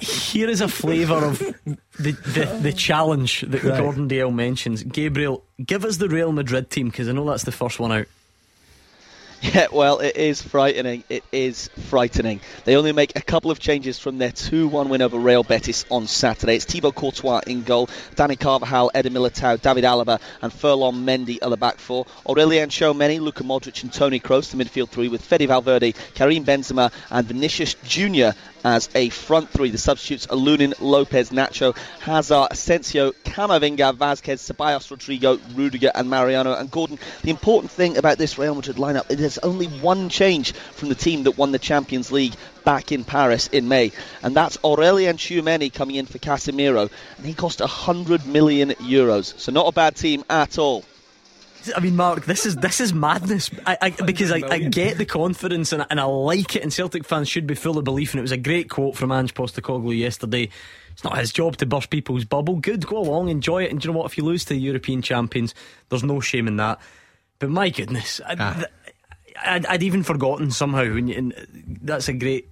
here 0.00 0.48
is 0.48 0.60
a 0.60 0.68
flavour 0.68 1.24
of 1.24 1.38
the, 1.38 2.12
the, 2.12 2.58
the 2.62 2.72
challenge 2.72 3.40
that 3.42 3.62
Right. 3.64 3.78
Gordon 3.80 4.08
Dalziel 4.08 4.34
mentions. 4.34 4.82
Gabriel, 4.82 5.44
give 5.64 5.84
us 5.84 5.96
the 5.96 6.08
Real 6.08 6.32
Madrid 6.32 6.70
team 6.70 6.88
because 6.88 7.08
I 7.08 7.12
know 7.12 7.24
that's 7.24 7.44
the 7.44 7.52
first 7.52 7.80
one 7.80 7.90
out. 7.92 8.06
Yeah, 9.40 9.68
well, 9.72 10.00
it 10.00 10.16
is 10.16 10.42
frightening. 10.42 11.04
It 11.08 11.22
is 11.30 11.68
frightening. 11.88 12.40
They 12.64 12.76
only 12.76 12.90
make 12.90 13.16
a 13.16 13.22
couple 13.22 13.52
of 13.52 13.60
changes 13.60 13.96
from 13.98 14.18
their 14.18 14.32
2-1 14.32 14.88
win 14.88 15.00
over 15.00 15.16
Real 15.16 15.44
Betis 15.44 15.84
on 15.90 16.08
Saturday. 16.08 16.56
It's 16.56 16.64
Thibaut 16.64 16.96
Courtois 16.96 17.42
in 17.46 17.62
goal, 17.62 17.86
Dani 18.16 18.38
Carvajal, 18.38 18.90
Eder 18.94 19.10
Militao, 19.10 19.60
David 19.60 19.84
Alaba 19.84 20.20
and 20.42 20.52
Ferland 20.52 21.06
Mendy 21.06 21.38
are 21.40 21.50
the 21.50 21.56
back 21.56 21.78
four. 21.78 22.06
Aurelien 22.26 22.66
Tchouameni, 22.66 23.20
Luka 23.20 23.44
Modric 23.44 23.82
and 23.84 23.92
Toni 23.92 24.18
Kroos, 24.18 24.50
the 24.50 24.62
midfield 24.62 24.88
three 24.88 25.06
with 25.06 25.24
Fede 25.24 25.46
Valverde, 25.46 25.94
Karim 26.14 26.44
Benzema 26.44 26.92
and 27.10 27.26
Vinicius 27.28 27.74
Junior 27.84 28.34
as 28.64 28.88
a 28.96 29.08
front 29.08 29.48
three. 29.50 29.70
The 29.70 29.78
substitutes 29.78 30.26
are 30.26 30.36
Lunin, 30.36 30.74
Lopez, 30.80 31.30
Nacho, 31.30 31.76
Hazard, 32.00 32.48
Asensio, 32.50 33.12
Camavinga, 33.24 33.96
Vazquez, 33.96 34.40
Ceballos, 34.40 34.90
Rodrygo, 34.90 35.38
Rudiger 35.56 35.92
and 35.94 36.10
Mariano. 36.10 36.54
And 36.54 36.70
Gordon, 36.70 36.98
the 37.22 37.30
important 37.30 37.70
thing 37.70 37.96
about 37.96 38.18
this 38.18 38.36
Real 38.36 38.56
Madrid 38.56 38.76
lineup 38.76 39.10
is 39.10 39.27
there's 39.28 39.44
only 39.44 39.66
one 39.66 40.08
change 40.08 40.52
from 40.52 40.88
the 40.88 40.94
team 40.94 41.24
that 41.24 41.32
won 41.32 41.52
the 41.52 41.58
Champions 41.58 42.10
League 42.10 42.34
back 42.64 42.92
in 42.92 43.04
Paris 43.04 43.46
in 43.48 43.68
May, 43.68 43.92
and 44.22 44.34
that's 44.34 44.56
Aurelien 44.58 45.14
Tchouameni 45.14 45.72
coming 45.72 45.96
in 45.96 46.06
for 46.06 46.18
Casemiro, 46.18 46.90
and 47.16 47.26
he 47.26 47.34
cost 47.34 47.60
100 47.60 48.26
million 48.26 48.70
euros. 48.70 49.38
So 49.38 49.52
not 49.52 49.66
a 49.66 49.72
bad 49.72 49.96
team 49.96 50.24
at 50.30 50.58
all. 50.58 50.84
I 51.76 51.80
mean, 51.80 51.96
Mark, 51.96 52.24
this 52.24 52.46
is 52.46 52.56
this 52.56 52.80
is 52.80 52.94
madness. 52.94 53.50
I, 53.66 53.76
I, 53.82 53.90
because 53.90 54.32
I, 54.32 54.42
I 54.48 54.58
get 54.60 54.96
the 54.96 55.04
confidence 55.04 55.72
and, 55.72 55.84
and 55.90 56.00
I 56.00 56.04
like 56.04 56.56
it, 56.56 56.62
and 56.62 56.72
Celtic 56.72 57.04
fans 57.04 57.28
should 57.28 57.46
be 57.46 57.54
full 57.54 57.76
of 57.76 57.84
belief. 57.84 58.14
And 58.14 58.20
it 58.20 58.22
was 58.22 58.32
a 58.32 58.38
great 58.38 58.70
quote 58.70 58.96
from 58.96 59.12
Ange 59.12 59.34
Postecoglou 59.34 59.96
yesterday. 59.96 60.48
It's 60.92 61.04
not 61.04 61.18
his 61.18 61.32
job 61.32 61.56
to 61.58 61.66
burst 61.66 61.90
people's 61.90 62.24
bubble. 62.24 62.56
Good, 62.56 62.86
go 62.86 62.98
along, 62.98 63.28
enjoy 63.28 63.64
it. 63.64 63.70
And 63.70 63.80
do 63.80 63.88
you 63.88 63.92
know 63.92 63.98
what? 63.98 64.10
If 64.10 64.16
you 64.16 64.24
lose 64.24 64.44
to 64.46 64.54
the 64.54 64.60
European 64.60 65.02
champions, 65.02 65.54
there's 65.90 66.04
no 66.04 66.20
shame 66.20 66.48
in 66.48 66.56
that. 66.56 66.80
But 67.38 67.50
my 67.50 67.70
goodness, 67.70 68.20
I, 68.26 68.36
ah. 68.38 68.54
th- 68.54 68.66
I'd, 69.44 69.66
I'd 69.66 69.82
even 69.82 70.02
forgotten 70.02 70.50
somehow. 70.50 70.82
And, 70.82 71.10
and 71.10 71.78
that's 71.82 72.08
a 72.08 72.12
great 72.12 72.50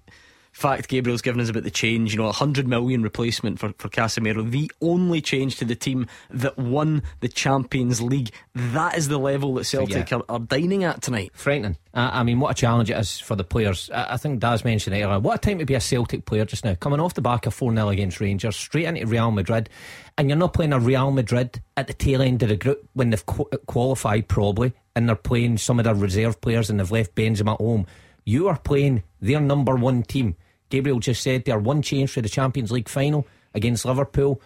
fact 0.57 0.89
Gabriel's 0.89 1.21
given 1.21 1.41
us 1.41 1.51
about 1.51 1.65
the 1.65 1.71
change. 1.71 2.13
You 2.15 2.19
know, 2.19 2.29
a 2.29 2.33
hundred 2.33 2.67
million 2.67 3.03
replacement 3.03 3.59
for, 3.59 3.75
for 3.77 3.89
Casemiro. 3.91 4.51
The 4.51 4.71
only 4.81 5.21
change 5.21 5.57
to 5.57 5.67
the 5.67 5.75
team 5.75 6.07
that 6.31 6.57
won 6.57 7.03
the 7.21 7.29
Champions 7.29 8.01
League. 8.01 8.31
That 8.55 8.97
is 8.97 9.09
the 9.09 9.19
level 9.19 9.55
that 9.55 9.65
Celtic 9.65 10.11
Yeah. 10.11 10.19
are, 10.19 10.25
are 10.31 10.39
dining 10.39 10.83
at 10.83 11.03
tonight. 11.03 11.33
Frightening. 11.35 11.77
I, 11.93 12.21
I 12.21 12.23
mean, 12.23 12.41
what 12.41 12.53
a 12.53 12.55
challenge 12.55 12.91
it 12.91 12.97
is 12.97 13.21
for 13.21 13.37
the 13.37 13.45
players. 13.45 13.91
I, 13.91 14.15
I 14.15 14.17
think 14.17 14.41
Daz 14.41 14.65
mentioned 14.65 14.97
it 14.97 15.03
earlier. 15.03 15.21
What 15.21 15.35
a 15.37 15.39
time 15.39 15.59
to 15.59 15.67
be 15.67 15.75
a 15.75 15.81
Celtic 15.81 16.25
player 16.25 16.47
just 16.47 16.65
now. 16.65 16.75
Coming 16.75 17.01
off 17.01 17.13
the 17.13 17.21
back 17.21 17.45
of 17.45 17.53
4 17.53 17.75
0 17.75 17.89
against 17.91 18.19
Rangers, 18.21 18.57
straight 18.57 18.87
into 18.87 19.07
Real 19.07 19.31
Madrid. 19.31 19.69
And 20.17 20.31
you're 20.31 20.39
not 20.39 20.55
playing 20.55 20.73
a 20.73 20.81
Real 20.81 21.11
Madrid 21.11 21.61
at 21.77 21.87
the 21.87 21.93
tail 21.93 22.23
end 22.23 22.43
of 22.43 22.49
the 22.49 22.57
group 22.57 22.89
when 22.95 23.11
they've 23.11 23.27
qu- 23.27 23.51
qualified, 23.67 24.27
probably, 24.29 24.73
and 24.95 25.07
they're 25.07 25.17
playing 25.17 25.59
some 25.59 25.79
of 25.79 25.85
their 25.85 25.95
reserve 25.95 26.41
players 26.41 26.71
and 26.71 26.81
they've 26.81 26.91
left 26.91 27.15
Benzema 27.15 27.53
at 27.53 27.59
home. 27.61 27.87
You 28.25 28.49
are 28.49 28.59
playing 28.59 29.03
their 29.21 29.39
number 29.41 29.77
one 29.77 30.03
team. 30.03 30.35
Gabriel 30.69 31.01
just 31.01 31.23
said 31.23 31.45
they 31.45 31.53
are 31.53 31.59
one 31.59 31.83
change 31.83 32.11
for 32.11 32.21
the 32.21 32.29
Champions 32.29 32.73
League 32.73 32.89
final 32.89 33.27
against 33.55 33.85
Liverpool. 33.85 34.41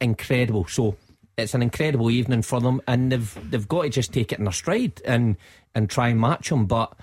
Incredible. 0.00 0.66
So 0.66 0.96
it's 1.36 1.54
an 1.54 1.62
incredible 1.62 2.10
evening 2.10 2.42
for 2.42 2.60
them, 2.60 2.80
and 2.86 3.12
they've 3.12 3.50
they've 3.50 3.68
got 3.68 3.82
to 3.82 3.88
just 3.88 4.12
take 4.12 4.32
it 4.32 4.38
in 4.38 4.44
their 4.44 4.52
stride 4.52 5.00
and 5.04 5.36
and 5.74 5.90
try 5.90 6.08
and 6.08 6.20
match 6.20 6.48
them. 6.48 6.66
But 6.66 6.94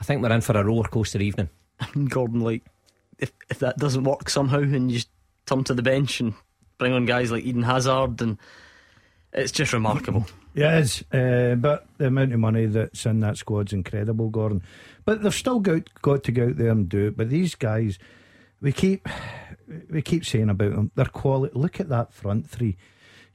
I 0.00 0.04
think 0.04 0.22
we're 0.22 0.32
in 0.32 0.40
for 0.40 0.56
a 0.56 0.64
roller 0.64 0.88
coaster 0.88 1.20
evening. 1.20 1.48
Gordon, 2.08 2.40
like, 2.40 2.64
if, 3.18 3.32
if 3.50 3.58
that 3.58 3.78
doesn't 3.78 4.04
work 4.04 4.28
somehow 4.30 4.58
and 4.58 4.90
you 4.90 4.98
just 4.98 5.10
turn 5.46 5.64
to 5.64 5.74
the 5.74 5.82
bench 5.82 6.20
and 6.20 6.34
bring 6.78 6.92
on 6.92 7.06
guys 7.06 7.30
like 7.30 7.44
Eden 7.44 7.62
Hazard, 7.62 8.20
and 8.20 8.38
it's 9.32 9.52
just 9.52 9.72
remarkable. 9.72 10.26
Yeah, 10.54 10.78
it 10.78 10.82
is. 10.82 11.04
Uh, 11.12 11.54
but 11.56 11.86
the 11.98 12.06
amount 12.06 12.32
of 12.32 12.40
money 12.40 12.66
that's 12.66 13.04
in 13.04 13.20
that 13.20 13.36
squad's 13.36 13.72
incredible, 13.72 14.30
Gordon. 14.30 14.62
But 15.06 15.22
they've 15.22 15.32
still 15.32 15.60
got 15.60 16.02
got 16.02 16.24
to 16.24 16.32
go 16.32 16.48
out 16.48 16.56
there 16.58 16.70
and 16.70 16.86
do 16.88 17.06
it. 17.06 17.16
But 17.16 17.30
these 17.30 17.54
guys, 17.54 17.98
we 18.60 18.72
keep 18.72 19.08
we 19.88 20.02
keep 20.02 20.26
saying 20.26 20.50
about 20.50 20.72
them, 20.72 20.90
their 20.94 21.06
quality. 21.06 21.58
Look 21.58 21.80
at 21.80 21.88
that 21.88 22.12
front 22.12 22.50
three. 22.50 22.76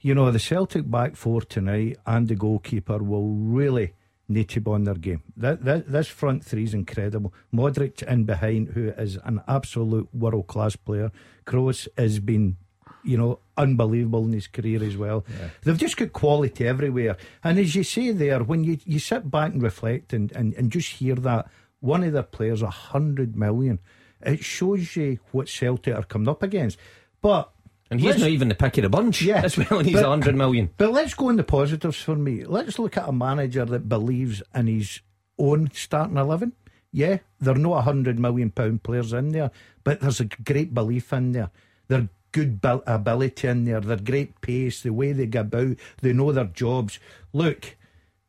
You 0.00 0.14
know, 0.14 0.30
the 0.30 0.38
Celtic 0.38 0.88
back 0.88 1.16
four 1.16 1.40
tonight 1.40 1.96
and 2.06 2.28
the 2.28 2.34
goalkeeper 2.34 2.98
will 2.98 3.28
really 3.28 3.94
need 4.28 4.48
to 4.50 4.60
be 4.60 4.70
on 4.70 4.84
their 4.84 4.94
game. 4.94 5.22
That, 5.36 5.64
that 5.64 5.90
this 5.90 6.08
front 6.08 6.44
three 6.44 6.64
is 6.64 6.74
incredible. 6.74 7.32
Modric 7.54 8.02
in 8.02 8.24
behind, 8.24 8.68
who 8.70 8.88
is 8.90 9.16
an 9.24 9.42
absolute 9.48 10.08
world 10.14 10.46
class 10.46 10.76
player. 10.76 11.10
Kroos 11.46 11.88
has 11.96 12.18
been 12.18 12.56
you 13.04 13.16
know, 13.16 13.40
unbelievable 13.56 14.24
in 14.24 14.32
his 14.32 14.46
career 14.46 14.82
as 14.82 14.96
well. 14.96 15.24
They've 15.62 15.78
just 15.78 15.96
got 15.96 16.12
quality 16.12 16.66
everywhere. 16.66 17.16
And 17.42 17.58
as 17.58 17.74
you 17.74 17.82
say 17.82 18.12
there, 18.12 18.42
when 18.44 18.64
you, 18.64 18.78
you 18.84 18.98
sit 18.98 19.30
back 19.30 19.52
and 19.52 19.62
reflect 19.62 20.12
and, 20.12 20.30
and, 20.32 20.54
and 20.54 20.70
just 20.70 20.88
hear 20.94 21.16
that 21.16 21.50
one 21.82 22.04
of 22.04 22.12
their 22.12 22.22
players, 22.22 22.62
a 22.62 22.70
hundred 22.70 23.36
million, 23.36 23.80
it 24.22 24.42
shows 24.42 24.96
you 24.96 25.18
what 25.32 25.48
Celtic 25.48 25.94
are 25.94 26.04
coming 26.04 26.28
up 26.28 26.42
against. 26.42 26.78
But 27.20 27.50
And 27.90 28.00
he's 28.00 28.18
not 28.18 28.30
even 28.30 28.48
the 28.48 28.54
pick 28.54 28.78
of 28.78 28.82
the 28.82 28.88
bunch 28.88 29.20
Yeah, 29.20 29.42
as 29.44 29.58
well, 29.58 29.80
and 29.80 29.88
he's 29.88 30.00
a 30.00 30.08
100 30.08 30.34
million. 30.34 30.70
But 30.76 30.92
let's 30.92 31.14
go 31.14 31.28
on 31.28 31.36
the 31.36 31.44
positives 31.44 32.00
for 32.00 32.16
me. 32.16 32.44
Let's 32.44 32.78
look 32.78 32.96
at 32.96 33.08
a 33.08 33.12
manager 33.12 33.64
that 33.64 33.88
believes 33.88 34.42
in 34.54 34.68
his 34.68 35.00
own 35.38 35.70
starting 35.74 36.16
11. 36.16 36.52
Yeah, 36.92 37.18
there 37.40 37.54
are 37.54 37.58
not 37.58 37.78
a 37.78 37.82
hundred 37.82 38.18
million 38.18 38.50
pound 38.50 38.82
players 38.82 39.12
in 39.12 39.30
there, 39.32 39.50
but 39.82 40.00
there's 40.00 40.20
a 40.20 40.26
great 40.26 40.74
belief 40.74 41.12
in 41.12 41.32
there. 41.32 41.50
They're 41.88 42.08
good 42.32 42.60
ability 42.62 43.48
in 43.48 43.64
there. 43.64 43.80
They're 43.80 43.96
great 43.96 44.40
pace. 44.40 44.82
The 44.82 44.90
way 44.90 45.12
they 45.12 45.26
go 45.26 45.40
about, 45.40 45.76
they 46.00 46.12
know 46.12 46.32
their 46.32 46.44
jobs. 46.44 46.98
Look, 47.32 47.76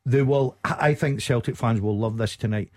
they 0.06 0.22
will. 0.22 0.56
I 0.64 0.94
think 0.94 1.20
Celtic 1.20 1.56
fans 1.56 1.80
will 1.80 1.98
love 1.98 2.16
this 2.16 2.36
tonight. 2.36 2.70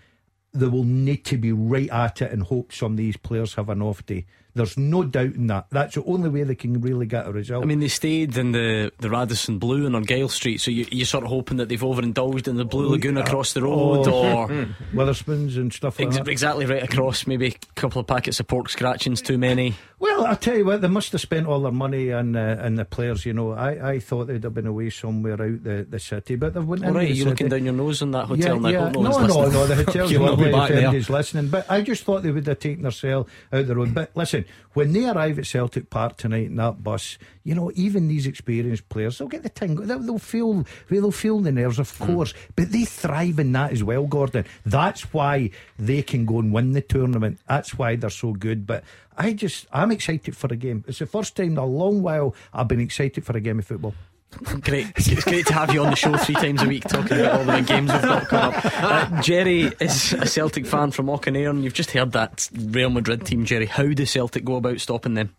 They 0.52 0.66
will 0.66 0.84
need 0.84 1.24
to 1.26 1.36
be 1.36 1.52
right 1.52 1.90
at 1.90 2.22
it 2.22 2.32
and 2.32 2.42
hope 2.42 2.72
some 2.72 2.92
of 2.92 2.98
these 2.98 3.16
players 3.16 3.54
have 3.54 3.68
an 3.68 3.82
off 3.82 4.04
day. 4.06 4.26
There's 4.58 4.76
no 4.76 5.02
doubt 5.04 5.34
in 5.34 5.46
that. 5.46 5.66
That's 5.70 5.94
the 5.94 6.04
only 6.04 6.28
way 6.28 6.42
they 6.42 6.54
can 6.54 6.80
really 6.80 7.06
get 7.06 7.26
a 7.26 7.32
result. 7.32 7.62
I 7.62 7.66
mean, 7.66 7.80
they 7.80 7.88
stayed 7.88 8.36
in 8.36 8.52
the, 8.52 8.92
the 8.98 9.08
Radisson 9.08 9.58
Blu 9.58 9.86
in 9.86 9.94
Argyle 9.94 10.28
Street, 10.28 10.60
so 10.60 10.70
you, 10.70 10.86
you're 10.90 11.06
sort 11.06 11.24
of 11.24 11.30
hoping 11.30 11.56
that 11.58 11.68
they've 11.68 11.82
overindulged 11.82 12.46
in 12.48 12.56
the 12.56 12.64
Blue 12.64 12.88
Lagoon 12.90 13.16
across 13.16 13.52
the 13.54 13.62
road, 13.62 14.06
Oh, 14.08 14.12
or 14.12 14.48
Wetherspoons 14.94 15.56
and 15.56 15.72
stuff 15.72 15.98
like 15.98 16.08
ex- 16.08 16.16
that. 16.18 16.28
exactly 16.28 16.66
right 16.66 16.82
across, 16.82 17.26
maybe 17.26 17.46
a 17.48 17.52
couple 17.80 18.00
of 18.00 18.06
packets 18.06 18.40
of 18.40 18.46
pork 18.46 18.68
scratchings 18.68 19.22
too 19.22 19.38
many. 19.38 19.74
Well, 20.00 20.26
I 20.26 20.34
tell 20.34 20.56
you 20.56 20.64
what, 20.64 20.80
they 20.80 20.88
must 20.88 21.10
have 21.12 21.20
spent 21.20 21.46
all 21.46 21.60
their 21.60 21.72
money 21.72 22.12
on 22.12 22.36
uh, 22.36 22.60
on 22.64 22.76
the 22.76 22.84
players. 22.84 23.26
You 23.26 23.32
know, 23.32 23.52
I, 23.52 23.92
I 23.94 23.98
thought 23.98 24.26
they'd 24.28 24.44
have 24.44 24.54
been 24.54 24.66
away 24.66 24.90
somewhere 24.90 25.32
out 25.32 25.64
the, 25.64 25.86
the 25.88 25.98
city, 25.98 26.36
but 26.36 26.54
they 26.54 26.60
went 26.60 26.84
All 26.84 26.92
right, 26.92 27.06
the 27.08 27.12
are 27.12 27.14
you 27.14 27.24
looking 27.24 27.48
down 27.48 27.64
your 27.64 27.74
nose 27.74 28.00
in 28.02 28.12
that 28.12 28.26
hotel? 28.26 28.56
and 28.58 28.66
I 28.66 28.70
yeah, 28.70 28.84
hope 28.84 28.92
no, 28.94 29.02
no, 29.02 29.26
no, 29.48 29.66
the 29.66 29.74
hotel's 29.84 30.12
You'll 30.12 30.24
not 30.26 30.38
not 30.38 30.68
be 30.68 30.74
if 30.74 30.78
anybody's 30.78 31.10
listening. 31.10 31.48
But 31.48 31.70
I 31.70 31.82
just 31.82 32.04
thought 32.04 32.22
they 32.22 32.30
would 32.30 32.46
have 32.46 32.58
taken 32.60 32.82
themselves 32.82 33.30
out 33.52 33.66
the 33.66 33.74
road. 33.74 33.92
But 33.92 34.10
listen, 34.14 34.44
when 34.74 34.92
they 34.92 35.08
arrive 35.08 35.38
at 35.38 35.46
Celtic 35.46 35.90
Park 35.90 36.16
tonight 36.16 36.46
in 36.46 36.56
that 36.56 36.82
bus, 36.82 37.18
you 37.44 37.54
know, 37.54 37.72
even 37.74 38.08
these 38.08 38.26
experienced 38.26 38.88
players, 38.88 39.18
they'll 39.18 39.28
get 39.28 39.42
the 39.42 39.48
tingle. 39.48 39.84
They'll, 39.84 39.98
they'll 39.98 40.18
feel, 40.18 40.64
they'll 40.88 41.10
feel 41.10 41.40
the 41.40 41.52
nerves, 41.52 41.78
of 41.78 41.90
hmm. 41.96 42.06
course. 42.06 42.34
But 42.54 42.70
they 42.70 42.84
thrive 42.84 43.38
in 43.38 43.52
that 43.52 43.72
as 43.72 43.82
well, 43.82 44.06
Gordon. 44.06 44.44
That's 44.64 45.12
why 45.12 45.50
they 45.78 46.02
can 46.02 46.26
go 46.26 46.38
and 46.38 46.52
win 46.52 46.72
the 46.72 46.82
tournament. 46.82 47.40
That's 47.48 47.76
why 47.76 47.96
they're 47.96 48.10
so 48.10 48.32
good. 48.32 48.66
But 48.66 48.84
I 49.16 49.32
just, 49.32 49.66
I'm 49.72 49.90
excited 49.90 50.36
for 50.36 50.52
a 50.52 50.56
game. 50.56 50.84
It's 50.86 51.00
the 51.00 51.06
first 51.06 51.36
time 51.36 51.52
in 51.52 51.58
a 51.58 51.66
long 51.66 52.02
while 52.02 52.34
I've 52.52 52.68
been 52.68 52.80
excited 52.80 53.24
for 53.24 53.36
a 53.36 53.40
game 53.40 53.58
of 53.58 53.66
football. 53.66 53.94
Great. 54.60 54.86
It's, 54.96 55.24
great 55.24 55.46
to 55.46 55.54
have 55.54 55.72
you 55.72 55.82
on 55.82 55.90
the 55.90 55.96
show 55.96 56.16
three 56.16 56.34
times 56.34 56.62
a 56.62 56.66
week 56.66 56.84
talking 56.84 57.18
about 57.18 57.40
all 57.40 57.44
the 57.44 57.62
games 57.62 57.92
we've 57.92 58.02
got 58.02 58.28
coming 58.28 58.56
up. 58.56 58.64
Uh, 58.64 59.22
Jerry 59.22 59.72
is 59.80 60.12
a 60.12 60.26
Celtic 60.26 60.66
fan 60.66 60.90
from 60.90 61.06
Auchinleck, 61.06 61.48
and 61.48 61.64
you've 61.64 61.74
just 61.74 61.92
heard 61.92 62.12
that 62.12 62.48
Real 62.54 62.90
Madrid 62.90 63.24
team, 63.24 63.44
Jerry. 63.44 63.66
How 63.66 63.86
does 63.88 64.10
Celtic 64.10 64.44
go 64.44 64.56
about 64.56 64.80
stopping 64.80 65.14
them? 65.14 65.34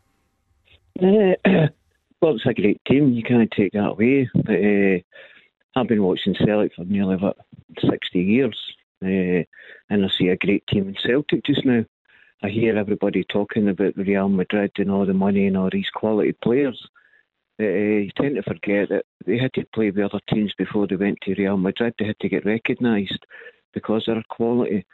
Uh, 0.99 1.35
well, 2.21 2.35
it's 2.35 2.45
a 2.45 2.53
great 2.53 2.81
team. 2.85 3.13
You 3.13 3.23
can't 3.23 3.51
take 3.51 3.73
that 3.73 3.89
away. 3.89 4.29
But 4.33 4.55
uh, 4.55 5.79
I've 5.79 5.87
been 5.87 6.03
watching 6.03 6.35
Celtic 6.35 6.73
for 6.75 6.83
nearly 6.83 7.15
what, 7.15 7.37
60 7.79 8.19
years, 8.19 8.57
uh, 9.03 9.45
and 9.89 10.05
I 10.05 10.07
see 10.17 10.29
a 10.29 10.37
great 10.37 10.65
team 10.67 10.87
in 10.89 10.95
Celtic 11.05 11.45
just 11.45 11.63
now. 11.63 11.85
I 12.41 12.49
hear 12.49 12.77
everybody 12.77 13.23
talking 13.23 13.69
about 13.69 13.97
Real 13.97 14.29
Madrid 14.29 14.71
and 14.77 14.89
all 14.89 15.05
the 15.05 15.13
money 15.13 15.47
and 15.47 15.57
all 15.57 15.69
these 15.71 15.89
quality 15.93 16.33
players. 16.41 16.89
Uh, 17.59 17.63
you 17.63 18.11
tend 18.15 18.35
to 18.35 18.43
forget 18.43 18.87
that 18.89 19.03
they 19.25 19.37
had 19.37 19.51
to 19.53 19.65
play 19.73 19.91
with 19.91 20.05
other 20.05 20.21
teams 20.33 20.53
before 20.57 20.87
they 20.87 20.95
went 20.95 21.17
to 21.21 21.35
Real 21.37 21.57
Madrid. 21.57 21.93
They 21.99 22.05
had 22.05 22.19
to 22.21 22.29
get 22.29 22.45
recognised 22.45 23.25
because 23.73 24.07
of 24.07 24.15
their 24.15 24.23
quality. 24.29 24.85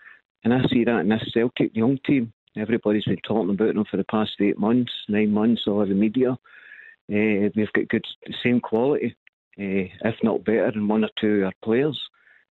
And 0.43 0.53
I 0.53 0.67
see 0.67 0.83
that 0.83 0.99
in 1.01 1.09
this 1.09 1.31
Celtic 1.33 1.75
young 1.75 1.99
team. 2.05 2.33
Everybody's 2.57 3.05
been 3.05 3.17
talking 3.27 3.51
about 3.51 3.75
them 3.75 3.85
for 3.89 3.97
the 3.97 4.05
past 4.05 4.31
eight 4.39 4.57
months, 4.57 4.91
nine 5.09 5.31
months, 5.31 5.63
all 5.67 5.81
of 5.81 5.89
the 5.89 5.95
media. 5.95 6.31
Uh, 6.31 7.49
we've 7.55 7.71
got 7.73 7.89
good, 7.89 8.05
the 8.25 8.33
same 8.41 8.59
quality, 8.61 9.15
uh, 9.59 9.91
if 10.07 10.15
not 10.23 10.43
better, 10.45 10.71
than 10.71 10.87
one 10.87 11.03
or 11.03 11.09
two 11.19 11.39
of 11.39 11.45
our 11.45 11.53
players 11.63 11.99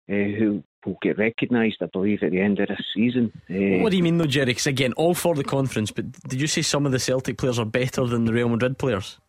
uh, 0.10 0.14
who 0.14 0.64
will 0.86 0.98
get 1.02 1.18
recognised, 1.20 1.78
I 1.82 1.86
believe, 1.86 2.24
at 2.24 2.32
the 2.32 2.42
end 2.42 2.60
of 2.60 2.68
this 2.68 2.84
season. 2.94 3.32
Uh, 3.50 3.82
What 3.82 3.92
do 3.92 3.98
you 3.98 4.04
mean, 4.04 4.18
though, 4.18 4.26
Jerry? 4.26 4.48
Because 4.48 4.68
again, 4.68 4.94
all 4.94 5.14
for 5.14 5.36
the 5.36 5.44
conference, 5.44 5.92
but 5.92 6.12
did 6.28 6.42
you 6.42 6.48
say 6.48 6.64
some 6.64 6.86
of 6.86 6.92
the 6.92 7.00
Celtic 7.00 7.38
players 7.38 7.60
are 7.60 7.66
better 7.66 8.06
than 8.08 8.26
the 8.26 8.34
Real 8.34 8.50
Madrid 8.50 8.78
players? 8.78 9.20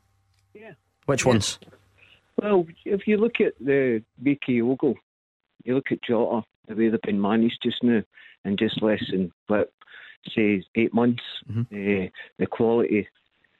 Which 1.07 1.27
ones? 1.27 1.59
Well, 2.41 2.67
if 2.85 3.07
you 3.07 3.19
look 3.19 3.41
at 3.41 3.55
the 3.61 4.03
Ogo, 4.25 4.95
you 5.65 5.75
look 5.75 5.93
at 5.93 6.03
Jota, 6.03 6.45
the 6.67 6.75
way 6.75 6.89
they've 6.89 7.01
been 7.03 7.21
managed 7.21 7.61
just 7.63 7.83
now, 7.83 8.03
in 8.45 8.57
just 8.57 8.83
less 8.83 9.03
than, 9.11 9.33
what, 9.47 9.73
say, 10.35 10.65
eight 10.75 10.95
months, 10.95 11.23
uh, 11.51 12.09
the 12.39 12.47
quality, 12.51 13.09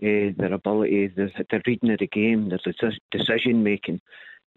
uh, 0.03 0.33
their 0.37 0.53
ability, 0.53 1.09
the, 1.09 1.31
the 1.51 1.63
reading 1.67 1.91
of 1.91 1.99
the 1.99 2.07
game, 2.07 2.51
deci- 2.51 2.99
decision 3.11 3.63
making 3.63 4.01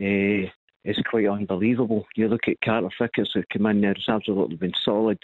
uh, 0.02 0.50
is 0.84 0.98
quite 1.10 1.28
unbelievable. 1.28 2.06
You 2.16 2.28
look 2.28 2.48
at 2.48 2.62
Carter 2.64 2.90
Vickers, 3.00 3.32
who 3.34 3.44
come 3.52 3.66
in 3.68 3.82
there, 3.82 3.94
has 3.94 4.10
absolutely 4.10 4.56
been 4.56 4.74
solid. 4.84 5.20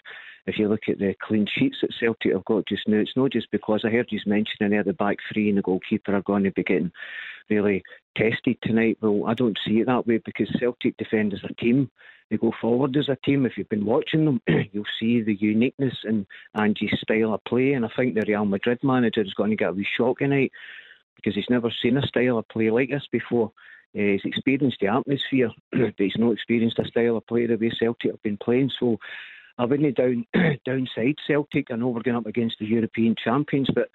If 0.47 0.58
you 0.58 0.67
look 0.67 0.82
at 0.89 0.99
the 0.99 1.13
clean 1.21 1.47
sheets 1.51 1.77
that 1.82 1.93
Celtic 1.99 2.34
have 2.34 2.45
got 2.45 2.67
just 2.67 2.88
now, 2.88 2.97
it's 2.97 3.15
not 3.15 3.32
just 3.32 3.51
because 3.51 3.82
I 3.86 3.89
heard 3.89 4.08
you 4.10 4.19
mentioning 4.25 4.71
there 4.71 4.84
the 4.84 4.93
back 4.93 5.17
three 5.32 5.49
and 5.49 5.58
the 5.58 5.62
goalkeeper 5.62 6.15
are 6.15 6.21
going 6.21 6.43
to 6.43 6.51
be 6.51 6.63
getting 6.63 6.91
really 7.49 7.84
tested 8.17 8.58
tonight. 8.63 8.97
Well, 9.01 9.25
I 9.27 9.34
don't 9.34 9.58
see 9.65 9.80
it 9.80 9.88
that 9.88 10.08
way 10.08 10.21
because 10.23 10.49
Celtic 10.60 10.97
defend 10.97 11.34
as 11.34 11.43
a 11.43 11.54
team. 11.56 11.91
They 12.30 12.38
go 12.38 12.54
forward 12.62 12.95
as 12.95 13.10
a 13.10 13.17
team. 13.25 13.45
If 13.45 13.58
you've 13.58 13.69
been 13.69 13.86
watching 13.86 14.25
them, 14.25 14.41
you'll 14.71 14.86
see 14.99 15.21
the 15.21 15.36
uniqueness 15.36 15.95
in 16.06 16.25
Ange's 16.60 16.97
style 17.01 17.34
of 17.34 17.43
play. 17.43 17.73
And 17.73 17.86
I 17.86 17.89
think 17.95 18.15
the 18.15 18.23
Real 18.25 18.45
Madrid 18.45 18.80
manager 18.84 19.21
is 19.21 19.34
going 19.34 19.49
to 19.49 19.56
get 19.56 19.69
a 19.69 19.73
wee 19.73 19.88
shock 19.97 20.19
tonight 20.19 20.51
because 21.15 21.36
he's 21.36 21.49
never 21.49 21.69
seen 21.81 21.98
a 21.98 22.08
style 22.08 22.37
of 22.37 22.48
play 22.48 22.71
like 22.71 22.89
this 22.89 23.06
before. 23.12 23.52
Uh, 23.94 24.15
he's 24.15 24.21
experienced 24.23 24.77
the 24.79 24.87
atmosphere, 24.87 25.52
but 25.71 25.94
he's 25.98 26.13
not 26.17 26.31
experienced 26.31 26.79
a 26.79 26.87
style 26.87 27.17
of 27.17 27.27
play 27.27 27.46
the 27.46 27.58
way 27.58 27.71
Celtic 27.77 28.12
have 28.12 28.23
been 28.23 28.37
playing. 28.37 28.71
So 28.79 28.98
I 29.58 29.65
wouldn't 29.65 29.95
down 29.95 30.25
downside 30.65 31.15
Celtic. 31.27 31.67
I 31.71 31.75
know 31.75 31.89
we're 31.89 32.02
going 32.02 32.17
up 32.17 32.25
against 32.25 32.58
the 32.60 32.65
European 32.65 33.15
champions, 33.21 33.69
but 33.73 33.89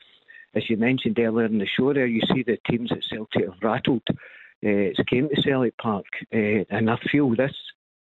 as 0.55 0.69
you 0.71 0.77
mentioned 0.77 1.19
earlier 1.19 1.47
in 1.47 1.59
the 1.59 1.67
show, 1.67 1.93
there 1.93 2.07
you 2.07 2.23
see 2.33 2.43
the 2.43 2.59
teams 2.69 2.91
that 2.91 3.05
Celtic 3.11 3.45
have 3.45 3.63
rattled. 3.63 4.03
Uh, 4.09 4.15
it's 4.63 5.01
came 5.09 5.29
to 5.29 5.43
Celtic 5.43 5.77
Park, 5.77 6.07
uh, 6.35 6.65
and 6.71 6.91
I 6.91 6.97
feel 7.11 7.35
this 7.35 7.55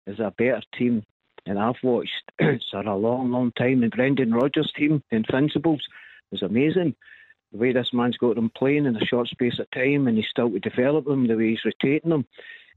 is 0.06 0.20
a 0.20 0.34
better 0.38 0.62
team 0.78 1.04
and 1.46 1.60
I've 1.60 1.82
watched 1.84 2.32
for 2.40 2.82
a 2.82 2.96
long, 2.96 3.32
long 3.32 3.52
time. 3.58 3.84
And 3.84 3.92
Brendan 3.92 4.34
Rodgers' 4.34 4.72
team, 4.76 5.04
the 5.10 5.18
Invincibles, 5.18 5.82
was 6.32 6.42
amazing. 6.42 6.96
The 7.52 7.58
way 7.58 7.74
this 7.74 7.92
man's 7.94 8.18
got 8.18 8.36
them 8.36 8.52
playing 8.56 8.86
in 8.86 8.96
a 8.96 9.06
short 9.06 9.28
space 9.28 9.60
of 9.60 9.70
time, 9.72 10.08
and 10.08 10.18
he's 10.18 10.28
still 10.30 10.50
to 10.50 10.60
develop 10.60 11.06
them, 11.06 11.28
the 11.28 11.36
way 11.36 11.50
he's 11.50 11.66
rotating 11.66 12.10
them. 12.10 12.26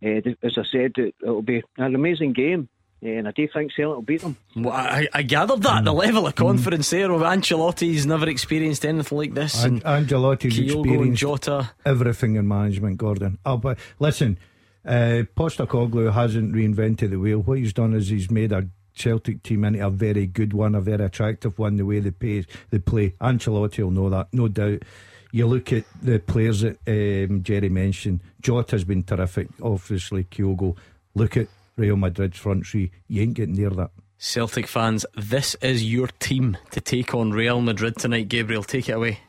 Uh, 0.05 0.21
as 0.43 0.59
I 0.59 0.65
said, 0.71 0.93
it, 0.97 1.15
it'll 1.23 1.43
be 1.43 1.63
an 1.79 1.95
amazing 1.95 2.33
game. 2.35 2.69
And 3.03 3.29
I 3.29 3.31
do 3.31 3.47
think 3.53 3.73
Celtic 3.77 3.95
will 3.95 4.03
beat 4.03 4.23
them. 4.23 4.37
Well, 4.57 4.73
I, 4.73 5.07
I 5.13 5.23
gathered 5.23 5.63
that 5.63 5.85
the 5.85 5.93
level 5.93 6.27
of 6.27 6.35
confidence 6.35 6.91
there 6.91 7.13
of 7.13 7.21
Ancelotti's 7.21 8.07
never 8.07 8.29
experienced 8.29 8.85
anything 8.87 9.19
like 9.19 9.35
this. 9.35 9.63
An- 9.65 9.83
and 9.85 10.09
Ancelotti's 10.09 10.59
Kyogo 10.59 10.73
and 10.73 10.87
experienced 10.87 11.21
Jota. 11.21 11.71
everything 11.85 12.37
in 12.37 12.49
management, 12.49 12.97
Gordon. 12.97 13.39
Oh, 13.45 13.59
but 13.59 13.79
listen, 13.99 14.39
uh, 14.85 15.23
Postecoglou 15.37 16.13
hasn't 16.13 16.55
reinvented 16.55 17.11
the 17.11 17.17
wheel. 17.19 17.41
What 17.41 17.59
he's 17.59 17.73
done 17.75 17.93
is 17.95 18.09
he's 18.09 18.31
made 18.31 18.53
a 18.53 18.67
Celtic 18.95 19.43
team 19.43 19.65
into 19.65 19.87
a 19.87 19.91
very 19.91 20.27
good 20.27 20.55
one, 20.55 20.75
a 20.75 20.81
very 20.81 21.05
attractive 21.05 21.59
one. 21.59 21.77
The 21.77 21.85
way 21.85 22.01
they 22.01 22.11
play, 22.11 22.47
they 22.71 22.79
play. 22.79 23.11
Ancelotti 23.21 23.81
will 23.85 23.91
know 23.91 24.09
that, 24.09 24.29
no 24.33 24.49
doubt. 24.49 24.83
You 25.33 25.47
look 25.47 25.71
at 25.73 25.85
the 26.01 26.19
players 26.19 26.63
that 26.63 26.79
um, 26.89 27.43
Jerry 27.43 27.69
mentioned. 27.69 28.21
Jota's 28.41 28.85
been 28.85 29.03
terrific. 29.03 29.49
Obviously, 29.61 30.25
Kyogo. 30.25 30.77
Look 31.15 31.37
at 31.37 31.49
Real 31.77 31.97
Madrid's 31.97 32.39
front 32.39 32.67
three. 32.67 32.91
You 33.09 33.23
ain't 33.23 33.35
getting 33.35 33.55
near 33.55 33.71
that. 33.71 33.91
Celtic 34.19 34.67
fans, 34.67 35.05
this 35.15 35.55
is 35.57 35.85
your 35.85 36.09
team 36.19 36.57
to 36.71 36.81
take 36.81 37.15
on 37.15 37.33
Real 37.33 37.61
Madrid 37.61 37.97
tonight. 37.97 38.29
Gabriel, 38.29 38.63
take 38.63 38.89
it 38.89 38.93
away. 38.93 39.21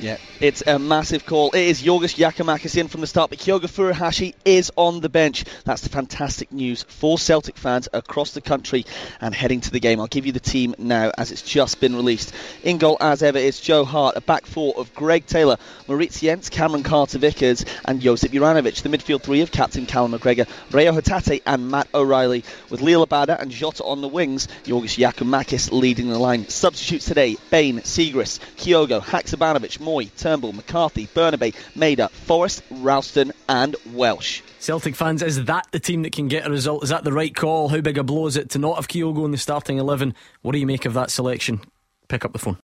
Yeah, 0.00 0.16
it's 0.40 0.62
a 0.66 0.78
massive 0.78 1.24
call. 1.24 1.50
It 1.50 1.60
is 1.60 1.82
Yorgos 1.82 2.16
Giakoumakis 2.16 2.76
in 2.76 2.88
from 2.88 3.00
the 3.00 3.06
start, 3.06 3.30
but 3.30 3.38
Kyogo 3.38 3.66
Furuhashi 3.66 4.34
is 4.44 4.72
on 4.76 5.00
the 5.00 5.08
bench. 5.08 5.44
That's 5.64 5.82
the 5.82 5.88
fantastic 5.88 6.50
news 6.50 6.82
for 6.82 7.16
Celtic 7.16 7.56
fans 7.56 7.88
across 7.92 8.32
the 8.32 8.40
country 8.40 8.86
and 9.20 9.32
heading 9.32 9.60
to 9.60 9.70
the 9.70 9.78
game. 9.78 10.00
I'll 10.00 10.08
give 10.08 10.26
you 10.26 10.32
the 10.32 10.40
team 10.40 10.74
now 10.78 11.12
as 11.16 11.30
it's 11.30 11.42
just 11.42 11.80
been 11.80 11.94
released. 11.94 12.34
In 12.64 12.78
goal, 12.78 12.96
as 13.00 13.22
ever, 13.22 13.38
is 13.38 13.60
Joe 13.60 13.84
Hart, 13.84 14.16
a 14.16 14.20
back 14.20 14.46
four 14.46 14.74
of 14.76 14.92
Greg 14.94 15.26
Taylor, 15.26 15.58
Moritz 15.86 16.20
Jenz, 16.20 16.50
Cameron 16.50 16.82
Carter 16.82 17.18
Vickers, 17.18 17.64
and 17.84 18.00
Josip 18.00 18.32
Juranovic. 18.32 18.82
The 18.82 18.88
midfield 18.88 19.22
three 19.22 19.42
of 19.42 19.52
captain 19.52 19.86
Callum 19.86 20.12
McGregor, 20.12 20.48
Reo 20.72 20.92
Hatate, 20.92 21.42
and 21.46 21.70
Matt 21.70 21.88
O'Riley. 21.94 22.42
With 22.68 22.80
Liel 22.80 23.06
Abada 23.06 23.40
and 23.40 23.50
Jota 23.52 23.84
on 23.84 24.00
the 24.00 24.08
wings, 24.08 24.48
Yorgos 24.64 24.98
Giakoumakis 24.98 25.70
leading 25.70 26.08
the 26.08 26.18
line. 26.18 26.48
Substitutes 26.48 27.04
today 27.06 27.36
Bain, 27.50 27.78
Siegrist, 27.80 28.40
Kyogo, 28.56 29.00
Haksabanovic, 29.00 29.83
Mooy, 29.84 30.10
Turnbull, 30.16 30.52
McCarthy, 30.52 31.06
Bernabei, 31.08 31.54
Maeda, 31.76 32.10
Forrest, 32.10 32.62
Ralston, 32.70 33.32
and 33.48 33.76
Welsh. 33.92 34.42
Celtic 34.58 34.96
fans, 34.96 35.22
is 35.22 35.44
that 35.44 35.66
the 35.72 35.78
team 35.78 36.02
that 36.02 36.12
can 36.12 36.28
get 36.28 36.46
a 36.46 36.50
result? 36.50 36.82
Is 36.82 36.88
that 36.88 37.04
the 37.04 37.12
right 37.12 37.34
call? 37.34 37.68
How 37.68 37.80
big 37.80 37.98
a 37.98 38.02
blow 38.02 38.26
is 38.26 38.36
it 38.36 38.50
to 38.50 38.58
not 38.58 38.76
have 38.76 38.88
Kyogo 38.88 39.24
in 39.24 39.30
the 39.30 39.38
starting 39.38 39.78
11? 39.78 40.14
What 40.42 40.52
do 40.52 40.58
you 40.58 40.66
make 40.66 40.86
of 40.86 40.94
that 40.94 41.10
selection? 41.10 41.60
Pick 42.08 42.24
up 42.24 42.32
the 42.32 42.38
phone. 42.38 42.58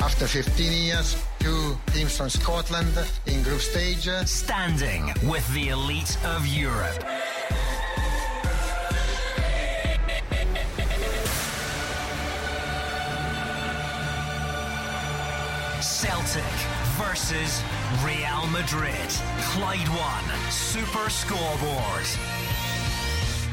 After 0.00 0.26
15 0.26 0.72
years, 0.72 1.16
two 1.38 1.76
teams 1.86 2.16
from 2.16 2.28
Scotland 2.28 2.92
in 3.26 3.42
group 3.42 3.60
stage. 3.60 4.08
Standing 4.26 5.06
with 5.28 5.46
the 5.54 5.68
elite 5.68 6.18
of 6.24 6.46
Europe. 6.46 7.02
Celtic 15.94 16.42
versus 16.98 17.62
Real 18.04 18.48
Madrid. 18.48 19.08
Clyde 19.42 19.88
One 19.90 20.50
Super 20.50 21.08
Scoreboard. 21.08 22.04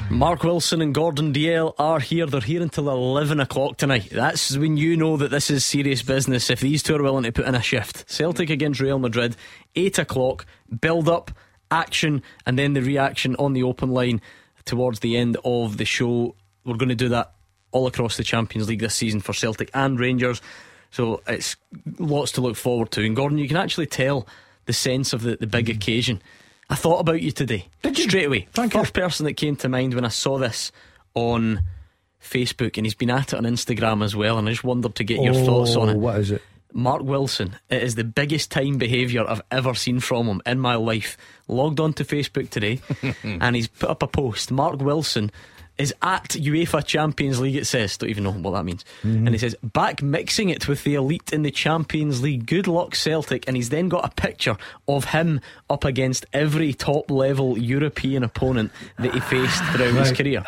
Mark 0.09 0.43
Wilson 0.43 0.81
and 0.81 0.91
Gordon 0.91 1.33
Dalziel 1.33 1.75
are 1.77 1.99
here. 1.99 2.25
They're 2.25 2.41
here 2.41 2.63
until 2.63 2.89
11 2.89 3.39
o'clock 3.39 3.77
tonight. 3.77 4.09
That's 4.11 4.57
when 4.57 4.75
you 4.75 4.97
know 4.97 5.17
that 5.17 5.29
this 5.29 5.51
is 5.51 5.63
serious 5.63 6.01
business 6.01 6.49
if 6.49 6.61
these 6.61 6.81
two 6.81 6.95
are 6.95 7.03
willing 7.03 7.25
to 7.25 7.31
put 7.31 7.45
in 7.45 7.53
a 7.53 7.61
shift. 7.61 8.09
Celtic 8.09 8.49
against 8.49 8.79
Real 8.79 8.97
Madrid, 8.97 9.35
8 9.75 9.99
o'clock, 9.99 10.47
build 10.81 11.07
up, 11.07 11.29
action, 11.69 12.23
and 12.47 12.57
then 12.57 12.73
the 12.73 12.81
reaction 12.81 13.35
on 13.35 13.53
the 13.53 13.61
open 13.61 13.91
line 13.91 14.19
towards 14.65 15.01
the 15.01 15.15
end 15.15 15.37
of 15.45 15.77
the 15.77 15.85
show. 15.85 16.35
We're 16.65 16.77
going 16.77 16.89
to 16.89 16.95
do 16.95 17.09
that 17.09 17.35
all 17.71 17.85
across 17.85 18.17
the 18.17 18.23
Champions 18.23 18.67
League 18.67 18.79
this 18.79 18.95
season 18.95 19.19
for 19.19 19.33
Celtic 19.33 19.69
and 19.75 19.99
Rangers. 19.99 20.41
So 20.91 21.21
it's 21.27 21.55
lots 21.97 22.33
to 22.33 22.41
look 22.41 22.55
forward 22.55 22.91
to. 22.91 23.05
And 23.05 23.15
Gordon, 23.15 23.37
you 23.37 23.47
can 23.47 23.57
actually 23.57 23.87
tell 23.87 24.27
the 24.65 24.73
sense 24.73 25.13
of 25.13 25.21
the, 25.21 25.37
the 25.37 25.47
big 25.47 25.67
mm. 25.67 25.75
occasion. 25.75 26.21
I 26.69 26.75
thought 26.75 26.99
about 26.99 27.21
you 27.21 27.31
today. 27.31 27.67
Did 27.81 27.97
you? 27.97 28.05
Straight 28.05 28.27
away. 28.27 28.47
Thank 28.51 28.73
First 28.73 28.93
person 28.93 29.25
that 29.25 29.33
came 29.33 29.55
to 29.57 29.69
mind 29.69 29.93
when 29.93 30.05
I 30.05 30.09
saw 30.09 30.37
this 30.37 30.71
on 31.13 31.63
Facebook, 32.21 32.77
and 32.77 32.85
he's 32.85 32.95
been 32.95 33.09
at 33.09 33.33
it 33.33 33.37
on 33.37 33.43
Instagram 33.43 34.03
as 34.03 34.15
well, 34.15 34.37
and 34.37 34.47
I 34.47 34.51
just 34.51 34.63
wondered 34.63 34.95
to 34.95 35.03
get 35.03 35.21
your 35.21 35.35
oh, 35.35 35.45
thoughts 35.45 35.75
on 35.75 35.89
it. 35.89 35.95
Oh, 35.95 35.99
What 35.99 36.19
is 36.19 36.31
it? 36.31 36.41
Mark 36.73 37.01
Wilson, 37.03 37.57
it 37.69 37.83
is 37.83 37.95
the 37.95 38.03
biggest 38.03 38.51
time 38.51 38.77
behaviour 38.77 39.27
I've 39.27 39.41
ever 39.51 39.73
seen 39.73 39.99
from 39.99 40.27
him 40.27 40.41
in 40.45 40.59
my 40.59 40.75
life. 40.75 41.17
Logged 41.47 41.79
onto 41.79 42.03
Facebook 42.03 42.49
today 42.49 42.79
and 43.23 43.55
he's 43.55 43.67
put 43.67 43.89
up 43.89 44.03
a 44.03 44.07
post. 44.07 44.51
Mark 44.51 44.79
Wilson 44.79 45.31
is 45.82 45.93
at 46.01 46.29
UEFA 46.29 46.86
Champions 46.86 47.39
League, 47.39 47.55
it 47.55 47.65
says. 47.65 47.97
Don't 47.97 48.09
even 48.09 48.23
know 48.23 48.32
what 48.32 48.51
that 48.51 48.63
means. 48.63 48.86
Mm-hmm. 49.03 49.27
And 49.27 49.29
he 49.29 49.38
says, 49.38 49.55
back 49.63 50.01
mixing 50.01 50.49
it 50.49 50.67
with 50.67 50.84
the 50.84 50.95
elite 50.95 51.34
in 51.34 51.41
the 51.43 51.51
Champions 51.51 52.21
League. 52.21 52.45
Good 52.45 52.67
luck, 52.67 52.95
Celtic. 52.95 53.45
And 53.47 53.55
he's 53.57 53.69
then 53.69 53.89
got 53.89 54.05
a 54.05 54.09
picture 54.09 54.57
of 54.88 55.05
him 55.05 55.41
up 55.69 55.84
against 55.84 56.25
every 56.34 56.73
top 56.73 57.09
level 57.11 57.57
European 57.57 58.23
opponent 58.23 58.71
that 58.99 59.13
he 59.13 59.19
faced 59.19 59.63
throughout 59.65 59.93
his 59.93 60.09
Right. 60.09 60.17
career. 60.17 60.43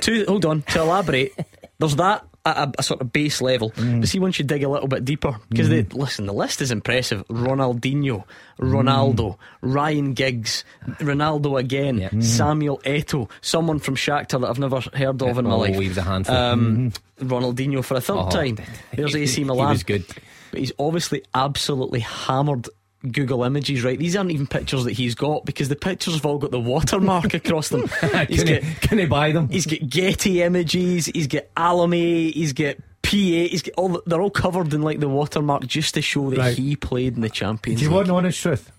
to, 0.00 0.24
hold 0.26 0.44
on, 0.44 0.62
to 0.62 0.80
elaborate, 0.80 1.34
there's 1.78 1.96
that 1.96 2.24
at 2.44 2.56
a, 2.56 2.72
a 2.78 2.82
sort 2.82 3.00
of 3.00 3.12
base 3.12 3.40
level. 3.40 3.70
Mm. 3.72 4.00
But 4.00 4.08
see, 4.08 4.18
once 4.18 4.38
you 4.38 4.44
dig 4.44 4.62
a 4.64 4.68
little 4.68 4.88
bit 4.88 5.04
deeper, 5.04 5.36
because 5.48 5.68
they 5.68 5.84
mm. 5.84 5.94
listen, 5.94 6.26
the 6.26 6.32
list 6.32 6.60
is 6.60 6.70
impressive. 6.70 7.26
Ronaldinho, 7.28 8.24
Ronaldo, 8.58 9.16
mm. 9.16 9.36
Ryan 9.62 10.12
Giggs, 10.14 10.64
Ronaldo 10.98 11.58
again, 11.58 12.20
Samuel 12.22 12.80
Eto'o, 12.84 13.30
someone 13.40 13.78
from 13.78 13.94
Shakhtar 13.96 14.40
that 14.40 14.48
I've 14.50 14.58
never 14.58 14.80
heard 14.94 15.22
of 15.22 15.38
in 15.38 15.44
my 15.44 15.52
Oh, 15.54 15.58
life. 15.58 15.76
was 15.76 15.98
a 15.98 16.02
handful. 16.02 16.34
Um, 16.36 16.90
mm-hmm. 16.90 17.28
Ronaldinho 17.28 17.84
for 17.84 17.96
a 17.96 18.00
third 18.00 18.16
Oh, 18.18 18.30
time. 18.30 18.58
There's 18.94 19.14
AC 19.14 19.44
Milan. 19.44 19.68
he 19.68 19.72
was 19.72 19.82
good. 19.84 20.04
But 20.50 20.60
he's 20.60 20.72
obviously 20.78 21.22
absolutely 21.34 22.00
hammered 22.00 22.68
Google 23.10 23.42
Images, 23.44 23.82
right? 23.82 23.98
These 23.98 24.14
aren't 24.16 24.30
even 24.30 24.46
pictures 24.46 24.84
that 24.84 24.92
he's 24.92 25.14
got 25.14 25.44
because 25.44 25.68
the 25.68 25.76
pictures 25.76 26.14
have 26.14 26.24
all 26.26 26.38
got 26.38 26.50
the 26.52 26.60
watermark 26.60 27.34
across 27.34 27.68
them. 27.70 27.82
He's 28.28 28.44
can, 28.44 28.54
got, 28.54 28.62
he, 28.62 28.74
can 28.88 28.98
he 28.98 29.06
buy 29.06 29.32
them? 29.32 29.48
he's 29.48 29.66
got 29.66 29.80
Getty 29.88 30.42
Images, 30.42 31.06
he's 31.06 31.26
got 31.26 31.44
Alamy, 31.56 32.32
he's 32.32 32.52
got 32.52 32.76
PA, 33.02 33.10
he's 33.10 33.62
got 33.62 33.74
all. 33.76 33.88
The, 33.88 34.02
they're 34.06 34.20
all 34.22 34.30
covered 34.30 34.72
in 34.72 34.82
like 34.82 35.00
the 35.00 35.08
watermark 35.08 35.66
just 35.66 35.94
to 35.94 36.02
show 36.02 36.30
that 36.30 36.38
Right. 36.38 36.56
he 36.56 36.76
played 36.76 37.16
in 37.16 37.20
the 37.22 37.30
Champions 37.30 37.80
Do 37.80 37.84
you 37.84 37.90
League. 37.90 37.96
want 37.96 38.06
the 38.08 38.14
honest 38.14 38.40
truth? 38.40 38.70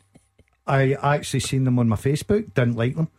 I 0.65 0.93
actually 0.93 1.41
seen 1.41 1.65
them 1.65 1.77
on 1.77 1.89
my 1.89 1.97
Facebook. 1.97 2.53
Didn't 2.53 2.75
like 2.77 2.95
them. 2.95 3.09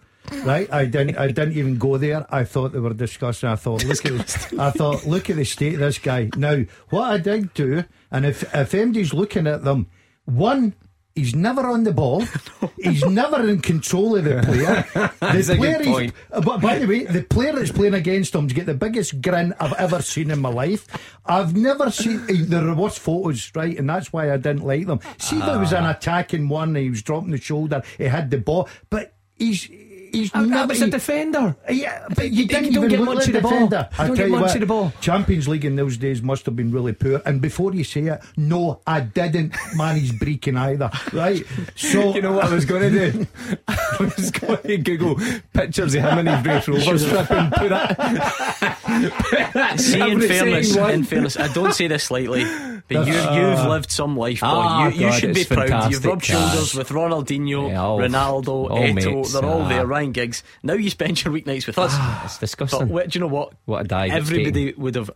Right, 0.43 0.73
I 0.73 0.87
didn't. 0.87 1.19
I 1.19 1.27
didn't 1.27 1.53
even 1.59 1.77
go 1.77 1.99
there. 1.99 2.25
I 2.35 2.45
thought 2.45 2.73
they 2.73 2.79
were 2.79 2.95
disgusting. 2.95 3.51
I 3.51 3.57
thought, 3.57 3.85
look 3.85 4.07
at. 4.07 4.13
The, 4.13 4.57
I 4.59 4.71
thought, 4.71 5.05
look 5.07 5.29
at 5.29 5.37
the 5.37 5.45
state 5.45 5.75
of 5.75 5.81
this 5.81 5.99
guy. 5.99 6.31
Now, 6.35 6.63
what 6.89 7.03
I 7.13 7.19
did 7.19 7.53
do, 7.53 7.85
and 8.11 8.25
if 8.25 8.43
if 8.55 8.73
MD's 8.73 9.13
looking 9.13 9.47
at 9.47 9.65
them, 9.65 9.87
one, 10.25 10.73
he's 11.15 11.35
never 11.35 11.63
on 11.67 11.85
the 11.85 11.93
ball. 11.93 12.25
He's 12.83 13.05
never 13.05 13.49
in 13.49 13.61
control 13.61 14.17
of 14.17 14.25
the 14.25 14.43
player. 14.43 15.11
That's 15.21 15.47
the 15.47 15.55
a 15.55 15.57
good 15.57 15.59
player 15.59 15.79
he's- 15.83 15.89
point. 15.95 16.13
uh, 16.33 16.41
But 16.43 16.61
by 16.61 16.79
the 16.79 16.87
way, 16.87 17.05
the 17.05 17.23
player 17.23 17.53
that's 17.55 17.73
playing 17.73 17.95
against 17.95 18.35
him's 18.35 18.53
got 18.53 18.67
the 18.67 18.75
biggest 18.75 19.23
grin 19.23 19.55
I've 19.59 19.73
ever 19.75 20.03
seen 20.03 20.31
in 20.31 20.41
my 20.41 20.51
life. 20.51 20.87
I've 21.25 21.57
never 21.57 21.91
seen 21.91 22.25
eh, 22.29 22.35
there 22.41 22.75
was 22.75 22.99
photos, 22.99 23.51
right, 23.55 23.79
and 23.79 23.89
that's 23.89 24.13
why 24.13 24.31
I 24.33 24.37
didn't 24.37 24.65
like 24.67 24.87
them. 24.87 25.01
See, 25.19 25.39
if 25.39 25.49
it 25.49 25.59
was 25.59 25.73
an 25.73 25.87
attacking 25.87 26.49
one, 26.49 26.75
he 26.75 26.91
was 26.91 27.03
dropping 27.03 27.31
the 27.31 27.41
shoulder, 27.41 27.83
he 27.97 28.05
had 28.05 28.31
the 28.31 28.39
ball, 28.39 28.69
but 28.91 29.15
he's. 29.37 29.69
He's 30.15 30.35
I, 30.35 30.41
I 30.41 30.45
never. 30.47 30.69
was 30.69 30.83
a 30.83 30.91
defender. 30.91 31.57
yeah, 31.71 32.07
but 32.15 32.31
You 32.31 32.43
you 32.43 32.49
didn't 32.49 32.73
don't 32.73 32.85
even 32.85 32.89
get 32.89 33.01
look 33.01 33.15
much 33.17 33.27
of 33.27 33.33
the 33.35 33.41
ball. 33.41 33.51
defender. 33.51 33.89
You 33.93 34.03
I 34.03 34.07
don't 34.07 34.17
tell 34.17 34.19
get 34.27 34.27
you 34.27 34.33
much 34.33 34.41
what, 34.43 34.55
of 34.55 34.61
the 34.61 34.67
ball. 34.67 34.93
Champions 35.01 35.49
League 35.49 35.65
in 35.65 35.77
those 35.77 35.97
days 35.97 36.23
must 36.23 36.47
have 36.47 36.57
been 36.57 36.71
really 36.73 36.93
poor. 36.93 37.21
And 37.27 37.41
before 37.41 37.75
you 37.75 37.85
say 37.85 38.03
it, 38.03 38.21
no, 38.37 38.81
I 38.87 39.01
didn't 39.01 39.55
manage 39.77 40.19
breaking 40.19 40.57
either. 40.57 40.91
Right? 41.13 41.45
So 41.77 41.99
you 42.15 42.23
know 42.23 42.33
what 42.33 42.45
I 42.47 42.55
was 42.55 42.65
going 42.65 42.93
to 42.93 43.13
do? 43.13 43.27
I 43.69 44.13
was 44.17 44.31
going 44.31 44.59
to 44.63 44.77
Google 44.79 45.17
pictures 45.53 45.95
of 45.95 46.03
him 46.03 46.19
in 46.19 46.27
his 46.27 46.45
Raith 46.47 46.69
Rover 46.69 46.99
strip 46.99 47.31
and 47.31 47.53
put 47.53 47.69
that. 47.71 49.77
See, 49.79 50.01
in 50.01 50.21
fairness, 50.21 50.77
in 50.77 51.05
fairness, 51.05 51.37
I 51.39 51.53
don't 51.53 51.73
say 51.75 51.87
this 51.89 52.11
lightly, 52.11 52.45
but 52.89 53.07
you, 53.07 53.15
Uh, 53.15 53.37
you've 53.57 53.67
lived 53.69 53.91
some 53.91 54.17
life, 54.17 54.41
boy. 54.41 54.47
Ah, 54.47 54.89
you, 54.89 54.95
you 54.95 55.01
God, 55.09 55.21
should 55.21 55.35
be 55.35 55.41
it's 55.43 55.49
proud. 55.49 55.91
You've 55.91 56.03
fantastic, 56.03 56.07
rubbed 56.07 56.25
shoulders 56.25 56.75
with 56.75 56.89
Ronaldinho, 56.91 57.69
Yeah, 57.71 57.83
all- 57.83 57.99
Ronaldo, 57.99 58.49
all 58.49 58.69
Eto'o. 58.79 58.95
mates, 58.95 59.33
they're 59.33 59.45
all 59.45 59.63
ah. 59.63 59.69
there. 59.69 59.87
Ryan 60.05 60.13
Giggs. 60.13 60.43
Now 60.63 60.75
you 60.75 60.91
spend 60.91 61.25
your 61.25 61.33
weeknights 61.35 61.67
with 61.67 61.79
us. 61.79 61.95
It's 62.25 62.39
disgusting. 62.39 62.89
what, 62.89 63.11
do 63.11 63.19
you 63.19 63.21
know 63.21 63.29
what? 63.33 63.55
What 63.65 63.85
a 63.85 63.89
dive 63.89 64.13
it's 64.13 64.31
Everybody 64.31 64.73
would 64.75 64.95
have 64.95 65.11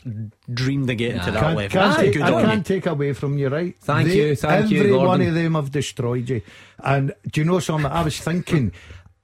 dreamed 0.52 0.90
of 0.90 0.96
getting 0.96 1.20
to 1.20 1.30
that 1.30 1.40
can't, 1.40 1.56
level. 1.56 1.70
can't 1.80 1.98
take, 1.98 2.20
I 2.20 2.28
you. 2.40 2.46
can't 2.46 2.66
take 2.66 2.86
away 2.86 3.12
from 3.12 3.38
you, 3.38 3.48
right? 3.48 3.74
Thank 3.80 4.08
you, 4.08 4.34
thank 4.36 4.70
you, 4.70 4.80
Every 4.80 4.92
one 4.96 5.20
of 5.22 5.34
them 5.34 5.54
have 5.54 5.70
destroyed 5.70 6.28
you. 6.28 6.42
And 6.82 7.12
do 7.30 7.40
you 7.40 7.44
know 7.46 7.58
something? 7.60 7.90
I 7.90 8.02
was 8.02 8.18
thinking, 8.18 8.72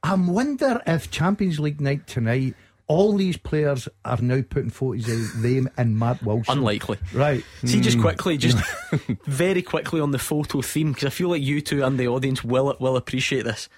I 0.02 0.14
wonder 0.14 0.82
if 0.86 1.10
Champions 1.10 1.58
League 1.58 1.80
night 1.80 2.06
tonight 2.06 2.54
All 2.86 3.16
these 3.16 3.38
players 3.38 3.88
are 4.04 4.20
now 4.20 4.42
putting 4.42 4.68
photos 4.68 5.08
of 5.08 5.40
them 5.40 5.70
and 5.78 5.98
Matt 5.98 6.22
Wilson. 6.22 6.58
Unlikely. 6.58 6.98
Right. 7.14 7.42
See, 7.64 7.80
just 7.80 7.96
Mm. 7.96 8.02
quickly, 8.02 8.36
just 8.36 8.58
very 9.24 9.62
quickly 9.62 10.02
on 10.02 10.10
the 10.10 10.18
photo 10.18 10.60
theme, 10.60 10.92
because 10.92 11.06
I 11.06 11.10
feel 11.10 11.30
like 11.30 11.40
you 11.40 11.62
two 11.62 11.82
and 11.82 11.98
the 11.98 12.08
audience 12.08 12.44
will 12.44 12.76
will 12.80 12.96
appreciate 12.98 13.44
this. 13.46 13.70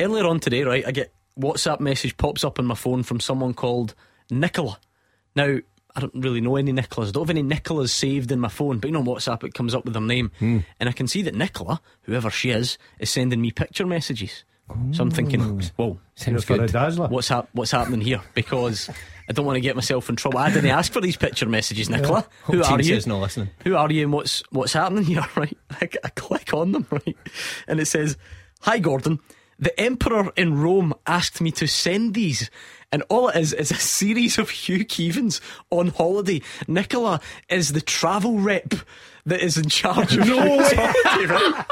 Earlier 0.00 0.24
on 0.24 0.40
today, 0.40 0.62
right, 0.62 0.82
I 0.86 0.92
get 0.92 1.12
WhatsApp 1.38 1.80
message 1.80 2.16
pops 2.16 2.44
up 2.44 2.58
on 2.58 2.66
my 2.66 2.74
phone 2.74 3.02
from 3.02 3.20
someone 3.20 3.54
called 3.54 3.94
Nicola. 4.30 4.78
Now, 5.36 5.58
I 5.96 6.00
don't 6.00 6.14
really 6.14 6.40
know 6.40 6.56
any 6.56 6.72
Nicolas. 6.72 7.08
I 7.08 7.12
don't 7.12 7.24
have 7.24 7.30
any 7.30 7.42
Nicolas 7.42 7.92
saved 7.92 8.30
in 8.30 8.40
my 8.40 8.48
phone, 8.48 8.78
but 8.78 8.88
you 8.88 8.92
know, 8.92 9.00
on 9.00 9.06
WhatsApp 9.06 9.44
it 9.44 9.54
comes 9.54 9.74
up 9.74 9.84
with 9.84 9.94
their 9.94 10.02
name, 10.02 10.30
Hmm. 10.38 10.58
and 10.80 10.88
I 10.88 10.92
can 10.92 11.06
see 11.08 11.22
that 11.22 11.34
Nicola, 11.34 11.80
whoever 12.02 12.30
she 12.30 12.50
is, 12.50 12.78
is 12.98 13.10
sending 13.10 13.40
me 13.40 13.50
picture 13.50 13.86
messages. 13.86 14.44
So 14.92 15.02
I'm 15.02 15.10
thinking, 15.10 15.40
whoa, 15.76 15.98
Sounds 16.14 16.44
good. 16.44 16.70
What's 17.10 17.28
hap- 17.28 17.48
What's 17.52 17.70
happening 17.70 18.02
here? 18.02 18.20
Because 18.34 18.90
I 19.26 19.32
don't 19.32 19.46
want 19.46 19.56
to 19.56 19.62
get 19.62 19.74
myself 19.76 20.10
in 20.10 20.16
trouble. 20.16 20.40
I 20.40 20.52
didn't 20.52 20.68
ask 20.68 20.92
for 20.92 21.00
these 21.00 21.16
picture 21.16 21.48
messages, 21.48 21.88
Nicola. 21.88 22.26
Hope 22.42 22.54
Who 22.54 22.62
are 22.62 22.76
you? 22.76 22.84
says 22.84 23.06
no 23.06 23.18
listening. 23.18 23.48
Who 23.64 23.76
are 23.76 23.90
you 23.90 24.02
and 24.02 24.12
what's 24.12 24.42
what's 24.50 24.74
happening 24.74 25.04
here? 25.04 25.24
Right, 25.36 25.56
I, 25.70 25.88
I 26.04 26.08
click 26.10 26.52
on 26.52 26.72
them 26.72 26.86
right, 26.90 27.16
and 27.66 27.80
it 27.80 27.86
says, 27.86 28.18
"Hi 28.60 28.78
Gordon, 28.78 29.20
the 29.58 29.78
Emperor 29.78 30.32
in 30.36 30.60
Rome 30.60 30.94
asked 31.06 31.40
me 31.40 31.50
to 31.52 31.66
send 31.66 32.14
these." 32.14 32.50
And 32.90 33.02
all 33.10 33.28
it 33.28 33.36
is 33.36 33.52
is 33.52 33.70
a 33.70 33.74
series 33.74 34.38
of 34.38 34.48
Hugh 34.48 34.84
Keevins 34.84 35.40
on 35.70 35.88
holiday. 35.88 36.40
Nicola 36.66 37.20
is 37.50 37.72
the 37.72 37.82
travel 37.82 38.38
rep 38.38 38.74
that 39.26 39.42
is 39.42 39.58
in 39.58 39.68
charge 39.68 40.16
of 40.16 40.26
No 40.26 40.40
Hugh's 40.40 40.72
holiday, 40.72 41.26
right? 41.26 41.64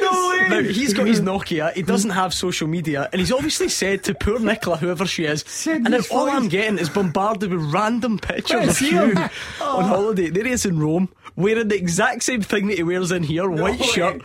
No 0.00 0.28
way. 0.30 0.48
Now 0.48 0.62
he's 0.62 0.94
got 0.94 1.06
his 1.06 1.20
Nokia. 1.20 1.74
He 1.74 1.82
doesn't 1.82 2.10
have 2.10 2.32
social 2.32 2.68
media, 2.68 3.08
and 3.12 3.20
he's 3.20 3.32
obviously 3.32 3.68
said 3.68 4.04
to 4.04 4.14
poor 4.14 4.38
Nicola, 4.38 4.76
whoever 4.76 5.06
she 5.06 5.24
is, 5.24 5.44
and 5.66 5.86
then 5.86 6.02
all 6.10 6.30
I'm 6.30 6.48
getting 6.48 6.78
is 6.78 6.88
bombarded 6.88 7.50
with 7.52 7.72
random 7.72 8.18
pictures 8.18 8.68
of 8.68 8.78
Hugh 8.78 9.12
on 9.16 9.30
oh. 9.60 9.82
holiday. 9.82 10.30
There 10.30 10.44
he 10.44 10.52
is 10.52 10.64
in 10.64 10.78
Rome, 10.78 11.08
wearing 11.36 11.68
the 11.68 11.76
exact 11.76 12.22
same 12.22 12.42
thing 12.42 12.68
that 12.68 12.76
he 12.76 12.84
wears 12.84 13.10
in 13.10 13.24
here: 13.24 13.50
white 13.50 13.80
way. 13.80 13.86
shirt. 13.86 14.22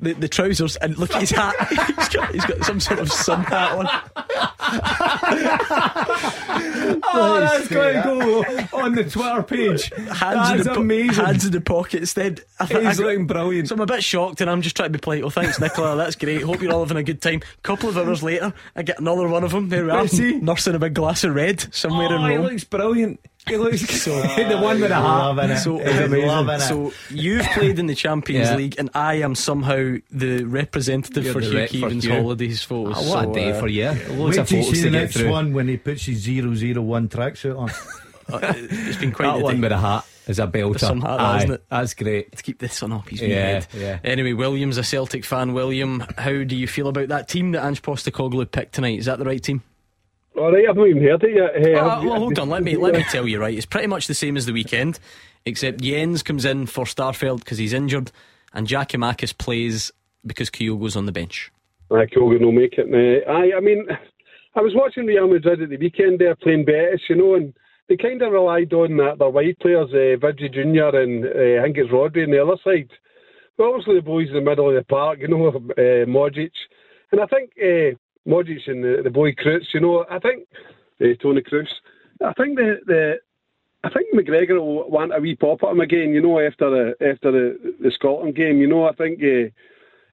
The, 0.00 0.14
the 0.14 0.28
trousers 0.28 0.74
and 0.76 0.98
look 0.98 1.14
at 1.14 1.20
his 1.20 1.30
hat. 1.30 1.54
he's, 1.96 2.08
got, 2.08 2.32
he's 2.32 2.44
got 2.44 2.64
some 2.64 2.80
sort 2.80 2.98
of 2.98 3.10
sun 3.12 3.44
hat 3.44 3.72
on. 3.72 3.86
Oh, 7.18 7.40
that's 7.40 7.68
going 7.68 7.94
to 7.94 8.68
go 8.70 8.78
on 8.78 8.94
the 8.94 9.04
Twitter 9.04 9.42
page. 9.42 9.90
Hands 9.94 10.18
That's 10.18 10.60
in 10.60 10.66
the 10.66 10.74
amazing. 10.80 11.24
Hands 11.24 11.44
in 11.44 11.52
the 11.52 11.60
pockets. 11.60 12.12
Then 12.14 12.38
I 12.60 12.66
He's 12.66 12.76
I 12.76 12.82
got- 12.82 12.96
looking 12.98 13.26
brilliant. 13.26 13.68
So 13.68 13.74
I'm 13.74 13.80
a 13.80 13.86
bit 13.86 14.02
shocked, 14.04 14.40
and 14.40 14.50
I'm 14.50 14.62
just 14.62 14.76
trying 14.76 14.92
to 14.92 14.98
be 14.98 15.02
polite. 15.02 15.22
Well, 15.22 15.30
thanks, 15.30 15.60
Nicola. 15.60 15.96
That's 15.96 16.16
great. 16.16 16.42
Hope 16.42 16.60
you're 16.62 16.72
all 16.72 16.80
having 16.84 16.96
a 16.96 17.02
good 17.02 17.20
time. 17.22 17.42
A 17.58 17.62
couple 17.62 17.88
of 17.88 17.96
hours 17.98 18.22
later, 18.22 18.52
I 18.74 18.82
get 18.82 18.98
another 19.00 19.28
one 19.28 19.44
of 19.44 19.50
them. 19.52 19.68
There 19.68 19.84
we 19.84 19.90
are, 19.90 20.04
nursing 20.40 20.74
a 20.74 20.78
big 20.78 20.94
glass 20.94 21.24
of 21.24 21.34
red 21.34 21.72
somewhere 21.74 22.08
Oh, 22.10 22.16
in 22.24 22.30
he 22.30 22.36
Rome. 22.36 22.46
looks 22.46 22.64
brilliant. 22.64 23.20
He 23.48 23.56
looks 23.56 23.80
So 24.02 24.20
the 24.22 24.58
one 24.60 24.80
with 24.80 24.88
the 24.90 24.96
hat. 24.96 25.58
So, 25.60 25.78
He's 25.78 26.24
loving 26.24 26.54
it. 26.56 26.60
so 26.60 26.92
you've 27.10 27.46
played 27.46 27.78
in 27.78 27.86
the 27.86 27.94
Champions 27.94 28.48
Yeah. 28.50 28.56
League, 28.56 28.74
and 28.78 28.90
I 28.94 29.14
am 29.16 29.34
somehow 29.36 29.96
the 30.10 30.44
representative 30.44 31.24
You're 31.24 31.32
for 31.32 31.40
the 31.40 31.46
Hugh 31.46 31.56
rep 31.58 31.70
Keevins' 31.70 32.02
Hugh. 32.02 32.12
holidays 32.12 32.62
photos. 32.62 32.94
Oh, 32.98 33.10
what 33.10 33.24
So, 33.24 33.30
a 33.30 33.34
day 33.34 33.50
uh, 33.52 33.60
for 33.60 33.68
you. 33.68 33.84
Loads 33.88 34.36
Wait 34.36 34.38
of 34.38 34.48
till 34.48 34.58
you 34.58 34.64
photos 34.64 34.78
see 34.78 34.84
to 34.84 34.90
the 34.90 34.90
get 34.90 35.00
next 35.02 35.16
through. 35.18 35.30
one 35.30 35.52
when 35.52 35.68
he 35.68 35.76
puts 35.76 36.04
his 36.06 36.26
001 36.26 37.08
tracksuit 37.08 37.56
on. 37.56 37.70
uh, 38.32 38.52
It's 38.56 38.98
been 38.98 39.12
quite 39.12 39.26
That 39.32 39.38
the 39.38 39.44
one 39.44 39.54
day. 39.56 39.60
with 39.60 39.72
a 39.72 39.78
hat 39.78 40.04
is 40.26 40.38
a 40.40 40.46
belter. 40.48 40.70
There's 40.72 40.80
some 40.80 41.00
hat, 41.02 41.20
Aye, 41.20 41.36
isn't 41.38 41.50
it? 41.52 41.64
That's 41.70 41.94
great. 41.94 42.36
to 42.36 42.42
keep 42.42 42.58
this 42.58 42.82
one 42.82 42.92
up 42.94 43.08
his 43.08 43.20
wee 43.20 43.28
Yeah, 43.28 43.36
head. 43.46 43.66
yeah. 43.72 43.98
Anyway, 44.02 44.32
William's 44.32 44.76
a 44.76 44.82
Celtic 44.82 45.24
fan. 45.24 45.52
William, 45.54 46.04
how 46.18 46.42
do 46.42 46.56
you 46.56 46.66
feel 46.66 46.88
about 46.88 47.08
that 47.08 47.28
team 47.28 47.52
that 47.52 47.64
Ange 47.64 47.80
Postecoglou 47.82 48.50
picked 48.50 48.74
tonight? 48.74 48.98
Is 48.98 49.04
that 49.06 49.20
the 49.20 49.24
right 49.24 49.40
team? 49.40 49.62
All 50.36 50.52
right, 50.52 50.66
I've 50.68 50.76
not 50.76 50.88
even 50.88 51.02
heard 51.02 51.22
it 51.24 51.34
yet. 51.34 51.50
Hey, 51.56 51.74
I've- 51.74 52.06
well, 52.06 52.18
hold 52.18 52.38
on. 52.38 52.50
Let 52.50 52.62
me 52.62 52.76
let 52.76 52.94
me 52.94 53.04
tell 53.10 53.26
you. 53.26 53.40
Right, 53.40 53.56
it's 53.56 53.66
pretty 53.66 53.86
much 53.86 54.06
the 54.06 54.14
same 54.14 54.36
as 54.36 54.46
the 54.46 54.52
weekend, 54.52 54.98
except 55.44 55.80
Jenz 55.80 56.22
comes 56.24 56.44
in 56.44 56.66
for 56.66 56.84
Starfelt 56.84 57.38
because 57.40 57.58
he's 57.58 57.72
injured, 57.72 58.12
and 58.52 58.66
Giakoumakis 58.66 59.36
plays 59.38 59.90
because 60.26 60.50
Kyogo's 60.50 60.96
on 60.96 61.06
the 61.06 61.12
bench. 61.12 61.50
Aye, 61.90 62.06
Kogan 62.14 62.40
will 62.40 62.52
make 62.52 62.74
it. 62.76 62.86
Uh, 62.92 63.30
aye, 63.30 63.52
I 63.56 63.60
mean, 63.60 63.86
I 64.56 64.60
was 64.60 64.72
watching 64.74 65.06
Real 65.06 65.28
Madrid 65.28 65.62
at 65.62 65.68
the 65.70 65.76
weekend 65.76 66.18
there 66.18 66.34
playing 66.34 66.64
Betis, 66.64 67.00
you 67.08 67.14
know, 67.14 67.34
and 67.36 67.54
they 67.88 67.96
kind 67.96 68.20
of 68.22 68.32
relied 68.32 68.72
on 68.72 68.96
that, 68.96 69.18
their 69.18 69.30
wide 69.30 69.56
players, 69.60 69.88
uh, 69.92 70.18
Vidri 70.18 70.52
Junior 70.52 70.88
and 71.00 71.24
uh, 71.24 71.60
I 71.60 71.64
think 71.64 71.78
it's 71.78 71.92
Rodri 71.92 72.24
on 72.24 72.32
the 72.32 72.42
other 72.42 72.56
side. 72.64 72.90
But 73.56 73.68
obviously 73.68 73.94
the 73.94 74.02
boys 74.02 74.28
in 74.28 74.34
the 74.34 74.40
middle 74.40 74.68
of 74.68 74.74
the 74.74 74.84
park, 74.84 75.20
you 75.20 75.28
know, 75.28 75.46
uh, 75.48 76.04
Modric. 76.10 76.50
And 77.12 77.20
I 77.20 77.26
think 77.26 77.52
uh, 77.62 77.96
Modric 78.26 78.66
and 78.66 78.82
the, 78.82 79.02
the 79.04 79.10
boy 79.10 79.32
Kroos, 79.32 79.66
you 79.72 79.80
know, 79.80 80.04
I 80.10 80.18
think 80.18 80.46
uh, 81.00 81.14
Toni 81.22 81.42
Kroos, 81.42 81.68
I 82.24 82.32
think 82.34 82.56
the, 82.56 82.76
the 82.86 83.14
I 83.84 83.90
think 83.90 84.06
McGregor 84.14 84.58
will 84.60 84.90
want 84.90 85.14
a 85.14 85.20
wee 85.20 85.36
pop 85.36 85.62
at 85.62 85.70
him 85.70 85.80
again, 85.80 86.10
you 86.10 86.20
know, 86.22 86.40
after 86.40 86.70
the 86.70 87.06
after 87.06 87.30
the, 87.30 87.74
the 87.80 87.90
Scotland 87.92 88.34
game. 88.34 88.58
You 88.58 88.66
know, 88.66 88.84
I 88.88 88.92
think 88.94 89.20
uh, 89.20 89.50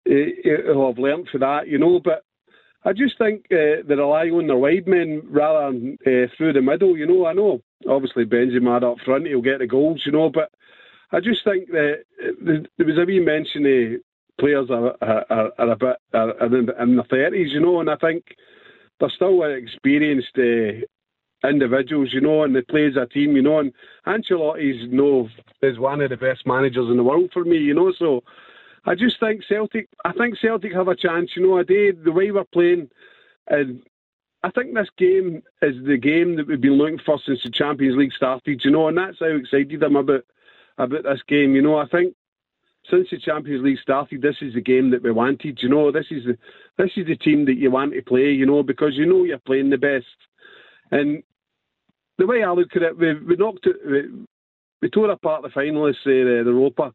he- 0.06 0.36
he'll 0.44 0.88
have 0.88 1.00
learnt 1.00 1.30
for 1.32 1.40
that, 1.40 1.68
you 1.68 1.80
know. 1.80 2.00
But 2.04 2.24
I 2.86 2.94
just 2.94 3.18
think 3.18 3.46
uh, 3.52 3.82
they 3.88 3.96
rely 3.96 4.28
on 4.28 4.48
their 4.48 4.58
wide 4.58 4.88
men 4.88 5.24
rather 5.30 5.72
than 5.72 5.98
uh, 6.06 6.28
through 6.38 6.54
the 6.54 6.62
middle, 6.62 6.98
you 6.98 7.08
know. 7.08 7.26
I 7.26 7.34
know, 7.34 7.62
obviously, 7.90 8.26
Benzema 8.26 8.84
up 8.84 8.98
front, 9.06 9.26
he'll 9.26 9.42
get 9.42 9.60
the 9.60 9.68
goals, 9.68 10.04
you 10.06 10.12
know, 10.12 10.30
but 10.30 10.52
I 11.12 11.20
just 11.20 11.44
think 11.44 11.70
that 11.70 12.04
there 12.78 12.86
was 12.86 12.98
a 12.98 13.06
wee 13.06 13.20
mention 13.20 13.64
players 14.40 14.70
are, 14.70 14.96
are, 15.02 15.52
are, 15.58 15.70
a 15.72 15.76
bit 15.76 15.96
are, 16.14 16.46
in, 16.46 16.70
in 16.80 16.96
their 16.96 17.06
30s, 17.06 17.50
you 17.50 17.60
know, 17.60 17.80
and 17.80 17.90
I 17.90 17.96
think 17.98 18.24
they're 19.00 19.12
still 19.16 19.44
experienced 19.44 20.38
uh, 20.38 21.48
individuals, 21.48 22.10
you 22.14 22.22
know, 22.22 22.44
and 22.44 22.56
they 22.56 22.62
play 22.62 22.88
as 22.88 22.96
a 22.96 23.06
team, 23.06 23.36
you 23.36 23.42
know. 23.42 23.60
And 23.60 23.74
Ancelotti's 24.08 24.92
no 24.92 25.30
is 25.62 25.80
one 25.80 26.02
of 26.02 26.10
the 26.10 26.18
best 26.18 26.46
managers 26.46 26.90
in 26.90 26.98
the 26.98 27.04
world 27.04 27.30
for 27.34 27.44
me, 27.44 27.58
you 27.58 27.74
know. 27.74 27.94
So 27.98 28.24
I 28.86 28.96
just 28.96 29.20
think 29.20 29.44
Celtic. 29.48 29.88
I 30.06 30.14
think 30.14 30.38
Celtic 30.40 30.74
have 30.74 30.88
a 30.88 30.96
chance, 30.96 31.32
you 31.36 31.46
know. 31.46 31.58
A 31.58 31.64
day 31.64 31.92
the 31.92 32.12
way 32.12 32.32
we're 32.32 32.44
playing, 32.46 32.90
and 33.48 33.82
I 34.44 34.52
think 34.52 34.74
this 34.74 34.90
game 34.98 35.44
is 35.62 35.76
the 35.86 35.98
game 35.98 36.36
that 36.38 36.48
we've 36.48 36.62
been 36.62 36.78
looking 36.78 37.00
for 37.06 37.20
since 37.26 37.40
the 37.44 37.52
Champions 37.52 37.98
League 37.98 38.14
started, 38.14 38.62
you 38.64 38.72
know. 38.72 38.88
And 38.88 38.98
that's 38.98 39.20
how 39.20 39.28
excited 39.28 39.84
I'm 39.84 39.96
about 39.96 40.26
about 40.78 41.04
this 41.04 41.22
game, 41.28 41.56
you 41.56 41.62
know. 41.62 41.78
I 41.78 41.88
think 41.88 42.16
since 42.90 43.08
the 43.12 43.20
Champions 43.20 43.64
League 43.64 43.80
started, 43.82 44.22
this 44.22 44.36
is 44.42 44.54
the 44.54 44.62
game 44.62 44.92
that 44.92 45.04
we 45.04 45.12
wanted. 45.12 45.60
You 45.62 45.70
know, 45.70 45.92
this 45.92 46.08
is 46.12 46.26
the 46.26 46.38
this 46.78 46.92
is 46.98 47.08
the 47.08 47.16
team 47.16 47.46
that 47.46 47.58
you 47.58 47.72
want 47.72 47.94
to 47.94 48.02
play. 48.02 48.32
You 48.32 48.46
know, 48.46 48.64
because 48.64 48.92
you 48.96 49.06
know 49.06 49.24
you're 49.24 49.40
playing 49.40 49.70
the 49.70 49.78
best. 49.78 50.06
And 50.92 51.24
the 52.18 52.28
way 52.28 52.44
I 52.44 52.52
look 52.52 52.76
at 52.76 52.82
it, 52.82 52.98
we, 52.98 53.14
we 53.20 53.36
knocked 53.36 53.66
it, 53.66 53.78
we, 53.86 54.26
we 54.82 54.90
tore 54.90 55.10
apart 55.10 55.44
the 55.44 55.50
finalists, 55.50 56.06
uh, 56.06 56.06
the, 56.06 56.44
the 56.46 56.52
Europa, 56.52 56.94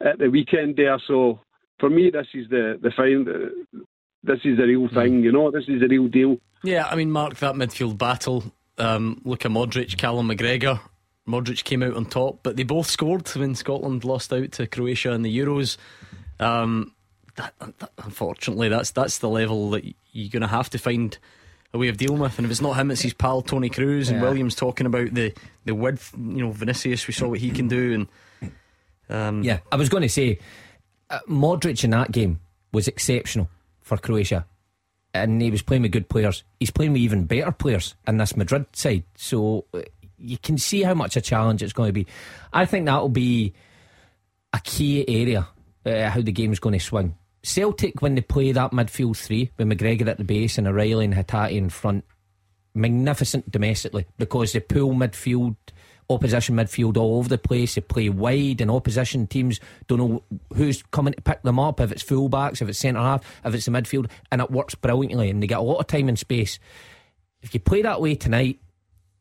at 0.00 0.18
the 0.18 0.30
weekend 0.30 0.76
there. 0.76 0.98
So 1.06 1.40
for 1.78 1.90
me, 1.90 2.10
this 2.10 2.26
is 2.34 2.48
the 2.48 2.78
the 2.80 2.92
final. 2.96 3.24
This 4.22 4.40
is 4.44 4.56
the 4.56 4.64
real 4.64 4.88
thing. 4.92 5.22
You 5.22 5.32
know, 5.32 5.50
this 5.50 5.64
is 5.68 5.80
the 5.80 5.88
real 5.88 6.08
deal. 6.08 6.38
Yeah, 6.64 6.86
I 6.86 6.96
mean, 6.96 7.10
Mark, 7.10 7.36
that 7.36 7.54
midfield 7.54 7.98
battle. 7.98 8.44
Um, 8.78 9.22
Luka 9.24 9.48
Modric, 9.48 9.96
Callum 9.96 10.28
McGregor. 10.28 10.80
Modric 11.26 11.64
came 11.64 11.82
out 11.82 11.94
on 11.96 12.06
top, 12.06 12.40
but 12.42 12.56
they 12.56 12.62
both 12.62 12.86
scored 12.88 13.26
when 13.36 13.54
Scotland 13.54 14.04
lost 14.04 14.32
out 14.32 14.52
to 14.52 14.66
Croatia 14.66 15.12
in 15.12 15.22
the 15.22 15.38
Euros. 15.38 15.76
Um, 16.38 16.92
that, 17.36 17.54
that- 17.58 17.90
unfortunately, 18.04 18.68
that's 18.68 18.90
that's 18.92 19.18
the 19.18 19.28
level 19.28 19.70
that 19.70 19.84
you're 20.12 20.30
going 20.30 20.42
to 20.42 20.46
have 20.48 20.70
to 20.70 20.78
find 20.78 21.16
a 21.74 21.78
way 21.78 21.88
of 21.88 21.96
dealing 21.96 22.20
with. 22.20 22.38
And 22.38 22.44
if 22.46 22.50
it's 22.50 22.60
not 22.60 22.74
him, 22.76 22.90
it's 22.90 23.02
his 23.02 23.12
pal 23.12 23.42
Toni 23.42 23.68
Kroos 23.70 24.08
and 24.08 24.18
Yeah. 24.18 24.22
Williams 24.22 24.54
talking 24.54 24.86
about 24.86 25.12
the 25.14 25.34
the 25.64 25.74
width. 25.74 26.12
You 26.16 26.44
know, 26.44 26.50
Vinicius. 26.52 27.06
We 27.06 27.12
saw 27.12 27.28
what 27.28 27.40
he 27.40 27.50
can 27.50 27.68
do, 27.68 28.06
and 28.40 28.50
um, 29.08 29.42
Yeah, 29.42 29.58
I 29.72 29.76
was 29.76 29.88
going 29.88 30.02
to 30.02 30.08
say, 30.08 30.38
uh, 31.10 31.18
Modric 31.28 31.82
in 31.84 31.90
that 31.90 32.12
game 32.12 32.40
was 32.72 32.88
exceptional 32.88 33.48
for 33.82 33.96
Croatia. 33.98 34.46
And 35.14 35.40
he 35.40 35.50
was 35.50 35.62
playing 35.62 35.80
with 35.82 35.92
good 35.92 36.10
players. 36.10 36.44
He's 36.60 36.70
playing 36.70 36.92
with 36.92 37.00
even 37.00 37.24
better 37.24 37.50
players 37.50 37.94
in 38.06 38.18
this 38.18 38.36
Madrid 38.36 38.66
side. 38.72 39.04
So 39.16 39.64
uh, 39.72 39.80
you 40.26 40.38
can 40.38 40.58
see 40.58 40.82
how 40.82 40.94
much 40.94 41.16
a 41.16 41.20
challenge 41.20 41.62
it's 41.62 41.72
going 41.72 41.88
to 41.88 41.92
be. 41.92 42.06
I 42.52 42.64
think 42.64 42.86
that'll 42.86 43.08
be 43.08 43.54
a 44.52 44.60
key 44.60 45.04
area, 45.08 45.46
uh, 45.84 46.10
how 46.10 46.20
the 46.20 46.32
game's 46.32 46.58
going 46.58 46.78
to 46.78 46.84
swing. 46.84 47.16
Celtic, 47.42 48.02
when 48.02 48.16
they 48.16 48.22
play 48.22 48.50
that 48.52 48.72
midfield 48.72 49.16
three, 49.16 49.50
with 49.56 49.68
McGregor 49.68 50.08
at 50.08 50.18
the 50.18 50.24
base 50.24 50.58
and 50.58 50.66
O'Riley 50.66 51.04
and 51.04 51.14
Hatate 51.14 51.52
in 51.52 51.68
front, 51.70 52.04
magnificent 52.74 53.50
domestically 53.50 54.06
because 54.18 54.52
they 54.52 54.60
pull 54.60 54.92
midfield, 54.92 55.56
opposition 56.10 56.56
midfield 56.56 56.96
all 56.96 57.18
over 57.18 57.28
the 57.28 57.38
place. 57.38 57.74
They 57.74 57.80
play 57.80 58.08
wide, 58.08 58.60
and 58.60 58.70
opposition 58.70 59.26
teams 59.26 59.60
don't 59.86 59.98
know 59.98 60.22
who's 60.54 60.82
coming 60.90 61.14
to 61.14 61.22
pick 61.22 61.42
them 61.42 61.58
up. 61.58 61.80
If 61.80 61.92
it's 61.92 62.02
fullbacks, 62.02 62.60
if 62.60 62.68
it's 62.68 62.78
centre 62.78 63.00
half, 63.00 63.24
if 63.44 63.54
it's 63.54 63.66
the 63.66 63.70
midfield, 63.70 64.10
and 64.30 64.40
it 64.40 64.50
works 64.50 64.74
brilliantly. 64.74 65.30
And 65.30 65.42
they 65.42 65.46
get 65.46 65.58
a 65.58 65.62
lot 65.62 65.78
of 65.78 65.86
time 65.86 66.08
and 66.08 66.18
space. 66.18 66.58
If 67.42 67.54
you 67.54 67.60
play 67.60 67.82
that 67.82 68.00
way 68.00 68.16
tonight, 68.16 68.60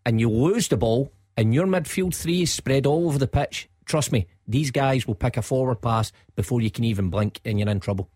and 0.05 0.19
you 0.19 0.29
lose 0.29 0.67
the 0.67 0.77
ball, 0.77 1.11
and 1.37 1.53
your 1.53 1.65
midfield 1.65 2.15
three 2.15 2.43
is 2.43 2.51
spread 2.51 2.85
all 2.85 3.07
over 3.07 3.17
the 3.17 3.27
pitch, 3.27 3.69
trust 3.85 4.11
me, 4.11 4.27
these 4.47 4.71
guys 4.71 5.07
will 5.07 5.15
pick 5.15 5.37
a 5.37 5.41
forward 5.41 5.81
pass 5.81 6.11
before 6.35 6.61
you 6.61 6.71
can 6.71 6.83
even 6.83 7.09
blink, 7.09 7.39
and 7.45 7.59
you're 7.59 7.69
in 7.69 7.79
trouble. 7.79 8.09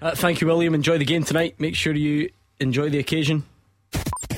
Uh, 0.00 0.14
thank 0.14 0.40
you, 0.40 0.46
William. 0.46 0.74
Enjoy 0.74 0.98
the 0.98 1.04
game 1.04 1.24
tonight. 1.24 1.60
Make 1.60 1.76
sure 1.76 1.94
you 1.94 2.30
enjoy 2.58 2.90
the 2.90 2.98
occasion. 2.98 3.44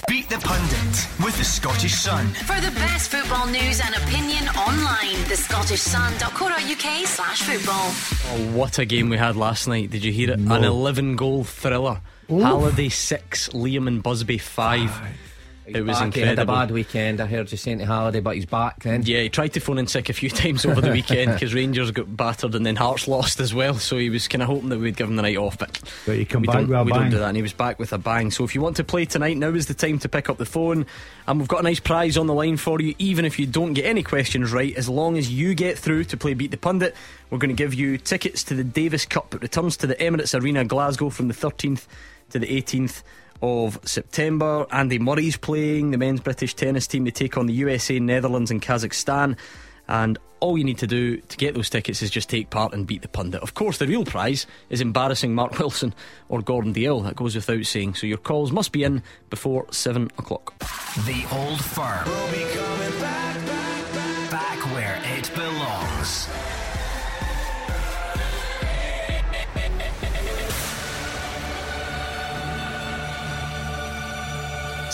Beat 0.08 0.28
the 0.28 0.38
Pundit 0.38 1.24
with 1.24 1.36
the 1.38 1.44
Scottish 1.44 1.94
Sun. 1.94 2.26
For 2.28 2.60
the 2.60 2.70
best 2.72 3.10
football 3.10 3.46
news 3.46 3.80
and 3.80 3.94
opinion 3.94 4.48
online, 4.48 5.28
the 5.28 5.36
Scottish 5.36 5.80
thescottishsun.co.uk 5.84 7.06
slash 7.06 7.42
football. 7.42 7.74
Oh, 7.74 8.52
what 8.56 8.78
a 8.78 8.84
game 8.84 9.08
we 9.08 9.16
had 9.16 9.36
last 9.36 9.66
night. 9.66 9.90
Did 9.90 10.04
you 10.04 10.12
hear 10.12 10.30
it? 10.30 10.38
An 10.38 10.64
11 10.64 11.16
goal 11.16 11.44
thriller. 11.44 12.00
Halliday 12.28 12.88
6, 12.88 13.50
Liam 13.50 13.86
and 13.86 14.02
Busby 14.02 14.38
5. 14.38 14.90
It 15.66 15.82
was 15.82 15.98
back, 15.98 16.14
He 16.14 16.20
had 16.20 16.38
a 16.38 16.44
bad 16.44 16.70
weekend. 16.70 17.20
I 17.20 17.26
heard 17.26 17.50
you 17.50 17.56
saying 17.56 17.78
to 17.78 17.86
Halliday, 17.86 18.20
but 18.20 18.34
he's 18.34 18.46
back 18.46 18.82
then. 18.82 19.02
Yeah, 19.04 19.20
he 19.20 19.28
tried 19.30 19.54
to 19.54 19.60
phone 19.60 19.78
in 19.78 19.86
sick 19.86 20.08
a 20.08 20.12
few 20.12 20.28
times 20.42 20.66
over 20.66 20.80
the 20.80 20.90
weekend 20.90 21.32
because 21.34 21.54
Rangers 21.54 21.90
got 21.90 22.14
battered 22.14 22.54
and 22.54 22.66
then 22.66 22.76
Hearts 22.76 23.08
lost 23.08 23.40
as 23.40 23.54
well. 23.54 23.74
So 23.74 23.96
he 23.96 24.10
was 24.10 24.28
kind 24.28 24.42
of 24.42 24.48
hoping 24.48 24.68
that 24.68 24.78
we'd 24.78 24.96
give 24.96 25.08
him 25.08 25.16
the 25.16 25.22
night 25.22 25.36
off, 25.36 25.58
but, 25.58 25.80
But 26.04 26.16
he 26.16 26.24
come 26.24 26.42
we, 26.42 26.46
back 26.48 26.56
don't, 26.56 26.68
with 26.68 26.78
a 26.78 26.84
we 26.84 26.92
don't 26.92 27.10
do 27.10 27.18
that. 27.18 27.28
And 27.28 27.36
he 27.36 27.42
was 27.42 27.52
back 27.52 27.78
with 27.78 27.92
a 27.92 27.98
bang. 27.98 28.30
So 28.30 28.44
if 28.44 28.54
you 28.54 28.60
want 28.60 28.76
to 28.76 28.84
play 28.84 29.06
tonight, 29.06 29.36
now 29.38 29.48
is 29.48 29.66
the 29.66 29.74
time 29.74 29.98
to 30.00 30.08
pick 30.08 30.28
up 30.28 30.36
the 30.36 30.46
phone. 30.46 30.86
And 31.26 31.38
we've 31.38 31.48
got 31.48 31.60
a 31.60 31.64
nice 31.64 31.80
prize 31.80 32.18
on 32.18 32.26
the 32.26 32.34
line 32.34 32.58
for 32.58 32.80
you, 32.80 32.94
even 32.98 33.24
if 33.24 33.38
you 33.38 33.46
don't 33.46 33.72
get 33.72 33.86
any 33.86 34.02
questions 34.02 34.52
right. 34.52 34.74
As 34.76 34.88
long 34.88 35.16
as 35.16 35.32
you 35.32 35.54
get 35.54 35.78
through 35.78 36.04
to 36.04 36.16
play 36.16 36.34
Beat 36.34 36.50
the 36.50 36.58
Pundit, 36.58 36.94
we're 37.30 37.38
going 37.38 37.54
to 37.54 37.62
give 37.62 37.72
you 37.72 37.96
tickets 37.96 38.44
to 38.44 38.54
the 38.54 38.64
Davis 38.64 39.06
Cup. 39.06 39.34
It 39.34 39.40
returns 39.40 39.78
to 39.78 39.86
the 39.86 39.96
Emirates 39.96 40.38
Arena, 40.38 40.64
Glasgow, 40.64 41.08
from 41.08 41.28
the 41.28 41.34
13th 41.34 41.86
to 42.30 42.38
the 42.38 42.46
18th 42.46 43.02
of 43.44 43.78
September. 43.84 44.66
Andy 44.70 44.98
Murray's 44.98 45.36
playing 45.36 45.90
the 45.90 45.98
men's 45.98 46.20
British 46.20 46.54
tennis 46.54 46.86
team. 46.86 47.04
They 47.04 47.10
take 47.10 47.36
on 47.36 47.44
the 47.44 47.52
USA, 47.52 47.98
Netherlands, 48.00 48.50
and 48.50 48.62
Kazakhstan. 48.62 49.36
And 49.86 50.18
all 50.40 50.56
you 50.56 50.64
need 50.64 50.78
to 50.78 50.86
do 50.86 51.18
to 51.18 51.36
get 51.36 51.54
those 51.54 51.68
tickets 51.68 52.00
is 52.00 52.10
just 52.10 52.30
take 52.30 52.48
part 52.48 52.72
and 52.72 52.86
beat 52.86 53.02
the 53.02 53.08
pundit. 53.08 53.42
Of 53.42 53.52
course, 53.52 53.76
the 53.76 53.86
real 53.86 54.06
prize 54.06 54.46
is 54.70 54.80
embarrassing 54.80 55.34
Mark 55.34 55.58
Wilson 55.58 55.94
or 56.30 56.40
Gordon 56.40 56.72
Dalziel. 56.72 57.04
That 57.04 57.16
goes 57.16 57.34
without 57.34 57.66
saying. 57.66 57.96
So 57.96 58.06
your 58.06 58.16
calls 58.16 58.50
must 58.50 58.72
be 58.72 58.82
in 58.82 59.02
before 59.28 59.66
seven 59.70 60.10
o'clock. 60.16 60.58
The 61.04 61.26
Old 61.30 61.62
Firm. 61.62 62.06
Back 64.30 64.72
where 64.72 65.00
it 65.18 65.30
belongs. 65.34 66.63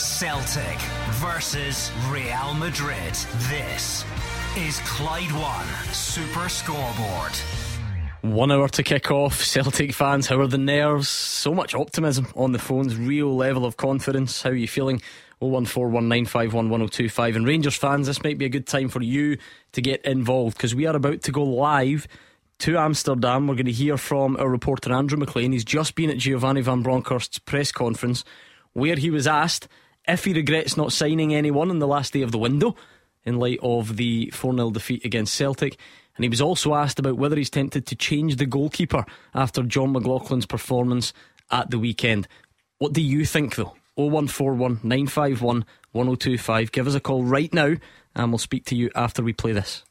Celtic 0.00 0.78
versus 1.20 1.92
Real 2.08 2.54
Madrid. 2.54 3.12
This 3.50 4.02
is 4.56 4.80
Clyde 4.86 5.30
One 5.32 5.66
Super 5.92 6.48
Scoreboard. 6.48 7.32
One 8.22 8.50
hour 8.50 8.66
to 8.68 8.82
kick 8.82 9.10
off. 9.10 9.44
Celtic 9.44 9.92
fans, 9.92 10.26
how 10.26 10.40
are 10.40 10.46
the 10.46 10.56
nerves? 10.56 11.10
So 11.10 11.52
much 11.52 11.74
optimism 11.74 12.28
on 12.34 12.52
the 12.52 12.58
phones, 12.58 12.96
real 12.96 13.36
level 13.36 13.66
of 13.66 13.76
confidence. 13.76 14.40
How 14.40 14.48
are 14.50 14.54
you 14.54 14.68
feeling? 14.68 15.02
01419511025. 15.42 17.36
And 17.36 17.46
Rangers 17.46 17.76
fans, 17.76 18.06
this 18.06 18.24
might 18.24 18.38
be 18.38 18.46
a 18.46 18.50
good 18.50 18.66
time 18.66 18.88
for 18.88 19.02
you 19.02 19.36
to 19.72 19.82
get 19.82 20.02
involved 20.06 20.56
because 20.56 20.74
we 20.74 20.86
are 20.86 20.96
about 20.96 21.20
to 21.24 21.30
go 21.30 21.44
live 21.44 22.08
to 22.60 22.78
Amsterdam. 22.78 23.46
We're 23.46 23.54
going 23.54 23.66
to 23.66 23.72
hear 23.72 23.98
from 23.98 24.38
our 24.38 24.48
reporter 24.48 24.94
Andrew 24.94 25.18
McLean. 25.18 25.52
He's 25.52 25.62
just 25.62 25.94
been 25.94 26.08
at 26.08 26.16
Giovanni 26.16 26.62
Van 26.62 26.80
Bronckhorst's 26.80 27.38
press 27.38 27.70
conference 27.70 28.24
where 28.72 28.96
he 28.96 29.10
was 29.10 29.26
asked 29.26 29.68
if 30.10 30.24
he 30.24 30.32
regrets 30.32 30.76
not 30.76 30.92
signing 30.92 31.34
anyone 31.34 31.70
on 31.70 31.78
the 31.78 31.86
last 31.86 32.12
day 32.12 32.22
of 32.22 32.32
the 32.32 32.38
window 32.38 32.76
in 33.24 33.38
light 33.38 33.58
of 33.62 33.96
the 33.96 34.30
4 34.30 34.54
0 34.54 34.70
defeat 34.70 35.04
against 35.04 35.34
Celtic. 35.34 35.78
And 36.16 36.24
he 36.24 36.28
was 36.28 36.40
also 36.40 36.74
asked 36.74 36.98
about 36.98 37.16
whether 37.16 37.36
he's 37.36 37.50
tempted 37.50 37.86
to 37.86 37.96
change 37.96 38.36
the 38.36 38.46
goalkeeper 38.46 39.06
after 39.34 39.62
Jon 39.62 39.94
McLaughlin's 39.94 40.46
performance 40.46 41.12
at 41.50 41.70
the 41.70 41.78
weekend. 41.78 42.28
What 42.78 42.92
do 42.92 43.00
you 43.00 43.24
think, 43.24 43.56
though? 43.56 43.76
0141 43.94 44.80
951 44.82 45.64
1025. 45.92 46.72
Give 46.72 46.86
us 46.86 46.94
a 46.94 47.00
call 47.00 47.24
right 47.24 47.52
now 47.52 47.76
and 48.14 48.30
we'll 48.30 48.38
speak 48.38 48.64
to 48.66 48.76
you 48.76 48.90
after 48.94 49.22
we 49.22 49.32
play 49.32 49.52
this. 49.52 49.84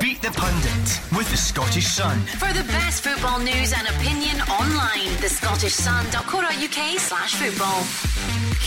Beat 0.00 0.22
the 0.22 0.30
Pundit 0.30 1.00
with 1.16 1.28
the 1.30 1.36
Scottish 1.36 1.86
Sun. 1.86 2.18
For 2.38 2.52
the 2.52 2.62
best 2.68 3.02
football 3.02 3.38
news 3.40 3.72
and 3.76 3.86
opinion 3.88 4.40
online, 4.42 5.08
thescottishsun.co.uk 5.18 6.98
slash 7.00 7.34
football. 7.34 7.82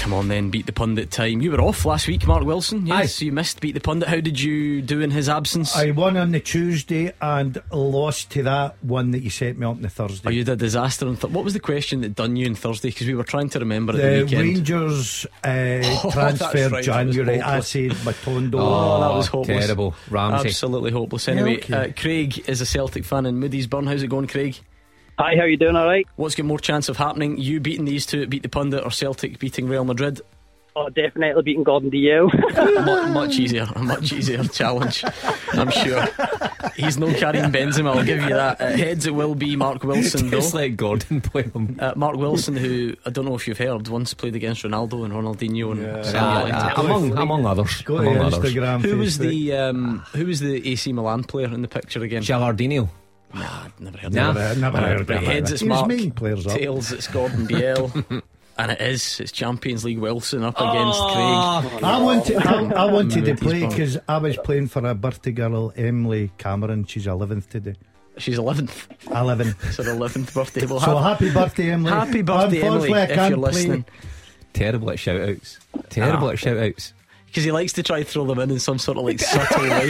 Come 0.01 0.13
on 0.13 0.27
then, 0.29 0.49
beat 0.49 0.65
the 0.65 0.71
pundit 0.73 1.11
time. 1.11 1.41
You 1.41 1.51
were 1.51 1.61
off 1.61 1.85
last 1.85 2.07
week, 2.07 2.25
Mark 2.25 2.43
Wilson. 2.43 2.87
Yes, 2.87 3.21
you 3.21 3.31
missed 3.31 3.59
beat 3.61 3.73
the 3.73 3.79
pundit. 3.81 4.09
How 4.09 4.19
did 4.19 4.39
you 4.39 4.81
do 4.81 4.99
in 5.01 5.11
his 5.11 5.29
absence? 5.29 5.75
I 5.75 5.91
won 5.91 6.17
on 6.17 6.31
the 6.31 6.39
Tuesday 6.39 7.13
and 7.21 7.61
lost 7.71 8.31
to 8.31 8.43
that 8.43 8.83
one 8.83 9.11
that 9.11 9.19
you 9.21 9.29
set 9.29 9.57
me 9.57 9.65
up 9.65 9.75
on 9.75 9.81
the 9.83 9.89
Thursday. 9.89 10.27
Oh, 10.27 10.31
you 10.31 10.43
did 10.43 10.53
a 10.53 10.55
disaster. 10.55 11.07
On 11.07 11.15
th- 11.17 11.31
what 11.31 11.43
was 11.43 11.53
the 11.53 11.59
question 11.59 12.01
that 12.01 12.15
done 12.15 12.35
you 12.35 12.47
on 12.47 12.55
Thursday? 12.55 12.89
Because 12.89 13.05
we 13.07 13.13
were 13.13 13.23
trying 13.23 13.49
to 13.49 13.59
remember 13.59 13.93
at 13.93 13.97
the, 13.97 14.01
The 14.01 14.23
weekend. 14.23 14.41
Rangers 14.41 15.25
uh, 15.43 15.47
Oh, 16.03 16.09
transfer 16.11 16.13
that's 16.13 16.41
right, 16.41 16.53
that 16.53 16.71
was 16.71 16.85
January. 16.85 17.41
I 17.41 17.45
hopeless. 17.47 17.67
said 17.67 17.91
Matondo. 17.91 18.55
Oh, 18.59 19.01
that 19.01 19.13
was 19.15 19.27
hopeless. 19.27 19.65
terrible. 19.65 19.93
Ramsey. 20.09 20.47
Absolutely 20.49 20.91
hopeless. 20.91 21.20
Yeah, 21.27 21.33
Anyway, 21.35 21.57
okay. 21.57 21.73
uh, 21.73 21.91
Craig 21.95 22.49
is 22.49 22.61
a 22.61 22.65
Celtic 22.65 23.05
fan 23.05 23.25
in 23.25 23.39
Moodiesburn. 23.39 23.87
How's 23.87 24.03
it 24.03 24.07
going, 24.07 24.27
Craig? 24.27 24.59
Hi, 25.19 25.35
how 25.37 25.43
you 25.43 25.57
doing? 25.57 25.75
All 25.75 25.85
right? 25.85 26.07
What's 26.15 26.35
got 26.35 26.45
more 26.45 26.59
chance 26.59 26.89
of 26.89 26.97
happening? 26.97 27.37
You 27.37 27.59
beating 27.59 27.85
these 27.85 28.05
two 28.05 28.21
at 28.23 28.29
Beat 28.29 28.43
the 28.43 28.49
Pundit 28.49 28.83
or 28.83 28.91
Celtic 28.91 29.39
beating 29.39 29.67
Real 29.67 29.85
Madrid? 29.85 30.21
Oh, 30.73 30.87
definitely 30.89 31.43
beating 31.43 31.63
Gordon 31.63 31.91
Dalziel. 31.91 32.31
Mu- 32.85 33.13
much 33.13 33.37
easier, 33.37 33.67
a 33.75 33.79
much 33.83 34.13
easier 34.13 34.41
challenge, 34.45 35.03
I'm 35.51 35.69
sure. 35.69 36.05
He's 36.77 36.97
no 36.97 37.13
Karim 37.13 37.51
Benzema, 37.51 37.93
I'll 37.97 38.05
give 38.05 38.21
you 38.23 38.29
that. 38.29 38.61
Uh, 38.61 38.67
heads 38.77 39.05
it 39.05 39.13
will 39.13 39.35
be 39.35 39.57
Mark 39.57 39.83
Wilson, 39.83 40.29
though. 40.29 40.37
Just 40.39 40.53
let 40.53 40.69
Gordon 40.77 41.19
play 41.19 41.43
him. 41.43 41.75
Uh, 41.77 41.91
Mark 41.97 42.15
Wilson, 42.15 42.55
who 42.55 42.95
I 43.05 43.09
don't 43.09 43.25
know 43.25 43.35
if 43.35 43.49
you've 43.49 43.57
heard, 43.57 43.85
once 43.89 44.13
played 44.13 44.33
against 44.35 44.63
Ronaldo 44.63 45.03
and 45.03 45.13
Ronaldinho 45.13 45.71
and 45.73 45.81
Yeah. 45.81 46.01
Samuel 46.03 46.55
Uh, 46.55 46.69
Eto'o. 46.69 46.85
among, 46.85 47.17
among 47.17 47.45
others. 47.45 47.81
Go 47.81 47.97
to 47.97 48.07
among 48.07 48.17
others. 48.33 48.39
Instagram. 48.53 48.81
Who 48.81 48.97
was 48.97 49.17
the 49.17 49.53
um, 49.53 49.99
who 50.13 50.25
was 50.25 50.39
the 50.39 50.71
AC 50.71 50.93
Milan 50.93 51.25
player 51.25 51.47
in 51.53 51.61
the 51.63 51.67
picture 51.67 52.01
again? 52.01 52.21
Gilardino. 52.23 52.87
Nah, 53.33 53.67
never 53.79 53.97
heard 53.97 54.13
Nah. 54.13 54.29
of 54.29 54.35
Never, 54.35 54.53
him. 54.53 54.61
never 54.61 54.77
heard 54.77 55.07
but 55.07 55.17
of 55.17 55.23
heads 55.23 55.51
it's 55.51 55.63
Mark, 55.63 55.87
making 55.87 56.11
players 56.11 56.47
up. 56.47 56.57
tails 56.57 56.91
it's 56.93 57.07
Gordon 57.07 57.45
Dalziel, 57.47 58.21
and 58.57 58.71
it 58.71 58.81
is 58.81 59.19
it's 59.19 59.31
Champions 59.31 59.83
League 59.85 59.99
Wilson 59.99 60.43
up 60.43 60.55
against 60.59 60.99
Craig. 61.01 61.83
I 61.83 61.99
wanted, 62.01 62.37
I, 62.37 62.63
I 62.71 62.85
wanted 62.91 63.25
to 63.25 63.35
play 63.35 63.65
because 63.67 63.97
I 64.07 64.17
was 64.17 64.37
playing 64.37 64.67
for 64.67 64.85
a 64.85 64.93
birthday 64.95 65.31
girl, 65.31 65.73
Emily 65.75 66.31
Cameron. 66.37 66.85
She's 66.85 67.05
11th 67.07 67.49
today. 67.49 67.75
She's 68.17 68.37
11th. 68.37 68.87
11. 69.09 69.55
It's 69.63 69.77
her 69.77 69.83
11th 69.83 70.33
birthday. 70.33 70.65
Well, 70.65 70.79
So 70.81 70.97
ha- 70.97 71.13
happy 71.13 71.31
birthday, 71.31 71.71
Emily. 71.71 71.91
happy 71.91 72.21
birthday, 72.21 72.61
Emily, 72.61 72.93
I 72.93 73.03
if 73.03 73.09
can't 73.13 73.29
you're 73.31 73.39
play. 73.39 73.51
listening. 73.51 73.85
Terrible 74.53 74.91
at 74.91 74.99
shout 74.99 75.21
outs. 75.21 75.59
Terrible 75.89 76.27
Ah. 76.27 76.31
at 76.31 76.39
shout 76.39 76.57
outs. 76.57 76.93
Because 77.27 77.45
he 77.45 77.51
likes 77.53 77.71
to 77.73 77.83
try 77.83 77.99
to 78.03 78.05
throw 78.05 78.25
them 78.25 78.39
in 78.39 78.51
in 78.51 78.59
some 78.59 78.77
sort 78.77 78.97
of 78.97 79.05
like 79.05 79.17
subtle 79.21 79.61
way. 79.69 79.89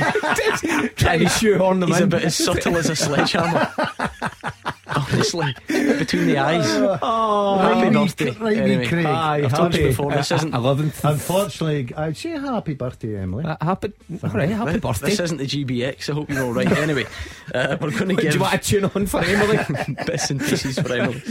Trying 0.96 1.20
to 1.22 1.30
shoehorn 1.30 1.80
them 1.80 1.90
He's 1.90 1.98
in. 1.98 2.04
a 2.04 2.08
bit 2.08 2.24
as 2.26 2.36
subtle 2.36 2.78
as 2.78 2.88
a 2.92 2.96
sledgehammer. 2.96 3.68
Honestly, 4.96 5.56
between 5.68 6.28
the 6.28 6.38
eyes. 6.38 6.66
Oh, 7.04 7.58
Happy 7.58 7.84
right, 7.84 7.94
birthday. 7.94 8.32
wee- 8.32 8.38
right, 8.40 8.58
Anyway, 8.58 8.88
Craig. 8.88 9.06
Aye, 9.06 9.42
I've 9.46 9.54
told 9.54 9.76
you 9.76 9.88
before, 9.88 10.12
this 10.12 10.32
Uh, 10.32 10.36
isn't- 10.36 10.52
11th. 10.52 11.04
Unfortunately, 11.12 11.94
I'd 11.96 12.18
say 12.18 12.32
happy 12.32 12.74
birthday, 12.74 13.18
Emily. 13.18 13.46
Uh, 13.46 13.56
happy, 13.62 13.94
all 14.24 14.30
right, 14.32 14.50
happy 14.50 14.74
This- 14.74 14.82
birthday. 14.82 15.10
This 15.10 15.20
isn't 15.20 15.38
the 15.38 15.46
GBX. 15.46 16.10
I 16.10 16.14
hope 16.14 16.30
you're 16.30 16.44
all 16.44 16.54
right. 16.54 16.68
Anyway, 16.82 17.06
uh, 17.54 17.78
we're 17.80 17.92
going 17.92 18.10
to 18.10 18.16
give. 18.16 18.18
Do 18.18 18.22
give 18.24 18.34
you 18.36 18.40
want 18.42 18.62
to 18.64 18.70
tune 18.70 18.86
on 18.86 19.06
for 19.06 19.22
Emily? 19.24 19.60
bits 20.06 20.30
and 20.32 20.40
pieces 20.42 20.80
for 20.80 20.92
Emily. 20.92 21.22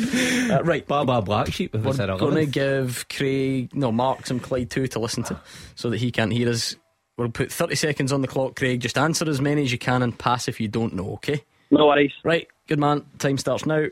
Uh, 0.51 0.63
right, 0.63 0.87
Baba 0.87 1.21
Black 1.23 1.53
Sheep. 1.53 1.75
We're 1.75 1.93
going 2.17 2.35
to 2.37 2.47
give 2.47 3.07
Craig, 3.09 3.75
no, 3.75 3.91
Mark 3.93 4.27
some 4.27 4.39
Clyde 4.41 4.71
too 4.71 4.87
to 4.89 4.99
listen 4.99 5.23
to 5.25 5.39
so 5.75 5.91
that 5.91 5.99
he 5.99 6.11
can't 6.11 6.33
hear 6.33 6.49
us. 6.49 6.77
We'll 7.19 7.29
put 7.31 7.53
30 7.53 7.75
seconds 7.75 8.13
on 8.13 8.23
the 8.23 8.29
clock, 8.29 8.57
Craig. 8.57 8.81
Just 8.81 8.97
answer 8.97 9.29
as 9.29 9.41
many 9.41 9.63
as 9.65 9.73
you 9.73 9.79
can 9.79 10.03
and 10.03 10.17
pass 10.17 10.49
if 10.49 10.61
you 10.61 10.69
don't 10.69 10.95
know, 10.95 11.13
okay? 11.15 11.43
no 11.73 11.87
worries. 11.87 12.13
Right, 12.25 12.49
good 12.71 12.79
man. 12.79 13.05
Time 13.19 13.37
starts 13.37 13.67
now. 13.67 13.85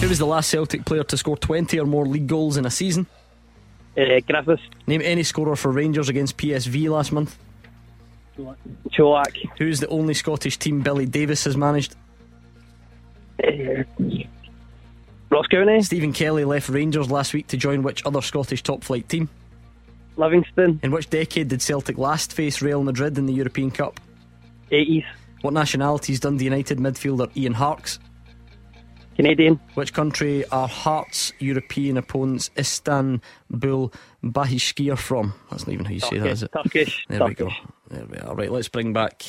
Who 0.00 0.08
was 0.08 0.18
the 0.18 0.26
last 0.26 0.48
Celtic 0.48 0.84
player 0.86 1.04
to 1.04 1.16
score 1.18 1.36
20 1.36 1.78
or 1.78 1.84
more 1.84 2.06
league 2.06 2.26
goals 2.26 2.56
in 2.56 2.64
a 2.64 2.70
season? 2.70 3.06
Uh, 3.96 4.20
Griffiths, 4.26 4.62
Name 4.86 5.02
any 5.04 5.22
scorer 5.22 5.54
for 5.54 5.70
Rangers 5.70 6.08
against 6.08 6.36
PSV 6.38 6.88
last 6.88 7.12
month. 7.12 7.36
Colak, 8.96 9.36
Who's 9.58 9.80
the 9.80 9.88
only 9.88 10.14
Scottish 10.14 10.56
team 10.56 10.80
Billy 10.80 11.04
Davies 11.04 11.44
has 11.44 11.56
managed? 11.56 11.94
uh, 13.44 13.82
Ross 15.30 15.46
County, 15.48 15.82
Stephen 15.82 16.12
Kelly 16.14 16.44
left 16.44 16.68
Rangers 16.70 17.10
last 17.10 17.34
week 17.34 17.48
to 17.48 17.56
join 17.58 17.82
which 17.82 18.04
other 18.06 18.22
Scottish 18.22 18.62
top 18.62 18.82
flight 18.82 19.08
team? 19.08 19.28
Livingston, 20.16 20.80
In 20.82 20.90
which 20.90 21.10
decade 21.10 21.48
did 21.48 21.60
Celtic 21.60 21.98
last 21.98 22.32
face 22.32 22.62
Real 22.62 22.82
Madrid 22.82 23.18
in 23.18 23.26
the 23.26 23.32
European 23.34 23.70
Cup? 23.70 24.00
80s, 24.72 25.04
What 25.42 25.54
nationality 25.54 26.12
is 26.12 26.20
Dundee 26.20 26.44
United 26.44 26.78
midfielder 26.78 27.34
Ian 27.36 27.54
Harkes? 27.54 27.98
Canadian, 29.18 29.58
Which 29.74 29.94
country 29.94 30.44
are 30.50 30.68
Hearts' 30.68 31.32
European 31.40 31.96
opponents 31.96 32.52
Istanbul 32.56 33.92
Bahishkir 34.22 34.96
from? 34.96 35.34
That's 35.50 35.66
not 35.66 35.72
even 35.72 35.86
how 35.86 35.90
you 35.90 35.98
say 35.98 36.18
that, 36.18 36.28
is 36.28 36.44
it? 36.44 36.52
Turkish, 36.52 37.04
There 37.08 37.24
we 37.24 37.34
go. 37.34 37.50
There 37.88 38.04
we 38.06 38.16
are. 38.18 38.36
Right, 38.36 38.52
let's 38.52 38.68
bring 38.68 38.92
back 38.92 39.24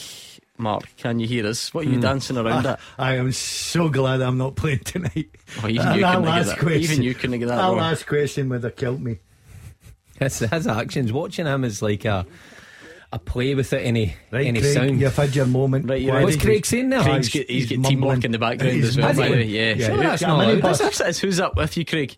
Mark. 0.59 0.83
Can 0.97 1.19
you 1.19 1.25
hear 1.27 1.47
us? 1.47 1.73
What 1.73 1.87
are 1.87 1.89
you 1.89 1.95
hmm. 1.95 2.01
dancing 2.01 2.37
around 2.37 2.67
at? 2.67 2.79
I 2.99 3.15
am 3.15 3.31
so 3.31 3.89
glad 3.89 4.21
I'm 4.21 4.37
not 4.37 4.55
playing 4.55 4.79
tonight. 4.79 5.29
Oh, 5.63 5.67
even 5.67 5.75
That- 5.77 5.95
you 5.95 6.01
that 6.01 6.15
couldn't 6.15 6.25
get 6.25 6.29
last 6.29 6.47
that. 6.49 6.59
question- 6.59 6.83
Even 6.83 7.01
you 7.03 7.15
couldn't 7.15 7.39
get 7.39 7.47
that 7.47 7.55
That 7.55 7.61
wrong. 7.63 7.77
last 7.77 8.05
question 8.05 8.49
would 8.49 8.63
have 8.63 8.75
killed 8.75 9.01
me. 9.01 9.17
His, 10.19 10.37
his 10.37 10.67
actions, 10.67 11.11
watching 11.11 11.47
him 11.47 11.63
is 11.63 11.81
like 11.81 12.05
a 12.05 12.27
a 13.11 13.17
play 13.19 13.55
without 13.55 13.81
any 13.81 14.15
Right, 14.31 14.45
any 14.47 14.59
Craig, 14.61 14.73
sound. 14.73 15.01
you've 15.01 15.15
had 15.15 15.35
your 15.35 15.45
moment. 15.47 15.89
Right, 15.89 16.01
you 16.01 16.09
Why 16.11 16.23
What's 16.23 16.35
did 16.37 16.45
Craig 16.45 16.65
saying 16.65 16.89
there? 16.89 17.01
Craig's 17.01 17.27
he's- 17.27 17.43
got, 17.45 17.51
he's 17.51 17.69
he's 17.69 17.77
got 17.79 17.89
teamwork 17.89 18.23
in 18.23 18.31
the 18.31 18.37
background 18.39 18.73
He's 18.75 18.89
as 18.89 18.97
well, 18.97 19.07
by 19.07 19.13
the 19.13 19.21
way. 19.21 19.43
Yeah. 19.45 19.73
Yeah. 19.73 19.87
Sure, 19.87 19.97
that's 19.97 20.21
Yeah, 20.21 20.27
not 20.27 20.37
many 20.39 20.51
allowed. 20.61 20.77
bus- 20.79 21.19
Who's 21.19 21.39
up 21.39 21.55
with 21.55 21.75
you, 21.77 21.85
Craig? 21.85 22.17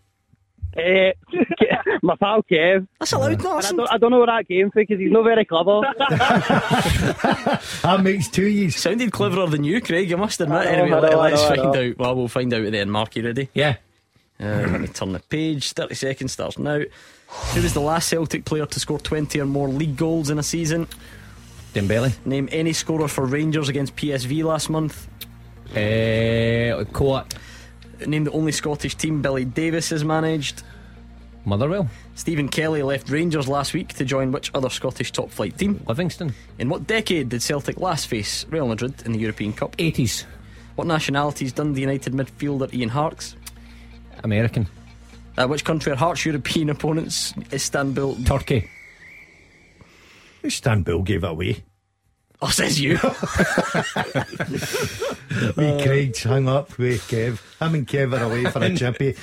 Eh, 0.76 1.12
my 2.02 2.16
pal 2.16 2.42
Kev. 2.50 2.86
That's 2.98 3.12
allowed, 3.12 3.32
And 3.32 3.46
I 3.46 3.60
don't, 3.72 3.92
I 3.92 3.98
don't 3.98 4.10
know 4.10 4.18
where 4.18 4.26
that 4.26 4.48
came 4.48 4.70
from 4.70 4.82
because 4.82 4.98
he's 4.98 5.10
not 5.12 5.22
very 5.24 5.44
clever. 5.44 5.80
That 7.82 8.00
makes 8.02 8.28
two 8.28 8.46
years. 8.46 8.76
Sounded 8.76 9.12
cleverer 9.12 9.46
than 9.48 9.64
you, 9.64 9.80
Craig, 9.80 10.12
I 10.12 10.16
must 10.16 10.40
admit. 10.40 10.64
Know, 10.64 10.70
anyway, 10.70 10.88
know, 10.90 11.00
let, 11.00 11.32
us 11.34 11.42
know, 11.42 11.56
find 11.72 11.76
out. 11.76 11.98
Well, 11.98 12.16
we'll 12.16 12.28
find 12.28 12.52
out 12.54 12.62
at 12.62 12.72
the 12.72 12.78
end. 12.78 12.92
Mark, 12.92 13.16
you 13.16 13.24
ready? 13.24 13.48
Yeah. 13.54 13.76
Uh, 14.40 14.44
let 14.70 14.80
me 14.80 14.88
turn 14.88 15.12
the 15.12 15.20
page. 15.20 15.72
30 15.72 15.94
seconds 15.94 16.32
starts 16.32 16.58
now. 16.58 16.80
Who 17.54 17.62
was 17.62 17.74
the 17.74 17.80
last 17.80 18.08
Celtic 18.08 18.44
player 18.44 18.66
to 18.66 18.80
score 18.80 18.98
20 18.98 19.40
or 19.40 19.46
more 19.46 19.68
league 19.68 19.96
goals 19.96 20.30
in 20.30 20.38
a 20.38 20.42
season? 20.42 20.86
Dembele. 21.74 22.12
Name 22.26 22.48
any 22.52 22.72
scorer 22.72 23.08
for 23.08 23.24
Rangers 23.24 23.68
against 23.68 23.96
PSV 23.96 24.44
last 24.44 24.68
month. 24.68 25.06
Uh, 25.70 26.84
Coat. 26.92 27.34
Name 28.06 28.24
the 28.24 28.32
only 28.32 28.52
Scottish 28.52 28.94
team 28.94 29.22
Billy 29.22 29.44
Davies 29.44 29.90
has 29.90 30.04
managed. 30.04 30.62
Motherwell. 31.44 31.88
Stephen 32.14 32.48
Kelly 32.48 32.82
left 32.82 33.10
Rangers 33.10 33.48
last 33.48 33.72
week 33.74 33.94
to 33.94 34.04
join 34.04 34.32
which 34.32 34.50
other 34.54 34.70
Scottish 34.70 35.12
top 35.12 35.30
flight 35.30 35.58
team? 35.58 35.82
Livingston. 35.88 36.34
In 36.58 36.68
what 36.68 36.86
decade 36.86 37.30
did 37.30 37.42
Celtic 37.42 37.78
last 37.78 38.06
face 38.06 38.46
Real 38.50 38.68
Madrid 38.68 39.02
in 39.04 39.12
the 39.12 39.18
European 39.18 39.52
Cup? 39.52 39.76
80s. 39.76 40.24
What 40.76 40.86
nationality 40.86 41.46
is 41.46 41.52
Dundee 41.52 41.80
United 41.80 42.12
midfielder 42.12 42.72
Ian 42.72 42.90
Harkes? 42.90 43.36
American. 44.22 44.68
Uh, 45.36 45.46
which 45.46 45.64
country 45.64 45.92
are 45.92 45.96
Harkes' 45.96 46.24
European 46.26 46.70
opponents? 46.74 47.32
Istanbul. 47.52 48.16
Turkey. 48.24 48.68
Istanbul 50.44 51.02
gave 51.02 51.24
it 51.24 51.30
away. 51.30 51.64
Oh, 52.44 52.48
says 52.48 52.80
you. 52.80 52.94
Wee 55.56 55.82
Craig's 55.84 56.24
hung 56.24 56.48
up 56.48 56.76
with 56.76 57.00
Kev. 57.02 57.38
Him 57.60 57.74
and 57.76 57.86
Kev 57.86 58.18
are 58.18 58.24
away 58.24 58.44
for 58.50 58.58
a 58.64 58.74
chippy. 58.76 59.14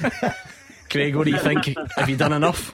Craig, 0.89 1.15
what 1.17 1.25
do 1.25 1.31
you 1.31 1.39
think? 1.39 1.75
Have 1.97 2.09
you 2.09 2.15
done 2.15 2.31
enough? 2.31 2.73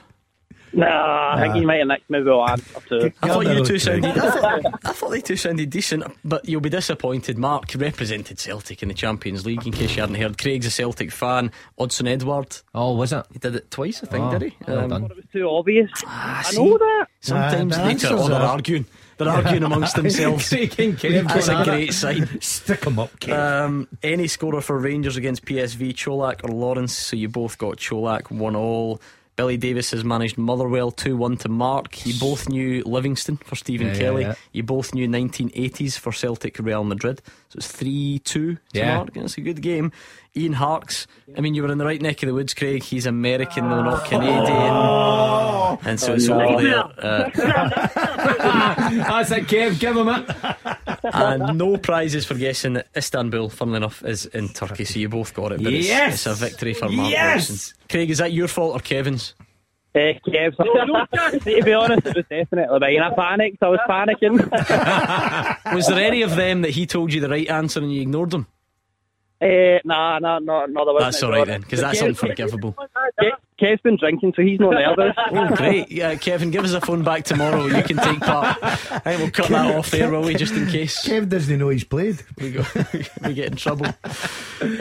Nah, 0.76 1.34
I 1.36 1.40
think 1.40 1.54
he 1.54 1.64
might 1.64 1.78
have 1.78 1.88
nicked 1.88 2.10
maybe 2.10 2.28
one 2.30 2.60
or 2.74 2.80
two. 2.88 3.12
I 3.22 3.28
thought 3.28 3.46
you 3.46 3.52
Craig. 3.54 3.64
two 3.66 3.78
sounded. 3.78 4.18
I 4.18 4.30
thought, 4.30 4.64
I 4.84 4.92
thought 4.92 5.08
they 5.10 5.20
two 5.22 5.36
sounded 5.36 5.70
decent, 5.70 6.04
but 6.24 6.46
you'll 6.48 6.60
be 6.60 6.68
disappointed. 6.68 7.38
Mark 7.38 7.64
represented 7.76 8.38
Celtic 8.38 8.82
in 8.82 8.88
the 8.88 8.94
Champions 8.94 9.46
League. 9.46 9.66
In 9.66 9.72
case 9.72 9.96
you 9.96 10.02
hadn't 10.02 10.16
heard, 10.16 10.36
Craig's 10.38 10.66
a 10.66 10.70
Celtic 10.70 11.10
fan. 11.10 11.50
Odsonne 11.78 12.08
Edouard, 12.08 12.58
Oh, 12.74 12.94
was 12.94 13.12
it? 13.12 13.24
he 13.32 13.38
did 13.38 13.56
it 13.56 13.70
twice, 13.70 14.02
I 14.02 14.06
think, 14.06 14.24
Oh, 14.26 14.38
did 14.38 14.52
he? 14.52 14.56
well 14.68 14.86
done. 14.88 15.04
It 15.04 15.16
was 15.16 15.24
too 15.32 15.48
obvious. 15.48 15.90
ah, 16.04 16.40
I 16.40 16.42
see, 16.42 16.56
know 16.62 16.76
that. 16.78 17.06
Sometimes 17.20 17.74
Ah, 17.74 17.78
the 17.78 17.82
they 17.84 17.90
answers 17.92 18.10
they're 18.28 18.36
are- 18.36 18.42
arguing. 18.42 18.84
They're 19.18 19.30
arguing 19.30 19.62
amongst 19.62 19.96
themselves. 19.96 20.46
Craig 20.50 20.72
That's 21.00 21.48
a 21.48 21.64
great 21.64 21.94
sign. 21.94 22.38
Stick 22.42 22.84
him 22.84 22.98
up, 22.98 23.18
Kev. 23.18 23.32
Um, 23.64 23.88
any 24.02 24.26
scorer 24.26 24.60
for 24.60 24.78
Rangers 24.78 25.16
against 25.16 25.46
PSV, 25.46 25.94
Colak 25.94 26.44
or 26.44 26.48
Lawrence? 26.50 26.94
So 26.94 27.16
you 27.16 27.30
both 27.30 27.56
got 27.56 27.78
Colak 27.78 28.30
one 28.30 28.54
all. 28.54 29.00
Billy 29.36 29.56
Davies 29.58 29.90
has 29.90 30.02
managed 30.02 30.38
Motherwell 30.38 30.90
2 30.90 31.16
1 31.16 31.36
to 31.38 31.48
Mark. 31.50 32.06
You 32.06 32.14
both 32.18 32.48
knew 32.48 32.82
Livingston 32.84 33.36
for 33.36 33.54
Stephen 33.54 33.88
Yeah, 33.88 33.92
yeah, 33.92 33.98
Kelly. 33.98 34.22
yeah. 34.22 34.34
You 34.52 34.62
both 34.62 34.94
knew 34.94 35.06
1980s 35.06 35.98
for 35.98 36.10
Celtic 36.12 36.58
Real 36.58 36.84
Madrid. 36.84 37.20
So 37.50 37.58
it's 37.58 37.68
3 37.70 38.18
2 38.20 38.54
to 38.54 38.60
Yeah. 38.72 38.96
Mark. 38.96 39.10
It's 39.14 39.36
a 39.36 39.42
good 39.42 39.60
game. 39.60 39.92
Ian 40.36 40.52
Harkes. 40.52 41.06
I 41.36 41.40
mean, 41.40 41.54
you 41.54 41.62
were 41.62 41.72
in 41.72 41.78
the 41.78 41.84
right 41.84 42.00
neck 42.00 42.22
of 42.22 42.26
the 42.28 42.34
woods, 42.34 42.52
Craig. 42.54 42.82
He's 42.82 43.06
American, 43.06 43.68
though, 43.68 43.82
not 43.82 44.04
Canadian. 44.04 45.86
And 45.88 45.98
so 46.00 46.14
it's 46.14 46.28
over 46.28 46.62
there. 46.62 46.84
Uh, 46.84 47.30
That's 49.06 49.30
it, 49.30 49.44
Kev. 49.46 49.78
Give 49.80 49.96
him 49.96 50.08
it. 50.08 51.04
and 51.14 51.58
no 51.58 51.76
prizes 51.76 52.24
for 52.26 52.34
guessing 52.34 52.74
that 52.74 52.88
Istanbul, 52.96 53.48
funnily 53.50 53.78
enough, 53.78 54.04
is 54.04 54.26
in 54.26 54.48
Turkey. 54.48 54.84
So 54.84 54.98
you 54.98 55.08
both 55.08 55.34
got 55.34 55.52
it. 55.52 55.58
But 55.62 55.72
it's- 55.72 55.86
Yes! 55.86 56.14
it's, 56.14 56.26
a 56.26 56.34
victory 56.34 56.74
for 56.74 56.88
Mark 56.88 57.10
Yes! 57.10 57.48
Wilson. 57.48 57.76
Craig, 57.88 58.10
is 58.10 58.18
that 58.18 58.32
your 58.32 58.48
fault 58.48 58.74
or 58.76 58.80
Kevin's? 58.80 59.34
Eh, 59.94 60.14
Kev. 60.26 61.42
See, 61.42 61.54
to 61.56 61.62
be 61.64 61.72
honest, 61.72 62.06
it 62.06 62.16
was 62.16 62.24
definitely 62.28 62.78
mine. 62.80 63.00
I 63.00 63.14
panicked. 63.14 63.62
I 63.62 63.68
was 63.68 63.80
panicking. 63.88 64.36
Was 65.74 65.86
there 65.88 65.98
any 65.98 66.20
of 66.22 66.36
them 66.36 66.62
that 66.62 66.70
he 66.70 66.86
told 66.86 67.12
you 67.12 67.20
the 67.20 67.28
right 67.30 67.48
answer 67.48 67.80
and 67.80 67.92
you 67.92 68.02
ignored 68.02 68.30
them? 68.30 68.46
Eh, 69.38 69.80
nah, 69.84 70.18
nah, 70.18 70.38
no, 70.38 70.64
no, 70.64 70.84
there 70.86 70.94
wasn't. 70.94 71.12
That's 71.12 71.22
all 71.22 71.30
right 71.30 71.46
then, 71.46 71.60
because 71.60 71.80
that's 71.82 72.00
Kev- 72.00 72.06
unforgivable. 72.08 72.72
Ke- 72.72 73.38
Kev's 73.60 73.80
been 73.82 73.96
drinking, 73.98 74.32
so 74.34 74.40
he's 74.42 74.58
not 74.58 74.70
nervous. 74.72 75.14
Oh, 75.30 75.54
great. 75.54 75.90
Yeah, 75.92 76.14
Kevin, 76.14 76.50
give 76.50 76.64
us 76.64 76.72
a 76.72 76.80
phone 76.80 77.02
back 77.04 77.24
tomorrow. 77.24 77.66
You 77.66 77.82
can 77.82 77.98
take 77.98 78.20
part. 78.20 78.56
I 78.62 78.76
think 78.76 79.20
we'll 79.20 79.30
cut 79.30 79.48
that 79.48 79.74
off 79.76 79.90
there, 79.90 80.10
will 80.10 80.22
we, 80.22 80.34
just 80.36 80.54
in 80.54 80.66
case 80.68 81.06
Kev 81.06 81.28
doesn't 81.28 81.58
know 81.58 81.68
he's 81.68 81.84
played. 81.84 82.22
we, 82.38 82.52
go, 82.52 82.64
we 83.26 83.34
get 83.34 83.48
in 83.50 83.56
trouble. 83.56 83.86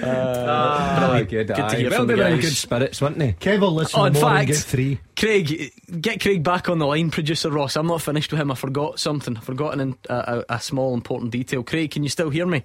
Ah, 0.04 1.22
good. 1.28 1.48
Good 1.48 1.56
to 1.56 1.76
hear 1.76 1.90
well, 1.90 2.00
from 2.00 2.08
they 2.08 2.16
the 2.16 2.22
guys. 2.22 2.42
good 2.42 2.54
spirits, 2.56 3.02
weren't 3.02 3.18
they? 3.20 3.34
Kev 3.34 3.60
will 3.60 3.74
listen 3.74 4.00
Oh, 4.00 4.06
in 4.06 4.14
tomorrow 4.14 4.36
and 4.38 4.48
fact- 4.48 4.58
get 4.60 4.66
three. 4.70 5.00
Craig, 5.18 5.72
get 6.02 6.22
Craig 6.22 6.44
back 6.44 6.70
on 6.70 6.80
the 6.80 6.86
line, 6.88 7.10
producer 7.12 7.50
Ross. 7.50 7.76
I'm 7.76 7.88
not 7.88 8.02
finished 8.02 8.32
with 8.32 8.40
him. 8.42 8.52
I 8.52 8.56
forgot 8.56 9.00
something. 9.00 9.36
I 9.38 9.40
forgot 9.42 9.78
an, 9.80 9.98
a, 10.10 10.44
a, 10.50 10.56
a 10.56 10.60
small 10.62 10.94
important 10.94 11.32
detail. 11.32 11.64
Craig, 11.64 11.92
can 11.92 12.04
you 12.04 12.10
still 12.10 12.30
hear 12.30 12.46
me? 12.46 12.64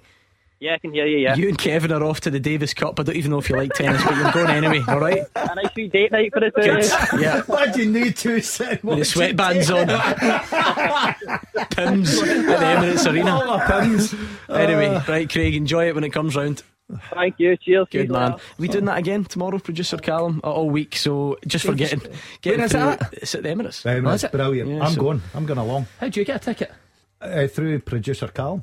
Yeah, 0.61 0.75
I 0.75 0.77
can 0.77 0.93
hear 0.93 1.07
you. 1.07 1.17
Yeah, 1.17 1.33
You 1.35 1.49
and 1.49 1.57
Kevin 1.57 1.91
are 1.91 2.03
off 2.03 2.21
to 2.21 2.29
the 2.29 2.39
Davis 2.39 2.75
Cup. 2.75 2.99
I 2.99 3.03
don't 3.03 3.15
even 3.15 3.31
know 3.31 3.39
if 3.39 3.49
you 3.49 3.55
like 3.57 3.73
tennis, 3.73 4.03
but 4.03 4.15
you're 4.15 4.31
going 4.31 4.51
anyway. 4.51 4.83
All 4.87 4.99
right. 4.99 5.23
a 5.35 5.55
nice 5.55 5.75
wee 5.75 5.87
date 5.87 6.11
night 6.11 6.31
for 6.31 6.39
the 6.39 6.51
two. 6.51 6.61
Good. 6.61 6.83
of 6.85 7.13
you. 7.13 7.19
Yeah. 7.19 7.41
Imagine 7.49 7.95
you 7.95 8.11
two 8.11 8.41
sitting 8.41 8.77
With 8.83 8.99
the 8.99 9.03
sweatbands 9.05 9.71
on. 9.73 9.87
Pimm's 11.71 12.13
at 12.21 12.27
the 12.27 12.53
Emirates 12.53 13.11
Arena. 13.11 13.31
All 13.31 13.47
my 13.57 13.65
pins. 13.65 14.13
Anyway, 14.49 15.01
right, 15.07 15.27
Craig, 15.27 15.55
enjoy 15.55 15.87
it 15.87 15.95
when 15.95 16.03
it 16.03 16.11
comes 16.11 16.35
round. 16.35 16.61
Thank 17.11 17.35
you. 17.39 17.57
Cheers. 17.57 17.87
Good 17.89 18.11
man. 18.11 18.33
later. 18.33 18.35
Are 18.35 18.39
we 18.59 18.67
doing 18.67 18.85
that 18.85 18.99
again 18.99 19.23
tomorrow, 19.25 19.57
producer 19.57 19.97
Callum? 19.97 20.41
Uh, 20.43 20.51
All 20.51 20.69
week, 20.69 20.95
so 20.95 21.39
just 21.47 21.65
for 21.65 21.73
getting, 21.73 22.01
getting 22.41 22.59
Where 22.59 22.65
is 22.65 22.71
through 22.73 22.89
it 22.89 23.01
It's 23.13 23.33
at 23.33 23.41
the 23.41 23.49
Emirates. 23.49 23.97
Um, 23.97 24.05
Oh, 24.05 24.11
is 24.11 24.23
it? 24.25 24.31
brilliant. 24.31 24.69
Yeah, 24.69 24.83
I'm 24.83 24.93
so- 24.93 25.01
going. 25.01 25.21
I'm 25.33 25.47
going 25.47 25.57
along. 25.59 25.87
How'd 25.99 26.15
you 26.15 26.23
get 26.23 26.35
a 26.35 26.39
ticket? 26.39 26.71
Uh, 27.19 27.47
through 27.47 27.79
producer 27.79 28.27
Callum. 28.27 28.61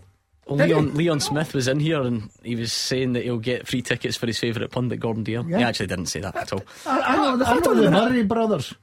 Well, 0.48 0.66
Leon, 0.66 0.94
Leon 0.94 1.20
Smith 1.20 1.52
was 1.54 1.68
in 1.68 1.78
here 1.80 2.00
and 2.02 2.30
he 2.42 2.56
was 2.56 2.72
saying 2.72 3.12
that 3.12 3.24
he'll 3.24 3.38
get 3.38 3.66
free 3.68 3.82
tickets 3.82 4.16
for 4.16 4.26
his 4.26 4.38
favourite 4.38 4.70
pundit, 4.70 4.98
Gordon 4.98 5.24
Dalziel. 5.24 5.48
Yeah. 5.50 5.58
He 5.58 5.64
actually 5.64 5.88
didn't 5.88 6.06
say 6.06 6.20
that 6.20 6.34
at 6.36 6.52
all. 6.52 6.62
I, 6.86 7.00
I 7.00 7.16
know, 7.36 7.44
I 7.44 7.54
know 7.58 7.74
the 7.74 7.90
Murray 7.90 8.22
brothers. 8.22 8.74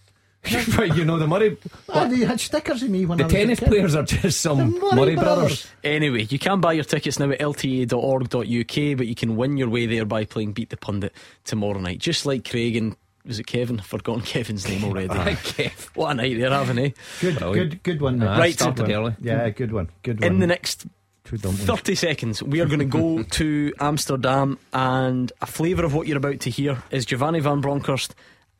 right, 0.78 0.96
you 0.96 1.04
know 1.06 1.18
the 1.18 1.26
Murray. 1.26 1.58
Ah, 1.90 2.06
they 2.06 2.18
had 2.20 2.40
stickers 2.40 2.84
of 2.84 2.90
me 2.92 3.06
when 3.08 3.18
The 3.18 3.24
I 3.24 3.26
was 3.26 3.34
a 3.34 3.38
tennis 3.38 3.60
kid. 3.60 3.68
players 3.70 3.96
are 3.96 4.04
just 4.04 4.42
some 4.42 4.74
Murray, 4.80 4.96
Murray 4.96 5.16
brothers. 5.16 5.16
brothers. 5.16 5.68
Anyway, 5.84 6.28
you 6.30 6.38
can 6.38 6.62
buy 6.62 6.74
your 6.74 6.84
tickets 6.84 7.18
now 7.18 7.32
at 7.32 7.40
lta.org.uk, 7.40 8.98
but 8.98 9.08
you 9.08 9.16
can 9.16 9.36
win 9.36 9.58
your 9.58 9.70
way 9.70 9.86
there 9.88 10.06
by 10.06 10.26
playing 10.26 10.54
Beat 10.54 10.70
the 10.70 10.78
Pundit 10.78 11.14
tomorrow 11.46 11.80
night. 11.80 11.98
Just 12.00 12.26
like 12.28 12.48
Craig 12.48 12.76
and 12.76 12.96
was 13.26 13.40
it 13.40 13.48
Kevin? 13.48 13.80
I've 13.80 13.88
forgotten 13.88 14.22
Kevin's 14.26 14.68
name 14.70 14.84
already. 14.84 15.10
Aye, 15.14 15.34
Kev. 15.34 15.90
what 15.96 16.12
a 16.12 16.14
night 16.14 16.38
they're 16.38 16.52
having, 16.52 16.78
eh? 16.78 16.90
Good, 17.22 17.40
Brilliant. 17.40 17.70
good, 17.72 17.84
good 17.84 18.02
one. 18.02 18.22
Aye, 18.22 18.38
mate. 18.40 18.54
started 18.54 18.84
one. 18.84 18.92
early. 18.92 19.16
Yeah, 19.20 19.50
good 19.50 19.72
one. 19.74 19.90
Good 20.04 20.22
one. 20.22 20.32
In 20.34 20.40
the 20.40 20.48
next 20.48 20.86
Two 21.26 21.38
dumplings. 21.38 21.66
30 21.66 21.96
seconds, 21.96 22.44
we 22.44 22.62
are 22.62 22.66
going 22.66 22.80
to 22.80 22.86
go 22.86 23.24
to 23.32 23.74
Amsterdam, 23.80 24.60
and 24.74 25.32
a 25.42 25.46
flavour 25.46 25.84
of 25.84 25.94
what 25.94 26.08
you're 26.08 26.18
about 26.18 26.40
to 26.42 26.50
hear 26.50 26.84
is 26.92 27.06
Giovanni 27.06 27.40
Van 27.40 27.62
Bronckhorst 27.62 28.14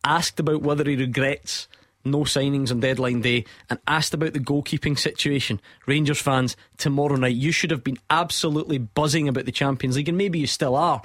asked 0.04 0.40
about 0.40 0.62
whether 0.62 0.84
he 0.90 0.96
regrets 0.96 1.68
no 2.04 2.20
signings 2.20 2.72
on 2.72 2.80
deadline 2.80 3.22
day 3.22 3.46
and 3.70 3.80
asked 3.88 4.14
about 4.14 4.34
the 4.34 4.40
goalkeeping 4.40 4.98
situation. 4.98 5.60
Rangers 5.88 6.22
fans, 6.22 6.56
tomorrow 6.78 7.16
night, 7.16 7.36
you 7.36 7.52
should 7.52 7.72
have 7.72 7.84
been 7.84 7.98
absolutely 8.10 8.78
buzzing 8.78 9.28
about 9.28 9.46
the 9.46 9.52
Champions 9.52 9.96
League, 9.96 10.10
and 10.10 10.18
maybe 10.18 10.40
you 10.40 10.48
still 10.48 10.76
are. 10.76 11.02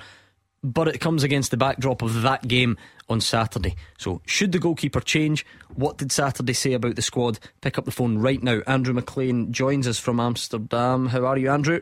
But 0.62 0.88
it 0.88 1.00
comes 1.00 1.22
against 1.22 1.50
the 1.50 1.56
backdrop 1.56 2.02
of 2.02 2.20
that 2.22 2.46
game 2.46 2.76
on 3.08 3.20
Saturday. 3.20 3.76
So, 3.98 4.20
should 4.26 4.52
the 4.52 4.58
goalkeeper 4.58 5.00
change? 5.00 5.46
What 5.74 5.96
did 5.96 6.12
Saturday 6.12 6.52
say 6.52 6.74
about 6.74 6.96
the 6.96 7.02
squad? 7.02 7.38
Pick 7.62 7.78
up 7.78 7.86
the 7.86 7.90
phone 7.90 8.18
right 8.18 8.42
now. 8.42 8.60
Andrew 8.66 8.92
McLean 8.92 9.52
joins 9.52 9.88
us 9.88 9.98
from 9.98 10.20
Amsterdam. 10.20 11.06
How 11.06 11.24
are 11.24 11.38
you, 11.38 11.50
Andrew? 11.50 11.80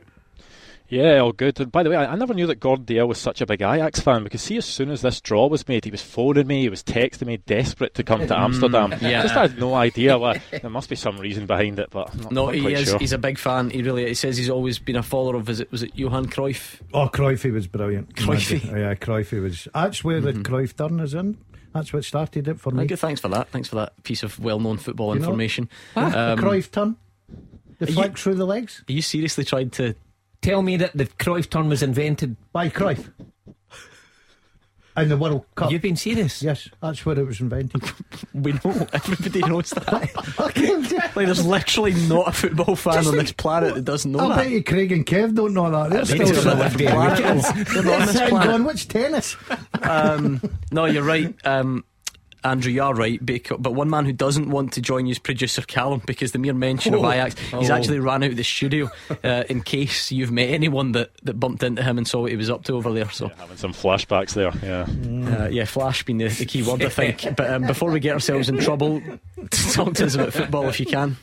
Yeah, 0.89 1.19
all 1.19 1.33
good. 1.33 1.61
And 1.61 1.71
by 1.71 1.83
the 1.83 1.91
way, 1.91 1.97
I, 1.97 2.13
I 2.13 2.17
never 2.17 2.33
knew 2.33 2.47
that 2.47 2.61
Gordon 2.61 2.87
Dalziel 2.87 3.09
was 3.09 3.19
such 3.19 3.41
a 3.41 3.47
big 3.47 3.61
Ajax 3.61 4.01
fan 4.01 4.25
because 4.25 4.41
see, 4.41 4.57
as 4.57 4.65
soon 4.65 4.91
as 4.91 5.03
this 5.03 5.21
draw 5.21 5.47
was 5.47 5.69
made, 5.69 5.85
he 5.85 5.91
was 5.91 6.03
phoning 6.03 6.47
me, 6.47 6.63
he 6.63 6.69
was 6.69 6.83
texting 6.83 7.27
me, 7.27 7.37
desperate 7.37 7.95
to 7.95 8.03
come 8.03 8.21
to 8.21 8.35
mm. 8.35 8.39
Amsterdam. 8.39 8.95
yeah. 9.01 9.23
Just 9.23 9.35
had 9.35 9.59
no 9.59 9.75
idea. 9.75 10.19
Why, 10.19 10.41
there 10.51 10.71
must 10.71 10.89
be 10.89 10.97
some 10.97 11.19
reason 11.19 11.47
behind 11.47 11.79
it, 11.79 11.91
but 11.91 12.11
I'm 12.13 12.21
not, 12.21 12.33
No, 12.33 12.47
not 12.47 12.55
he 12.55 12.73
is. 12.73 12.89
sure. 12.89 12.99
He's 12.99 13.13
a 13.13 13.19
big 13.19 13.39
fan. 13.39 13.71
He 13.71 13.83
really. 13.83 14.07
He 14.09 14.15
says 14.15 14.37
he's 14.39 14.51
always 14.51 14.79
been 14.79 14.97
a 14.97 15.03
follower 15.03 15.37
of. 15.37 15.49
Is 15.49 15.61
it? 15.61 15.71
Was 15.71 15.83
it 15.83 15.95
Johan 15.95 16.27
Cruyff? 16.27 16.81
Oh, 16.95 17.09
Cruyffy 17.09 17.53
was 17.53 17.67
brilliant. 17.67 18.15
Cruyffy. 18.15 18.63
Imagine. 18.63 18.79
Yeah, 18.79 18.95
Cruyffy 18.95 19.43
was. 19.43 19.69
That's 19.75 20.03
where 20.03 20.21
the 20.21 20.33
mm-hmm. 20.33 20.55
Cruyff 20.55 20.75
turn 20.77 21.01
is 21.01 21.13
in. 21.13 21.37
That's 21.75 21.93
what 21.93 22.05
started 22.05 22.49
it 22.49 22.59
for 22.59 22.71
me. 22.73 22.87
good. 22.87 22.99
Thanks 22.99 23.21
for 23.21 23.29
that. 23.29 23.51
Thanks 23.51 23.69
for 23.69 23.77
that 23.77 24.03
piece 24.03 24.23
of 24.23 24.39
well-known 24.41 24.79
football 24.79 25.15
You 25.15 25.21
know- 25.21 25.27
information. 25.27 25.69
What? 25.95 26.13
the 26.13 26.33
Um, 26.33 26.39
Cruyff 26.39 26.71
turn? 26.71 26.97
The 27.79 27.89
are 27.89 27.93
flick 27.93 28.19
through 28.19 28.35
the 28.37 28.47
legs? 28.47 28.83
Are 28.89 28.93
you 28.93 29.03
seriously 29.03 29.45
tried 29.45 29.73
to? 29.73 29.95
Tell 30.41 30.63
me 30.63 30.77
that 30.77 30.97
the 30.97 31.07
Cruyff 31.07 31.51
turn 31.51 31.69
was 31.69 31.83
invented. 31.83 32.37
By 32.53 32.69
Cruyff. 32.69 33.11
in 34.97 35.09
the 35.09 35.17
World 35.17 35.45
Cup. 35.55 35.71
You've 35.71 35.83
been 35.83 35.97
serious? 35.97 36.43
Yes, 36.43 36.69
that's 36.83 37.05
where 37.07 37.19
it 37.19 37.25
was 37.27 37.41
invented. 37.41 37.83
we 38.35 38.53
know. 38.53 38.87
Everybody 38.93 39.41
knows 39.43 39.71
that. 39.71 40.11
like, 41.15 41.27
there's 41.27 41.47
literally 41.47 41.95
not 42.09 42.29
a 42.29 42.33
football 42.33 42.75
fan 42.77 42.95
Just 42.95 43.09
on 43.09 43.17
this 43.17 43.33
planet 43.33 43.75
that 43.77 43.85
doesn't 43.85 44.11
know 44.11 44.19
I 44.21 44.29
that. 44.29 44.37
bet 44.45 44.51
you 44.51 44.65
Craig 44.65 44.91
and 44.93 45.07
Kev 45.07 45.35
don't 45.35 45.55
know 45.55 45.71
that. 45.71 45.91
They're 45.91 46.05
still 46.05 46.27
don't 46.27 46.45
know 46.45 46.51
on 46.53 46.57
a 46.59 46.63
that. 46.69 46.77
different 46.77 47.43
planet. 47.43 47.67
They're 47.69 47.83
not 47.85 48.01
on 48.01 48.07
this 48.07 48.17
They're 48.17 48.29
planet. 48.29 48.49
going, 48.49 48.65
what's 48.65 48.85
tennis? 48.87 49.37
um, 49.83 50.41
no, 50.73 50.85
you're 50.87 51.03
right. 51.05 51.35
Um, 51.45 51.85
Andrew, 52.45 52.71
you're 52.73 52.95
right. 52.95 53.19
But 53.25 53.73
one 53.75 53.91
man 53.91 54.05
who 54.05 54.13
doesn't 54.13 54.49
want 54.51 54.73
to 54.75 54.81
join 54.81 55.07
you 55.07 55.13
is 55.13 55.19
producer 55.19 55.63
Callum 55.63 56.03
because 56.07 56.33
the 56.33 56.39
mere 56.39 56.55
mention 56.55 56.95
of 56.95 57.01
Oh. 57.05 57.11
Ajax, 57.11 57.39
he's 57.39 57.71
Oh. 57.71 57.75
actually 57.75 57.99
ran 58.01 58.23
out 58.23 58.31
of 58.31 58.37
the 58.37 58.45
studio 58.45 58.89
uh, 59.25 59.45
in 59.49 59.63
case 59.63 60.13
you've 60.13 60.31
met 60.31 60.49
anyone 60.51 60.93
that, 60.93 61.11
that 61.25 61.35
bumped 61.41 61.63
into 61.63 61.83
him 61.83 61.99
and 61.99 62.07
saw 62.07 62.23
what 62.23 62.31
he 62.31 62.37
was 62.37 62.51
up 62.51 62.65
to 62.65 62.75
over 62.75 62.93
there. 62.93 63.11
So, 63.11 63.29
Having 63.39 63.57
some 63.57 63.73
flashbacks 63.73 64.35
there, 64.35 64.53
yeah. 64.63 65.45
uh, 65.45 65.49
yeah, 65.49 65.65
flash 65.65 66.05
being 66.05 66.19
the, 66.19 66.29
the 66.29 66.45
key 66.47 66.63
word, 66.63 66.83
I 66.83 66.89
think. 66.89 67.27
But 67.37 67.51
um, 67.51 67.63
before 67.67 67.91
we 67.91 68.01
get 68.01 68.13
ourselves 68.15 68.49
in 68.49 68.59
trouble, 68.59 69.03
talk 69.51 69.95
to 69.95 70.07
us 70.07 70.15
about 70.15 70.33
football 70.33 70.69
if 70.69 70.81
you 70.81 70.87
can. 70.87 71.17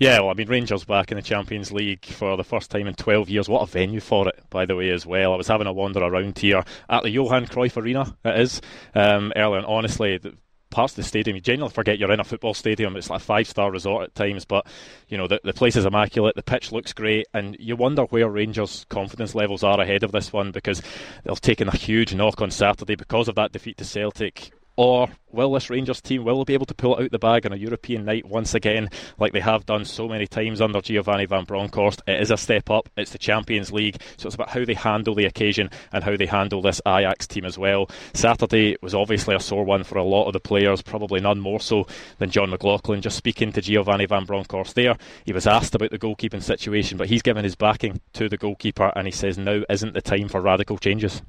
Yeah, 0.00 0.20
well, 0.20 0.30
I 0.30 0.34
mean, 0.34 0.48
Rangers 0.48 0.84
back 0.84 1.12
in 1.12 1.16
the 1.16 1.22
Champions 1.22 1.70
League 1.72 2.06
for 2.06 2.34
the 2.38 2.42
first 2.42 2.70
time 2.70 2.86
in 2.86 2.94
12 2.94 3.28
years. 3.28 3.50
What 3.50 3.60
a 3.60 3.66
venue 3.66 4.00
for 4.00 4.26
it, 4.28 4.42
by 4.48 4.64
the 4.64 4.74
way, 4.74 4.88
as 4.88 5.04
well. 5.04 5.34
I 5.34 5.36
was 5.36 5.46
having 5.46 5.66
a 5.66 5.74
wander 5.74 6.00
around 6.00 6.38
here 6.38 6.64
at 6.88 7.02
the 7.02 7.10
Johan 7.10 7.44
Cruyff 7.44 7.76
Arena, 7.76 8.16
it 8.24 8.40
is, 8.40 8.62
um, 8.94 9.30
earlier, 9.36 9.58
and 9.58 9.66
honestly, 9.66 10.16
the 10.16 10.32
parts 10.70 10.94
of 10.94 10.96
the 10.96 11.02
stadium, 11.02 11.34
you 11.34 11.42
generally 11.42 11.70
forget 11.70 11.98
you're 11.98 12.12
in 12.12 12.18
a 12.18 12.24
football 12.24 12.54
stadium. 12.54 12.96
It's 12.96 13.10
like 13.10 13.20
a 13.20 13.24
five 13.24 13.46
star 13.46 13.70
resort 13.70 14.04
at 14.04 14.14
times, 14.14 14.46
but, 14.46 14.66
you 15.08 15.18
know, 15.18 15.28
the, 15.28 15.38
the 15.44 15.52
place 15.52 15.76
is 15.76 15.84
immaculate, 15.84 16.34
the 16.34 16.42
pitch 16.42 16.72
looks 16.72 16.94
great, 16.94 17.26
and 17.34 17.54
you 17.60 17.76
wonder 17.76 18.04
where 18.04 18.30
Rangers' 18.30 18.86
confidence 18.88 19.34
levels 19.34 19.62
are 19.62 19.82
ahead 19.82 20.02
of 20.02 20.12
this 20.12 20.32
one 20.32 20.50
because 20.50 20.80
they've 21.24 21.40
taken 21.42 21.68
a 21.68 21.76
huge 21.76 22.14
knock 22.14 22.40
on 22.40 22.50
Saturday 22.50 22.94
because 22.94 23.28
of 23.28 23.34
that 23.34 23.52
defeat 23.52 23.76
to 23.76 23.84
Celtic. 23.84 24.52
Or 24.80 25.10
will 25.30 25.52
this 25.52 25.68
Rangers 25.68 26.00
team 26.00 26.24
will 26.24 26.42
be 26.46 26.54
able 26.54 26.64
to 26.64 26.74
pull 26.74 26.96
it 26.96 27.04
out 27.04 27.10
the 27.10 27.18
bag 27.18 27.44
on 27.44 27.52
a 27.52 27.56
European 27.56 28.06
night 28.06 28.24
once 28.24 28.54
again, 28.54 28.88
like 29.18 29.34
they 29.34 29.40
have 29.40 29.66
done 29.66 29.84
so 29.84 30.08
many 30.08 30.26
times 30.26 30.62
under 30.62 30.80
Giovanni 30.80 31.26
Van 31.26 31.44
Bronckhorst? 31.44 32.00
It 32.06 32.18
is 32.18 32.30
a 32.30 32.38
step 32.38 32.70
up. 32.70 32.88
It's 32.96 33.10
the 33.10 33.18
Champions 33.18 33.70
League, 33.74 34.00
so 34.16 34.26
it's 34.26 34.36
about 34.36 34.48
how 34.48 34.64
they 34.64 34.72
handle 34.72 35.14
the 35.14 35.26
occasion 35.26 35.68
and 35.92 36.02
how 36.02 36.16
they 36.16 36.24
handle 36.24 36.62
this 36.62 36.80
Ajax 36.86 37.26
team 37.26 37.44
as 37.44 37.58
well. 37.58 37.90
Saturday 38.14 38.74
was 38.80 38.94
obviously 38.94 39.34
a 39.34 39.40
sore 39.40 39.64
one 39.64 39.84
for 39.84 39.98
a 39.98 40.02
lot 40.02 40.28
of 40.28 40.32
the 40.32 40.40
players, 40.40 40.80
probably 40.80 41.20
none 41.20 41.40
more 41.40 41.60
so 41.60 41.86
than 42.16 42.30
Jon 42.30 42.48
McLaughlin. 42.48 43.02
Just 43.02 43.18
speaking 43.18 43.52
to 43.52 43.60
Giovanni 43.60 44.06
Van 44.06 44.24
Bronckhorst 44.24 44.76
there, 44.76 44.96
he 45.26 45.34
was 45.34 45.46
asked 45.46 45.74
about 45.74 45.90
the 45.90 45.98
goalkeeping 45.98 46.42
situation, 46.42 46.96
but 46.96 47.10
he's 47.10 47.20
given 47.20 47.44
his 47.44 47.54
backing 47.54 48.00
to 48.14 48.30
the 48.30 48.38
goalkeeper, 48.38 48.90
and 48.96 49.06
he 49.06 49.12
says 49.12 49.36
now 49.36 49.60
isn't 49.68 49.92
the 49.92 50.00
time 50.00 50.28
for 50.28 50.40
radical 50.40 50.78
changes. 50.78 51.20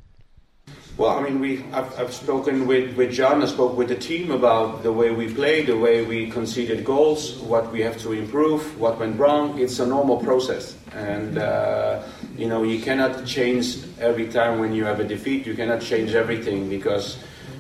Well, 1.02 1.18
I 1.18 1.24
mean, 1.24 1.40
we 1.40 1.64
I've, 1.74 2.00
I've 2.00 2.14
spoken 2.14 2.68
with, 2.68 2.96
with 2.96 3.12
John, 3.12 3.42
I 3.42 3.48
spoke 3.48 3.76
with 3.76 3.88
the 3.88 3.96
team 3.96 4.30
about 4.30 4.84
the 4.84 4.94
way 4.94 5.10
we 5.10 5.34
play, 5.34 5.64
the 5.64 5.76
way 5.76 6.06
we 6.06 6.30
conceded 6.30 6.86
goals, 6.86 7.38
what 7.40 7.72
we 7.72 7.82
have 7.82 7.98
to 8.02 8.12
improve, 8.12 8.80
what 8.80 9.00
went 9.00 9.18
wrong. 9.18 9.58
It's 9.58 9.80
a 9.80 9.88
normal 9.88 10.18
process. 10.18 10.78
And, 10.94 11.40
uh, 11.40 12.04
you 12.38 12.48
know, 12.48 12.62
you 12.62 12.80
cannot 12.80 13.26
change 13.26 13.78
every 14.00 14.28
time 14.28 14.60
when 14.60 14.76
you 14.76 14.86
have 14.86 15.00
a 15.00 15.04
defeat, 15.04 15.48
you 15.48 15.56
cannot 15.56 15.82
change 15.82 16.14
everything 16.14 16.70
because 16.70 17.18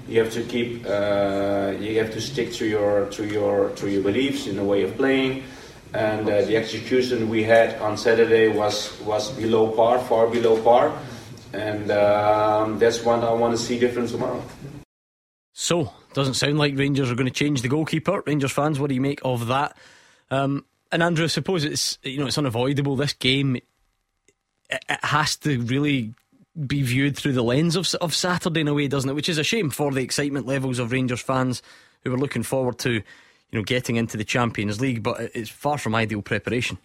you 0.07 0.19
have 0.19 0.31
to 0.33 0.43
keep, 0.43 0.85
uh, 0.85 1.73
you 1.79 1.97
have 1.97 2.11
to 2.11 2.21
stick 2.21 2.53
to 2.53 2.67
your, 2.67 3.07
to, 3.07 3.25
your, 3.25 3.69
to 3.69 3.89
your 3.89 4.03
beliefs 4.03 4.45
in 4.45 4.55
the 4.55 4.63
way 4.63 4.83
of 4.83 4.95
playing. 4.97 5.45
And 5.95 6.29
uh, 6.29 6.43
the 6.43 6.57
execution 6.57 7.27
we 7.27 7.41
had 7.41 7.81
on 7.81 7.97
Saturday 7.97 8.49
was, 8.49 9.01
was 9.01 9.31
below 9.31 9.71
par, 9.71 9.97
far 9.97 10.27
below 10.27 10.61
par 10.61 10.95
and 11.53 11.91
um, 11.91 12.79
that's 12.79 13.03
what 13.03 13.23
I 13.23 13.33
want 13.33 13.57
to 13.57 13.63
see 13.63 13.79
different 13.79 14.09
tomorrow. 14.09 14.43
So, 15.53 15.93
doesn't 16.13 16.35
sound 16.35 16.57
like 16.57 16.77
Rangers 16.77 17.11
are 17.11 17.15
going 17.15 17.27
to 17.27 17.33
change 17.33 17.61
the 17.61 17.67
goalkeeper. 17.67 18.23
Rangers 18.25 18.51
fans, 18.51 18.79
what 18.79 18.87
do 18.87 18.95
you 18.95 19.01
make 19.01 19.19
of 19.23 19.47
that? 19.47 19.75
Um, 20.29 20.65
and 20.91 21.03
Andrew, 21.03 21.25
I 21.25 21.27
suppose 21.27 21.63
it's 21.63 21.97
you 22.03 22.19
know 22.19 22.27
it's 22.27 22.37
unavoidable. 22.37 22.95
This 22.95 23.13
game 23.13 23.57
it, 23.57 23.65
it 24.89 25.03
has 25.03 25.35
to 25.37 25.61
really 25.61 26.13
be 26.67 26.81
viewed 26.81 27.17
through 27.17 27.33
the 27.33 27.43
lens 27.43 27.75
of 27.75 27.93
of 28.01 28.13
Saturday 28.13 28.61
in 28.61 28.67
a 28.67 28.73
way, 28.73 28.87
doesn't 28.87 29.09
it? 29.09 29.13
Which 29.13 29.29
is 29.29 29.37
a 29.37 29.43
shame 29.43 29.69
for 29.69 29.91
the 29.91 30.01
excitement 30.01 30.47
levels 30.47 30.79
of 30.79 30.91
Rangers 30.91 31.21
fans 31.21 31.61
who 32.03 32.13
are 32.13 32.17
looking 32.17 32.43
forward 32.43 32.79
to 32.79 32.91
you 32.91 33.03
know 33.51 33.63
getting 33.63 33.95
into 33.95 34.17
the 34.17 34.23
Champions 34.23 34.81
League, 34.81 35.03
but 35.03 35.19
it's 35.33 35.49
far 35.49 35.77
from 35.77 35.95
ideal 35.95 36.21
preparation. 36.21 36.77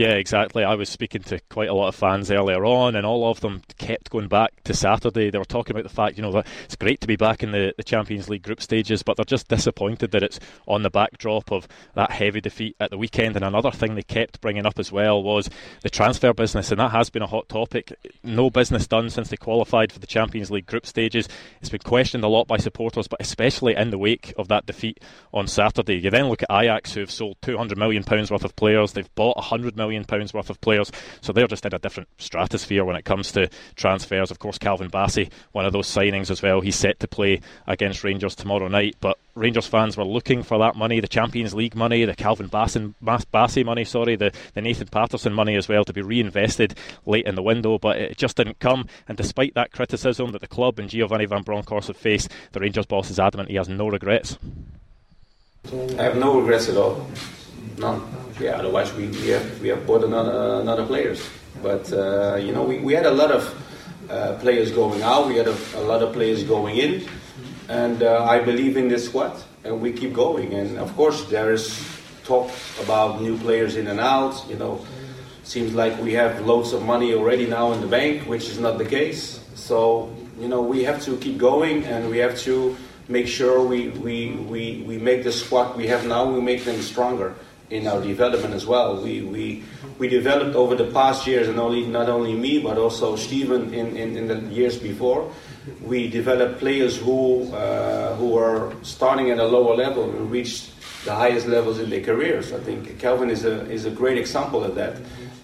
Yeah, 0.00 0.12
exactly. 0.12 0.64
I 0.64 0.76
was 0.76 0.88
speaking 0.88 1.22
to 1.24 1.38
quite 1.50 1.68
a 1.68 1.74
lot 1.74 1.88
of 1.88 1.94
fans 1.94 2.30
earlier 2.30 2.64
on, 2.64 2.96
and 2.96 3.04
all 3.04 3.30
of 3.30 3.40
them 3.40 3.60
kept 3.76 4.08
going 4.08 4.28
back 4.28 4.64
to 4.64 4.72
Saturday. 4.72 5.28
They 5.28 5.36
were 5.36 5.44
talking 5.44 5.76
about 5.76 5.82
the 5.82 5.94
fact, 5.94 6.16
you 6.16 6.22
know, 6.22 6.32
that 6.32 6.46
it's 6.64 6.74
great 6.74 7.02
to 7.02 7.06
be 7.06 7.16
back 7.16 7.42
in 7.42 7.52
the, 7.52 7.74
the 7.76 7.82
Champions 7.82 8.26
League 8.26 8.42
group 8.42 8.62
stages, 8.62 9.02
but 9.02 9.18
they're 9.18 9.26
just 9.26 9.48
disappointed 9.48 10.12
that 10.12 10.22
it's 10.22 10.40
on 10.66 10.84
the 10.84 10.88
backdrop 10.88 11.52
of 11.52 11.68
that 11.96 12.12
heavy 12.12 12.40
defeat 12.40 12.76
at 12.80 12.88
the 12.88 12.96
weekend. 12.96 13.36
And 13.36 13.44
another 13.44 13.70
thing 13.70 13.94
they 13.94 14.02
kept 14.02 14.40
bringing 14.40 14.64
up 14.64 14.78
as 14.78 14.90
well 14.90 15.22
was 15.22 15.50
the 15.82 15.90
transfer 15.90 16.32
business, 16.32 16.70
and 16.70 16.80
that 16.80 16.92
has 16.92 17.10
been 17.10 17.20
a 17.20 17.26
hot 17.26 17.50
topic. 17.50 17.92
No 18.24 18.48
business 18.48 18.86
done 18.86 19.10
since 19.10 19.28
they 19.28 19.36
qualified 19.36 19.92
for 19.92 19.98
the 19.98 20.06
Champions 20.06 20.50
League 20.50 20.64
group 20.64 20.86
stages. 20.86 21.28
It's 21.60 21.68
been 21.68 21.80
questioned 21.80 22.24
a 22.24 22.28
lot 22.28 22.46
by 22.46 22.56
supporters, 22.56 23.06
but 23.06 23.20
especially 23.20 23.76
in 23.76 23.90
the 23.90 23.98
wake 23.98 24.32
of 24.38 24.48
that 24.48 24.64
defeat 24.64 24.98
on 25.34 25.46
Saturday. 25.46 25.96
You 25.98 26.08
then 26.08 26.30
look 26.30 26.42
at 26.42 26.50
Ajax, 26.50 26.94
who've 26.94 27.10
sold 27.10 27.38
£200 27.42 27.76
million 27.76 28.02
worth 28.08 28.44
of 28.44 28.56
players, 28.56 28.94
they've 28.94 29.14
bought 29.14 29.36
£100 29.36 29.76
million 29.76 29.89
pounds 30.04 30.32
worth 30.32 30.50
of 30.50 30.60
players, 30.60 30.90
so 31.20 31.32
they're 31.32 31.46
just 31.46 31.66
in 31.66 31.74
a 31.74 31.78
different 31.78 32.08
stratosphere 32.18 32.84
when 32.84 32.96
it 32.96 33.04
comes 33.04 33.32
to 33.32 33.48
transfers. 33.76 34.30
Of 34.30 34.38
course, 34.38 34.58
Calvin 34.58 34.90
Bassey, 34.90 35.30
one 35.52 35.66
of 35.66 35.72
those 35.72 35.88
signings 35.88 36.30
as 36.30 36.42
well. 36.42 36.60
He's 36.60 36.76
set 36.76 37.00
to 37.00 37.08
play 37.08 37.40
against 37.66 38.04
Rangers 38.04 38.34
tomorrow 38.34 38.68
night, 38.68 38.96
but 39.00 39.18
Rangers 39.34 39.66
fans 39.66 39.96
were 39.96 40.04
looking 40.04 40.42
for 40.42 40.58
that 40.58 40.76
money, 40.76 41.00
the 41.00 41.08
Champions 41.08 41.54
League 41.54 41.74
money, 41.74 42.04
the 42.04 42.14
Calvin 42.14 42.48
Bassey, 42.48 42.94
Bassey 43.02 43.64
money, 43.64 43.84
sorry, 43.84 44.16
the, 44.16 44.32
the 44.54 44.60
Nathan 44.60 44.88
Patterson 44.88 45.32
money 45.32 45.56
as 45.56 45.68
well 45.68 45.84
to 45.84 45.92
be 45.92 46.02
reinvested 46.02 46.76
late 47.06 47.26
in 47.26 47.34
the 47.34 47.42
window, 47.42 47.78
but 47.78 47.96
it 47.96 48.16
just 48.16 48.36
didn't 48.36 48.58
come. 48.58 48.86
And 49.08 49.16
despite 49.16 49.54
that 49.54 49.72
criticism 49.72 50.32
that 50.32 50.40
the 50.40 50.48
club 50.48 50.78
and 50.78 50.90
Giovanni 50.90 51.26
Van 51.26 51.42
Bronckhorst 51.42 51.88
have 51.88 51.96
faced, 51.96 52.30
the 52.52 52.60
Rangers 52.60 52.86
boss 52.86 53.10
is 53.10 53.18
adamant 53.18 53.50
he 53.50 53.56
has 53.56 53.68
no 53.68 53.88
regrets. 53.88 54.38
I 55.72 56.02
have 56.02 56.16
no 56.16 56.40
regrets 56.40 56.68
at 56.68 56.76
all. 56.76 57.06
None. 57.78 58.02
Yeah, 58.38 58.52
otherwise 58.52 58.92
we, 58.94 59.08
we 59.08 59.28
have 59.28 59.60
we 59.60 59.68
have 59.68 59.86
bought 59.86 60.04
another 60.04 60.60
another 60.60 60.86
players. 60.86 61.28
But 61.62 61.92
uh, 61.92 62.36
you 62.36 62.52
know 62.52 62.62
we, 62.62 62.78
we 62.78 62.92
had 62.92 63.06
a 63.06 63.10
lot 63.10 63.30
of 63.30 63.44
uh, 64.08 64.38
players 64.40 64.70
going 64.70 65.02
out. 65.02 65.28
We 65.28 65.36
had 65.36 65.48
a, 65.48 65.56
a 65.76 65.84
lot 65.84 66.02
of 66.02 66.12
players 66.12 66.42
going 66.44 66.76
in, 66.76 67.08
and 67.68 68.02
uh, 68.02 68.24
I 68.24 68.40
believe 68.40 68.76
in 68.76 68.88
this 68.88 69.06
squad, 69.06 69.36
and 69.64 69.80
we 69.80 69.92
keep 69.92 70.12
going. 70.12 70.54
And 70.54 70.78
of 70.78 70.94
course 70.96 71.24
there 71.24 71.52
is 71.52 71.84
talk 72.24 72.50
about 72.80 73.20
new 73.20 73.36
players 73.38 73.76
in 73.76 73.88
and 73.88 74.00
out. 74.00 74.44
You 74.48 74.56
know, 74.56 74.84
seems 75.42 75.74
like 75.74 76.00
we 76.00 76.12
have 76.14 76.44
loads 76.46 76.72
of 76.72 76.82
money 76.82 77.14
already 77.14 77.46
now 77.46 77.72
in 77.72 77.80
the 77.80 77.88
bank, 77.88 78.28
which 78.28 78.48
is 78.48 78.58
not 78.58 78.78
the 78.78 78.86
case. 78.86 79.40
So 79.54 80.14
you 80.38 80.48
know 80.48 80.62
we 80.62 80.84
have 80.84 81.02
to 81.04 81.16
keep 81.16 81.36
going, 81.36 81.84
and 81.84 82.08
we 82.08 82.18
have 82.18 82.38
to 82.40 82.76
make 83.08 83.26
sure 83.26 83.60
we, 83.60 83.88
we, 83.88 84.30
we, 84.30 84.84
we 84.86 84.96
make 84.96 85.24
the 85.24 85.32
squad 85.32 85.76
we 85.76 85.88
have 85.88 86.06
now, 86.06 86.30
we 86.30 86.40
make 86.40 86.64
them 86.64 86.80
stronger 86.80 87.34
in 87.70 87.86
our 87.86 88.00
development 88.00 88.54
as 88.54 88.66
well. 88.66 89.02
We, 89.02 89.22
we, 89.22 89.62
we 89.98 90.08
developed 90.08 90.56
over 90.56 90.74
the 90.74 90.90
past 90.90 91.26
years, 91.26 91.48
and 91.48 91.58
only, 91.58 91.86
not 91.86 92.08
only 92.08 92.34
me, 92.34 92.60
but 92.60 92.78
also 92.78 93.16
Steven 93.16 93.72
in, 93.72 93.96
in, 93.96 94.16
in 94.16 94.28
the 94.28 94.40
years 94.54 94.76
before. 94.76 95.32
We 95.82 96.08
developed 96.08 96.58
players 96.58 96.96
who, 96.96 97.52
uh, 97.52 98.16
who 98.16 98.36
are 98.36 98.72
starting 98.82 99.30
at 99.30 99.38
a 99.38 99.46
lower 99.46 99.76
level 99.76 100.10
and 100.10 100.30
reached 100.30 100.72
the 101.04 101.14
highest 101.14 101.46
levels 101.46 101.78
in 101.78 101.90
their 101.90 102.02
careers. 102.02 102.52
I 102.52 102.60
think 102.60 102.98
Calvin 102.98 103.30
is 103.30 103.44
a, 103.44 103.70
is 103.70 103.86
a 103.86 103.90
great 103.90 104.18
example 104.18 104.64
of 104.64 104.74
that 104.74 104.96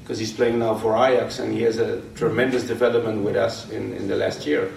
because 0.02 0.18
he's 0.18 0.32
playing 0.32 0.58
now 0.58 0.74
for 0.74 0.94
Ajax 0.94 1.38
and 1.38 1.52
he 1.52 1.62
has 1.62 1.78
a 1.78 2.00
tremendous 2.14 2.64
development 2.64 3.24
with 3.24 3.36
us 3.36 3.68
in, 3.70 3.92
in 3.94 4.08
the 4.08 4.16
last 4.16 4.46
year 4.46 4.70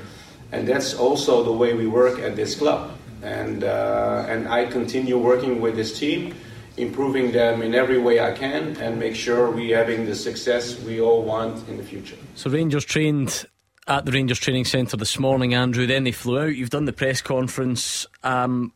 and 0.51 0.67
that's 0.67 0.93
also 0.93 1.43
the 1.43 1.51
way 1.51 1.73
we 1.73 1.87
work 1.87 2.19
at 2.19 2.35
this 2.35 2.55
club. 2.55 2.91
And 3.21 3.63
uh, 3.63 4.25
and 4.29 4.47
I 4.47 4.65
continue 4.65 5.17
working 5.17 5.59
with 5.59 5.75
this 5.75 5.99
team, 5.99 6.33
improving 6.79 7.31
them 7.31 7.61
in 7.61 7.75
every 7.75 7.99
way 7.99 8.19
I 8.19 8.31
can, 8.31 8.77
and 8.77 8.99
make 8.99 9.15
sure 9.15 9.51
we're 9.51 9.77
having 9.77 10.05
the 10.05 10.15
success 10.15 10.79
we 10.81 11.01
all 11.01 11.23
want 11.23 11.67
in 11.67 11.77
the 11.77 11.83
future. 11.83 12.17
So 12.35 12.49
Rangers 12.49 12.85
trained 12.85 13.45
at 13.87 14.05
the 14.05 14.11
Rangers 14.11 14.39
training 14.39 14.65
centre 14.65 14.97
this 14.97 15.19
morning, 15.19 15.53
Andrew. 15.53 15.87
Then 15.87 16.03
they 16.03 16.11
flew 16.11 16.39
out. 16.39 16.55
You've 16.55 16.69
done 16.69 16.85
the 16.85 16.93
press 16.93 17.21
conference. 17.21 18.05
Um, 18.23 18.71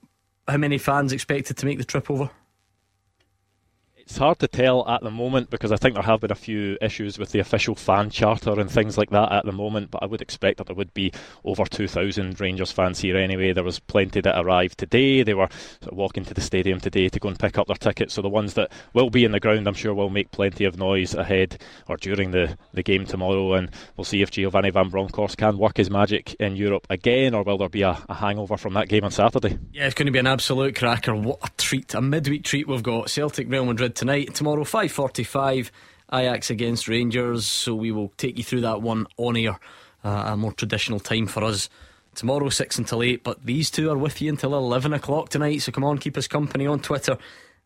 how 0.48 0.58
many 0.58 0.78
fans 0.78 1.14
expected 1.14 1.58
to 1.58 1.66
make 1.66 1.78
the 1.78 1.84
trip 1.86 2.10
over? 2.10 2.30
It's 4.04 4.18
hard 4.18 4.40
to 4.40 4.50
tell 4.50 4.88
at 4.88 5.02
the 5.02 5.10
moment 5.10 5.50
because 5.50 5.72
I 5.72 5.78
think 5.78 5.96
there 5.96 6.04
have 6.04 6.20
been 6.20 6.32
a 6.32 6.36
few 6.36 6.78
issues 6.82 7.18
with 7.18 7.32
the 7.32 7.40
official 7.40 7.74
fan 7.74 8.10
charter 8.10 8.60
and 8.60 8.70
things 8.70 8.98
like 8.98 9.10
that 9.12 9.32
at 9.32 9.46
the 9.46 9.54
moment. 9.54 9.92
But 9.92 10.04
I 10.04 10.08
would 10.08 10.22
expect 10.22 10.58
that 10.58 10.68
there 10.68 10.76
would 10.76 10.94
be 10.94 11.14
over 11.46 11.64
2,000 11.64 12.40
Rangers 12.40 12.72
fans 12.72 13.00
here 13.00 13.16
anyway. 13.16 13.54
There 13.54 13.64
was 13.64 13.80
plenty 13.80 14.20
that 14.20 14.38
arrived 14.38 14.78
today. 14.78 15.24
They 15.24 15.34
were 15.34 15.48
sort 15.80 15.94
of 15.94 15.98
walking 15.98 16.26
to 16.26 16.34
the 16.34 16.42
stadium 16.42 16.82
today 16.82 17.08
to 17.08 17.20
go 17.20 17.30
and 17.30 17.40
pick 17.40 17.58
up 17.58 17.68
their 17.68 17.78
tickets. 17.78 18.14
So 18.14 18.22
the 18.22 18.28
ones 18.28 18.56
that 18.56 18.72
will 18.94 19.10
be 19.10 19.24
in 19.24 19.32
the 19.32 19.40
ground, 19.40 19.68
I'm 19.68 19.74
sure, 19.74 19.94
will 19.94 20.10
make 20.10 20.32
plenty 20.32 20.66
of 20.66 20.78
noise 20.78 21.14
ahead 21.14 21.62
or 21.88 21.96
during 21.96 22.32
the, 22.32 22.58
the 22.74 22.84
game 22.84 23.06
tomorrow. 23.06 23.54
And 23.54 23.72
we'll 23.96 24.04
see 24.04 24.22
if 24.22 24.32
Giovanni 24.32 24.70
Van 24.70 24.90
Bronckhorst 24.90 25.38
can 25.38 25.58
work 25.58 25.78
his 25.78 25.90
magic 25.90 26.34
in 26.42 26.58
Europe 26.58 26.86
again, 26.90 27.34
or 27.34 27.44
will 27.44 27.58
there 27.58 27.70
be 27.70 27.84
a, 27.84 27.98
a 28.10 28.14
hangover 28.14 28.58
from 28.58 28.74
that 28.74 28.90
game 28.90 29.06
on 29.06 29.12
Saturday? 29.12 29.58
Yeah, 29.72 29.86
it's 29.86 29.96
going 29.96 30.08
to 30.08 30.12
be 30.12 30.20
an 30.20 30.28
absolute 30.28 30.76
cracker. 30.76 31.16
What 31.16 31.40
a 31.42 31.50
treat! 31.58 31.94
A 31.94 32.02
midweek 32.02 32.44
treat 32.44 32.68
we've 32.68 32.84
got. 32.84 33.10
Celtic 33.10 33.50
Real 33.50 33.66
Madrid 33.66 33.93
tonight. 33.96 34.36
Tomorrow, 34.36 34.64
five 34.64 34.92
forty-five. 34.92 35.72
Ajax 36.12 36.50
against 36.50 36.88
Rangers. 36.88 37.46
So 37.46 37.74
we 37.74 37.92
will 37.92 38.10
take 38.18 38.38
you 38.38 38.44
through 38.44 38.62
that 38.62 38.82
one 38.82 39.08
on 39.18 39.36
air. 39.36 39.60
Uh, 40.04 40.24
a 40.28 40.38
more 40.38 40.52
traditional 40.52 41.00
time 41.00 41.28
for 41.28 41.44
us. 41.44 41.70
Tomorrow, 42.16 42.50
6 42.50 42.78
until 42.78 43.02
8, 43.02 43.24
but 43.24 43.44
these 43.44 43.72
two 43.72 43.90
are 43.90 43.98
with 43.98 44.22
you 44.22 44.30
until 44.30 44.54
11 44.54 44.94
o'clock 44.94 45.30
tonight. 45.30 45.64
So 45.64 45.72
come 45.72 45.84
on, 45.84 45.98
keep 45.98 46.16
us 46.16 46.28
company 46.28 46.68
on 46.68 46.80
Twitter 46.80 47.18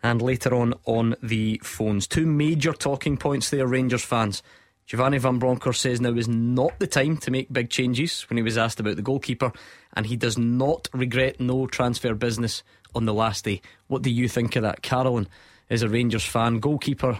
and 0.01 0.21
later 0.21 0.55
on 0.55 0.73
on 0.85 1.15
the 1.21 1.59
phones. 1.63 2.07
Two 2.07 2.25
major 2.25 2.71
talking 2.71 3.17
points 3.17 3.49
there, 3.49 3.67
Rangers 3.67 4.05
fans. 4.05 4.41
Giovanni 4.85 5.17
Van 5.17 5.37
Bronckhorst 5.37 5.81
says 5.81 5.99
now 5.99 6.13
is 6.13 6.29
not 6.29 6.79
the 6.79 6.87
time 6.87 7.17
to 7.17 7.31
make 7.31 7.51
big 7.51 7.69
changes 7.69 8.21
when 8.29 8.37
he 8.37 8.43
was 8.43 8.57
asked 8.57 8.79
about 8.79 8.95
the 8.95 9.01
goalkeeper, 9.01 9.51
and 9.93 10.05
he 10.05 10.15
does 10.15 10.37
not 10.37 10.87
regret 10.93 11.41
no 11.41 11.67
transfer 11.67 12.13
business 12.13 12.63
on 12.95 13.03
the 13.03 13.13
last 13.13 13.43
day. 13.43 13.61
What 13.87 14.01
do 14.01 14.09
you 14.09 14.29
think 14.29 14.55
of 14.55 14.63
that? 14.63 14.81
Carolyn 14.81 15.27
is 15.69 15.83
a 15.83 15.89
Rangers 15.89 16.25
fan. 16.25 16.59
Goalkeeper 16.59 17.19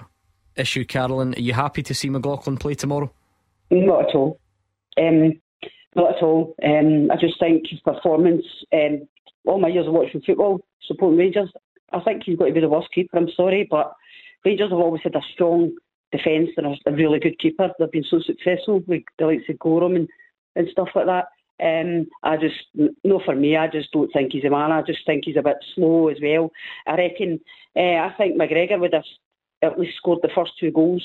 issue, 0.55 0.85
Carolyn. 0.85 1.33
Are 1.35 1.41
you 1.41 1.53
happy 1.53 1.83
to 1.83 1.93
see 1.93 2.09
McLaughlin 2.09 2.57
play 2.57 2.75
tomorrow? 2.75 3.11
Not 3.69 4.09
at 4.09 4.15
all. 4.15 4.39
Um, 4.97 5.39
not 5.95 6.15
at 6.15 6.23
all. 6.23 6.55
Um, 6.63 7.11
I 7.11 7.15
just 7.19 7.39
think 7.39 7.67
his 7.69 7.79
performance, 7.81 8.45
um, 8.73 9.07
all 9.45 9.59
my 9.59 9.67
years 9.67 9.87
of 9.87 9.93
watching 9.93 10.21
football, 10.21 10.61
supporting 10.85 11.17
Rangers, 11.17 11.51
I 11.91 11.99
think 12.01 12.23
he's 12.25 12.37
got 12.37 12.45
to 12.45 12.53
be 12.53 12.59
the 12.59 12.69
worst 12.69 12.89
keeper. 12.93 13.17
I'm 13.17 13.29
sorry, 13.35 13.67
but 13.69 13.93
Rangers 14.45 14.71
have 14.71 14.79
always 14.79 15.01
had 15.03 15.15
a 15.15 15.21
strong 15.33 15.75
defence 16.11 16.49
and 16.57 16.77
a, 16.85 16.91
really 16.91 17.19
good 17.19 17.39
keeper. 17.39 17.69
They've 17.79 17.91
been 17.91 18.05
so 18.09 18.19
successful 18.19 18.81
with 18.87 19.03
the 19.19 19.25
likes 19.25 19.49
of 19.49 19.59
Goram 19.59 19.95
and, 19.95 20.07
and 20.55 20.67
stuff 20.71 20.89
like 20.95 21.05
that. 21.05 21.25
Um, 21.63 22.07
I 22.23 22.37
just, 22.37 22.55
no, 23.03 23.19
for 23.25 23.35
me, 23.35 23.57
I 23.57 23.67
just 23.67 23.91
don't 23.91 24.11
think 24.13 24.31
he's 24.31 24.43
a 24.43 24.49
man. 24.49 24.71
I 24.71 24.81
just 24.83 25.05
think 25.05 25.23
he's 25.25 25.37
a 25.37 25.41
bit 25.41 25.57
slow 25.73 26.09
as 26.09 26.17
well. 26.21 26.51
I 26.85 26.95
reckon, 26.95 27.39
uh, 27.75 27.79
I 27.79 28.13
think 28.17 28.35
McGregor 28.35 28.79
would 28.79 28.93
have 28.93 29.03
at 29.63 29.79
least 29.79 29.97
scored 29.97 30.19
the 30.21 30.29
first 30.35 30.51
two 30.59 30.71
goals. 30.71 31.03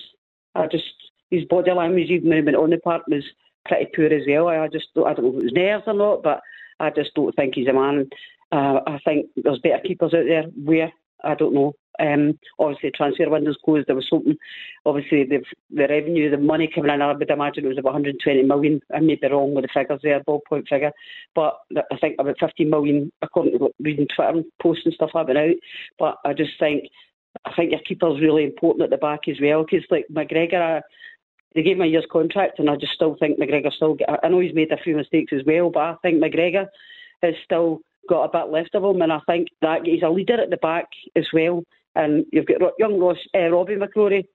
I 0.55 0.67
just, 0.67 0.85
his 1.31 1.45
body 1.47 1.73
language, 1.73 2.11
even 2.11 2.29
when 2.29 2.39
he 2.39 2.45
went 2.45 2.57
on 2.57 2.71
the 2.71 2.79
park, 2.79 3.03
was 3.09 3.25
pretty 3.65 3.91
poor 3.97 4.07
as 4.07 4.25
well. 4.29 4.49
I 4.49 4.69
just, 4.69 4.89
I 4.97 5.15
don't 5.15 5.25
know 5.25 5.31
if 5.31 5.37
it 5.37 5.45
was 5.45 5.53
nerves 5.53 5.85
or 5.87 5.95
not, 5.95 6.23
but 6.23 6.41
I 6.79 6.91
just 6.91 7.15
don't 7.15 7.35
think 7.35 7.55
he's 7.55 7.69
a 7.69 7.73
man. 7.73 8.11
Uh, 8.51 8.81
I 8.87 8.99
think 9.05 9.31
there's 9.37 9.61
better 9.61 9.81
keepers 9.83 10.13
out 10.13 10.25
there. 10.27 10.45
Where 10.63 10.93
I 11.25 11.35
don't 11.35 11.55
know. 11.55 11.75
Um, 12.01 12.39
obviously, 12.59 12.91
transfer 12.91 13.29
window's 13.29 13.59
closed. 13.65 13.87
There 13.87 13.97
was 13.97 14.09
something. 14.09 14.37
Obviously, 14.87 15.25
the 15.25 15.43
the 15.71 15.89
revenue, 15.89 16.31
the 16.31 16.39
money 16.39 16.71
coming 16.73 16.93
in. 16.93 17.03
I 17.03 17.13
would 17.13 17.31
imagine 17.31 17.65
it 17.65 17.69
was 17.69 17.79
about 17.79 17.95
120 17.95 18.43
million. 18.43 18.81
I 18.95 19.01
may 19.01 19.17
be 19.17 19.29
wrong 19.29 19.55
with 19.55 19.65
the 19.65 19.69
figures 19.73 20.01
there, 20.03 20.21
ballpoint 20.21 20.69
figure, 20.69 20.93
but 21.35 21.59
I 21.77 21.97
think 22.01 22.17
about 22.19 22.37
50 22.39 22.65
million 22.65 23.13
according 23.21 23.59
to 23.59 23.71
reading 23.81 24.07
Twitter 24.15 24.43
posts 24.61 24.87
and 24.87 24.95
stuff 24.95 25.11
been 25.27 25.37
out. 25.37 25.57
But 25.99 26.17
I 26.25 26.33
just 26.33 26.53
think, 26.59 26.85
I 27.45 27.53
think 27.55 27.73
your 27.73 27.81
keeper's 27.81 28.21
really 28.21 28.45
important 28.45 28.85
at 28.85 28.91
the 28.91 28.97
back 28.97 29.29
as 29.29 29.37
well 29.41 29.65
because 29.65 29.87
like 29.91 30.07
McGregor. 30.13 30.79
I, 30.79 30.83
they 31.55 31.63
gave 31.63 31.77
him 31.77 31.83
a 31.83 31.87
year's 31.87 32.07
contract, 32.11 32.59
and 32.59 32.71
I 32.71 32.77
just 32.77 32.95
still 32.95 33.15
think 33.21 33.39
McGregor 33.39 33.71
still. 33.71 33.95
Get, 33.95 34.09
I 34.23 34.29
know 34.29 34.41
he's 34.41 34.55
made 34.55 34.73
a 34.73 34.83
few 34.83 34.97
mistakes 34.97 35.33
as 35.35 35.43
well, 35.47 35.69
but 35.69 35.81
I 35.81 35.97
think 36.01 36.23
McGregor 36.23 36.67
has 37.23 37.35
still 37.45 37.81
got 38.09 38.25
a 38.25 38.29
bit 38.29 38.53
left 38.53 38.75
of 38.75 38.85
him, 38.85 39.03
and 39.03 39.13
I 39.13 39.21
think 39.27 39.49
that 39.61 39.81
he's 39.85 40.03
a 40.03 40.09
leader 40.09 40.41
at 40.41 40.51
the 40.51 40.57
back 40.57 40.87
as 41.17 41.27
well. 41.33 41.63
And 41.95 42.25
you've 42.33 42.47
got 42.47 42.73
young 42.79 42.99
Ross, 42.99 43.19
uh, 43.35 43.51
Robbie 43.51 43.77
McCrorie, 43.77 44.27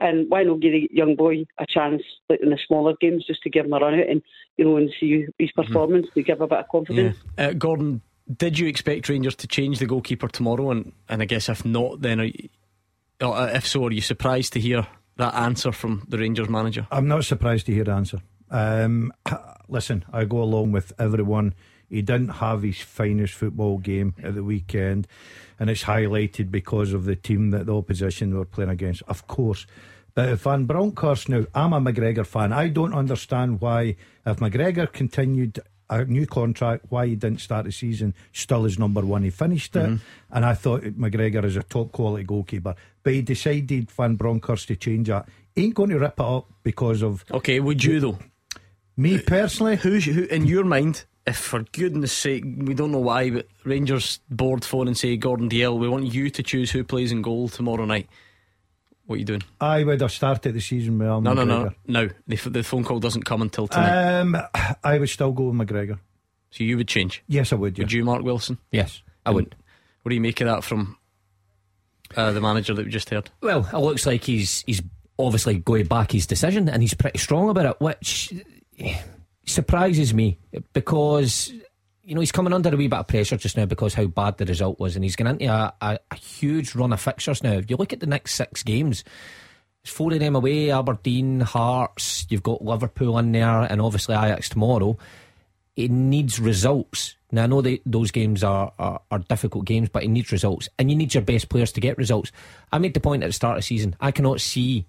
and 0.00 0.28
why 0.28 0.42
not 0.42 0.60
give 0.60 0.72
the 0.72 0.88
young 0.92 1.16
boy 1.16 1.44
a 1.58 1.66
chance, 1.66 2.02
like 2.28 2.40
in 2.42 2.50
the 2.50 2.58
smaller 2.66 2.94
games, 3.00 3.24
just 3.26 3.42
to 3.42 3.50
give 3.50 3.64
him 3.64 3.72
a 3.72 3.78
run 3.78 3.94
out 3.94 4.08
and 4.08 4.22
you 4.56 4.64
know 4.64 4.76
and 4.76 4.90
see 5.00 5.26
his 5.38 5.48
mm-hmm. 5.50 5.62
performance 5.62 6.06
mm-hmm. 6.06 6.20
to 6.20 6.24
give 6.24 6.40
a 6.40 6.46
bit 6.46 6.58
of 6.58 6.68
confidence. 6.68 7.16
Yeah. 7.38 7.46
Uh, 7.48 7.52
Gordon, 7.54 8.02
did 8.34 8.58
you 8.58 8.66
expect 8.66 9.08
Rangers 9.08 9.36
to 9.36 9.46
change 9.46 9.78
the 9.78 9.86
goalkeeper 9.86 10.28
tomorrow? 10.28 10.70
And 10.70 10.92
and 11.08 11.22
I 11.22 11.24
guess 11.24 11.48
if 11.48 11.64
not, 11.64 12.02
then 12.02 12.20
you, 12.20 12.48
uh, 13.20 13.50
if 13.54 13.66
so, 13.66 13.86
are 13.86 13.92
you 13.92 14.02
surprised 14.02 14.52
to 14.54 14.60
hear 14.60 14.86
that 15.16 15.34
answer 15.34 15.72
from 15.72 16.04
the 16.08 16.18
Rangers 16.18 16.48
manager? 16.48 16.86
I'm 16.90 17.08
not 17.08 17.24
surprised 17.24 17.66
to 17.66 17.72
hear 17.72 17.84
the 17.84 17.92
answer. 17.92 18.20
Um, 18.50 19.12
listen, 19.68 20.04
I 20.12 20.24
go 20.24 20.42
along 20.42 20.72
with 20.72 20.92
everyone. 20.98 21.54
He 21.88 22.02
didn't 22.02 22.28
have 22.28 22.62
his 22.62 22.80
finest 22.80 23.34
football 23.34 23.78
game 23.78 24.14
at 24.22 24.34
the 24.34 24.42
weekend, 24.42 25.06
and 25.58 25.70
it's 25.70 25.84
highlighted 25.84 26.50
because 26.50 26.92
of 26.92 27.04
the 27.04 27.16
team 27.16 27.50
that 27.50 27.66
the 27.66 27.76
opposition 27.76 28.36
were 28.36 28.44
playing 28.44 28.70
against, 28.70 29.02
of 29.08 29.26
course. 29.26 29.66
But 30.14 30.30
if 30.30 30.40
Van 30.40 30.64
Bronckhorst 30.64 31.28
now, 31.28 31.44
I'm 31.54 31.72
a 31.74 31.80
McGregor 31.80 32.26
fan. 32.26 32.52
I 32.52 32.68
don't 32.68 32.94
understand 32.94 33.60
why, 33.60 33.96
if 34.24 34.38
McGregor 34.38 34.90
continued 34.90 35.60
a 35.88 36.04
new 36.04 36.26
contract, 36.26 36.86
why 36.88 37.06
he 37.06 37.16
didn't 37.16 37.40
start 37.40 37.64
the 37.64 37.72
season 37.72 38.14
still 38.32 38.64
as 38.64 38.78
number 38.78 39.02
one. 39.02 39.22
He 39.22 39.30
finished 39.30 39.76
it, 39.76 39.80
mm-hmm. 39.80 39.96
and 40.32 40.44
I 40.44 40.54
thought 40.54 40.82
McGregor 40.82 41.44
is 41.44 41.56
a 41.56 41.62
top 41.62 41.92
quality 41.92 42.24
goalkeeper. 42.24 42.74
But 43.02 43.12
he 43.12 43.22
decided 43.22 43.90
Van 43.90 44.16
Bronckhorst 44.16 44.68
to 44.68 44.76
change 44.76 45.08
that. 45.08 45.28
Ain't 45.56 45.74
going 45.74 45.90
to 45.90 45.98
rip 45.98 46.18
it 46.18 46.24
up 46.24 46.50
because 46.62 47.02
of. 47.02 47.24
Okay, 47.30 47.60
would 47.60 47.84
you 47.84 48.00
though? 48.00 48.18
Me 48.96 49.18
personally, 49.18 49.76
who's 49.76 50.06
who 50.06 50.24
in 50.24 50.46
your 50.46 50.64
mind? 50.64 51.04
If 51.26 51.36
for 51.36 51.64
goodness 51.72 52.12
sake, 52.12 52.44
we 52.44 52.74
don't 52.74 52.92
know 52.92 53.00
why, 53.00 53.30
but 53.30 53.48
Rangers 53.64 54.20
board 54.30 54.64
phone 54.64 54.86
and 54.86 54.96
say 54.96 55.16
Gordon 55.16 55.48
Dalziel, 55.48 55.78
we 55.78 55.88
want 55.88 56.12
you 56.12 56.30
to 56.30 56.42
choose 56.42 56.70
who 56.70 56.84
plays 56.84 57.10
in 57.10 57.20
goal 57.20 57.48
tomorrow 57.48 57.84
night. 57.84 58.08
What 59.06 59.16
are 59.16 59.18
you 59.18 59.24
doing? 59.24 59.42
I 59.60 59.84
would 59.84 60.00
have 60.00 60.12
started 60.12 60.54
the 60.54 60.60
season 60.60 60.98
with 60.98 61.08
Al 61.08 61.20
no, 61.20 61.32
McGregor. 61.32 61.46
No, 61.46 61.74
no, 61.86 62.04
no. 62.04 62.08
The, 62.26 62.36
the 62.50 62.62
phone 62.62 62.84
call 62.84 63.00
doesn't 63.00 63.24
come 63.24 63.42
until 63.42 63.68
tonight. 63.68 64.20
Um, 64.20 64.36
I 64.84 64.98
would 64.98 65.08
still 65.08 65.32
go 65.32 65.48
with 65.48 65.68
McGregor. 65.68 65.98
So 66.50 66.64
you 66.64 66.76
would 66.76 66.88
change? 66.88 67.22
Yes, 67.26 67.52
I 67.52 67.56
would. 67.56 67.76
Yeah. 67.76 67.84
Would 67.84 67.92
you, 67.92 68.04
Mark 68.04 68.22
Wilson? 68.22 68.58
Yes, 68.70 69.02
I 69.24 69.30
would. 69.30 69.54
What 70.02 70.10
do 70.10 70.14
you 70.14 70.20
make 70.20 70.40
of 70.40 70.46
that 70.46 70.64
from 70.64 70.96
uh, 72.16 72.32
the 72.32 72.40
manager 72.40 72.72
that 72.74 72.84
we 72.84 72.90
just 72.90 73.10
heard? 73.10 73.30
Well, 73.40 73.68
it 73.72 73.78
looks 73.78 74.06
like 74.06 74.24
he's 74.24 74.62
he's 74.66 74.82
obviously 75.18 75.58
going 75.58 75.86
back 75.86 76.12
his 76.12 76.26
decision, 76.26 76.68
and 76.68 76.82
he's 76.82 76.94
pretty 76.94 77.18
strong 77.18 77.48
about 77.48 77.66
it, 77.66 77.80
which 77.80 78.32
surprises 79.46 80.12
me 80.12 80.38
because 80.72 81.52
you 82.06 82.14
know, 82.14 82.20
he's 82.20 82.32
coming 82.32 82.52
under 82.52 82.72
a 82.72 82.76
wee 82.76 82.86
bit 82.86 83.00
of 83.00 83.08
pressure 83.08 83.36
just 83.36 83.56
now 83.56 83.66
because 83.66 83.92
how 83.92 84.06
bad 84.06 84.38
the 84.38 84.44
result 84.46 84.78
was, 84.78 84.94
and 84.94 85.04
he's 85.04 85.16
going 85.16 85.28
into 85.28 85.52
a, 85.52 85.74
a, 85.80 85.98
a, 86.12 86.14
huge 86.14 86.76
run 86.76 86.92
of 86.92 87.00
fixtures 87.00 87.42
now. 87.42 87.54
If 87.54 87.68
you 87.68 87.76
look 87.76 87.92
at 87.92 87.98
the 87.98 88.06
next 88.06 88.36
six 88.36 88.62
games, 88.62 89.02
it's 89.82 89.90
four 89.90 90.12
of 90.12 90.20
them 90.20 90.36
away 90.36 90.70
Aberdeen, 90.70 91.40
Hearts, 91.40 92.24
you've 92.30 92.44
got 92.44 92.64
Liverpool 92.64 93.18
in 93.18 93.32
there, 93.32 93.62
and 93.62 93.80
obviously 93.80 94.14
Ajax 94.14 94.48
tomorrow. 94.48 94.96
It 95.74 95.90
needs 95.90 96.38
results. 96.38 97.16
Now, 97.32 97.42
I 97.42 97.46
know 97.48 97.60
they, 97.60 97.82
those 97.84 98.12
games 98.12 98.44
are, 98.44 98.72
are, 98.78 99.00
are, 99.10 99.18
difficult 99.18 99.64
games, 99.64 99.88
but 99.88 100.04
it 100.04 100.08
needs 100.08 100.30
results, 100.30 100.68
and 100.78 100.88
you 100.88 100.96
need 100.96 101.12
your 101.12 101.24
best 101.24 101.48
players 101.48 101.72
to 101.72 101.80
get 101.80 101.98
results. 101.98 102.30
I 102.70 102.78
made 102.78 102.94
the 102.94 103.00
point 103.00 103.24
at 103.24 103.26
the 103.26 103.32
start 103.32 103.58
of 103.58 103.62
the 103.62 103.66
season, 103.66 103.96
I 104.00 104.12
cannot 104.12 104.40
see 104.40 104.86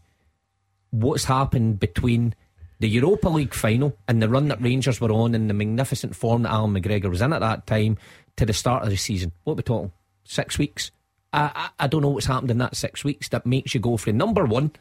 what's 0.92 1.26
happened 1.26 1.80
between 1.80 2.36
the 2.80 2.90
Europa 2.90 3.30
League 3.30 3.54
final 3.54 3.98
and 4.08 4.22
the 4.22 4.30
run 4.30 4.50
that 4.50 4.62
Rangers 4.62 5.02
were 5.02 5.12
on 5.12 5.34
and 5.34 5.50
the 5.50 5.54
magnificent 5.54 6.16
form 6.16 6.44
that 6.44 6.52
Allan 6.52 6.74
McGregor 6.74 7.10
was 7.10 7.22
in 7.22 7.34
at 7.34 7.40
that 7.40 7.66
time 7.66 7.98
to 8.36 8.46
the 8.46 8.54
start 8.54 8.84
of 8.84 8.90
the 8.90 8.98
season. 8.98 9.32
What 9.44 9.54
are 9.54 9.56
we 9.58 9.64
talking? 9.64 9.92
Six 10.24 10.58
weeks? 10.58 10.92
I, 11.34 11.52
I, 11.56 11.86
I 11.86 11.88
don't 11.88 12.02
know 12.02 12.10
what's 12.10 12.28
happened 12.28 12.52
in 12.52 12.60
that 12.60 12.76
six 12.76 13.04
weeks 13.04 13.30
that 13.30 13.46
makes 13.46 13.74
you 13.74 13.80
go 13.80 13.98
from 13.98 14.18
number 14.18 14.46
one 14.46 14.72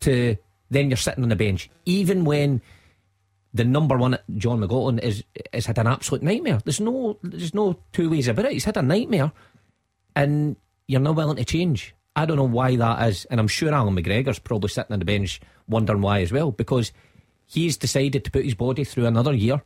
to 0.00 0.36
then 0.70 0.90
you're 0.90 0.96
sitting 0.96 1.22
on 1.22 1.28
the 1.28 1.36
bench. 1.36 1.70
Even 1.84 2.24
when 2.24 2.60
the 3.54 3.64
number 3.64 3.96
one, 3.96 4.18
Jon 4.36 4.60
McLaughlin, 4.60 4.98
is 4.98 5.22
has 5.52 5.66
had 5.66 5.78
an 5.78 5.86
absolute 5.86 6.22
nightmare. 6.22 6.60
There's 6.64 6.80
no 6.80 7.18
there's 7.22 7.54
no 7.54 7.78
two 7.92 8.10
ways 8.10 8.28
about 8.28 8.46
it. 8.46 8.52
He's 8.52 8.64
had 8.64 8.76
a 8.76 8.82
nightmare, 8.82 9.32
and 10.16 10.56
you're 10.88 11.00
not 11.00 11.16
willing 11.16 11.36
to 11.36 11.44
change. 11.44 11.94
I 12.16 12.26
don't 12.26 12.36
know 12.36 12.44
why 12.44 12.76
that 12.76 13.08
is, 13.08 13.26
and 13.26 13.38
I'm 13.38 13.48
sure 13.48 13.72
Allan 13.72 13.96
McGregor's 13.96 14.38
probably 14.38 14.68
sitting 14.68 14.92
on 14.92 14.98
the 14.98 15.04
bench 15.04 15.40
wondering 15.68 16.02
why 16.02 16.20
as 16.20 16.32
well 16.32 16.50
because 16.50 16.92
he's 17.52 17.76
decided 17.76 18.24
to 18.24 18.30
put 18.30 18.44
his 18.44 18.54
body 18.54 18.84
through 18.84 19.06
another 19.06 19.34
year, 19.34 19.62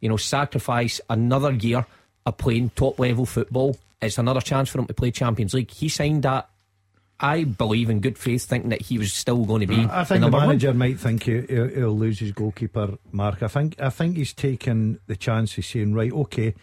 you 0.00 0.08
know, 0.08 0.16
sacrifice 0.16 1.00
another 1.10 1.52
year 1.52 1.84
of 2.24 2.36
playing 2.38 2.70
top 2.70 2.98
level 2.98 3.26
football. 3.26 3.76
It's 4.00 4.18
another 4.18 4.40
chance 4.40 4.70
for 4.70 4.78
him 4.78 4.86
to 4.86 4.94
play 4.94 5.10
Champions 5.10 5.52
League. 5.52 5.70
He 5.70 5.88
signed 5.88 6.22
that. 6.22 6.48
I 7.22 7.44
believe 7.44 7.90
in 7.90 8.00
good 8.00 8.16
faith, 8.16 8.44
thinking 8.44 8.70
that 8.70 8.80
he 8.80 8.96
was 8.96 9.12
still 9.12 9.44
going 9.44 9.60
to 9.60 9.66
be. 9.66 9.76
Mm. 9.76 9.90
I 9.90 10.04
think 10.04 10.22
the, 10.22 10.30
the 10.30 10.38
manager 10.38 10.68
one. 10.68 10.78
might 10.78 10.98
think 10.98 11.24
he, 11.24 11.40
will 11.40 11.68
he'll 11.68 11.98
lose 11.98 12.18
his 12.18 12.32
goalkeeper, 12.32 12.96
Mark. 13.12 13.42
I 13.42 13.48
think 13.48 13.78
I 13.78 13.90
think 13.90 14.16
he's 14.16 14.32
taken 14.32 14.98
the 15.06 15.16
chance 15.16 15.58
of 15.58 15.66
saying, 15.66 15.92
right, 15.92 16.10
okay, 16.10 16.54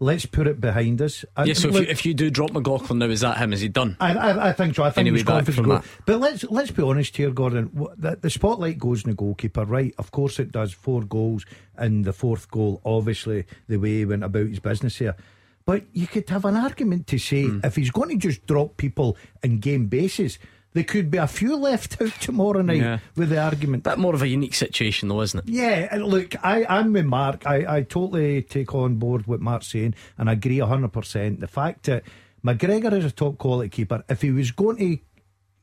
let's 0.00 0.26
put 0.26 0.46
it 0.46 0.60
behind 0.60 1.02
us. 1.02 1.24
And 1.36 1.48
yeah, 1.48 1.54
so 1.54 1.68
if 1.68 1.74
you, 1.74 1.80
if 1.82 2.06
you 2.06 2.14
do 2.14 2.30
drop 2.30 2.52
McLaughlin 2.52 2.98
now, 3.00 3.06
is 3.06 3.20
that 3.22 3.38
him? 3.38 3.52
Is 3.52 3.60
he 3.60 3.68
done? 3.68 3.96
I, 4.00 4.14
I, 4.14 4.48
I 4.48 4.52
think 4.52 4.74
so. 4.74 4.82
I 4.84 4.90
think 4.90 4.98
Anyway, 4.98 5.18
he's 5.18 5.24
back 5.26 5.44
confident 5.44 5.54
from 5.56 5.64
to 5.64 5.68
go. 5.68 5.78
that. 5.78 5.84
But 6.06 6.20
let's 6.20 6.44
let's 6.44 6.70
be 6.70 6.82
honest 6.82 7.16
here, 7.16 7.30
Gordon. 7.30 7.70
The, 7.96 8.16
the 8.20 8.30
spotlight 8.30 8.78
goes 8.78 9.04
on 9.04 9.10
the 9.10 9.16
goalkeeper, 9.16 9.64
right? 9.64 9.94
Of 9.98 10.10
course 10.10 10.38
it 10.38 10.52
does. 10.52 10.72
Four 10.72 11.02
goals, 11.02 11.44
and 11.76 12.04
the 12.04 12.12
fourth 12.12 12.50
goal, 12.50 12.80
obviously, 12.84 13.44
the 13.68 13.76
way 13.78 13.98
he 13.98 14.04
went 14.04 14.24
about 14.24 14.46
his 14.46 14.60
business 14.60 14.96
here. 14.98 15.16
But 15.64 15.84
you 15.92 16.06
could 16.06 16.28
have 16.30 16.46
an 16.46 16.56
argument 16.56 17.06
to 17.08 17.18
say 17.18 17.44
Hmm. 17.44 17.60
if 17.62 17.76
he's 17.76 17.90
going 17.90 18.08
to 18.10 18.16
just 18.16 18.46
drop 18.46 18.76
people 18.78 19.16
in 19.42 19.58
game 19.58 19.86
basis, 19.86 20.38
there 20.74 20.84
could 20.84 21.10
be 21.10 21.18
a 21.18 21.26
few 21.26 21.56
left 21.56 22.00
out 22.00 22.12
tomorrow 22.20 22.62
night 22.62 22.80
Yeah. 22.80 22.98
with 23.16 23.30
the 23.30 23.40
argument. 23.40 23.84
Bit 23.84 23.98
more 23.98 24.14
of 24.14 24.22
a 24.22 24.28
unique 24.28 24.54
situation, 24.54 25.08
though, 25.08 25.22
isn't 25.22 25.40
it? 25.40 25.52
Yeah, 25.52 25.88
and 25.90 26.04
look, 26.04 26.34
I, 26.44 26.66
I'm 26.68 26.92
with 26.92 27.06
Mark. 27.06 27.46
I, 27.46 27.78
I 27.78 27.82
totally 27.82 28.42
take 28.42 28.74
on 28.74 28.96
board 28.96 29.26
what 29.26 29.40
Mark's 29.40 29.68
saying 29.68 29.94
and 30.16 30.28
I 30.28 30.34
agree 30.34 30.58
100%. 30.58 31.40
The 31.40 31.46
fact 31.46 31.84
that 31.84 32.04
McGregor 32.44 32.92
is 32.92 33.04
a 33.04 33.10
top 33.10 33.38
quality 33.38 33.70
keeper, 33.70 34.04
if 34.08 34.22
he 34.22 34.30
was 34.30 34.50
going 34.50 34.76
to 34.76 34.98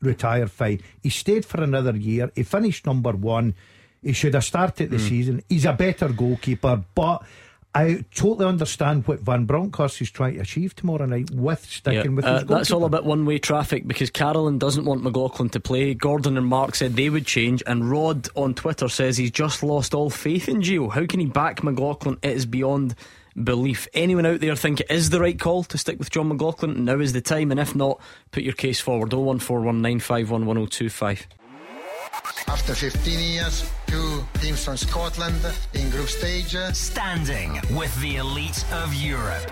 retire, 0.02 0.48
fine. 0.48 0.82
He 1.02 1.10
stayed 1.10 1.46
for 1.46 1.62
another 1.62 1.96
year. 1.96 2.32
He 2.36 2.44
finished 2.44 2.86
number 2.86 3.12
one. 3.12 3.56
He 4.02 4.14
should 4.14 4.34
have 4.34 4.44
started 4.44 4.92
the 4.92 4.98
hmm. 4.98 5.08
season. 5.08 5.44
He's 5.50 5.66
a 5.66 5.74
better 5.74 6.10
goalkeeper, 6.10 6.84
but. 6.94 7.24
I 7.76 8.06
totally 8.16 8.46
understand 8.46 9.06
what 9.06 9.20
Van 9.20 9.44
Bronckhorst 9.46 10.02
is 10.02 10.10
trying 10.10 10.36
to 10.36 10.40
achieve 10.40 10.74
tomorrow 10.76 11.06
night 11.06 11.30
with 11.32 11.66
sticking 11.66 12.12
Yeah, 12.12 12.16
with 12.16 12.24
uh, 12.26 12.44
that's 12.46 12.72
all 12.72 12.80
goalkeeper. 12.80 12.98
a 12.98 13.02
bit 13.02 13.06
one 13.10 13.26
way 13.26 13.38
traffic 13.38 13.86
because 13.86 14.10
Carolyn 14.10 14.58
doesn't 14.58 14.86
want 14.86 15.04
McLaughlin 15.04 15.50
to 15.50 15.60
play. 15.60 15.94
Gordon 15.94 16.38
and 16.38 16.48
Mark 16.48 16.76
said 16.76 16.96
they 16.96 17.10
would 17.10 17.26
change, 17.26 17.62
and 17.68 17.92
Rod 17.92 18.30
on 18.36 18.54
Twitter 18.54 18.88
says 18.88 19.18
he's 19.18 19.32
just 19.32 19.62
lost 19.62 19.94
all 19.94 20.10
faith 20.10 20.48
in 20.48 20.62
Gio. 20.62 20.90
How 20.92 21.06
can 21.06 21.20
he 21.20 21.26
back 21.26 21.62
McLaughlin? 21.64 22.18
It 22.24 22.32
is 22.38 22.46
beyond 22.46 22.96
belief. 23.44 23.90
Anyone 23.94 24.26
out 24.26 24.40
there 24.40 24.56
think 24.56 24.80
it 24.80 24.90
is 24.90 25.10
the 25.10 25.20
right 25.20 25.38
call 25.38 25.66
to 25.66 25.78
stick 25.78 26.00
with 26.00 26.10
Jon 26.12 26.30
McLaughlin? 26.30 26.86
Now 26.86 27.02
is 27.02 27.12
the 27.12 27.20
time, 27.20 27.52
and 27.52 27.60
if 27.60 27.76
not, 27.76 28.00
put 28.32 28.44
your 28.44 28.54
case 28.54 28.80
forward 28.80 29.10
01419511025. 29.12 31.26
After 32.48 32.74
15 32.76 33.20
years, 33.20 33.70
two 33.88 34.24
teams 34.36 34.64
from 34.64 34.78
Scotland 34.78 35.40
in 35.74 35.90
group 35.90 36.08
stage. 36.08 36.56
Standing 36.74 37.60
with 37.76 37.94
the 38.02 38.18
elite 38.18 38.64
of 38.74 38.94
Europe. 38.94 39.52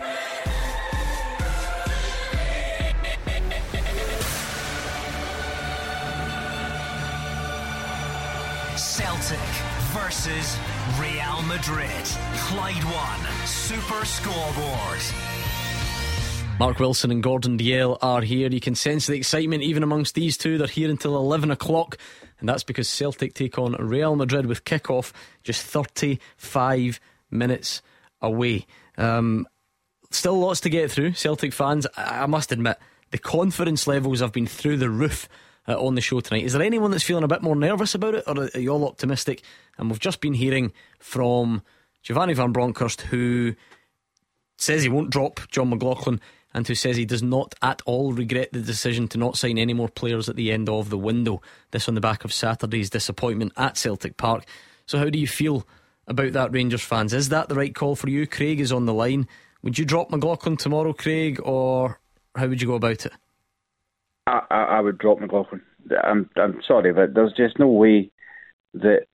Celtic 8.78 9.40
versus 9.94 10.58
Real 11.00 11.42
Madrid. 11.44 12.06
Clyde 12.48 12.84
1 12.84 13.48
Super 13.48 14.06
Scoreboard. 14.06 15.02
Mark 16.60 16.80
Wilson 16.80 17.12
and 17.12 17.24
Gordon 17.24 17.58
Dalziel 17.58 17.98
are 18.02 18.22
here. 18.22 18.50
You 18.50 18.60
can 18.60 18.76
sense 18.76 19.08
the 19.08 19.16
excitement 19.16 19.64
even 19.64 19.84
amongst 19.84 20.16
these 20.16 20.38
two. 20.38 20.58
They're 20.58 20.68
here 20.68 20.90
until 20.90 21.16
11 21.18 21.52
o'clock, 21.52 21.98
and 22.44 22.50
that's 22.50 22.66
because 22.66 22.90
Celtic 22.90 23.34
take 23.34 23.58
on 23.58 23.72
Real 23.80 24.18
Madrid 24.18 24.48
with 24.48 24.66
kick-off 24.66 25.14
just 25.44 25.66
35 25.66 27.00
minutes 27.32 27.82
away. 28.22 28.66
Um, 28.98 29.48
still 30.12 30.38
lots 30.38 30.60
to 30.60 30.70
get 30.70 30.92
through, 30.92 31.14
Celtic 31.14 31.54
fans. 31.54 31.88
I, 31.96 32.26
must 32.26 32.52
admit, 32.52 32.80
the 33.12 33.18
confidence 33.18 33.88
levels 33.88 34.20
have 34.20 34.34
been 34.34 34.46
through 34.46 34.76
the 34.76 34.90
roof 34.90 35.30
uh, 35.70 35.82
on 35.82 35.96
the 35.96 36.02
show 36.02 36.20
tonight. 36.20 36.44
Is 36.44 36.52
there 36.52 36.62
anyone 36.62 36.92
that's 36.92 37.06
feeling 37.06 37.24
a 37.24 37.30
bit 37.30 37.42
more 37.42 37.56
nervous 37.56 37.96
about 37.96 38.16
it, 38.16 38.26
or 38.28 38.50
are 38.54 38.60
you 38.60 38.72
all 38.72 38.90
optimistic? 38.90 39.42
And 39.78 39.90
we've 39.90 39.98
just 39.98 40.20
been 40.20 40.34
hearing 40.34 40.74
from 41.00 41.62
Giovanni 42.02 42.34
Van 42.34 42.52
Bronckhorst, 42.52 43.04
who 43.04 43.56
says 44.58 44.84
he 44.84 44.90
won't 44.90 45.12
drop 45.12 45.40
Jon 45.50 45.70
McLaughlin 45.70 46.20
and 46.54 46.68
who 46.68 46.76
says 46.76 46.96
he 46.96 47.06
does 47.06 47.24
not 47.24 47.56
at 47.62 47.82
all 47.86 48.14
regret 48.14 48.50
the 48.52 48.62
decision 48.62 49.08
to 49.10 49.18
not 49.18 49.38
sign 49.38 49.58
any 49.58 49.74
more 49.74 49.90
players 49.90 50.30
at 50.30 50.36
the 50.36 50.52
end 50.52 50.70
of 50.70 50.90
the 50.90 50.98
window. 50.98 51.42
This 51.72 51.88
on 51.88 51.96
the 51.96 52.02
back 52.02 52.24
of 52.24 52.34
Saturday's 52.34 52.90
disappointment 52.90 53.54
at 53.58 53.78
Celtic 53.78 54.18
Park. 54.18 54.46
So, 54.86 54.98
how 54.98 55.10
do 55.10 55.20
you 55.20 55.28
feel 55.28 55.66
about 56.08 56.34
that, 56.34 56.52
Rangers 56.52 56.84
fans? 56.84 57.14
Is 57.14 57.30
that 57.30 57.50
the 57.50 57.56
right 57.56 57.74
call 57.74 57.96
for 57.96 58.10
you? 58.10 58.28
Craig 58.28 58.60
is 58.60 58.72
on 58.72 58.86
the 58.86 58.94
line. 58.94 59.28
Would 59.64 59.78
you 59.78 59.86
drop 59.86 60.12
McLaughlin 60.12 60.58
tomorrow, 60.58 60.94
Craig, 60.94 61.40
or 61.44 62.00
how 62.36 62.48
would 62.48 62.62
you 62.62 62.68
go 62.68 62.76
about 62.76 63.06
it? 63.06 63.14
I, 64.28 64.42
I, 64.52 64.64
I 64.64 64.80
would 64.82 64.98
drop 64.98 65.20
McLaughlin. 65.20 65.62
I'm 66.04 66.30
I'm 66.36 66.62
sorry, 66.66 66.94
but 66.94 67.14
there's 67.14 67.34
just 67.34 67.60
no 67.60 67.68
way 67.68 68.12
that 68.74 69.08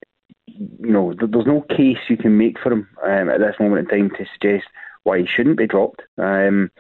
you 0.45 0.91
know 0.91 1.13
th- 1.13 1.31
there's 1.31 1.45
no 1.45 1.61
case 1.61 1.97
you 2.07 2.17
can 2.17 2.37
make 2.37 2.59
for 2.59 2.71
him 2.71 2.87
um, 3.03 3.29
at 3.29 3.39
this 3.39 3.55
moment 3.59 3.91
in 3.91 4.09
time 4.09 4.17
to 4.17 4.25
suggest 4.33 4.67
why 5.03 5.19
he 5.19 5.25
shouldn't 5.25 5.57
be 5.57 5.67
dropped. 5.67 6.01
Um, 6.17 6.71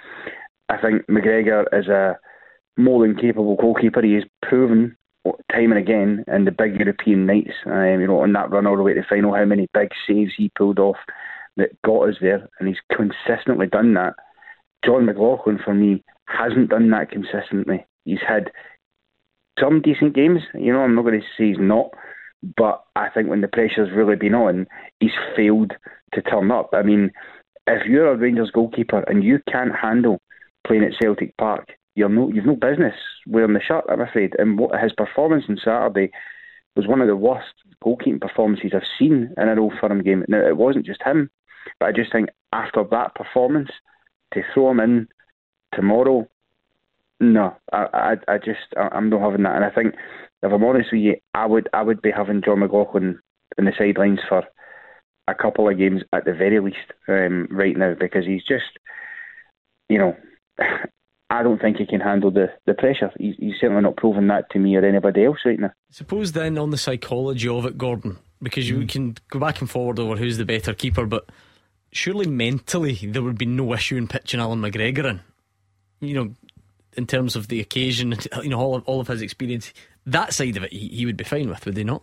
I 0.69 0.77
think 0.77 1.07
McGregor 1.07 1.65
is 1.73 1.87
a 1.87 2.17
more 2.77 3.05
than 3.05 3.15
capable 3.15 3.55
goalkeeper. 3.55 4.01
He 4.01 4.13
has 4.13 4.23
proven 4.41 4.95
time 5.51 5.71
and 5.71 5.77
again 5.77 6.23
in 6.27 6.45
the 6.45 6.51
big 6.51 6.79
European 6.79 7.25
nights, 7.25 7.51
um, 7.65 7.99
you 7.99 8.07
know, 8.07 8.21
on 8.21 8.33
that 8.33 8.51
run 8.51 8.65
all 8.65 8.77
the 8.77 8.83
way 8.83 8.93
to 8.93 9.01
the 9.01 9.05
final, 9.07 9.35
how 9.35 9.45
many 9.45 9.67
big 9.73 9.89
saves 10.07 10.31
he 10.37 10.51
pulled 10.57 10.79
off 10.79 10.95
that 11.57 11.81
got 11.83 12.09
us 12.09 12.15
there, 12.21 12.47
and 12.59 12.67
he's 12.67 12.77
consistently 12.95 13.67
done 13.67 13.93
that. 13.95 14.13
Jon 14.85 15.05
McLaughlin, 15.05 15.59
for 15.63 15.73
me, 15.73 16.03
hasn't 16.25 16.69
done 16.69 16.89
that 16.91 17.11
consistently. 17.11 17.85
He's 18.05 18.19
had 18.25 18.51
some 19.59 19.81
decent 19.81 20.15
games. 20.15 20.39
You 20.53 20.71
know, 20.71 20.79
I'm 20.79 20.95
not 20.95 21.01
going 21.01 21.19
to 21.19 21.25
say 21.37 21.49
he's 21.49 21.57
not, 21.59 21.89
but 22.55 22.83
I 22.95 23.09
think 23.09 23.29
when 23.29 23.41
the 23.41 23.49
pressure's 23.49 23.91
really 23.93 24.15
been 24.15 24.35
on, 24.35 24.67
he's 24.99 25.11
failed 25.35 25.73
to 26.13 26.21
turn 26.21 26.51
up. 26.51 26.69
I 26.73 26.81
mean, 26.81 27.11
if 27.67 27.85
you're 27.85 28.11
a 28.11 28.15
Rangers 28.17 28.51
goalkeeper 28.51 29.03
and 29.07 29.23
you 29.23 29.39
can't 29.51 29.75
handle 29.75 30.21
playing 30.65 30.83
at 30.83 30.93
Celtic 30.99 31.35
Park, 31.37 31.73
you're 31.95 32.09
no, 32.09 32.29
you've 32.29 32.45
no 32.45 32.55
business 32.55 32.95
wearing 33.27 33.53
the 33.53 33.61
shirt, 33.61 33.85
I'm 33.89 34.01
afraid. 34.01 34.33
And 34.37 34.57
what 34.57 34.79
his 34.79 34.93
performance 34.93 35.45
on 35.49 35.57
Saturday 35.63 36.11
was 36.75 36.87
one 36.87 37.01
of 37.01 37.07
the 37.07 37.15
worst 37.15 37.53
goalkeeping 37.83 38.21
performances 38.21 38.71
I've 38.73 38.83
seen 38.97 39.33
in 39.37 39.49
an 39.49 39.59
Old 39.59 39.73
Firm 39.79 40.03
game. 40.03 40.23
Now, 40.27 40.45
it 40.45 40.57
wasn't 40.57 40.85
just 40.85 41.03
him, 41.03 41.29
but 41.79 41.87
I 41.87 41.91
just 41.91 42.11
think 42.11 42.29
after 42.53 42.83
that 42.91 43.15
performance, 43.15 43.69
to 44.33 44.41
throw 44.53 44.71
him 44.71 44.79
in 44.79 45.07
tomorrow, 45.73 46.27
no, 47.19 47.55
I, 47.73 47.87
I, 47.93 48.33
I 48.33 48.37
just, 48.37 48.59
I, 48.77 48.89
I'm 48.91 49.09
not 49.09 49.21
having 49.21 49.43
that. 49.43 49.55
And 49.55 49.65
I 49.65 49.71
think, 49.71 49.95
if 50.41 50.53
I'm 50.53 50.63
honest 50.63 50.89
with 50.91 51.01
you, 51.01 51.15
I 51.33 51.45
would, 51.45 51.67
I 51.73 51.81
would 51.81 52.01
be 52.01 52.11
having 52.11 52.41
Jon 52.43 52.59
McLaughlin 52.59 53.19
in 53.57 53.65
the 53.65 53.73
sidelines 53.77 54.19
for 54.29 54.43
a 55.27 55.35
couple 55.35 55.67
of 55.69 55.77
games 55.77 56.01
at 56.13 56.25
the 56.25 56.33
very 56.33 56.59
least 56.59 56.77
um, 57.07 57.47
right 57.51 57.75
now 57.75 57.93
because 57.99 58.25
he's 58.25 58.43
just, 58.43 58.79
you 59.89 59.97
know, 59.97 60.15
I 61.31 61.43
don't 61.43 61.61
think 61.61 61.77
he 61.77 61.85
can 61.85 61.99
handle 61.99 62.31
the, 62.31 62.47
the 62.65 62.73
pressure. 62.73 63.11
He's, 63.19 63.35
he's 63.37 63.53
certainly 63.61 63.83
not 63.83 63.97
proven 63.97 64.27
that 64.27 64.49
to 64.51 64.59
me 64.59 64.75
or 64.75 64.83
anybody 64.83 65.25
else 65.25 65.37
right 65.45 65.59
now. 65.59 65.71
Suppose 65.91 66.31
then 66.31 66.57
on 66.57 66.71
the 66.71 66.77
psychology 66.77 67.47
of 67.47 67.65
it, 67.65 67.77
Gordon, 67.77 68.17
because 68.41 68.67
you 68.67 68.79
mm. 68.79 68.89
can 68.89 69.17
go 69.29 69.39
back 69.39 69.61
and 69.61 69.69
forward 69.69 69.99
over 69.99 70.15
who's 70.15 70.37
the 70.37 70.45
better 70.45 70.73
keeper, 70.73 71.05
but 71.05 71.29
surely 71.91 72.27
mentally 72.27 72.93
there 72.95 73.21
would 73.21 73.37
be 73.37 73.45
no 73.45 73.73
issue 73.73 73.97
in 73.97 74.07
pitching 74.07 74.39
Allan 74.39 74.61
McGregor 74.61 75.05
in. 75.05 75.19
You 76.01 76.13
know, 76.15 76.35
in 76.93 77.05
terms 77.05 77.35
of 77.35 77.47
the 77.47 77.59
occasion, 77.59 78.15
you 78.41 78.49
know, 78.49 78.59
all 78.59 78.75
of, 78.75 78.83
all 78.85 78.99
of 78.99 79.07
his 79.07 79.21
experience, 79.21 79.71
that 80.07 80.33
side 80.33 80.57
of 80.57 80.63
it, 80.63 80.73
he, 80.73 80.87
he 80.87 81.05
would 81.05 81.17
be 81.17 81.23
fine 81.23 81.49
with, 81.49 81.65
would 81.65 81.77
he 81.77 81.83
not? 81.83 82.01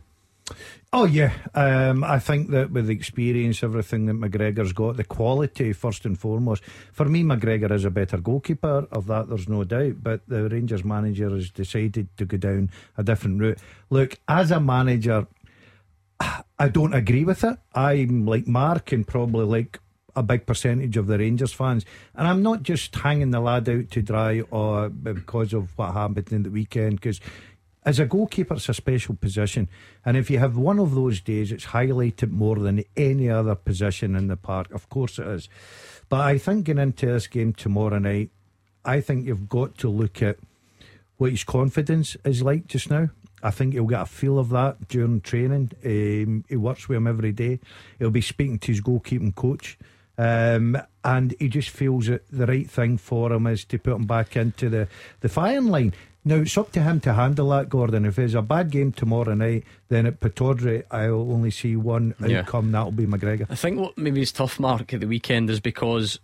Oh 0.93 1.05
yeah, 1.05 1.33
um, 1.55 2.05
I 2.05 2.19
think 2.19 2.51
that 2.51 2.71
with 2.71 2.87
the 2.87 2.93
experience, 2.93 3.63
everything 3.63 4.07
that 4.07 4.15
McGregor's 4.15 4.73
got, 4.73 4.97
the 4.97 5.05
quality 5.05 5.73
first 5.73 6.05
and 6.05 6.19
foremost. 6.19 6.65
For 6.93 7.05
me, 7.05 7.23
McGregor 7.23 7.71
is 7.73 7.85
a 7.85 7.91
better 7.91 8.19
goalkeeper. 8.19 8.87
Of 8.93 9.07
that, 9.07 9.29
there's 9.29 9.49
no 9.49 9.65
doubt. 9.65 10.03
But 10.03 10.23
the 10.29 10.49
Rangers 10.49 10.85
manager 10.85 11.31
has 11.31 11.51
decided 11.51 12.09
to 12.17 12.25
go 12.25 12.37
down 12.37 12.71
a 12.97 13.03
different 13.03 13.41
route. 13.41 13.59
Look, 13.91 14.19
as 14.29 14.51
a 14.51 14.61
manager, 14.61 15.27
I 16.21 16.69
don't 16.69 16.95
agree 16.95 17.25
with 17.25 17.43
it. 17.45 17.59
I'm 17.75 18.25
like 18.25 18.47
Mark 18.47 18.93
and 18.93 19.07
probably 19.07 19.45
like 19.45 19.81
a 20.15 20.23
big 20.23 20.47
percentage 20.47 20.97
of 20.97 21.09
the 21.09 21.19
Rangers 21.19 21.53
fans, 21.53 21.85
and 22.15 22.27
I'm 22.27 22.43
not 22.43 22.63
just 22.63 22.95
hanging 22.95 23.33
the 23.33 23.41
lad 23.41 23.69
out 23.69 23.91
to 23.91 24.03
dry 24.03 24.41
or 24.51 24.89
because 24.89 25.53
of 25.53 25.77
what 25.77 25.93
happened 25.93 26.33
in 26.33 26.43
the 26.43 26.51
weekend 26.51 26.97
because 26.97 27.21
as 27.87 28.01
a 28.01 28.05
goalkeeper, 28.05 28.55
it's 28.55 28.69
a 28.69 28.75
special 28.75 29.15
position. 29.15 29.69
And 30.05 30.17
if 30.17 30.29
you 30.29 30.41
have 30.41 30.57
one 30.57 30.81
of 30.81 30.97
those 30.97 31.21
days, 31.21 31.53
it's 31.53 31.67
highlighted 31.67 32.33
more 32.33 32.57
than 32.57 32.83
any 32.97 33.31
other 33.31 33.55
position 33.55 34.17
in 34.17 34.27
the 34.27 34.37
park. 34.37 34.73
Of 34.73 34.89
course 34.89 35.21
it 35.21 35.27
is. 35.29 35.49
But 36.09 36.23
I 36.23 36.37
think 36.37 36.67
going 36.67 36.79
into 36.79 37.07
this 37.07 37.29
game 37.29 37.53
tomorrow 37.53 37.99
night, 37.99 38.31
I 38.85 39.01
think 39.01 39.25
you've 39.25 39.49
got 39.49 39.79
to 39.79 39.89
look 39.89 40.21
at 40.21 40.37
what 41.17 41.31
his 41.31 41.45
confidence 41.45 42.17
is 42.25 42.43
like 42.43 42.67
just 42.67 42.91
now. 42.91 43.11
I 43.41 43.53
think 43.53 43.75
he'll 43.75 43.87
get 43.87 44.01
a 44.01 44.07
feel 44.07 44.41
of 44.41 44.49
that 44.49 44.89
during 44.89 45.21
training. 45.21 45.71
Um, 45.85 46.45
he 46.49 46.57
works 46.57 46.89
with 46.89 46.97
him 46.97 47.07
every 47.07 47.33
day. 47.33 47.61
He'll 48.01 48.11
be 48.11 48.21
speaking 48.21 48.59
to 48.59 48.73
his 48.73 48.81
goalkeeping 48.81 49.37
coach. 49.37 49.79
Um, 50.19 50.77
and 51.05 51.35
he 51.39 51.49
just 51.49 51.71
feels 51.71 52.07
that 52.07 52.27
the 52.31 52.47
right 52.47 52.69
thing 52.69 52.97
for 52.97 53.33
him 53.33 53.47
is 53.47 53.65
to 53.67 53.79
put 53.79 53.95
him 53.95 54.07
back 54.07 54.37
into 54.37 54.69
the, 54.69 54.89
the 55.21 55.29
firing 55.29 55.67
line. 55.67 55.95
Now, 56.27 56.35
it's 56.37 56.59
up 56.59 56.73
to 56.73 56.83
him 56.83 56.99
to 57.03 57.13
handle 57.13 57.51
that, 57.51 57.69
Gordon. 57.69 58.05
If 58.05 58.19
it's 58.19 58.35
a 58.35 58.43
bad 58.43 58.71
game 58.73 58.91
tomorrow 58.91 59.35
night, 59.35 59.63
then 59.89 60.07
at 60.07 60.19
Pataudry, 60.19 60.83
I'll 60.91 61.31
only 61.33 61.53
see 61.53 61.77
one 61.77 62.17
Yeah. 62.19 62.41
outcome. 62.41 62.73
That'll 62.73 62.91
be 62.91 63.07
McGregor. 63.07 63.47
I 63.49 63.55
think 63.55 63.79
what 63.79 63.97
maybe 63.97 64.21
is 64.23 64.33
tough, 64.33 64.59
Mark, 64.59 64.93
at 64.93 64.99
the 64.99 65.07
weekend 65.07 65.49
is 65.51 65.61
because 65.61 66.19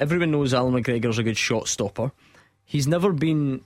everyone 0.00 0.30
knows 0.30 0.54
Allan 0.54 0.72
McGregor's 0.82 1.18
a 1.18 1.22
good 1.22 1.36
shot 1.36 1.68
stopper. 1.68 2.12
He's 2.64 2.86
never 2.88 3.12
been 3.12 3.60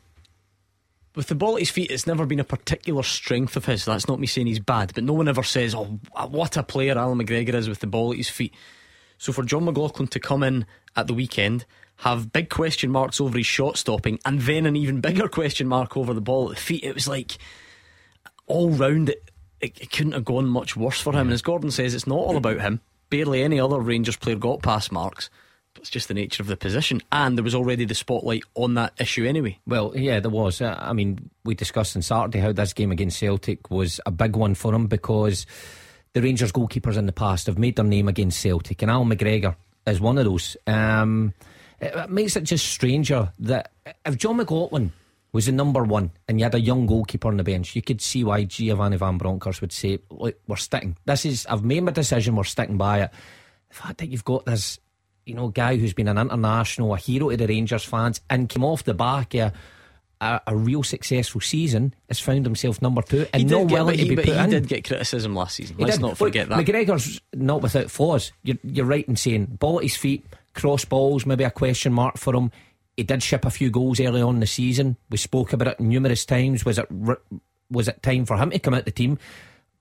with 1.14 1.28
the 1.28 1.36
ball 1.36 1.54
at 1.54 1.60
his 1.60 1.70
feet, 1.70 1.90
it's 1.92 2.06
never 2.06 2.26
been 2.26 2.40
a 2.40 2.44
particular 2.44 3.04
strength 3.04 3.56
of 3.56 3.64
his. 3.66 3.84
That's 3.84 4.08
not 4.08 4.18
me 4.18 4.26
saying 4.26 4.48
he's 4.48 4.58
bad, 4.58 4.90
but 4.92 5.04
no 5.04 5.12
one 5.14 5.28
ever 5.28 5.42
says, 5.44 5.72
"Oh, 5.74 5.98
what 6.28 6.56
a 6.58 6.62
player 6.64 6.98
Allan 6.98 7.18
McGregor 7.18 7.54
is 7.54 7.68
with 7.70 7.78
the 7.78 7.86
ball 7.86 8.10
at 8.10 8.18
his 8.18 8.28
feet." 8.28 8.52
So 9.18 9.32
for 9.32 9.42
Jon 9.44 9.64
McLaughlin 9.64 10.08
to 10.08 10.18
come 10.20 10.42
in 10.42 10.66
at 10.96 11.06
the 11.06 11.14
weekend, 11.14 11.64
have 11.98 12.32
big 12.32 12.51
question 12.51 12.90
marks 12.90 13.20
over 13.20 13.39
his 13.39 13.47
shot 13.47 13.77
stopping, 13.77 14.18
and 14.24 14.40
then 14.40 14.66
an 14.66 14.77
even 14.77 15.01
bigger 15.01 15.28
question 15.28 15.68
mark 15.68 15.97
over 15.97 16.14
the 16.14 16.20
ball 16.20 16.51
at 16.51 16.56
the 16.56 16.62
feet, 16.62 16.85
it 16.85 16.94
was 16.94 17.09
like 17.09 17.39
all 18.47 18.70
round 18.70 19.09
it, 19.09 19.31
it, 19.60 19.81
it 19.81 19.90
couldn't 19.90 20.12
have 20.12 20.24
gone 20.24 20.47
much 20.47 20.77
worse 20.77 21.01
for 21.01 21.12
him. 21.12 21.28
And 21.28 21.32
as 21.32 21.43
Gordon 21.43 21.70
says, 21.70 21.94
it's 21.94 22.06
not 22.06 22.18
all 22.18 22.36
about 22.36 22.60
him. 22.60 22.81
Barely 23.10 23.43
any 23.43 23.60
other 23.60 23.81
Rangers 23.81 24.16
player 24.16 24.36
got 24.36 24.62
past 24.62 24.93
marks. 24.93 25.31
But 25.74 25.82
it's 25.82 25.90
just 25.90 26.09
the 26.09 26.14
nature 26.14 26.43
of 26.43 26.47
the 26.47 26.56
position, 26.56 27.02
and 27.12 27.36
there 27.36 27.44
was 27.44 27.55
already 27.55 27.85
the 27.85 27.94
spotlight 27.94 28.44
on 28.55 28.74
that 28.74 28.94
issue 28.98 29.27
anyway. 29.27 29.59
Well, 29.66 29.93
yeah, 29.94 30.20
there 30.20 30.31
was. 30.31 30.62
Uh, 30.62 30.74
I 30.78 30.94
mean, 30.94 31.28
we 31.44 31.55
discussed 31.55 31.94
on 31.97 32.02
Saturday 32.02 32.39
how 32.39 32.52
this 32.52 32.73
game 32.73 32.90
against 32.90 33.18
Celtic 33.18 33.70
was 33.70 34.01
a 34.06 34.10
big 34.10 34.36
one 34.36 34.55
for 34.55 34.74
him 34.74 34.86
because 34.86 35.44
the 36.14 36.23
Rangers 36.23 36.51
goalkeepers 36.51 36.97
in 36.97 37.05
the 37.05 37.12
past 37.12 37.47
have 37.47 37.59
made 37.59 37.77
their 37.77 37.85
name 37.85 38.09
against 38.09 38.40
Celtic, 38.40 38.81
and 38.81 38.90
Al 38.90 39.05
McGregor 39.05 39.55
is 39.86 40.01
one 40.01 40.16
of 40.16 40.24
those. 40.24 40.56
Um, 40.66 41.35
it, 41.81 41.94
it 41.94 42.11
makes 42.11 42.36
it 42.36 42.44
just 42.44 42.66
stranger 42.66 43.32
that 43.40 43.73
if 44.05 44.16
Jon 44.16 44.36
McLaughlin 44.36 44.93
was 45.32 45.47
the 45.47 45.53
number 45.53 45.82
one 45.85 46.11
and 46.28 46.39
you 46.39 46.44
had 46.44 46.55
a 46.55 46.61
young 46.61 46.86
goalkeeper 46.86 47.28
on 47.28 47.36
the 47.36 47.44
bench, 47.44 47.77
you 47.77 47.82
could 47.82 48.01
see 48.01 48.24
why 48.24 48.44
Giovanni 48.44 48.97
Van 48.97 49.19
Bronckhorst 49.19 49.61
would 49.61 49.73
say, 49.73 49.98
Look, 50.11 50.39
we're 50.47 50.57
sticking. 50.57 50.97
This 51.05 51.27
is, 51.27 51.47
I've 51.47 51.65
made 51.65 51.82
my 51.82 51.93
decision, 51.93 52.36
we're 52.36 52.44
sticking 52.44 52.78
by 52.78 53.03
it. 53.03 53.11
The 53.69 53.74
fact 53.74 53.98
that 53.98 54.07
you've 54.07 54.24
got 54.24 54.47
this 54.47 54.78
you 55.27 55.35
know, 55.35 55.48
guy 55.48 55.77
who's 55.77 55.93
been 55.93 56.09
an 56.09 56.19
international, 56.19 56.94
a 56.94 56.98
hero 56.98 57.31
to 57.31 57.36
the 57.36 57.47
Rangers 57.47 57.85
fans, 57.85 58.20
and 58.31 58.48
came 58.48 58.65
off 58.65 58.85
the 58.85 58.94
back 58.94 59.35
of 59.35 59.53
a, 60.20 60.40
a 60.47 60.57
real 60.57 60.82
successful 60.82 61.40
season, 61.40 61.93
has 62.09 62.20
found 62.20 62.47
himself 62.47 62.81
number 62.81 63.03
two 63.03 63.27
and 63.35 63.51
not 63.51 63.70
willing 63.70 63.98
he, 63.98 64.05
to 64.05 64.11
be 64.11 64.16
put 64.16 64.27
he 64.27 64.32
in. 64.32 64.51
did 64.51 64.69
get 64.69 64.85
criticism 64.85 65.35
last 65.35 65.57
season. 65.57 65.77
He 65.77 65.85
Let's 65.85 65.97
did. 65.97 66.03
not 66.03 66.16
forget 66.16 66.48
Look, 66.48 66.65
that. 66.65 66.74
McGregor's 66.74 67.20
not 67.35 67.61
without 67.61 67.90
flaws. 67.90 68.32
You're, 68.44 68.59
you're 68.62 68.86
right 68.86 69.07
in 69.07 69.16
saying 69.16 69.47
ball 69.59 69.78
at 69.78 69.82
his 69.82 69.97
feet, 69.97 70.24
cross 70.56 70.84
balls, 70.84 71.24
maybe 71.26 71.44
a 71.44 71.50
question 71.50 71.92
mark 71.92 72.16
for 72.18 72.34
him. 72.34 72.50
He 72.96 73.02
did 73.04 73.22
ship 73.22 73.44
a 73.44 73.50
few 73.50 73.70
goals 73.70 74.00
early 74.00 74.22
on 74.22 74.34
in 74.36 74.40
the 74.40 74.46
season. 74.46 74.96
We 75.10 75.18
spoke 75.18 75.52
about 75.52 75.68
it 75.68 75.80
numerous 75.80 76.24
times. 76.24 76.64
Was 76.64 76.78
it 76.78 76.88
was 77.70 77.88
it 77.88 78.02
time 78.02 78.24
for 78.24 78.36
him 78.36 78.50
to 78.50 78.58
come 78.58 78.74
out 78.74 78.84
the 78.86 78.90
team? 78.90 79.18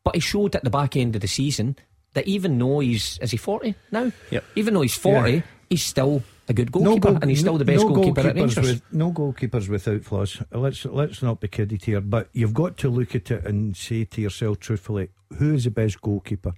But 0.03 0.15
he 0.15 0.21
showed 0.21 0.55
at 0.55 0.63
the 0.63 0.69
back 0.69 0.95
end 0.95 1.15
of 1.15 1.21
the 1.21 1.27
season 1.27 1.77
that 2.13 2.27
even 2.27 2.59
though 2.59 2.79
he's 2.79 3.17
is 3.19 3.31
he 3.31 3.37
forty 3.37 3.73
now? 3.91 4.11
Yep. 4.31 4.43
Even 4.55 4.73
though 4.73 4.81
he's 4.81 4.95
forty, 4.95 5.31
Yeah. 5.35 5.41
he's 5.69 5.83
still 5.83 6.21
a 6.47 6.53
good 6.53 6.71
goalkeeper, 6.71 7.07
goal- 7.11 7.19
and 7.21 7.29
he's 7.31 7.39
still 7.39 7.57
the 7.57 7.65
best 7.65 7.83
no 7.83 7.89
goalkeeper 7.93 8.27
at 8.27 8.35
Rangers. 8.35 8.57
With, 8.67 8.93
no 8.93 9.11
goalkeepers 9.11 9.67
without 9.69 10.03
flaws. 10.03 10.41
Let's 10.51 10.83
let's 10.85 11.23
not 11.23 11.39
be 11.39 11.47
kidded 11.47 11.83
here, 11.85 12.01
but 12.01 12.29
you've 12.33 12.53
got 12.53 12.77
to 12.79 12.89
look 12.89 13.15
at 13.15 13.31
it 13.31 13.45
and 13.45 13.75
say 13.75 14.03
to 14.05 14.21
yourself 14.21 14.59
truthfully, 14.59 15.09
who 15.39 15.53
is 15.53 15.63
the 15.63 15.71
best 15.71 16.01
goalkeeper? 16.01 16.53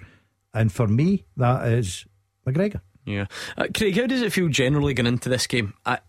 And 0.54 0.72
for 0.72 0.88
me, 0.88 1.26
that 1.38 1.68
is 1.72 2.06
McGregor. 2.48 2.82
Yeah. 3.08 3.28
Uh, 3.58 3.68
Craig, 3.74 3.98
how 3.98 4.06
does 4.06 4.22
it 4.22 4.34
feel 4.34 4.50
generally 4.50 4.94
going 4.94 5.08
into 5.08 5.30
this 5.30 5.48
game? 5.48 5.74
I, 5.86 6.00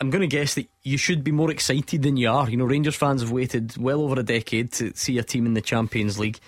I'm 0.00 0.10
going 0.10 0.22
to 0.22 0.26
guess 0.26 0.54
that 0.54 0.68
you 0.82 0.98
should 0.98 1.22
be 1.22 1.30
more 1.30 1.52
excited 1.52 2.02
than 2.02 2.16
you 2.16 2.28
are. 2.28 2.50
You 2.50 2.56
know, 2.56 2.64
Rangers 2.64 2.96
fans 2.96 3.22
have 3.22 3.30
waited 3.30 3.76
well 3.76 4.02
over 4.02 4.18
a 4.18 4.24
decade 4.24 4.72
to 4.72 4.92
see 4.96 5.18
a 5.18 5.22
team 5.22 5.46
in 5.46 5.54
the 5.54 5.60
Champions 5.60 6.18
League, 6.18 6.40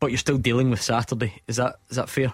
but 0.00 0.10
you're 0.10 0.16
still 0.16 0.38
dealing 0.38 0.70
with 0.70 0.80
Saturday. 0.80 1.34
Is 1.46 1.56
that 1.56 1.76
is 1.90 1.96
that 1.96 2.08
fair? 2.08 2.32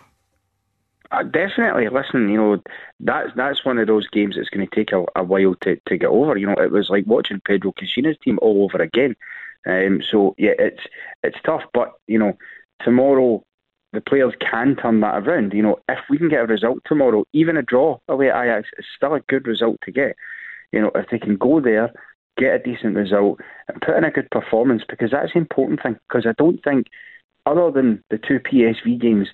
Uh, 1.10 1.24
definitely. 1.24 1.88
Listen, 1.88 2.28
you 2.28 2.36
know, 2.36 2.62
that's 3.00 3.30
that's 3.34 3.64
one 3.64 3.78
of 3.78 3.88
those 3.88 4.06
games 4.06 4.36
that's 4.36 4.48
going 4.48 4.64
to 4.64 4.76
take 4.76 4.92
a, 4.92 5.04
a 5.16 5.24
while 5.24 5.56
to, 5.62 5.76
to 5.86 5.98
get 5.98 6.06
over. 6.06 6.36
You 6.36 6.46
know, 6.46 6.54
it 6.54 6.70
was 6.70 6.88
like 6.88 7.04
watching 7.08 7.40
Pedro 7.44 7.72
Caixinha's 7.72 8.18
team 8.18 8.38
all 8.40 8.62
over 8.62 8.80
again. 8.80 9.16
Um, 9.66 10.00
so 10.08 10.36
yeah, 10.38 10.52
it's 10.56 10.82
it's 11.24 11.38
tough, 11.44 11.62
but 11.72 11.94
you 12.06 12.20
know, 12.20 12.38
tomorrow 12.84 13.44
the 13.94 14.00
players 14.00 14.34
can 14.40 14.76
turn 14.76 15.00
that 15.00 15.26
around. 15.26 15.52
You 15.52 15.62
know, 15.62 15.78
if 15.88 15.98
we 16.10 16.18
can 16.18 16.28
get 16.28 16.42
a 16.42 16.46
result 16.46 16.80
tomorrow, 16.84 17.24
even 17.32 17.56
a 17.56 17.62
draw 17.62 17.98
away 18.08 18.30
at 18.30 18.42
Ajax, 18.44 18.68
it's 18.76 18.88
still 18.96 19.14
a 19.14 19.20
good 19.20 19.46
result 19.46 19.78
to 19.84 19.92
get. 19.92 20.16
You 20.72 20.80
know, 20.80 20.90
if 20.94 21.08
they 21.10 21.18
can 21.18 21.36
go 21.36 21.60
there, 21.60 21.92
get 22.36 22.54
a 22.54 22.58
decent 22.58 22.96
result, 22.96 23.40
and 23.68 23.80
put 23.80 23.96
in 23.96 24.04
a 24.04 24.10
good 24.10 24.30
performance, 24.30 24.82
because 24.88 25.10
that's 25.12 25.32
the 25.32 25.38
important 25.38 25.82
thing. 25.82 25.96
Because 26.08 26.26
I 26.26 26.32
don't 26.36 26.62
think, 26.62 26.88
other 27.46 27.70
than 27.70 28.02
the 28.10 28.18
two 28.18 28.40
PSV 28.40 29.00
games, 29.00 29.28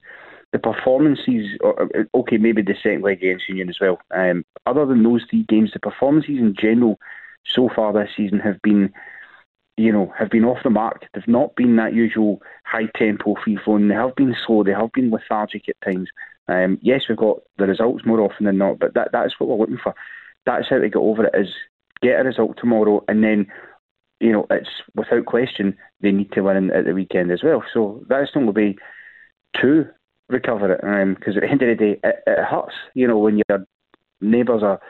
the 0.52 0.58
performances, 0.58 1.56
or- 1.60 1.74
or- 1.74 2.06
okay, 2.14 2.36
maybe 2.36 2.62
the 2.62 2.74
second 2.74 3.02
leg 3.02 3.18
against 3.18 3.48
Union 3.48 3.68
as 3.68 3.80
well. 3.80 4.00
Um, 4.10 4.44
other 4.66 4.84
than 4.84 5.02
those 5.02 5.24
three 5.30 5.44
games, 5.44 5.72
the 5.72 5.78
performances 5.78 6.38
in 6.38 6.54
general 6.54 6.98
so 7.46 7.68
far 7.68 7.92
this 7.92 8.10
season 8.16 8.40
have 8.40 8.60
been, 8.62 8.92
you 9.80 9.90
know, 9.90 10.12
have 10.18 10.28
been 10.28 10.44
off 10.44 10.62
the 10.62 10.68
mark. 10.68 11.06
They've 11.14 11.26
not 11.26 11.56
been 11.56 11.76
that 11.76 11.94
usual 11.94 12.42
high 12.64 12.88
tempo 12.96 13.34
free 13.42 13.58
flowing. 13.64 13.88
They 13.88 13.94
have 13.94 14.14
been 14.14 14.36
slow. 14.46 14.62
They 14.62 14.72
have 14.72 14.92
been 14.92 15.10
lethargic 15.10 15.70
at 15.70 15.80
times. 15.82 16.10
Um, 16.48 16.78
yes, 16.82 17.04
we've 17.08 17.16
got 17.16 17.38
the 17.56 17.66
results 17.66 18.04
more 18.04 18.20
often 18.20 18.44
than 18.44 18.58
not, 18.58 18.78
but 18.78 18.92
that 18.92 19.08
that's 19.12 19.40
what 19.40 19.48
we're 19.48 19.56
looking 19.56 19.78
for. 19.82 19.94
That's 20.44 20.68
how 20.68 20.78
to 20.78 20.88
get 20.88 20.98
over 20.98 21.24
it. 21.24 21.34
Is 21.34 21.54
get 22.02 22.20
a 22.20 22.24
result 22.24 22.58
tomorrow, 22.58 23.02
and 23.08 23.24
then 23.24 23.46
you 24.20 24.32
know 24.32 24.46
it's 24.50 24.68
without 24.94 25.24
question 25.24 25.78
they 26.02 26.12
need 26.12 26.30
to 26.32 26.42
win 26.42 26.70
at 26.70 26.84
the 26.84 26.92
weekend 26.92 27.30
as 27.32 27.42
well. 27.42 27.64
So 27.72 28.04
that's 28.06 28.30
not 28.34 28.42
going 28.42 28.46
to 28.48 28.52
be 28.52 28.78
to 29.62 29.86
recover 30.28 30.72
it 30.74 31.16
because 31.18 31.36
at 31.36 31.42
the 31.42 31.48
end 31.48 31.62
of 31.62 31.68
the 31.68 31.74
day 31.74 32.00
it, 32.04 32.16
it 32.26 32.44
hurts. 32.44 32.74
You 32.92 33.08
know 33.08 33.18
when 33.18 33.40
your 33.48 33.64
neighbours 34.20 34.62
are 34.62 34.80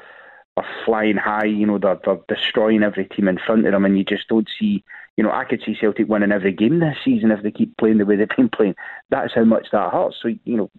are 0.56 0.66
flying 0.84 1.16
high. 1.16 1.46
You 1.46 1.66
know 1.66 1.78
they're, 1.78 1.98
they're 2.04 2.18
destroying 2.28 2.82
every 2.82 3.06
team 3.06 3.28
in 3.28 3.38
front 3.44 3.66
of 3.66 3.72
them, 3.72 3.84
and 3.84 3.96
you 3.96 4.04
just 4.04 4.28
don't 4.28 4.48
see. 4.58 4.84
You 5.16 5.24
know 5.24 5.32
I 5.32 5.44
could 5.44 5.62
see 5.64 5.76
Celtic 5.80 6.08
winning 6.08 6.32
every 6.32 6.52
game 6.52 6.80
this 6.80 6.96
season 7.04 7.30
if 7.30 7.42
they 7.42 7.50
keep 7.50 7.76
playing 7.76 7.98
the 7.98 8.06
way 8.06 8.16
they've 8.16 8.28
been 8.36 8.48
playing. 8.48 8.74
That's 9.10 9.34
how 9.34 9.44
much 9.44 9.68
that 9.72 9.92
hurts. 9.92 10.16
So 10.22 10.28
you 10.44 10.56
know 10.56 10.70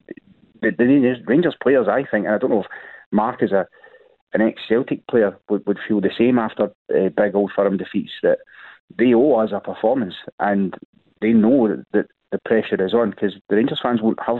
the, 0.62 0.72
the 0.72 0.86
Rangers, 0.86 1.18
Rangers 1.26 1.56
players, 1.62 1.88
I 1.88 2.04
think, 2.04 2.26
and 2.26 2.36
I 2.36 2.38
don't 2.38 2.52
know 2.52 2.62
if 2.62 2.68
Mark 3.12 3.44
is 3.44 3.52
a 3.52 3.68
an 4.34 4.42
ex 4.42 4.62
Celtic 4.68 5.06
player 5.08 5.38
would, 5.50 5.66
would 5.68 5.80
feel 5.88 6.02
the 6.02 6.12
same 6.18 6.40
after 6.40 6.66
uh, 6.66 7.10
big 7.16 7.36
old 7.36 7.52
firm 7.56 7.78
defeats 7.78 8.12
that 8.24 8.40
they 8.98 9.14
owe 9.14 9.36
us 9.36 9.52
a 9.54 9.60
performance 9.60 10.16
and 10.40 10.76
they 11.22 11.32
know 11.32 11.68
that, 11.68 11.86
that 11.94 12.06
the 12.32 12.40
pressure 12.46 12.84
is 12.84 12.94
on 12.94 13.12
because 13.12 13.34
the 13.50 13.56
Rangers 13.56 13.80
fans 13.82 14.02
won't 14.02 14.20
have 14.26 14.40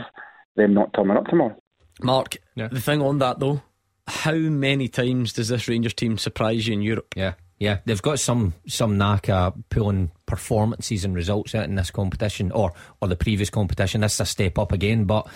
them 0.56 0.74
not 0.74 0.92
turning 0.94 1.16
up 1.16 1.26
tomorrow. 1.26 1.56
Mark, 2.02 2.36
the 2.56 2.80
thing 2.80 3.02
on 3.02 3.18
that 3.18 3.38
though, 3.38 3.60
how 4.06 4.34
many 4.34 4.88
times 4.88 5.32
does 5.32 5.48
this 5.48 5.68
Rangers 5.68 5.94
team 5.94 6.18
surprise 6.18 6.66
you 6.66 6.74
in 6.74 6.82
Europe? 6.82 7.14
Yeah, 7.16 7.34
yeah, 7.58 7.78
they've 7.84 8.02
got 8.02 8.18
some 8.18 8.54
some 8.66 8.98
knack 8.98 9.28
at 9.28 9.54
pulling 9.68 10.10
performances 10.26 11.04
and 11.04 11.14
results 11.14 11.54
out 11.54 11.64
in 11.64 11.76
this 11.76 11.90
competition 11.90 12.50
or 12.50 12.72
or 13.00 13.08
the 13.08 13.16
previous 13.16 13.50
competition. 13.50 14.00
This 14.00 14.14
is 14.14 14.20
a 14.20 14.26
step 14.26 14.58
up 14.58 14.72
again, 14.72 15.04
but 15.04 15.28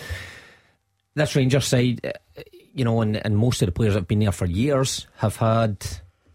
this 1.14 1.36
Rangers 1.36 1.66
side, 1.66 2.00
uh, 2.04 2.42
you 2.74 2.84
know, 2.84 3.00
and, 3.00 3.24
and 3.24 3.38
most 3.38 3.62
of 3.62 3.66
the 3.66 3.72
players 3.72 3.94
that 3.94 4.00
have 4.00 4.08
been 4.08 4.18
there 4.18 4.32
for 4.32 4.46
years 4.46 5.06
have 5.18 5.36
had 5.36 5.86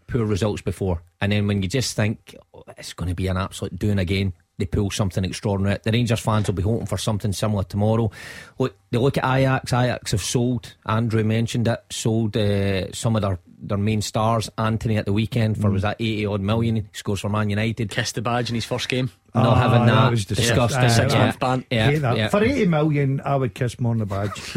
poor 0.06 0.24
results 0.24 0.62
before, 0.62 1.02
and 1.20 1.30
then 1.30 1.46
when 1.46 1.62
you 1.62 1.68
just 1.68 1.94
think 1.94 2.34
oh, 2.54 2.64
it's 2.78 2.94
going 2.94 3.10
to 3.10 3.14
be 3.14 3.26
an 3.26 3.36
absolute 3.36 3.78
doing 3.78 3.98
again. 3.98 4.32
They 4.62 4.66
pull 4.66 4.92
something 4.92 5.24
extraordinary. 5.24 5.80
The 5.82 5.90
Rangers 5.90 6.20
fans 6.20 6.46
will 6.46 6.54
be 6.54 6.62
hoping 6.62 6.86
for 6.86 6.96
something 6.96 7.32
similar 7.32 7.64
tomorrow. 7.64 8.12
Look, 8.60 8.76
they 8.92 8.98
look 8.98 9.18
at 9.18 9.24
Ajax. 9.24 9.72
Ajax 9.72 10.12
have 10.12 10.22
sold. 10.22 10.76
Andrew 10.86 11.24
mentioned 11.24 11.66
it. 11.66 11.82
Sold 11.90 12.36
uh, 12.36 12.92
some 12.92 13.16
of 13.16 13.22
their, 13.22 13.40
their 13.60 13.76
main 13.76 14.02
stars. 14.02 14.48
Antony 14.58 14.98
at 14.98 15.04
the 15.04 15.12
weekend 15.12 15.60
for 15.60 15.68
Mm. 15.68 15.72
was 15.72 15.82
that 15.82 15.96
eighty 15.98 16.24
odd 16.26 16.42
million. 16.42 16.76
He 16.76 16.84
scores 16.92 17.18
for 17.18 17.28
Man 17.28 17.50
United. 17.50 17.90
Kissed 17.90 18.14
the 18.14 18.22
badge 18.22 18.50
in 18.50 18.54
his 18.54 18.64
first 18.64 18.88
game. 18.88 19.10
Not 19.34 19.46
Ah, 19.46 19.54
having 19.68 19.86
that. 19.86 20.10
was 20.12 20.26
disgusting. 20.26 20.84
Ah, 20.84 20.88
Six 20.88 21.12
ah, 21.12 21.18
month 21.18 21.40
ban. 21.40 21.64
Yeah, 21.68 21.90
yeah. 22.14 22.28
For 22.28 22.44
80 22.44 22.66
million, 22.66 23.20
I 23.24 23.34
would 23.34 23.54
kiss 23.54 23.80
more 23.80 23.90
on 23.92 23.98
the 23.98 24.06
badge. 24.06 24.54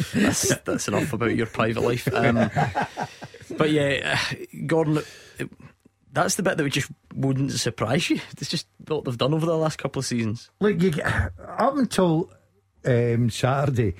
that's, 0.14 0.56
that's 0.64 0.88
enough 0.88 1.12
about 1.12 1.36
your 1.36 1.46
private 1.46 1.82
life. 1.82 2.08
Um, 2.12 2.50
but 3.56 3.70
yeah, 3.70 4.18
uh, 4.32 4.34
Gordon, 4.66 4.98
it, 5.38 5.48
that's 6.16 6.36
the 6.36 6.42
bit 6.42 6.56
that 6.56 6.62
would 6.62 6.72
just 6.72 6.90
wouldn't 7.14 7.52
surprise 7.52 8.08
you. 8.10 8.20
It's 8.40 8.48
just 8.48 8.66
what 8.88 9.04
they've 9.04 9.18
done 9.18 9.34
over 9.34 9.46
the 9.46 9.56
last 9.56 9.76
couple 9.76 10.00
of 10.00 10.06
seasons. 10.06 10.50
Look, 10.60 10.80
you, 10.80 10.92
up 11.02 11.76
until 11.76 12.30
um, 12.84 13.28
Saturday, 13.30 13.94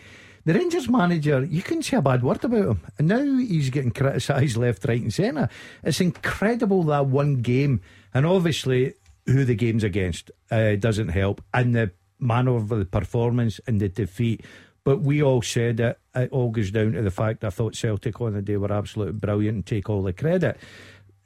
the 0.45 0.55
Rangers 0.55 0.89
manager, 0.89 1.45
you 1.45 1.63
couldn't 1.63 1.83
say 1.83 1.99
a 1.99 2.03
bad 2.03 2.23
word 2.23 2.43
about 2.45 2.69
him. 2.69 2.81
And 2.99 3.09
now 3.09 3.23
he's 3.23 3.71
getting 3.71 3.91
criticised 3.91 4.57
left, 4.57 4.87
right, 4.87 5.03
and 5.03 5.13
centre. 5.13 5.49
It's 5.83 6.01
incredible 6.01 6.85
that 6.85 7.07
one 7.07 7.43
game, 7.43 7.83
and 8.15 8.25
obviously 8.25 8.95
who 9.27 9.45
the 9.45 9.55
game's 9.55 9.85
against 9.85 10.31
uh, 10.51 10.77
doesn't 10.77 11.09
help, 11.09 11.43
and 11.53 11.75
the 11.75 11.91
manner 12.19 12.57
of 12.57 12.69
the 12.69 12.85
performance 12.87 13.61
and 13.67 13.81
the 13.81 13.89
defeat. 13.89 14.43
But 14.85 15.01
we 15.01 15.21
all 15.21 15.43
said 15.43 15.81
it. 15.81 15.99
It 16.15 16.31
all 16.31 16.51
goes 16.51 16.71
down 16.71 16.93
to 16.93 17.03
the 17.03 17.11
fact 17.11 17.43
I 17.43 17.51
thought 17.51 17.75
Celtic 17.75 18.21
on 18.21 18.35
the 18.35 18.41
day 18.41 18.57
were 18.57 18.73
absolutely 18.73 19.19
brilliant 19.19 19.55
and 19.57 19.67
take 19.67 19.91
all 19.91 20.03
the 20.05 20.13
credit. 20.13 20.59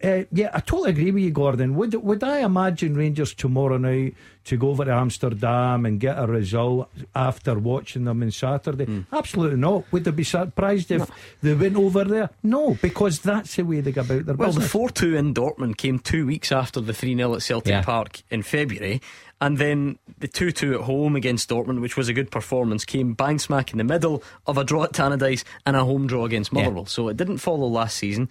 Uh, 0.03 0.25
yeah, 0.33 0.51
I 0.55 0.61
totally 0.61 0.91
agree 0.91 1.11
with 1.11 1.23
you, 1.23 1.31
Gordon. 1.31 1.75
Would 1.75 1.95
would 1.95 2.25
I 2.25 2.39
imagine 2.41 2.95
Rangers 2.95 3.35
tomorrow 3.35 3.77
night 3.77 4.15
to 4.45 4.57
go 4.57 4.71
over 4.71 4.87
to 4.87 4.93
Amsterdam 4.95 5.85
and 5.85 6.01
get 6.01 6.19
a 6.19 6.27
result 6.27 6.89
after 7.15 7.59
watching 7.59 8.05
them 8.05 8.23
on 8.23 8.31
Saturday? 8.31 8.87
Hmm. 8.87 9.01
Absolutely 9.13 9.59
not. 9.59 9.85
Would 9.93 10.05
they 10.05 10.11
be 10.11 10.25
surprised 10.25 10.91
if 10.91 11.11
they 11.43 11.53
went 11.55 11.77
over 11.77 12.05
there? 12.05 12.31
No, 12.43 12.79
because 12.81 13.21
that's 13.21 13.57
the 13.57 13.63
way 13.65 13.81
they 13.83 13.93
go 13.93 14.01
about 14.01 14.25
their 14.25 14.35
business. 14.37 14.39
Well, 14.39 14.53
the 14.53 14.69
4 14.69 14.89
2 14.91 15.17
in 15.17 15.35
Dortmund 15.35 15.77
came 15.77 15.99
two 15.99 16.25
weeks 16.27 16.51
after 16.51 16.81
the 16.81 16.95
3 16.95 17.15
0 17.17 17.35
at 17.35 17.43
Celtic 17.43 17.71
Yeah. 17.71 17.83
Park 17.83 18.23
in 18.31 18.43
February. 18.43 19.03
And 19.43 19.57
then 19.57 19.99
the 20.19 20.29
2 20.29 20.51
2 20.53 20.75
at 20.75 20.81
home 20.83 21.17
against 21.17 21.49
Dortmund, 21.51 21.81
which 21.83 21.97
was 21.99 22.09
a 22.09 22.13
good 22.15 22.31
performance, 22.31 22.85
came 22.87 23.13
bang 23.15 23.39
smack 23.39 23.73
in 23.73 23.79
the 23.79 23.85
middle 23.85 24.23
of 24.47 24.57
a 24.59 24.65
draw 24.65 24.85
at 24.85 24.93
Tannadice 24.93 25.45
and 25.67 25.77
a 25.77 25.85
home 25.85 26.07
draw 26.07 26.25
against 26.25 26.53
Yeah. 26.53 26.63
Motherwell. 26.63 26.87
So 26.87 27.09
it 27.09 27.17
didn't 27.19 27.39
follow 27.39 27.67
last 27.67 27.97
season. 27.99 28.29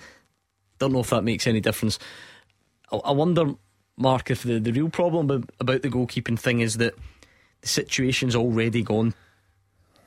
Don't 0.79 0.93
know 0.93 1.01
if 1.01 1.09
that 1.11 1.23
makes 1.23 1.45
any 1.47 1.59
difference. 1.59 1.99
I, 2.91 2.97
I 2.97 3.11
wonder, 3.11 3.53
Mark, 3.97 4.31
if 4.31 4.43
the, 4.43 4.59
the 4.59 4.71
real 4.71 4.89
problem 4.89 5.45
about 5.59 5.81
the 5.81 5.89
goalkeeping 5.89 6.39
thing 6.39 6.61
is 6.61 6.77
that 6.77 6.95
the 7.61 7.67
situation's 7.67 8.35
already 8.35 8.81
gone 8.81 9.13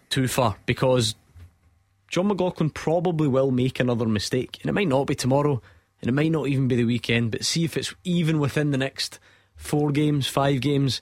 too 0.09 0.29
far 0.29 0.57
because 0.67 1.15
Jon 2.09 2.29
McLaughlin 2.29 2.71
probably 2.71 3.29
will 3.29 3.51
make 3.51 3.81
another 3.81 4.07
mistake, 4.07 4.59
and 4.61 4.69
it 4.69 4.73
might 4.75 4.89
not 4.89 5.07
be 5.07 5.15
tomorrow, 5.15 5.63
and 6.01 6.09
it 6.09 6.13
might 6.13 6.31
not 6.31 6.49
even 6.49 6.69
be 6.69 6.77
the 6.77 6.85
weekend. 6.85 7.31
But 7.31 7.45
see 7.45 7.65
if 7.65 7.77
it's 7.77 7.95
even 8.05 8.39
within 8.39 8.71
the 8.71 8.79
next 8.79 9.19
four 9.57 9.91
games, 9.91 10.27
five 10.27 10.61
games, 10.61 11.01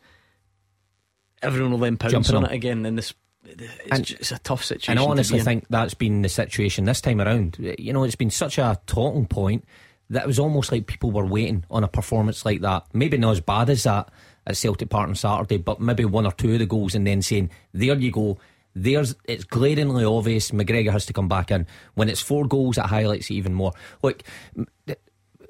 everyone 1.43 1.73
will 1.73 1.79
then 1.79 1.97
pounce 1.97 2.31
on. 2.31 2.45
it 2.45 2.53
again. 2.53 2.87
And 2.87 2.97
this, 2.97 3.13
it's, 3.59 3.91
And- 3.91 4.05
ju- 4.05 4.17
it's 4.19 4.33
a 4.33 4.39
tough 4.39 4.65
situation. 4.65 4.93
And 4.93 5.01
I 5.01 5.05
honestly 5.05 5.41
think 5.41 5.67
that's 5.71 5.95
been 5.95 6.23
the 6.23 6.29
situation 6.29 6.85
this 6.85 7.01
time 7.01 7.21
around. 7.21 7.57
You 7.79 7.93
know, 7.93 8.05
it's 8.05 8.17
been 8.17 8.31
such 8.31 8.59
a 8.59 8.79
talking 8.87 9.27
point 9.27 9.65
that 10.11 10.25
it 10.25 10.27
was 10.27 10.39
almost 10.39 10.73
like 10.73 10.87
people 10.87 11.11
were 11.11 11.27
waiting 11.27 11.65
on 11.71 11.85
a 11.85 11.89
performance 11.89 12.45
like 12.45 12.61
that. 12.63 12.85
Maybe 12.93 13.17
not 13.17 13.33
as 13.33 13.41
bad 13.41 13.71
as 13.71 13.85
that 13.85 14.11
at 14.47 14.57
Celtic 14.57 14.89
Park 14.89 15.09
on 15.09 15.15
Saturday, 15.15 15.59
but 15.59 15.81
maybe 15.81 16.05
one 16.05 16.27
or 16.27 16.33
two 16.33 16.55
of 16.55 16.59
the 16.59 16.67
goals, 16.67 16.95
and 16.95 17.07
then 17.07 17.23
saying, 17.23 17.51
"There 17.73 17.95
you 17.97 18.11
go." 18.11 18.39
There's 18.75 19.15
it's 19.25 19.45
glaringly 19.45 20.05
obvious 20.05 20.53
McGregor 20.53 20.93
has 20.93 21.05
to 21.07 21.13
come 21.13 21.29
back 21.29 21.51
in. 21.51 21.67
When 21.95 22.09
it's 22.09 22.21
four 22.21 22.47
goals, 22.47 22.79
it 22.79 22.87
highlights 22.87 23.29
it 23.31 23.35
even 23.35 23.53
more. 23.53 23.73
Look, 24.03 24.23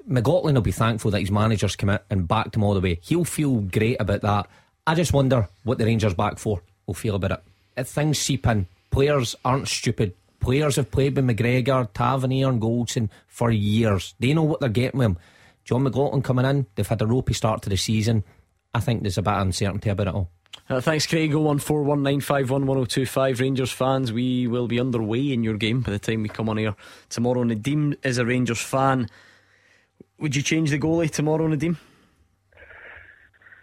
McLaughlin 0.05 0.55
will 0.55 0.61
be 0.61 0.71
thankful 0.71 1.11
that 1.11 1.19
his 1.21 1.31
managers 1.31 1.75
come 1.75 1.89
out 1.89 2.03
and 2.09 2.27
backed 2.27 2.55
him 2.55 2.63
all 2.63 2.73
the 2.73 2.81
way. 2.81 2.99
He'll 3.01 3.23
feel 3.25 3.61
great 3.61 3.97
about 3.99 4.21
that. 4.21 4.47
I 4.87 4.95
just 4.95 5.13
wonder 5.13 5.47
what 5.63 5.77
the 5.77 5.85
Rangers 5.85 6.15
back 6.15 6.39
for 6.39 6.61
will 6.87 6.93
feel 6.95 7.15
about 7.15 7.31
it. 7.31 7.43
If 7.77 7.87
things 7.87 8.19
seep 8.19 8.47
in, 8.47 8.67
players 8.89 9.35
aren't 9.43 9.67
stupid. 9.67 10.13
Players 10.39 10.77
have 10.77 10.91
played 10.91 11.15
with 11.15 11.25
McGregor, 11.25 11.87
Tavernier, 11.93 12.49
and 12.49 12.61
Goldson 12.61 13.09
for 13.27 13.51
years. 13.51 14.15
They 14.19 14.33
know 14.33 14.43
what 14.43 14.59
they're 14.59 14.69
getting 14.69 14.97
with 14.97 15.05
him. 15.05 15.17
Jon 15.63 15.83
McLaughlin 15.83 16.23
coming 16.23 16.45
in, 16.45 16.65
they've 16.75 16.87
had 16.87 17.01
a 17.01 17.07
ropey 17.07 17.33
start 17.33 17.61
to 17.61 17.69
the 17.69 17.77
season. 17.77 18.23
I 18.73 18.79
think 18.79 19.03
there's 19.03 19.19
a 19.19 19.21
bit 19.21 19.33
of 19.33 19.41
uncertainty 19.41 19.89
about 19.89 20.07
it 20.07 20.15
all. 20.15 20.29
Uh, 20.69 20.81
thanks, 20.81 21.05
Craig. 21.05 21.31
01419511025. 21.31 23.39
Rangers 23.39 23.71
fans, 23.71 24.11
we 24.11 24.47
will 24.47 24.67
be 24.67 24.79
underway 24.79 25.31
in 25.31 25.43
your 25.43 25.57
game 25.57 25.81
by 25.81 25.91
the 25.91 25.99
time 25.99 26.23
we 26.23 26.29
come 26.29 26.49
on 26.49 26.57
air 26.57 26.73
tomorrow. 27.09 27.43
Nadim 27.43 27.95
is 28.03 28.17
a 28.17 28.25
Rangers 28.25 28.61
fan. 28.61 29.07
Would 30.19 30.35
you 30.35 30.41
change 30.41 30.71
the 30.71 30.79
goalie 30.79 31.11
tomorrow, 31.11 31.47
Nadim? 31.47 31.77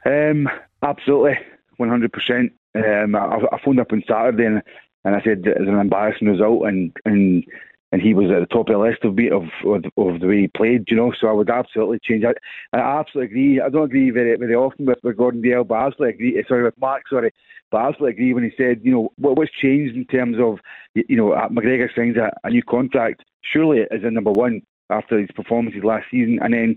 Um, 0.04 0.48
absolutely, 0.82 1.38
one 1.76 1.88
hundred 1.88 2.12
percent. 2.12 2.52
Um, 2.74 3.14
I, 3.14 3.40
I 3.52 3.58
phoned 3.64 3.80
up 3.80 3.92
on 3.92 4.02
Saturday 4.06 4.44
and, 4.44 4.62
and 5.04 5.16
I 5.16 5.22
said 5.22 5.46
it 5.46 5.58
was 5.58 5.68
an 5.68 5.78
embarrassing 5.78 6.28
result, 6.28 6.66
and 6.66 6.92
and 7.04 7.44
and 7.90 8.02
he 8.02 8.12
was 8.12 8.30
at 8.30 8.40
the 8.40 8.54
top 8.54 8.68
of 8.68 8.74
the 8.74 8.78
list 8.78 9.04
of 9.04 9.18
of, 9.32 9.48
of 9.64 9.84
of 9.96 10.20
the 10.20 10.26
way 10.26 10.40
he 10.42 10.48
played, 10.48 10.84
you 10.88 10.96
know. 10.96 11.12
So 11.18 11.28
I 11.28 11.32
would 11.32 11.50
absolutely 11.50 11.98
change 12.02 12.22
that. 12.24 12.36
I 12.72 12.78
absolutely 12.78 13.30
agree. 13.30 13.60
I 13.60 13.68
don't 13.68 13.84
agree 13.84 14.10
very 14.10 14.36
very 14.36 14.54
often 14.54 14.86
with, 14.86 14.98
with 15.02 15.16
Gordon 15.16 15.40
Dale, 15.40 15.64
but 15.64 15.74
I 15.74 15.86
absolutely 15.86 16.28
agree. 16.28 16.44
Sorry, 16.46 16.62
with 16.62 16.78
Mark, 16.78 17.04
sorry, 17.08 17.32
but 17.70 17.78
I 17.78 17.88
absolutely 17.88 18.14
agree 18.14 18.34
when 18.34 18.44
he 18.44 18.52
said, 18.56 18.80
you 18.82 18.92
know, 18.92 19.12
what 19.16 19.36
what's 19.36 19.52
changed 19.52 19.96
in 19.96 20.04
terms 20.06 20.36
of, 20.38 20.58
you 20.94 21.16
know, 21.16 21.32
uh, 21.32 21.48
McGregor 21.48 21.88
signs 21.94 22.16
a, 22.16 22.30
a 22.44 22.50
new 22.50 22.62
contract. 22.62 23.24
Surely 23.42 23.78
is 23.78 24.04
a 24.04 24.10
number 24.10 24.32
one 24.32 24.62
after 24.90 25.18
his 25.18 25.30
performances 25.34 25.84
last 25.84 26.06
season, 26.10 26.38
and 26.42 26.52
then 26.52 26.76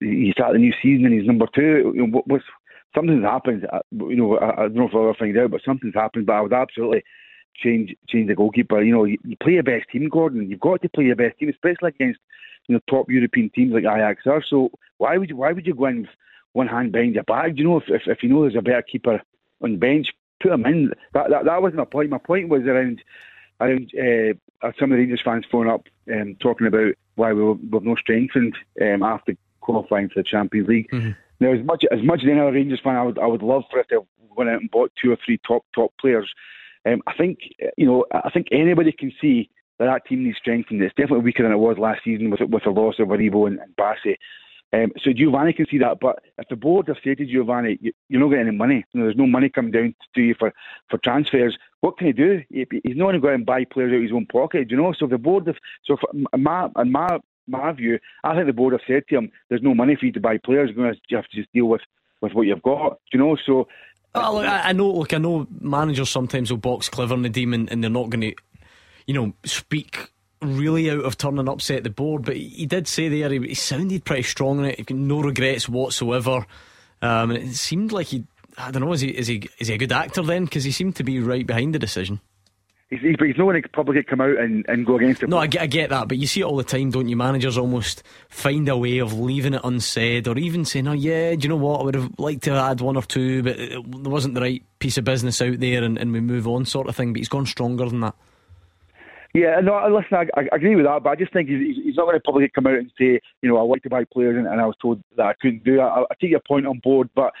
he 0.00 0.30
started 0.32 0.54
the 0.54 0.64
new 0.64 0.72
season 0.80 1.06
and 1.06 1.14
he's 1.14 1.26
number 1.26 1.46
two. 1.54 1.92
What, 2.12 2.26
what's 2.28 2.44
something's 2.94 3.24
happened. 3.24 3.66
uh, 3.72 3.80
You 3.92 4.16
know, 4.16 4.38
I, 4.38 4.52
I 4.52 4.62
don't 4.62 4.74
know 4.74 4.88
if 4.88 4.94
I'll 4.94 5.02
ever 5.02 5.14
find 5.14 5.36
out, 5.38 5.50
but 5.50 5.62
something's 5.64 5.94
happened. 5.94 6.26
But 6.26 6.34
I 6.34 6.40
would 6.40 6.52
absolutely 6.52 7.02
change 7.56 7.94
change 8.08 8.28
the 8.28 8.34
goalkeeper. 8.34 8.82
You 8.82 8.92
know, 8.92 9.04
you, 9.04 9.18
you 9.24 9.36
play 9.36 9.52
your 9.54 9.62
best 9.62 9.88
team, 9.90 10.08
Gordon. 10.08 10.48
You've 10.48 10.60
got 10.60 10.82
to 10.82 10.88
play 10.88 11.04
your 11.04 11.16
best 11.16 11.38
team, 11.38 11.48
especially 11.48 11.88
against 11.88 12.20
you 12.68 12.74
know 12.74 12.80
top 12.88 13.10
European 13.10 13.50
teams 13.50 13.72
like 13.72 13.84
Ajax 13.84 14.22
are. 14.26 14.42
So 14.48 14.70
why 14.98 15.18
would 15.18 15.30
you 15.30 15.36
why 15.36 15.52
would 15.52 15.66
you 15.66 15.74
go 15.74 15.86
in 15.86 16.02
with 16.02 16.10
one 16.52 16.68
hand 16.68 16.92
behind 16.92 17.14
your 17.14 17.24
back? 17.24 17.52
You 17.56 17.64
know, 17.64 17.78
if 17.78 17.84
if, 17.88 18.02
if 18.06 18.22
you 18.22 18.28
know 18.28 18.42
there's 18.42 18.56
a 18.56 18.62
better 18.62 18.82
keeper 18.82 19.20
on 19.62 19.78
bench, 19.78 20.08
put 20.40 20.52
him 20.52 20.66
in. 20.66 20.92
That 21.14 21.30
that, 21.30 21.44
that 21.44 21.62
wasn't 21.62 21.78
my 21.78 21.84
point. 21.84 22.10
My 22.10 22.18
point 22.18 22.48
was 22.48 22.62
around 22.62 23.02
around 23.60 23.90
uh, 23.94 24.72
some 24.78 24.90
of 24.90 24.96
the 24.96 25.02
Rangers 25.02 25.22
fans 25.24 25.44
phone 25.50 25.68
up 25.68 25.86
um, 26.12 26.36
talking 26.40 26.66
about 26.66 26.94
why 27.14 27.32
we 27.32 27.42
were, 27.42 27.54
we've 27.54 27.82
no 27.82 27.94
strengthened 27.96 28.56
um, 28.80 29.02
after 29.02 29.34
qualifying 29.60 30.08
for 30.08 30.20
the 30.20 30.24
Champions 30.24 30.68
League. 30.68 30.88
Now, 31.42 31.52
as 31.52 31.64
much 31.64 31.84
as 31.90 31.98
much 32.04 32.20
as 32.22 32.28
any 32.30 32.40
Rangers 32.40 32.80
fan, 32.84 32.94
I 32.94 33.02
would 33.02 33.18
I 33.18 33.26
would 33.26 33.42
love 33.42 33.64
for 33.68 33.80
us 33.80 33.86
to 33.88 33.96
have 33.96 34.48
out 34.48 34.60
and 34.60 34.70
bought 34.70 34.92
two 35.00 35.10
or 35.10 35.18
three 35.24 35.38
top 35.46 35.64
top 35.74 35.92
players. 36.00 36.30
Um, 36.86 37.02
I 37.08 37.14
think 37.14 37.38
you 37.76 37.86
know 37.86 38.04
I 38.12 38.30
think 38.30 38.46
anybody 38.52 38.92
can 38.92 39.12
see 39.20 39.50
that 39.78 39.86
that 39.86 40.06
team 40.06 40.22
needs 40.22 40.38
strengthening. 40.38 40.82
It's 40.82 40.94
definitely 40.94 41.24
weaker 41.24 41.42
than 41.42 41.52
it 41.52 41.56
was 41.56 41.78
last 41.78 42.02
season 42.04 42.30
with 42.30 42.40
with 42.48 42.62
the 42.62 42.70
loss 42.70 43.00
of 43.00 43.08
Aribo 43.08 43.48
and, 43.48 43.58
and 43.58 43.74
Bassey. 43.76 44.14
Um, 44.74 44.90
so 45.04 45.12
Giovanni 45.12 45.52
can 45.52 45.66
see 45.70 45.76
that, 45.78 45.98
but 46.00 46.20
if 46.38 46.48
the 46.48 46.56
board 46.56 46.88
have 46.88 46.96
to 47.02 47.26
Giovanni, 47.26 47.76
you, 47.82 47.92
you're 48.08 48.20
not 48.20 48.30
getting 48.30 48.48
any 48.48 48.56
money, 48.56 48.82
you 48.92 49.00
know, 49.00 49.04
there's 49.04 49.18
no 49.18 49.26
money 49.26 49.50
coming 49.50 49.70
down 49.70 49.94
to 50.14 50.20
you 50.22 50.34
for, 50.38 50.50
for 50.88 50.98
transfers, 51.04 51.58
what 51.82 51.98
can 51.98 52.06
he 52.06 52.14
do? 52.14 52.40
He, 52.48 52.64
he's 52.82 52.96
not 52.96 53.04
going 53.04 53.16
to 53.16 53.20
go 53.20 53.28
out 53.28 53.34
and 53.34 53.44
buy 53.44 53.66
players 53.70 53.92
out 53.92 53.96
of 53.96 54.02
his 54.02 54.12
own 54.12 54.24
pocket, 54.32 54.70
you 54.70 54.78
know. 54.78 54.94
So 54.98 55.06
the 55.06 55.18
board 55.18 55.46
have, 55.46 55.56
so 55.84 55.98
my, 56.38 56.70
in 56.78 56.90
my 56.90 57.18
my 57.46 57.72
view, 57.72 57.98
I 58.24 58.34
think 58.34 58.46
the 58.46 58.52
board 58.52 58.72
have 58.72 58.82
said 58.86 59.04
to 59.08 59.16
him, 59.16 59.32
there's 59.48 59.62
no 59.62 59.74
money 59.74 59.96
for 59.96 60.06
you 60.06 60.12
to 60.12 60.20
buy 60.20 60.38
players, 60.38 60.70
to 60.74 61.16
have 61.16 61.28
to 61.28 61.36
just 61.36 61.52
deal 61.52 61.66
with, 61.66 61.82
with 62.20 62.32
what 62.32 62.46
you've 62.46 62.62
got, 62.62 62.98
you 63.12 63.18
know. 63.18 63.36
So 63.44 63.68
look, 64.14 64.46
I, 64.46 64.72
know. 64.72 64.92
Look, 64.92 65.14
I 65.14 65.18
know 65.18 65.46
managers 65.60 66.10
sometimes 66.10 66.50
will 66.50 66.58
box 66.58 66.88
clever 66.88 67.16
Nadim, 67.16 67.54
and, 67.54 67.70
and 67.70 67.82
they're 67.82 67.90
not 67.90 68.10
going 68.10 68.20
to, 68.20 68.34
you 69.06 69.14
know, 69.14 69.32
speak 69.44 70.10
really 70.40 70.90
out 70.90 71.04
of 71.04 71.16
turn 71.16 71.38
and 71.38 71.48
upset 71.48 71.84
the 71.84 71.90
board. 71.90 72.24
But 72.24 72.36
he, 72.36 72.66
did 72.66 72.88
say 72.88 73.08
there 73.08 73.30
he, 73.30 73.38
he 73.38 73.54
sounded 73.54 74.04
pretty 74.04 74.22
strong 74.22 74.58
on 74.58 74.64
it. 74.66 74.90
No 74.90 75.20
regrets 75.20 75.68
whatsoever, 75.68 76.46
um, 77.00 77.30
and 77.30 77.44
it 77.44 77.54
seemed 77.54 77.92
like 77.92 78.08
he. 78.08 78.24
I 78.58 78.70
don't 78.70 78.82
know. 78.82 78.92
Is 78.92 79.00
he 79.00 79.08
is 79.08 79.28
he 79.28 79.48
is 79.58 79.68
he 79.68 79.74
a 79.74 79.78
good 79.78 79.92
actor 79.92 80.22
then? 80.22 80.44
Because 80.44 80.64
he 80.64 80.72
seemed 80.72 80.96
to 80.96 81.04
be 81.04 81.20
right 81.20 81.46
behind 81.46 81.74
the 81.74 81.78
decision. 81.78 82.20
He's, 82.92 83.00
he's, 83.00 83.16
he's 83.18 83.38
not 83.38 83.44
going 83.44 83.62
to 83.62 83.68
publicly 83.70 84.02
come 84.02 84.20
out 84.20 84.36
and, 84.36 84.64
and 84.68 84.84
go 84.86 84.96
against 84.96 85.22
it. 85.22 85.28
No, 85.28 85.38
I 85.38 85.46
get, 85.46 85.62
I 85.62 85.66
get 85.66 85.90
that, 85.90 86.08
but 86.08 86.18
you 86.18 86.26
see 86.26 86.40
it 86.40 86.44
all 86.44 86.56
the 86.56 86.64
time, 86.64 86.90
don't 86.90 87.08
you? 87.08 87.16
Managers 87.16 87.56
almost 87.58 88.02
find 88.28 88.68
a 88.68 88.76
way 88.76 88.98
of 88.98 89.18
leaving 89.18 89.54
it 89.54 89.62
unsaid, 89.64 90.28
or 90.28 90.38
even 90.38 90.64
saying, 90.64 90.86
"Oh 90.86 90.92
yeah, 90.92 91.34
do 91.34 91.42
you 91.42 91.48
know 91.48 91.56
what? 91.56 91.80
I 91.80 91.84
would 91.84 91.94
have 91.94 92.10
liked 92.18 92.44
to 92.44 92.52
add 92.52 92.80
one 92.80 92.96
or 92.96 93.02
two, 93.02 93.42
but 93.42 93.58
it, 93.58 93.70
there 93.70 94.10
wasn't 94.12 94.34
the 94.34 94.40
right 94.40 94.62
piece 94.78 94.98
of 94.98 95.04
business 95.04 95.40
out 95.40 95.58
there, 95.58 95.82
and, 95.82 95.98
and 95.98 96.12
we 96.12 96.20
move 96.20 96.46
on, 96.46 96.64
sort 96.64 96.88
of 96.88 96.96
thing." 96.96 97.12
But 97.12 97.18
he's 97.18 97.28
gone 97.28 97.46
stronger 97.46 97.88
than 97.88 98.00
that. 98.00 98.14
Yeah, 99.34 99.60
no, 99.60 99.88
listen, 99.88 100.28
I, 100.36 100.40
I 100.40 100.48
agree 100.52 100.76
with 100.76 100.84
that, 100.84 101.02
but 101.02 101.10
I 101.10 101.16
just 101.16 101.32
think 101.32 101.48
he's, 101.48 101.76
he's 101.82 101.96
not 101.96 102.04
going 102.04 102.16
to 102.16 102.20
publicly 102.20 102.50
come 102.54 102.66
out 102.66 102.74
and 102.74 102.92
say, 102.98 103.18
you 103.40 103.48
know, 103.48 103.56
I 103.56 103.62
like 103.62 103.82
to 103.84 103.88
buy 103.88 104.04
players, 104.04 104.36
and, 104.36 104.46
and 104.46 104.60
I 104.60 104.66
was 104.66 104.76
told 104.80 105.02
that 105.16 105.24
I 105.24 105.32
couldn't 105.40 105.64
do 105.64 105.76
that. 105.76 105.82
I, 105.84 106.02
I 106.02 106.14
take 106.20 106.32
your 106.32 106.40
point 106.46 106.66
on 106.66 106.80
board, 106.80 107.08
but 107.14 107.32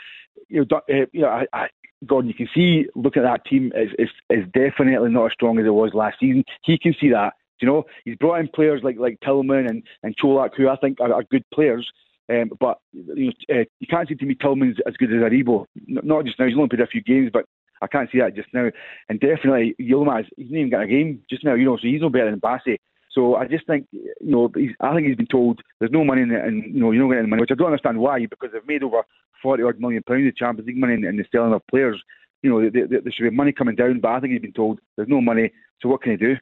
you 0.48 0.64
know, 0.64 0.76
uh, 0.78 1.06
you 1.12 1.20
know, 1.20 1.28
I, 1.28 1.46
I, 1.52 1.68
Gordon, 2.06 2.28
you 2.28 2.34
can 2.34 2.48
see 2.54 2.86
looking 2.94 3.22
at 3.22 3.30
that 3.30 3.44
team 3.44 3.72
is 3.74 3.90
is 3.98 4.08
is 4.30 4.44
definitely 4.52 5.10
not 5.10 5.26
as 5.26 5.32
strong 5.32 5.58
as 5.58 5.66
it 5.66 5.74
was 5.74 5.92
last 5.94 6.18
season. 6.20 6.44
He 6.62 6.78
can 6.78 6.94
see 7.00 7.10
that. 7.10 7.34
You 7.60 7.68
know, 7.68 7.84
he's 8.04 8.16
brought 8.16 8.40
in 8.40 8.48
players 8.48 8.82
like 8.82 8.96
like 8.98 9.18
Tillman 9.24 9.66
and 9.66 9.82
and 10.02 10.16
Colak, 10.18 10.50
who 10.56 10.68
I 10.68 10.76
think 10.76 11.00
are, 11.00 11.12
are 11.12 11.22
good 11.30 11.44
players. 11.54 11.88
Um, 12.28 12.50
but 12.58 12.78
you 12.92 13.32
know, 13.48 13.54
uh, 13.54 13.64
you 13.80 13.86
can't 13.88 14.08
say 14.08 14.14
to 14.14 14.24
me 14.24 14.34
Tillman's 14.34 14.78
as 14.86 14.96
good 14.96 15.12
as 15.12 15.20
Aribo. 15.20 15.66
Not 15.86 16.24
just 16.24 16.38
now. 16.38 16.46
He's 16.46 16.56
only 16.56 16.68
played 16.68 16.80
a 16.80 16.86
few 16.86 17.02
games, 17.02 17.30
but 17.32 17.44
I 17.82 17.86
can't 17.86 18.08
see 18.10 18.18
that 18.18 18.34
just 18.34 18.48
now. 18.52 18.70
And 19.08 19.20
definitely 19.20 19.74
Yilmaz, 19.80 20.26
he's 20.36 20.50
not 20.50 20.58
even 20.58 20.70
got 20.70 20.82
a 20.82 20.86
game 20.86 21.20
just 21.28 21.44
now. 21.44 21.54
You 21.54 21.66
know, 21.66 21.76
so 21.76 21.86
he's 21.86 22.00
no 22.00 22.08
better 22.08 22.30
than 22.30 22.40
Bassey. 22.40 22.78
So 23.12 23.36
I 23.36 23.46
just 23.46 23.66
think, 23.66 23.86
you 23.92 24.12
know, 24.22 24.50
he's, 24.54 24.70
I 24.80 24.94
think 24.94 25.06
he's 25.06 25.16
been 25.16 25.26
told 25.26 25.60
there's 25.78 25.92
no 25.92 26.04
money 26.04 26.22
in 26.22 26.30
it, 26.30 26.44
and 26.44 26.74
you 26.74 26.80
know, 26.80 26.92
you're 26.92 27.04
not 27.04 27.12
getting 27.12 27.28
money, 27.28 27.40
which 27.40 27.50
I 27.50 27.54
don't 27.54 27.66
understand 27.66 27.98
why, 27.98 28.24
because 28.26 28.50
they've 28.52 28.66
made 28.66 28.82
over 28.82 29.02
forty 29.42 29.62
odd 29.62 29.80
million 29.80 30.02
pounds 30.02 30.24
in 30.24 30.32
Champions 30.36 30.66
League 30.66 30.78
money 30.78 30.94
and, 30.94 31.04
in 31.04 31.16
the 31.16 31.24
selling 31.32 31.52
of 31.52 31.66
players. 31.66 32.02
You 32.42 32.50
know, 32.50 32.70
there, 32.70 32.86
there, 32.88 33.00
there 33.00 33.12
should 33.12 33.24
be 33.24 33.30
money 33.30 33.52
coming 33.52 33.76
down, 33.76 34.00
but 34.00 34.10
I 34.10 34.20
think 34.20 34.32
he's 34.32 34.42
been 34.42 34.52
told 34.52 34.80
there's 34.96 35.08
no 35.08 35.20
money. 35.20 35.52
So 35.80 35.88
what 35.88 36.02
can 36.02 36.12
he 36.12 36.16
do? 36.16 36.36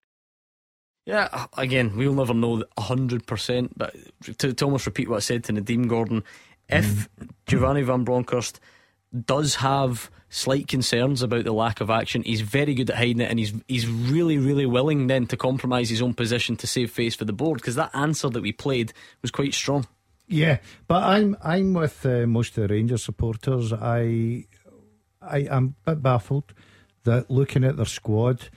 Yeah, 1.06 1.46
again, 1.56 1.96
we'll 1.96 2.14
never 2.14 2.34
know 2.34 2.62
hundred 2.78 3.26
percent. 3.26 3.76
But 3.76 3.96
to, 4.38 4.52
to 4.52 4.64
almost 4.64 4.86
repeat 4.86 5.08
what 5.08 5.16
I 5.16 5.20
said 5.20 5.44
to 5.44 5.52
Nadim 5.52 5.88
Gordon, 5.88 6.24
hmm. 6.70 6.76
if 6.76 7.08
Giovanni 7.46 7.82
Van 7.82 8.04
Bronckhorst 8.04 8.60
does 9.24 9.56
have 9.56 10.10
slight 10.28 10.68
concerns 10.68 11.22
about 11.22 11.44
the 11.44 11.52
lack 11.52 11.80
of 11.80 11.90
action, 11.90 12.22
he's 12.22 12.42
very 12.42 12.74
good 12.74 12.90
at 12.90 12.96
hiding 12.96 13.20
it, 13.20 13.30
and 13.30 13.38
he's 13.38 13.54
he's 13.66 13.88
really 13.88 14.38
really 14.38 14.66
willing 14.66 15.06
then 15.06 15.26
to 15.26 15.36
compromise 15.36 15.90
his 15.90 16.02
own 16.02 16.14
position 16.14 16.56
to 16.56 16.66
save 16.66 16.90
face 16.90 17.14
for 17.14 17.24
the 17.24 17.32
board 17.32 17.60
because 17.60 17.74
that 17.74 17.90
answer 17.94 18.28
that 18.28 18.42
we 18.42 18.52
played 18.52 18.92
was 19.22 19.30
quite 19.30 19.54
strong. 19.54 19.86
Yeah, 20.30 20.58
but 20.86 21.02
I'm 21.02 21.36
I'm 21.42 21.74
with 21.74 22.06
uh, 22.06 22.24
most 22.26 22.56
of 22.56 22.68
the 22.68 22.74
Rangers 22.74 23.02
supporters. 23.02 23.72
I 23.72 24.46
I 25.20 25.38
am 25.50 25.74
a 25.86 25.90
bit 25.90 26.02
baffled 26.04 26.54
that 27.02 27.30
looking 27.30 27.64
at 27.64 27.76
their 27.76 27.84
squad. 27.86 28.48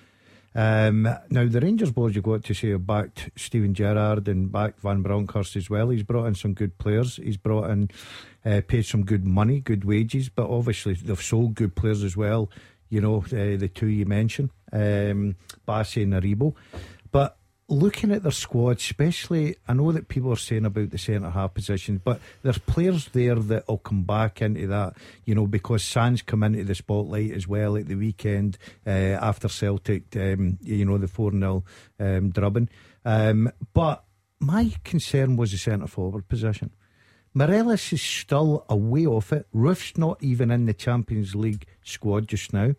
Um, 0.54 1.10
now 1.32 1.48
the 1.48 1.60
Rangers 1.60 1.92
board, 1.92 2.14
you've 2.14 2.26
got 2.26 2.44
to 2.44 2.54
say, 2.54 2.70
have 2.70 2.86
backed 2.86 3.32
Steven 3.36 3.74
Gerrard 3.74 4.28
and 4.28 4.52
backed 4.52 4.82
Van 4.82 5.02
Bronckhorst 5.02 5.56
as 5.56 5.68
well. 5.68 5.90
He's 5.90 6.04
brought 6.04 6.28
in 6.28 6.36
some 6.36 6.54
good 6.54 6.78
players. 6.78 7.16
He's 7.16 7.38
brought 7.38 7.72
in, 7.72 7.90
uh, 8.46 8.62
paid 8.68 8.86
some 8.86 9.04
good 9.04 9.26
money, 9.26 9.60
good 9.60 9.84
wages, 9.84 10.30
but 10.30 10.48
obviously 10.48 10.94
they've 10.94 11.20
sold 11.20 11.56
good 11.56 11.76
players 11.76 12.04
as 12.04 12.16
well. 12.16 12.52
You 12.90 13.02
know, 13.02 13.24
uh, 13.26 13.58
the 13.58 13.72
two 13.74 13.88
you 13.88 14.06
mentioned, 14.06 14.52
um, 14.72 15.38
Bassey 15.68 16.04
and 16.04 16.14
Aribo. 16.14 16.54
Looking 17.70 18.12
at 18.12 18.24
their 18.24 18.32
squad, 18.32 18.78
especially, 18.78 19.56
I 19.68 19.74
know 19.74 19.92
that 19.94 20.10
people 20.10 20.32
are 20.34 20.38
saying 20.38 20.66
about 20.66 20.90
the 20.90 20.98
centre 20.98 21.30
half 21.30 21.54
position, 21.54 22.02
but 22.04 22.20
there's 22.42 22.58
players 22.58 23.08
there 23.14 23.36
that 23.36 23.68
will 23.68 23.78
come 23.78 24.04
back 24.04 24.42
into 24.42 24.68
that, 24.68 24.96
you 25.26 25.34
know, 25.34 25.48
because 25.48 25.82
Sands 25.82 26.22
come 26.22 26.44
into 26.44 26.66
the 26.66 26.76
spotlight 26.76 27.32
as 27.32 27.48
well 27.48 27.78
at 27.78 27.88
the 27.88 27.96
weekend 27.96 28.58
uh, 28.86 28.90
after 28.90 29.48
Celtic, 29.48 30.16
um, 30.18 30.58
you 30.62 30.84
know, 30.84 30.98
the 30.98 31.08
4 31.08 31.32
0 31.32 31.64
um, 32.00 32.30
drubbing. 32.32 32.70
Um, 33.06 33.52
but 33.74 34.04
my 34.40 34.74
concern 34.84 35.38
was 35.38 35.52
the 35.52 35.58
centre 35.58 35.88
forward 35.88 36.28
position. 36.28 36.72
Morelos 37.34 37.94
is 37.94 38.02
still 38.02 38.66
away 38.70 39.06
off 39.06 39.34
it. 39.34 39.48
Roofe's 39.54 39.98
not 39.98 40.22
even 40.22 40.52
in 40.52 40.66
the 40.66 40.74
Champions 40.74 41.34
League 41.34 41.66
squad 41.84 42.28
just 42.28 42.54
now. 42.54 42.74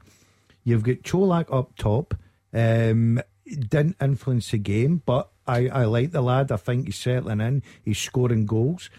You've 0.63 0.85
got 0.85 1.03
Colak 1.03 1.53
up 1.53 1.77
top. 1.77 2.15
Um, 2.53 3.21
didn't 3.47 3.97
influence 4.01 4.51
the 4.51 4.59
game, 4.59 5.03
but 5.05 5.31
I, 5.47 5.69
I 5.69 5.85
like 5.85 6.13
the 6.13 6.23
lad. 6.23 6.51
I 6.51 6.57
think 6.57 6.87
he's 6.87 6.97
settling 6.97 7.41
in. 7.41 7.63
He's 7.83 7.99
scoring 7.99 8.47
goals. 8.47 8.91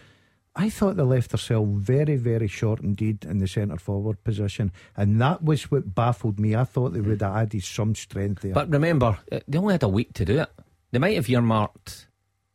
I 0.58 0.70
thought 0.70 0.96
they 0.96 1.02
left 1.02 1.30
themselves 1.32 1.70
very, 1.86 2.16
very 2.16 2.48
short 2.48 2.80
indeed 2.80 3.24
in 3.26 3.38
the 3.38 3.46
centre 3.48 3.76
forward 3.76 4.22
position, 4.24 4.72
and 4.96 5.20
that 5.20 5.42
was 5.44 5.70
what 5.70 5.94
baffled 5.94 6.40
me. 6.40 6.54
I 6.56 6.64
thought 6.64 6.94
they 6.94 7.00
would 7.00 7.20
have 7.20 7.36
added 7.36 7.62
some 7.62 7.94
strength 7.94 8.40
there. 8.42 8.54
But 8.54 8.70
remember, 8.70 9.18
uh, 9.30 9.40
they 9.46 9.58
only 9.58 9.74
had 9.74 9.82
a 9.82 9.88
week 9.88 10.14
to 10.14 10.24
do 10.24 10.38
it. 10.40 10.48
They 10.92 10.98
might 10.98 11.16
have 11.16 11.28
earmarked, 11.28 12.06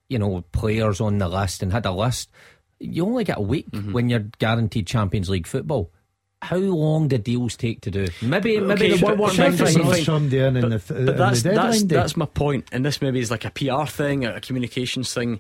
you 0.10 0.18
know, 0.18 0.42
players 0.52 1.00
on 1.00 1.20
the 1.20 1.28
list 1.30 1.62
and 1.62 1.72
had 1.72 1.86
a 1.86 1.92
list. 1.92 2.32
You 2.80 3.06
only 3.06 3.24
get 3.24 3.38
a 3.38 3.42
week 3.42 3.70
Mm-hmm. 3.70 3.92
when 3.94 4.10
you're 4.10 4.26
guaranteed 4.40 4.88
Champions 4.88 5.30
League 5.30 5.46
football. 5.46 5.92
How 6.42 6.58
long 6.58 7.08
do 7.08 7.18
deals 7.20 7.56
take 7.56 7.82
to 7.82 7.92
do? 7.92 8.08
Maybe, 8.22 8.60
maybe 8.60 8.86
Okay, 8.86 8.92
the 8.98 9.02
but- 9.02 9.18
work 9.18 9.18
but 9.18 9.20
work 9.20 9.56
fine, 9.58 9.74
fine. 9.74 9.86
fine. 9.92 10.04
Somebody 10.04 10.40
in 10.40 10.58
in 10.58 10.62
But, 10.62 10.70
the 10.72 10.80
th- 10.80 11.06
but 11.06 11.14
in 11.14 11.18
that's, 11.18 11.42
the 11.44 11.50
that's, 11.52 11.84
that's 11.84 12.18
my 12.18 12.26
point. 12.26 12.36
point, 12.36 12.70
and 12.72 12.84
this 12.86 13.02
maybe 13.02 13.20
is 13.20 13.30
like 13.30 13.46
a 13.46 13.52
PR 13.52 13.86
thing, 13.86 14.26
a 14.26 14.42
communications 14.42 15.14
thing. 15.14 15.40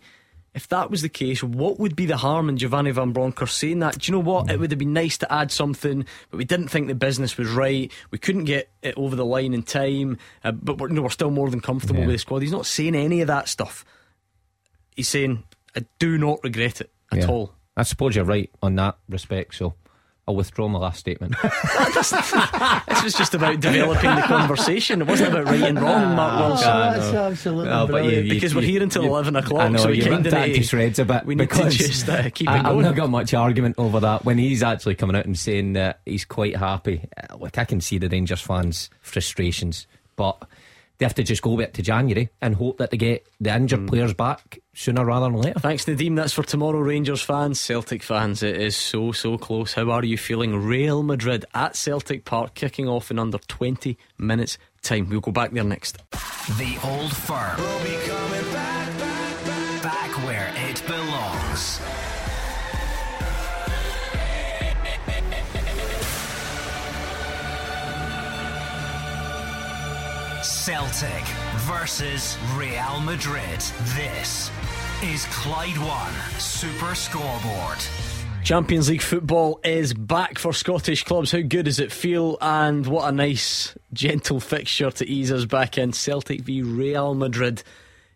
If 0.53 0.67
that 0.67 0.91
was 0.91 1.01
the 1.01 1.09
case, 1.09 1.41
what 1.41 1.79
would 1.79 1.95
be 1.95 2.05
the 2.05 2.17
harm 2.17 2.49
in 2.49 2.57
Giovanni 2.57 2.91
Van 2.91 3.13
Bronckhorst 3.13 3.57
saying 3.57 3.79
that? 3.79 3.97
Do 3.99 4.11
you 4.11 4.17
know 4.17 4.23
what? 4.23 4.51
It 4.51 4.59
would 4.59 4.69
have 4.71 4.77
been 4.77 4.91
nice 4.93 5.17
to 5.19 5.33
add 5.33 5.49
something, 5.49 6.05
but 6.29 6.37
we 6.37 6.43
didn't 6.43 6.67
think 6.67 6.87
the 6.87 6.93
business 6.93 7.37
was 7.37 7.47
right. 7.49 7.89
We 8.11 8.17
couldn't 8.17 8.43
get 8.43 8.69
it 8.83 8.93
over 8.97 9.15
the 9.15 9.25
line 9.25 9.53
in 9.53 9.63
time, 9.63 10.17
uh, 10.43 10.51
but 10.51 10.77
we're, 10.77 10.89
you 10.89 10.95
know, 10.95 11.03
we're 11.03 11.09
still 11.09 11.31
more 11.31 11.49
than 11.49 11.61
comfortable 11.61 12.01
Yeah. 12.01 12.07
with 12.07 12.15
the 12.15 12.19
squad. 12.19 12.41
He's 12.41 12.51
not 12.51 12.65
saying 12.65 12.95
any 12.95 13.21
of 13.21 13.27
that 13.27 13.47
stuff. 13.47 13.85
He's 14.95 15.07
saying, 15.07 15.43
I 15.75 15.85
do 15.99 16.17
not 16.17 16.39
regret 16.43 16.81
it 16.81 16.91
at 17.13 17.19
Yeah. 17.19 17.27
all. 17.27 17.53
I 17.77 17.83
suppose 17.83 18.15
you're 18.15 18.25
right 18.25 18.49
on 18.61 18.75
that 18.75 18.97
respect, 19.07 19.55
so 19.55 19.73
I'll 20.27 20.35
withdraw 20.35 20.67
my 20.67 20.77
last 20.79 20.99
statement. 20.99 21.35
this 21.41 23.03
was 23.03 23.13
just 23.13 23.33
about 23.33 23.59
developing 23.59 24.15
the 24.15 24.21
conversation. 24.21 25.01
It 25.01 25.07
wasn't 25.07 25.33
about 25.33 25.45
right 25.45 25.63
and 25.63 25.81
wrong, 25.81 26.15
Mark 26.15 26.39
Wilson. 26.39 26.67
Ah, 26.69 26.91
that's 26.93 27.13
absolutely 27.13 27.65
No, 27.65 27.87
but 27.87 28.03
you- 28.03 28.09
brilliant. 28.09 28.27
you- 28.27 28.33
because 28.35 28.53
we're 28.55 28.61
here 28.61 28.83
until 28.83 29.03
you- 29.03 29.09
11 29.09 29.35
I 29.35 29.39
o'clock, 29.39 29.71
know, 29.71 29.79
so 29.79 29.89
we 29.89 29.95
you 29.97 30.03
kind 30.03 30.15
ripped 30.17 30.27
of 30.27 30.31
that 30.33 30.47
need 30.49 30.55
to 30.55 30.63
shreds 30.63 30.99
a 30.99 31.05
bit. 31.05 31.25
We 31.25 31.35
need 31.35 31.49
because 31.49 31.75
to 31.77 31.83
just 31.87 32.07
uh, 32.07 32.29
keep 32.29 32.47
I, 32.49 32.59
it 32.59 32.63
going. 32.63 32.77
I've 32.77 32.83
not 32.83 32.95
got 32.95 33.09
much 33.09 33.33
argument 33.33 33.75
over 33.79 33.99
that. 34.01 34.23
When 34.23 34.37
he's 34.37 34.61
actually 34.61 34.95
coming 34.95 35.15
out 35.15 35.25
and 35.25 35.37
saying 35.37 35.73
that 35.73 36.01
he's 36.05 36.23
quite 36.25 36.55
happy, 36.55 37.01
uh, 37.17 37.37
like 37.37 37.57
I 37.57 37.65
can 37.65 37.81
see 37.81 37.97
the 37.97 38.07
Rangers 38.07 38.41
fans' 38.41 38.89
frustrations, 39.01 39.87
but 40.15 40.37
they 41.01 41.05
have 41.05 41.15
to 41.15 41.23
just 41.23 41.41
go 41.41 41.57
back 41.57 41.73
to 41.73 41.81
January 41.81 42.29
and 42.43 42.53
hope 42.53 42.77
that 42.77 42.91
they 42.91 42.97
get 42.97 43.27
the 43.39 43.51
injured 43.55 43.79
hmm. 43.79 43.85
players 43.87 44.13
back 44.13 44.59
sooner 44.75 45.03
rather 45.03 45.25
than 45.25 45.41
later. 45.41 45.59
Thanks, 45.59 45.85
Nadeem. 45.85 46.15
That's 46.15 46.31
for 46.31 46.43
tomorrow, 46.43 46.77
Rangers 46.77 47.23
fans, 47.23 47.59
Celtic 47.59 48.03
fans. 48.03 48.43
It 48.43 48.55
is 48.55 48.77
so, 48.77 49.11
so 49.11 49.39
close. 49.39 49.73
How 49.73 49.89
are 49.89 50.05
you 50.05 50.15
feeling? 50.15 50.55
Real 50.55 51.01
Madrid 51.01 51.43
at 51.55 51.75
Celtic 51.75 52.23
Park, 52.23 52.53
kicking 52.53 52.87
off 52.87 53.09
in 53.09 53.17
under 53.17 53.39
20 53.39 53.97
minutes' 54.19 54.59
time. 54.83 55.09
We'll 55.09 55.21
go 55.21 55.31
back 55.31 55.49
there 55.53 55.63
next. 55.63 55.97
The 56.11 56.77
Old 56.83 57.15
Firm. 57.15 57.57
Back 58.53 58.70
Celtic 70.65 71.23
versus 71.61 72.37
Real 72.53 72.99
Madrid. 72.99 73.59
This 73.95 74.51
is 75.03 75.25
Clyde 75.31 75.75
One 75.79 76.13
Super 76.39 76.93
Scoreboard. 76.93 77.79
Champions 78.43 78.87
League 78.87 79.01
football 79.01 79.59
is 79.63 79.91
back 79.95 80.37
for 80.37 80.53
Scottish 80.53 81.03
clubs. 81.03 81.31
How 81.31 81.41
good 81.41 81.65
does 81.65 81.79
it 81.79 81.91
feel? 81.91 82.37
And 82.41 82.85
what 82.85 83.09
a 83.09 83.11
nice, 83.11 83.75
gentle 83.91 84.39
fixture 84.39 84.91
to 84.91 85.09
ease 85.09 85.31
us 85.31 85.45
back 85.45 85.79
in. 85.79 85.93
Celtic 85.93 86.41
v 86.41 86.61
Real 86.61 87.15
Madrid 87.15 87.63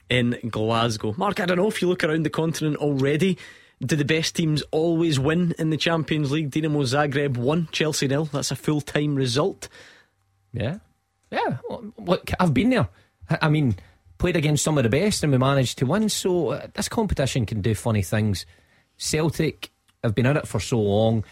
in 0.08 0.38
Glasgow. 0.48 1.16
Mark, 1.18 1.40
I 1.40 1.48
don't 1.48 1.58
know 1.58 1.68
if 1.68 1.82
you 1.82 1.90
look 1.90 2.04
around 2.04 2.28
the 2.28 2.30
continent 2.30 2.78
already. 2.78 3.40
Do 3.82 3.96
the 3.96 4.06
best 4.06 4.36
teams 4.36 4.62
always 4.70 5.20
win 5.20 5.56
in 5.58 5.72
the 5.72 5.78
Champions 5.78 6.32
League? 6.32 6.52
Dinamo 6.52 6.84
Zagreb 6.84 7.38
won, 7.38 7.70
Chelsea 7.72 8.08
nil. 8.08 8.26
That's 8.26 8.52
a 8.52 8.56
full 8.56 8.82
time 8.82 9.16
result. 9.16 9.68
Yeah. 10.54 10.78
Yeah. 11.32 11.58
Well, 11.70 11.94
Look, 11.98 12.32
I've 12.40 12.54
been 12.54 12.70
there. 12.70 12.88
I 13.42 13.50
mean, 13.50 13.76
played 14.18 14.36
against 14.36 14.64
some 14.64 14.78
of 14.78 14.84
the 14.84 14.90
best 14.90 15.24
and 15.24 15.32
we 15.32 15.38
managed 15.38 15.78
to 15.80 15.86
win. 15.86 16.10
So 16.10 16.50
uh, 16.50 16.68
this 16.74 16.90
competition 16.90 17.46
can 17.46 17.62
do 17.62 17.76
funny 17.76 18.02
things. 18.02 18.46
Celtic 18.98 19.72
have 20.04 20.16
been 20.16 20.26
in 20.26 20.38
it 20.38 20.48
for 20.48 20.60
so 20.60 20.80
long. 20.80 21.24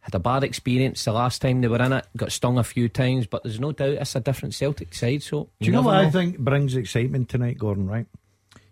Had 0.00 0.14
a 0.14 0.20
bad 0.20 0.44
experience 0.44 1.04
the 1.04 1.12
last 1.12 1.42
time 1.42 1.60
they 1.60 1.68
were 1.68 1.82
in 1.82 1.92
it. 1.92 2.06
Got 2.16 2.32
stung 2.32 2.58
a 2.58 2.64
few 2.64 2.88
times, 2.88 3.26
but 3.26 3.42
there's 3.42 3.58
no 3.58 3.72
doubt 3.72 3.94
it's 3.94 4.14
a 4.14 4.20
different 4.20 4.54
Celtic 4.54 4.94
side. 4.94 5.22
So 5.22 5.48
Do 5.60 5.66
you 5.66 5.72
know 5.72 5.82
what 5.82 5.96
I 5.96 6.10
think 6.10 6.38
brings 6.38 6.76
excitement 6.76 7.28
tonight, 7.28 7.58
Gordon? 7.58 7.88
Right? 7.88 8.06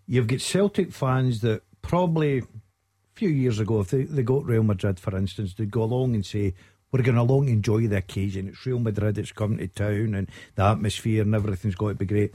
You've 0.07 0.29
got 0.29 0.41
Celtic 0.41 0.93
fans 0.93 1.41
that 1.41 1.63
probably 1.83 2.39
a 2.39 2.45
few 3.15 3.31
years 3.31 3.59
ago, 3.59 3.81
if 3.81 3.91
they, 3.91 4.03
they 4.05 4.23
got 4.23 4.45
Real 4.45 4.63
Madrid, 4.63 5.01
for 5.01 5.17
instance, 5.17 5.55
they'd 5.55 5.71
go 5.71 5.83
along 5.83 6.15
and 6.15 6.25
say, 6.25 6.55
We're 6.95 7.03
going 7.03 7.19
along 7.19 7.47
and 7.47 7.57
enjoy 7.57 7.89
the 7.89 7.97
occasion. 7.97 8.47
It's 8.47 8.65
Real 8.65 8.79
Madrid, 8.79 9.19
it's 9.19 9.33
coming 9.33 9.59
to 9.59 9.67
town, 9.67 10.15
and 10.15 10.31
the 10.55 10.63
atmosphere 10.63 11.23
and 11.23 11.35
everything's 11.35 11.75
got 11.75 11.89
to 11.89 11.95
be 11.95 12.07
great. 12.07 12.33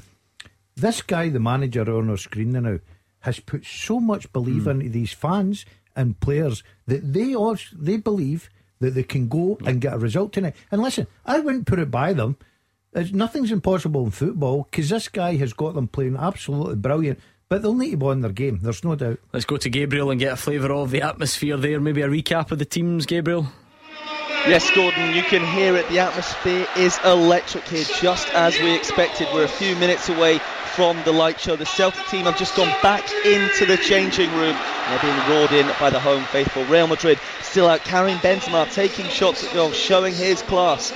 This 0.76 1.02
guy, 1.02 1.30
the 1.30 1.40
manager 1.40 1.90
on 1.90 2.10
our 2.10 2.18
screen 2.18 2.52
now, 2.52 2.80
has 3.20 3.40
put 3.40 3.64
so 3.64 4.02
much 4.02 4.30
belief 4.34 4.64
Hmm. 4.64 4.72
into 4.82 4.90
these 4.90 5.14
fans 5.14 5.66
and 5.96 6.20
players 6.20 6.62
that 6.88 7.14
they 7.14 7.34
all, 7.34 7.56
they 7.74 7.96
believe 7.96 8.50
that 8.82 8.96
they 8.96 9.04
can 9.04 9.30
go 9.30 9.58
and 9.66 9.80
get 9.80 9.94
a 9.94 9.98
result 9.98 10.34
tonight. 10.34 10.58
And 10.74 10.82
listen, 10.82 11.08
I 11.26 11.40
wouldn't 11.40 11.66
put 11.66 11.80
it 11.80 11.90
by 11.90 12.12
them. 12.12 12.36
There's, 12.92 13.14
nothing's 13.14 13.54
impossible 13.54 14.04
in 14.04 14.12
football 14.12 14.68
because 14.70 14.90
this 14.90 15.08
guy 15.08 15.38
has 15.38 15.54
got 15.54 15.74
them 15.74 15.88
playing 15.88 16.18
absolutely 16.18 16.76
brilliant. 16.76 17.20
But 17.48 17.62
they'll 17.62 17.74
need 17.74 17.92
to 17.92 17.98
be 17.98 18.06
on 18.08 18.20
their 18.20 18.34
game. 18.34 18.60
There's 18.62 18.84
no 18.84 18.96
doubt. 18.96 19.20
Let's 19.32 19.46
go 19.46 19.56
to 19.56 19.70
Gabriel 19.70 20.12
and 20.12 20.20
get 20.20 20.34
a 20.34 20.36
flavour 20.36 20.74
of 20.74 20.92
the 20.92 21.02
atmosphere 21.02 21.56
there. 21.56 21.80
Maybe 21.80 22.02
a 22.02 22.10
recap 22.10 22.52
of 22.52 22.60
the 22.60 22.66
teams, 22.66 23.06
Gabriel. 23.06 23.48
Yes, 24.48 24.72
Gordon, 24.74 25.14
you 25.14 25.22
can 25.22 25.46
hear 25.46 25.76
it. 25.76 25.88
The 25.90 26.00
atmosphere 26.00 26.66
is 26.78 26.98
electric 27.04 27.68
here, 27.68 27.84
just 28.02 28.28
as 28.30 28.58
we 28.60 28.74
expected. 28.74 29.28
We're 29.34 29.44
a 29.44 29.50
few 29.50 29.76
minutes 29.76 30.08
away 30.08 30.40
from 30.76 31.04
the 31.04 31.12
light 31.12 31.40
show. 31.40 31.58
The 31.58 31.66
Celtic 31.66 32.08
team 32.08 32.24
have 32.24 32.38
just 32.38 32.56
gone 32.56 32.74
back 32.82 33.04
into 33.26 33.66
the 33.66 33.78
changing 33.78 34.32
room. 34.32 34.56
They're 34.88 35.00
being 35.02 35.30
roared 35.30 35.52
in 35.52 35.68
by 35.80 35.90
the 35.90 36.00
home 36.00 36.24
faithful. 36.24 36.64
Real 36.66 36.88
Madrid 36.88 37.20
still 37.42 37.68
out 37.68 37.82
carrying 37.82 38.18
Benzema, 38.20 38.72
taking 38.74 39.06
shots 39.08 39.44
at 39.44 39.54
goal, 39.54 39.72
showing 39.72 40.16
his 40.16 40.42
class. 40.42 40.94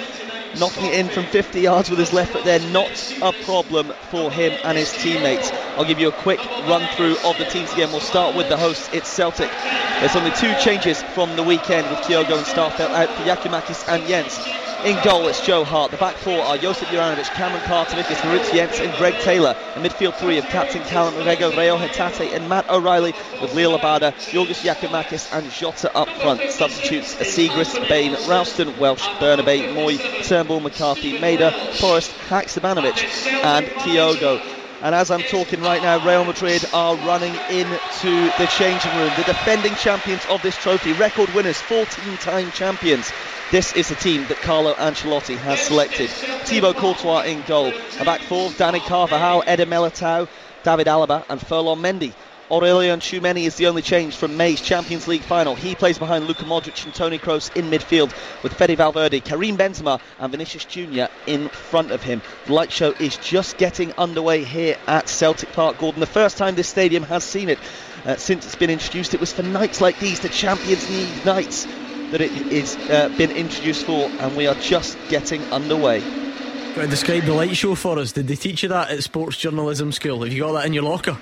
Knocking 0.56 0.86
it 0.86 0.94
in 0.94 1.10
from 1.10 1.26
50 1.26 1.62
yards 1.62 1.90
with 1.90 1.98
his 1.98 2.14
left 2.14 2.32
foot 2.32 2.44
there, 2.44 2.60
not 2.60 3.16
a 3.22 3.34
problem 3.44 3.92
for 4.12 4.32
him 4.32 4.56
and 4.64 4.78
his 4.78 4.94
teammates. 5.02 5.52
I'll 5.76 5.86
give 5.86 6.00
you 6.00 6.10
a 6.10 6.12
quick 6.12 6.40
run 6.70 6.86
through 6.88 7.18
of 7.24 7.38
the 7.40 7.46
teams 7.46 7.74
again. 7.74 7.90
We'll 7.90 8.00
start 8.02 8.36
with 8.36 8.48
the 8.48 8.58
hosts, 8.58 8.88
it's 8.94 9.10
Celtic. 9.10 9.50
There's 10.00 10.16
only 10.16 10.32
two 10.32 10.54
changes 10.62 11.02
from 11.02 11.36
the 11.36 11.44
weekend 11.44 11.90
with 11.90 12.02
Kyogo 12.02 12.38
and 12.38 12.46
Starfelt 12.46 12.94
out 12.94 13.10
for 13.10 13.24
Giakoumakis 13.24 13.88
and 13.88 14.04
Jenz. 14.08 14.63
In 14.86 15.02
goal, 15.02 15.30
it's 15.30 15.40
Joe 15.46 15.64
Hart. 15.64 15.92
The 15.92 15.98
back 15.98 16.18
four 16.18 16.42
are 16.42 16.58
Josip 16.58 16.90
Juranovic, 16.90 17.34
Cameron 17.36 17.62
Carter, 17.62 17.96
Vickers, 17.96 18.22
Moritz 18.26 18.50
Jenz 18.52 18.82
and 18.82 18.94
Greg 18.98 19.14
Taylor. 19.22 19.56
The 19.76 19.80
midfield 19.80 20.16
three 20.16 20.38
of 20.38 20.44
captain 20.48 20.82
Callum 20.84 21.14
McGregor, 21.14 21.56
Reo 21.56 21.78
Hatate 21.78 22.34
and 22.36 22.50
Matt 22.50 22.70
O'Riley 22.70 23.14
with 23.42 23.52
Liel 23.52 23.80
Abada, 23.80 24.12
Yorgos 24.34 24.62
Giakoumakis 24.62 25.32
and 25.32 25.50
Jota 25.52 25.90
up 25.96 26.10
front. 26.10 26.42
Substitutes 26.52 27.16
Siegrist, 27.16 27.88
Bain, 27.88 28.12
Ralston, 28.28 28.78
Welsh, 28.78 29.08
Bernabei, 29.20 29.74
Mooy, 29.74 30.00
Turnbull, 30.28 30.60
McCarthy, 30.60 31.18
Maeda, 31.18 31.54
Forrest, 31.80 32.12
Haksabanovic 32.28 33.26
and 33.42 33.66
Kyogo. 33.66 34.42
And 34.82 34.94
as 34.94 35.10
I'm 35.12 35.22
talking 35.22 35.62
right 35.62 35.82
now, 35.82 36.06
Real 36.06 36.26
Madrid 36.26 36.66
are 36.74 36.98
running 36.98 37.34
into 37.50 38.12
the 38.38 38.52
changing 38.58 38.94
room. 38.98 39.14
The 39.16 39.24
defending 39.24 39.76
champions 39.76 40.26
of 40.30 40.42
this 40.42 40.58
trophy, 40.58 40.92
record 40.92 41.34
winners, 41.34 41.62
14 41.62 42.18
time 42.18 42.52
champions. 42.52 43.14
This 43.54 43.72
is 43.74 43.90
the 43.90 43.94
team 43.94 44.26
that 44.30 44.38
Carlo 44.38 44.74
Ancelotti 44.74 45.38
has 45.38 45.62
selected. 45.62 46.10
Thibaut 46.10 46.76
Courtois 46.76 47.26
in 47.26 47.44
goal. 47.44 47.72
A 48.00 48.04
back 48.04 48.22
four, 48.22 48.50
Dani 48.50 48.80
Carvajal, 48.80 49.44
Eder 49.46 49.68
Militao, 49.68 50.28
David 50.64 50.88
Alaba, 50.88 51.24
and 51.30 51.40
Ferland 51.40 51.80
Mendy. 51.80 52.14
Aurelien 52.50 52.98
Tchouameni 52.98 53.44
is 53.44 53.54
the 53.54 53.68
only 53.68 53.84
change 53.84 54.16
from 54.16 54.38
May's 54.38 54.60
Champions 54.60 55.08
League 55.08 55.22
final. 55.22 55.54
He 55.54 55.76
plays 55.76 56.00
behind 56.00 56.26
Luka 56.26 56.46
Modric 56.46 56.84
and 56.84 56.96
Toni 56.96 57.20
Kroos 57.20 57.56
in 57.56 57.70
midfield 57.70 58.12
with 58.42 58.54
Fede 58.56 58.76
Valverde, 58.76 59.20
Karim 59.20 59.56
Benzema 59.56 60.02
and 60.18 60.32
Vinicius 60.32 60.66
Junior 60.66 61.10
in 61.28 61.48
front 61.50 61.92
of 61.92 62.02
him. 62.02 62.24
The 62.48 62.54
light 62.54 62.72
show 62.72 62.94
is 62.94 63.18
just 63.18 63.60
getting 63.60 63.94
underway 64.00 64.46
here 64.46 64.80
at 64.88 65.08
Celtic 65.08 65.54
Park, 65.54 65.78
Gordon. 65.78 66.00
The 66.00 66.08
first 66.08 66.40
time 66.40 66.56
this 66.56 66.70
stadium 66.70 67.04
has 67.04 67.24
seen 67.24 67.50
it 67.50 67.60
uh, 68.04 68.16
since 68.16 68.48
it's 68.48 68.56
been 68.56 68.72
introduced, 68.72 69.14
it 69.14 69.20
was 69.20 69.32
for 69.32 69.44
nights 69.44 69.80
like 69.80 70.00
these, 70.00 70.22
the 70.22 70.30
Champions 70.30 70.90
League 70.90 71.24
nights, 71.24 71.68
that 72.12 72.22
it 72.22 72.32
is 72.52 72.76
uh, 72.90 73.10
been 73.18 73.32
introduced 73.32 73.86
for, 73.86 74.10
and 74.20 74.36
we 74.38 74.48
are 74.48 74.56
just 74.56 74.98
getting 75.10 75.42
underway. 75.52 76.00
Got 76.76 76.82
to 76.84 76.88
describe 76.88 77.24
the 77.24 77.34
light 77.34 77.56
show 77.56 77.76
for 77.76 78.00
us. 78.00 78.12
Did 78.14 78.28
they 78.28 78.36
teach 78.36 78.64
you 78.64 78.70
that 78.70 78.90
at 78.90 79.04
sports 79.04 79.38
journalism 79.38 79.92
school? 79.92 80.24
Have 80.24 80.34
you 80.34 80.42
got 80.44 80.54
that 80.54 80.66
in 80.66 80.74
your 80.74 80.84
locker? 80.84 81.18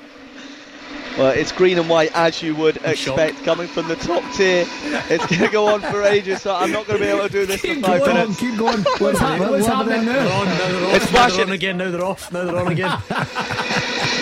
Well, 1.18 1.32
it's 1.32 1.52
green 1.52 1.78
and 1.78 1.90
white 1.90 2.16
as 2.16 2.42
you 2.42 2.56
would 2.56 2.78
expect 2.86 3.44
coming 3.44 3.68
from 3.68 3.90
the 3.90 3.98
top 3.98 4.24
tier. 4.34 4.66
It's 5.10 5.26
going 5.28 5.42
to 5.42 5.50
go 5.50 5.68
on 5.68 5.82
for 5.82 6.04
ages, 6.04 6.42
so 6.42 6.56
I'm 6.56 6.72
not 6.72 6.88
going 6.88 7.00
to 7.00 7.06
be 7.06 7.12
able 7.12 7.24
to 7.24 7.30
do 7.30 7.46
this 7.46 7.62
keep 7.62 7.80
for 7.82 7.88
five 7.88 8.00
going, 8.00 8.14
minutes. 8.16 8.40
Keep 8.40 8.58
going. 8.58 8.78
What's, 8.98 9.20
happening? 9.20 9.50
What's 9.50 9.66
happening 9.68 10.06
now? 10.06 10.14
They're 10.14 10.34
on, 10.34 10.46
now 10.46 10.58
they're 10.58 10.86
off. 10.88 10.96
It's 10.96 11.12
now 11.12 11.28
they're 11.28 11.30
flashing. 11.30 11.42
on 11.42 11.52
again. 11.52 11.78
Now 11.78 11.92
they're 11.92 12.06
off. 12.06 12.32
Now 12.32 12.44
they're 12.46 12.58
on 12.58 12.72
again. 12.72 12.98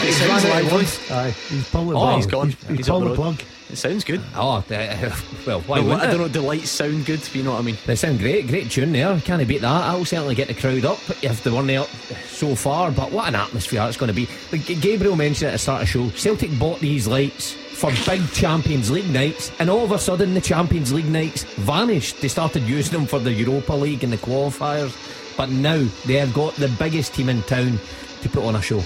It 0.00 0.14
sounds 0.14 0.20
ran 0.28 0.30
out 0.30 0.44
of 0.44 0.50
lively. 0.50 0.70
voice. 0.70 1.10
Aye, 1.10 1.30
he's 1.48 1.68
pulled 1.70 1.88
the 1.88 1.94
Oh, 1.94 1.98
plug. 1.98 2.16
he's 2.16 2.26
gone. 2.26 2.46
He's, 2.48 2.66
he's 2.68 2.76
He's 2.78 2.88
pulled 2.88 3.04
the 3.04 3.08
the 3.10 3.14
plug. 3.14 3.42
It 3.70 3.76
sounds 3.76 4.02
good. 4.02 4.22
Oh, 4.34 4.56
uh, 4.56 4.62
well, 5.46 5.60
why 5.62 5.78
The 5.78 5.82
li- 5.84 5.88
wouldn't 5.90 6.02
I 6.02 6.08
it? 6.08 6.10
don't 6.12 6.20
know. 6.20 6.28
The 6.28 6.40
lights 6.40 6.70
sound 6.70 7.04
good. 7.04 7.20
If 7.20 7.36
you 7.36 7.42
know 7.42 7.52
what 7.52 7.58
I 7.58 7.62
mean. 7.62 7.76
They 7.84 7.96
sound 7.96 8.18
great, 8.18 8.46
great 8.46 8.70
tune 8.70 8.92
there. 8.92 9.20
Can't 9.20 9.46
beat 9.46 9.60
that. 9.60 9.70
I'll 9.84 10.06
certainly 10.06 10.34
get 10.34 10.48
the 10.48 10.54
crowd 10.54 10.86
up 10.86 10.98
if 11.22 11.42
they 11.44 11.50
weren't 11.50 11.66
there 11.66 11.84
so 12.28 12.54
far. 12.54 12.90
But 12.90 13.12
what 13.12 13.28
an 13.28 13.34
atmosphere 13.34 13.84
it's 13.86 13.98
going 13.98 14.08
to 14.08 14.14
be. 14.14 14.26
Like 14.52 14.64
Gabriel 14.80 15.16
mentioned 15.16 15.48
at 15.48 15.52
the 15.52 15.58
start 15.58 15.82
of 15.82 15.88
the 15.88 15.92
show, 15.92 16.08
Celtic 16.16 16.58
bought 16.58 16.80
these 16.80 17.06
lights 17.06 17.52
for 17.52 17.90
big 18.06 18.26
Champions 18.32 18.90
League 18.90 19.10
nights, 19.10 19.52
and 19.60 19.68
all 19.68 19.84
of 19.84 19.92
a 19.92 19.98
sudden 19.98 20.32
the 20.34 20.40
Champions 20.40 20.92
League 20.92 21.08
nights 21.10 21.44
vanished. 21.44 22.20
They 22.22 22.28
started 22.28 22.62
using 22.64 22.94
them 22.98 23.06
for 23.06 23.18
the 23.20 23.32
Europa 23.32 23.74
League 23.74 24.02
and 24.02 24.12
the 24.12 24.16
qualifiers, 24.16 24.96
but 25.36 25.50
now 25.50 25.86
they 26.06 26.14
have 26.14 26.32
got 26.32 26.54
the 26.54 26.68
biggest 26.78 27.12
team 27.14 27.28
in 27.28 27.42
town 27.42 27.78
to 28.22 28.28
put 28.30 28.44
on 28.44 28.56
a 28.56 28.62
show. 28.62 28.82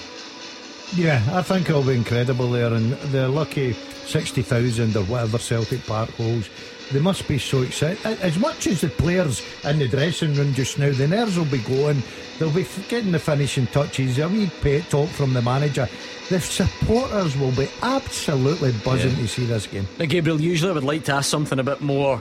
Yeah, 0.94 1.22
I 1.32 1.40
think 1.40 1.70
it'll 1.70 1.82
be 1.84 1.94
incredible 1.94 2.50
there, 2.50 2.74
and 2.74 2.92
they're 3.12 3.28
lucky 3.28 3.74
60,000 4.06 4.96
or 4.96 5.04
whatever 5.04 5.38
Celtic 5.38 5.84
Park 5.86 6.10
holds. 6.10 6.48
They 6.90 7.00
must 7.00 7.26
be 7.26 7.38
so 7.38 7.62
excited. 7.62 8.04
As 8.20 8.38
much 8.38 8.66
as 8.66 8.82
the 8.82 8.88
players 8.88 9.42
in 9.64 9.78
the 9.78 9.88
dressing 9.88 10.34
room 10.34 10.52
just 10.52 10.78
now, 10.78 10.90
the 10.92 11.08
nerves 11.08 11.38
will 11.38 11.46
be 11.46 11.58
going. 11.58 12.02
They'll 12.38 12.50
be 12.50 12.66
getting 12.88 13.12
the 13.12 13.18
finishing 13.18 13.66
touches. 13.68 14.18
A 14.18 14.28
wee 14.28 14.50
pay 14.60 14.80
talk 14.82 15.08
from 15.08 15.32
the 15.32 15.40
manager. 15.40 15.88
The 16.28 16.40
supporters 16.40 17.36
will 17.36 17.52
be 17.52 17.68
absolutely 17.82 18.72
buzzing 18.84 19.10
Yeah. 19.12 19.16
to 19.22 19.28
see 19.28 19.44
this 19.46 19.66
game. 19.66 19.86
Now, 19.98 20.04
Gabriel, 20.06 20.40
usually 20.40 20.70
I 20.70 20.74
would 20.74 20.84
like 20.84 21.04
to 21.04 21.12
ask 21.14 21.30
something 21.30 21.58
a 21.58 21.64
bit 21.64 21.80
more 21.80 22.20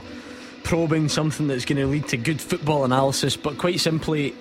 probing, 0.62 1.08
something 1.08 1.48
that's 1.48 1.64
going 1.64 1.78
to 1.78 1.86
lead 1.86 2.08
to 2.08 2.16
good 2.16 2.40
football 2.40 2.84
analysis, 2.84 3.36
but 3.36 3.58
quite 3.58 3.80
simply, 3.80 4.34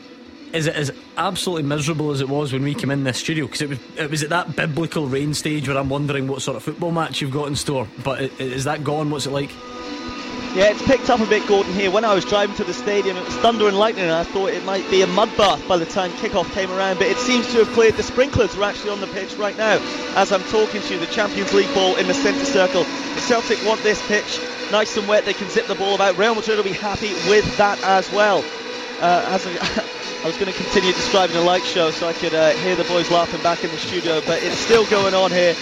is 0.53 0.67
it 0.67 0.75
as 0.75 0.91
absolutely 1.17 1.63
miserable 1.63 2.11
as 2.11 2.21
it 2.21 2.29
was 2.29 2.51
when 2.53 2.63
we 2.63 2.73
came 2.73 2.91
in 2.91 3.03
this 3.03 3.17
studio? 3.17 3.45
Because 3.45 3.61
it 3.61 3.69
was, 3.69 3.79
it 3.97 4.09
was 4.11 4.23
at 4.23 4.29
that 4.29 4.55
biblical 4.55 5.07
rain 5.07 5.33
stage 5.33 5.67
where 5.67 5.77
I'm 5.77 5.89
wondering 5.89 6.27
what 6.27 6.41
sort 6.41 6.57
of 6.57 6.63
football 6.63 6.91
match 6.91 7.21
you've 7.21 7.31
got 7.31 7.47
in 7.47 7.55
store. 7.55 7.87
But 8.03 8.21
i- 8.21 8.31
is 8.43 8.63
that 8.65 8.83
gone? 8.83 9.09
What's 9.09 9.25
it 9.25 9.31
like? 9.31 9.49
Yeah, 10.55 10.65
it's 10.65 10.81
picked 10.85 11.09
up 11.09 11.21
a 11.21 11.25
bit, 11.25 11.47
Gordon, 11.47 11.71
here. 11.73 11.89
When 11.91 12.03
I 12.03 12.13
was 12.13 12.25
driving 12.25 12.55
to 12.57 12.65
the 12.65 12.73
stadium, 12.73 13.15
it 13.15 13.23
was 13.23 13.33
thunder 13.37 13.69
and 13.69 13.79
lightning, 13.79 14.03
and 14.03 14.13
I 14.13 14.23
thought 14.25 14.49
it 14.49 14.65
might 14.65 14.89
be 14.91 15.01
a 15.01 15.07
mud 15.07 15.29
bath 15.37 15.65
by 15.65 15.77
the 15.77 15.85
time 15.85 16.11
kickoff 16.11 16.51
came 16.51 16.69
around, 16.71 16.97
but 16.97 17.07
it 17.07 17.15
seems 17.15 17.49
to 17.53 17.59
have 17.59 17.69
cleared. 17.69 17.93
The 17.93 18.03
sprinklers 18.03 18.57
are 18.57 18.63
actually 18.63 18.89
on 18.91 18.99
the 18.99 19.07
pitch 19.07 19.33
right 19.37 19.57
now 19.57 19.79
as 20.17 20.33
I'm 20.33 20.43
talking 20.43 20.81
to 20.81 20.93
you. 20.93 20.99
The 20.99 21.05
Champions 21.07 21.53
League 21.53 21.73
ball 21.73 21.95
in 21.95 22.05
the 22.07 22.13
centre 22.13 22.43
circle. 22.43 22.83
The 22.83 23.21
Celtic 23.21 23.65
want 23.65 23.81
this 23.83 24.05
pitch 24.09 24.41
nice 24.73 24.97
and 24.97 25.07
wet. 25.07 25.23
They 25.23 25.33
can 25.33 25.49
zip 25.49 25.67
the 25.67 25.75
ball 25.75 25.95
about. 25.95 26.17
Real 26.17 26.35
Madrid 26.35 26.57
will 26.57 26.65
be 26.65 26.71
happy 26.71 27.13
with 27.29 27.45
that 27.57 27.81
as 27.83 28.11
well. 28.11 28.43
Uh, 28.99 29.23
as 29.29 29.47
I, 29.47 29.51
I 30.23 30.27
was 30.27 30.37
going 30.37 30.53
to 30.53 30.57
continue 30.57 30.93
describing 30.93 31.35
the 31.35 31.41
light 31.41 31.63
show 31.63 31.89
so 31.89 32.07
I 32.07 32.13
could 32.13 32.35
uh, 32.35 32.51
hear 32.51 32.75
the 32.75 32.83
boys 32.83 33.09
laughing 33.09 33.41
back 33.41 33.63
in 33.63 33.71
the 33.71 33.77
studio, 33.77 34.21
but 34.27 34.43
it's 34.43 34.59
still 34.59 34.85
going 34.85 35.15
on 35.15 35.31
here. 35.31 35.55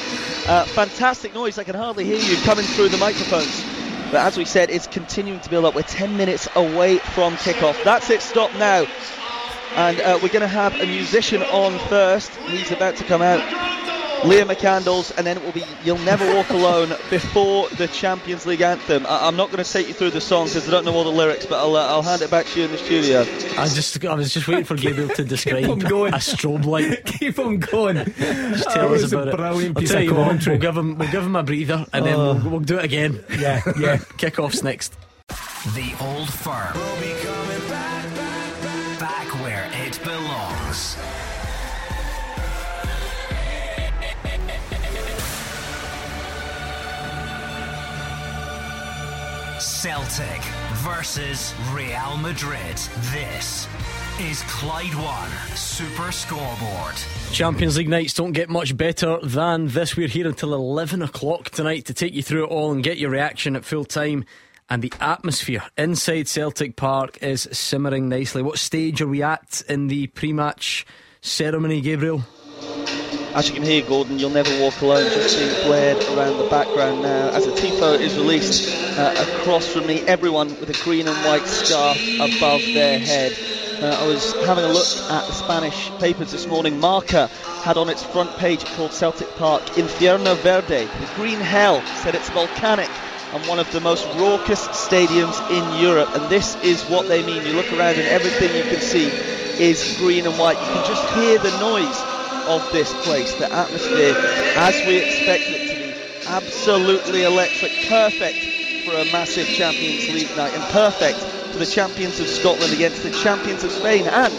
Uh, 0.47 0.65
fantastic 0.65 1.33
noise. 1.33 1.57
I 1.57 1.63
can 1.63 1.75
hardly 1.75 2.03
hear 2.03 2.17
you 2.17 2.35
coming 2.43 2.65
through 2.65 2.89
the 2.89 2.97
microphones. 2.97 3.63
But 4.11 4.15
as 4.15 4.37
we 4.37 4.43
said, 4.43 4.69
it's 4.69 4.85
continuing 4.85 5.39
to 5.39 5.49
build 5.49 5.63
up. 5.63 5.75
We're 5.75 5.83
10 5.83 6.17
minutes 6.17 6.49
away 6.55 6.97
from 6.97 7.35
kickoff. 7.35 7.81
That's 7.85 8.09
it, 8.09 8.21
stop 8.21 8.53
now. 8.55 8.85
And 9.75 10.01
uh, 10.01 10.19
we're 10.21 10.27
going 10.27 10.41
to 10.41 10.47
have 10.49 10.75
a 10.75 10.85
musician 10.85 11.41
on 11.41 11.79
first. 11.87 12.29
He's 12.47 12.69
about 12.73 12.97
to 12.97 13.05
come 13.05 13.21
out. 13.21 13.39
Liam 14.23 14.47
McCandles, 14.53 15.15
and 15.17 15.25
then 15.25 15.37
it 15.37 15.43
will 15.43 15.51
be 15.53 15.63
You'll 15.83 15.97
Never 15.99 16.25
Walk 16.35 16.49
Alone 16.49 16.89
before 17.09 17.69
the 17.69 17.87
Champions 17.87 18.45
League 18.45 18.61
anthem. 18.61 19.05
I- 19.05 19.27
I'm 19.27 19.35
not 19.35 19.51
going 19.51 19.63
to 19.63 19.71
take 19.71 19.87
you 19.87 19.93
through 19.93 20.09
the 20.11 20.19
song 20.21 20.47
because 20.47 20.67
I 20.67 20.71
don't 20.71 20.83
know 20.85 20.93
all 20.93 21.03
the 21.05 21.09
lyrics, 21.11 21.45
but 21.45 21.57
I'll, 21.59 21.75
uh, 21.75 21.87
I'll 21.87 22.01
hand 22.01 22.21
it 22.21 22.29
back 22.29 22.45
to 22.47 22.59
you 22.59 22.65
in 22.65 22.71
the 22.71 22.77
studio. 22.77 23.21
I 23.57 23.67
just 23.67 24.03
I 24.05 24.13
was 24.13 24.33
just 24.33 24.47
waiting 24.47 24.65
for 24.65 24.75
Gabriel 24.77 25.09
to 25.09 25.23
describe 25.23 25.69
on 25.69 25.79
going. 25.79 26.13
a 26.13 26.17
strobe 26.17 26.65
light. 26.65 27.05
Keep 27.19 27.39
on 27.39 27.57
going. 27.59 27.95
Just 27.97 28.17
That 28.17 28.73
tell 28.73 28.93
us 28.93 29.01
was 29.03 29.13
a 29.13 29.17
about 29.19 29.33
it. 29.33 29.37
brilliant 29.37 29.77
I'll 29.77 29.83
tell 29.83 29.97
of 29.97 30.03
you 30.03 30.13
what, 30.15 30.45
we'll 30.47 30.57
give 30.57 30.77
him 30.77 30.97
we'll 30.97 31.11
give 31.11 31.23
him 31.23 31.35
a 31.35 31.43
breather 31.43 31.85
and 31.93 32.05
then 32.05 32.15
Oh. 32.15 32.33
we'll, 32.35 32.49
we'll 32.51 32.59
do 32.59 32.77
it 32.77 32.85
again. 32.85 33.23
Yeah, 33.37 33.61
yeah. 33.79 33.97
Kickoff's 34.17 34.63
next. 34.63 34.93
The 35.75 35.93
Old 36.01 36.31
Firm. 36.33 36.73
Celtic 49.81 50.41
versus 50.83 51.53
Real 51.71 52.17
Madrid. 52.17 52.75
This 53.13 53.65
is 54.19 54.43
Clyde 54.43 54.93
One 54.95 55.29
Super 55.55 56.11
Scoreboard. 56.11 56.95
Champions 57.31 57.77
League 57.77 57.87
nights 57.87 58.13
don't 58.13 58.33
get 58.33 58.49
much 58.49 58.75
better 58.75 59.19
than 59.23 59.67
this. 59.67 59.95
We're 59.95 60.09
here 60.09 60.27
until 60.27 60.53
11 60.53 61.01
o'clock 61.01 61.51
tonight 61.51 61.85
to 61.85 61.93
take 61.93 62.13
you 62.13 62.21
through 62.21 62.43
it 62.43 62.49
all 62.49 62.73
and 62.73 62.83
get 62.83 62.97
your 62.97 63.09
reaction 63.09 63.55
at 63.55 63.63
full 63.63 63.85
time. 63.85 64.25
And 64.69 64.81
the 64.81 64.91
atmosphere 64.99 65.63
inside 65.77 66.27
Celtic 66.27 66.75
Park 66.75 67.23
is 67.23 67.47
simmering 67.53 68.09
nicely. 68.09 68.41
What 68.41 68.57
stage 68.57 69.01
are 69.01 69.07
we 69.07 69.23
at 69.23 69.63
in 69.69 69.87
the 69.87 70.07
pre 70.07 70.33
match 70.33 70.85
ceremony, 71.21 71.79
Gabriel? 71.79 72.25
As 73.35 73.47
you 73.47 73.53
can 73.53 73.61
hear, 73.61 73.83
Gordon, 73.83 74.17
You'll 74.17 74.31
Never 74.31 74.49
Walk 74.59 74.81
Alone 74.81 75.05
just 75.13 75.37
being 75.37 75.67
blared 75.67 75.97
around 76.17 76.39
the 76.39 76.49
background 76.49 77.03
now. 77.03 77.29
As 77.29 77.45
the 77.45 77.51
tifo 77.51 77.99
is 77.99 78.17
released 78.17 78.97
uh, 78.97 79.13
across 79.19 79.71
from 79.71 79.85
me, 79.85 80.01
everyone 80.01 80.49
with 80.59 80.69
a 80.71 80.83
green 80.83 81.07
and 81.07 81.15
white 81.27 81.45
scarf 81.45 81.95
above 82.19 82.63
their 82.73 82.97
head. 82.97 83.31
Uh, 83.83 84.03
I 84.03 84.07
was 84.07 84.33
having 84.47 84.63
a 84.65 84.67
look 84.67 84.87
at 85.11 85.27
the 85.27 85.31
Spanish 85.31 85.89
papers 85.99 86.31
this 86.31 86.47
morning. 86.47 86.79
Marca 86.79 87.27
had 87.61 87.77
on 87.77 87.87
its 87.87 88.01
front 88.01 88.35
page 88.37 88.65
called 88.65 88.93
Celtic 88.93 89.29
Park 89.35 89.61
Infierno 89.77 90.35
Verde. 90.37 90.85
The 90.85 91.11
green 91.15 91.39
hell 91.39 91.81
said 92.01 92.15
it's 92.15 92.29
volcanic 92.31 92.89
and 92.89 93.47
one 93.47 93.59
of 93.59 93.71
the 93.71 93.79
most 93.79 94.05
raucous 94.17 94.67
stadiums 94.69 95.39
in 95.51 95.79
Europe. 95.79 96.09
And 96.15 96.27
this 96.31 96.55
is 96.63 96.81
what 96.89 97.07
they 97.07 97.23
mean. 97.23 97.45
You 97.45 97.53
look 97.53 97.71
around 97.71 97.95
and 97.95 98.07
everything 98.07 98.55
you 98.57 98.63
can 98.63 98.81
see 98.81 99.05
is 99.63 99.97
green 99.99 100.25
and 100.25 100.37
white. 100.39 100.57
You 100.57 100.73
can 100.73 100.85
just 100.87 101.13
hear 101.13 101.37
the 101.37 101.55
noise 101.59 102.18
of 102.49 102.67
this 102.71 102.91
place, 103.05 103.33
the 103.35 103.51
atmosphere, 103.51 104.15
as 104.57 104.75
we 104.87 104.97
expect 104.97 105.43
it 105.47 105.69
to 105.69 105.75
be. 105.75 106.27
Absolutely 106.27 107.23
electric, 107.23 107.71
perfect 107.87 108.39
for 108.85 108.95
a 108.95 109.05
massive 109.11 109.47
Champions 109.47 110.09
League 110.13 110.35
night, 110.35 110.53
and 110.53 110.63
perfect 110.73 111.19
for 111.51 111.59
the 111.59 111.65
champions 111.65 112.19
of 112.19 112.27
Scotland 112.27 112.73
against 112.73 113.03
the 113.03 113.11
champions 113.11 113.63
of 113.63 113.71
Spain 113.71 114.05
and 114.07 114.33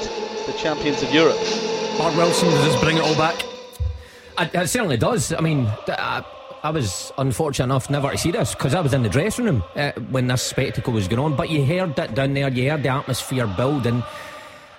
the 0.47 0.55
champions 0.59 1.03
of 1.03 1.15
Europe. 1.15 1.39
Mark 1.99 2.17
Wilson, 2.17 2.49
does 2.49 2.65
this 2.65 2.81
bring 2.81 2.97
it 2.97 3.03
all 3.03 3.17
back? 3.17 3.45
It, 4.39 4.55
it 4.55 4.69
certainly 4.69 4.97
does. 4.97 5.33
I 5.33 5.41
mean, 5.41 5.67
I, 5.87 6.25
I 6.63 6.71
was 6.71 7.13
unfortunate 7.17 7.65
enough 7.65 7.91
never 7.91 8.11
to 8.11 8.19
see 8.19 8.31
this 8.31 8.55
because 8.55 8.75
I 8.75 8.81
was 8.81 8.93
in 8.93 9.03
the 9.03 9.09
dressing 9.09 9.45
room 9.45 9.65
uh, 9.77 9.93
when 10.11 10.27
this 10.27 10.43
spectacle 10.43 10.93
was 10.93 11.09
going 11.09 11.21
on. 11.21 11.37
But 11.37 11.51
you 11.51 11.65
heard 11.65 11.99
it 11.99 12.15
down 12.15 12.35
there, 12.35 12.49
you 12.49 12.71
heard 12.71 12.83
the 12.83 12.89
atmosphere 12.89 13.47
building. 13.47 14.03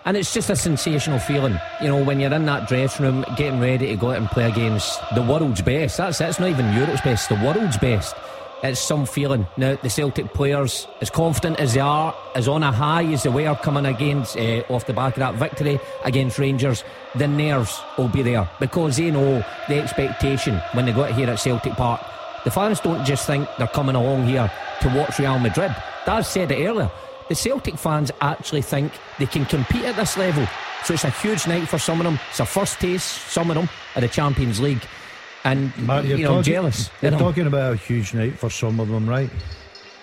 And 0.03 0.17
it's 0.17 0.33
just 0.33 0.49
a 0.49 0.55
sensational 0.55 1.19
feeling, 1.19 1.59
you 1.79 1.87
know, 1.87 2.03
when 2.03 2.19
you're 2.19 2.33
in 2.33 2.45
that 2.47 2.67
dressing 2.67 3.05
room 3.05 3.25
getting 3.37 3.59
ready 3.59 3.87
to 3.87 3.95
go 3.95 4.09
out 4.11 4.17
and 4.17 4.27
play 4.27 4.49
against 4.49 4.99
the 5.13 5.21
world's 5.21 5.61
best. 5.61 5.97
That's 5.97 6.17
that's 6.17 6.39
not 6.39 6.49
even 6.49 6.73
Europe's 6.73 7.01
best, 7.01 7.29
the 7.29 7.35
world's 7.35 7.77
best. 7.77 8.15
it's 8.63 8.79
some 8.79 9.05
feeling. 9.05 9.45
Now, 9.57 9.75
the 9.75 9.89
Celtic 9.89 10.33
players, 10.33 10.87
as 11.01 11.09
confident 11.09 11.59
as 11.59 11.73
they 11.75 11.79
are, 11.79 12.15
as 12.35 12.47
on 12.47 12.63
a 12.63 12.71
high 12.71 13.05
as 13.13 13.23
they 13.23 13.29
were 13.29 13.55
coming 13.55 13.85
against 13.85 14.37
uh, 14.37 14.63
off 14.69 14.85
the 14.87 14.93
back 14.93 15.13
of 15.13 15.19
that 15.19 15.35
victory 15.35 15.79
against 16.03 16.39
Rangers, 16.39 16.83
the 17.15 17.27
nerves 17.27 17.79
will 17.97 18.07
be 18.07 18.23
there 18.23 18.49
because 18.59 18.97
they 18.97 19.11
know 19.11 19.43
the 19.67 19.79
expectation 19.79 20.57
when 20.73 20.85
they 20.85 20.93
got 20.93 21.11
here 21.13 21.29
at 21.29 21.39
Celtic 21.39 21.73
Park. 21.73 22.01
The 22.43 22.51
fans 22.51 22.79
don't 22.79 23.05
just 23.05 23.27
think 23.27 23.47
they're 23.59 23.67
coming 23.67 23.95
along 23.95 24.25
here 24.25 24.51
to 24.81 24.87
watch 24.89 25.19
Real 25.19 25.37
Madrid. 25.37 25.75
Daz 26.07 26.27
said 26.27 26.51
it 26.51 26.65
earlier. 26.65 26.89
The 27.31 27.35
Celtic 27.35 27.77
fans 27.77 28.11
actually 28.19 28.61
think 28.61 28.91
they 29.17 29.25
can 29.25 29.45
compete 29.45 29.85
at 29.85 29.95
this 29.95 30.17
level. 30.17 30.45
So 30.83 30.95
it's 30.95 31.05
a 31.05 31.09
huge 31.11 31.47
night 31.47 31.65
for 31.65 31.77
some 31.77 32.01
of 32.01 32.03
them. 32.03 32.19
It's 32.29 32.41
a 32.41 32.45
first 32.45 32.77
taste, 32.81 33.07
some 33.31 33.49
of 33.49 33.55
them, 33.55 33.69
of 33.95 34.01
the 34.01 34.09
Champions 34.09 34.59
League. 34.59 34.81
And, 35.45 35.71
Matt, 35.77 36.03
you're 36.03 36.17
you 36.17 36.25
know, 36.25 36.31
talking, 36.31 36.51
jealous. 36.51 36.89
You're 37.01 37.13
you 37.13 37.17
know. 37.17 37.23
talking 37.23 37.47
about 37.47 37.71
a 37.71 37.77
huge 37.77 38.13
night 38.13 38.37
for 38.37 38.49
some 38.49 38.81
of 38.81 38.89
them, 38.89 39.07
right? 39.07 39.29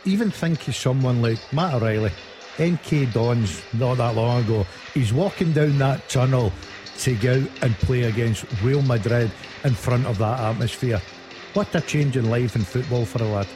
Even 0.07 0.31
think 0.31 0.67
of 0.69 0.75
someone 0.75 1.21
like 1.21 1.39
Matt 1.53 1.75
O'Riley, 1.75 2.13
MK 2.57 3.13
Dons, 3.13 3.63
not 3.75 3.99
that 3.99 4.15
long 4.15 4.43
ago. 4.43 4.67
He's 4.95 5.13
walking 5.13 5.53
down 5.53 5.77
that 5.77 6.09
tunnel 6.09 6.51
to 7.01 7.15
go 7.17 7.45
and 7.61 7.75
play 7.81 8.05
against 8.05 8.47
Real 8.63 8.81
Madrid 8.81 9.31
in 9.65 9.75
front 9.75 10.07
of 10.07 10.17
that 10.17 10.41
atmosphere. 10.41 11.03
What 11.53 11.75
a 11.75 11.83
change 11.83 12.17
in 12.17 12.31
life 12.31 12.57
in 12.57 12.63
football 12.63 13.05
for 13.05 13.23
a 13.23 13.27
lad. 13.27 13.49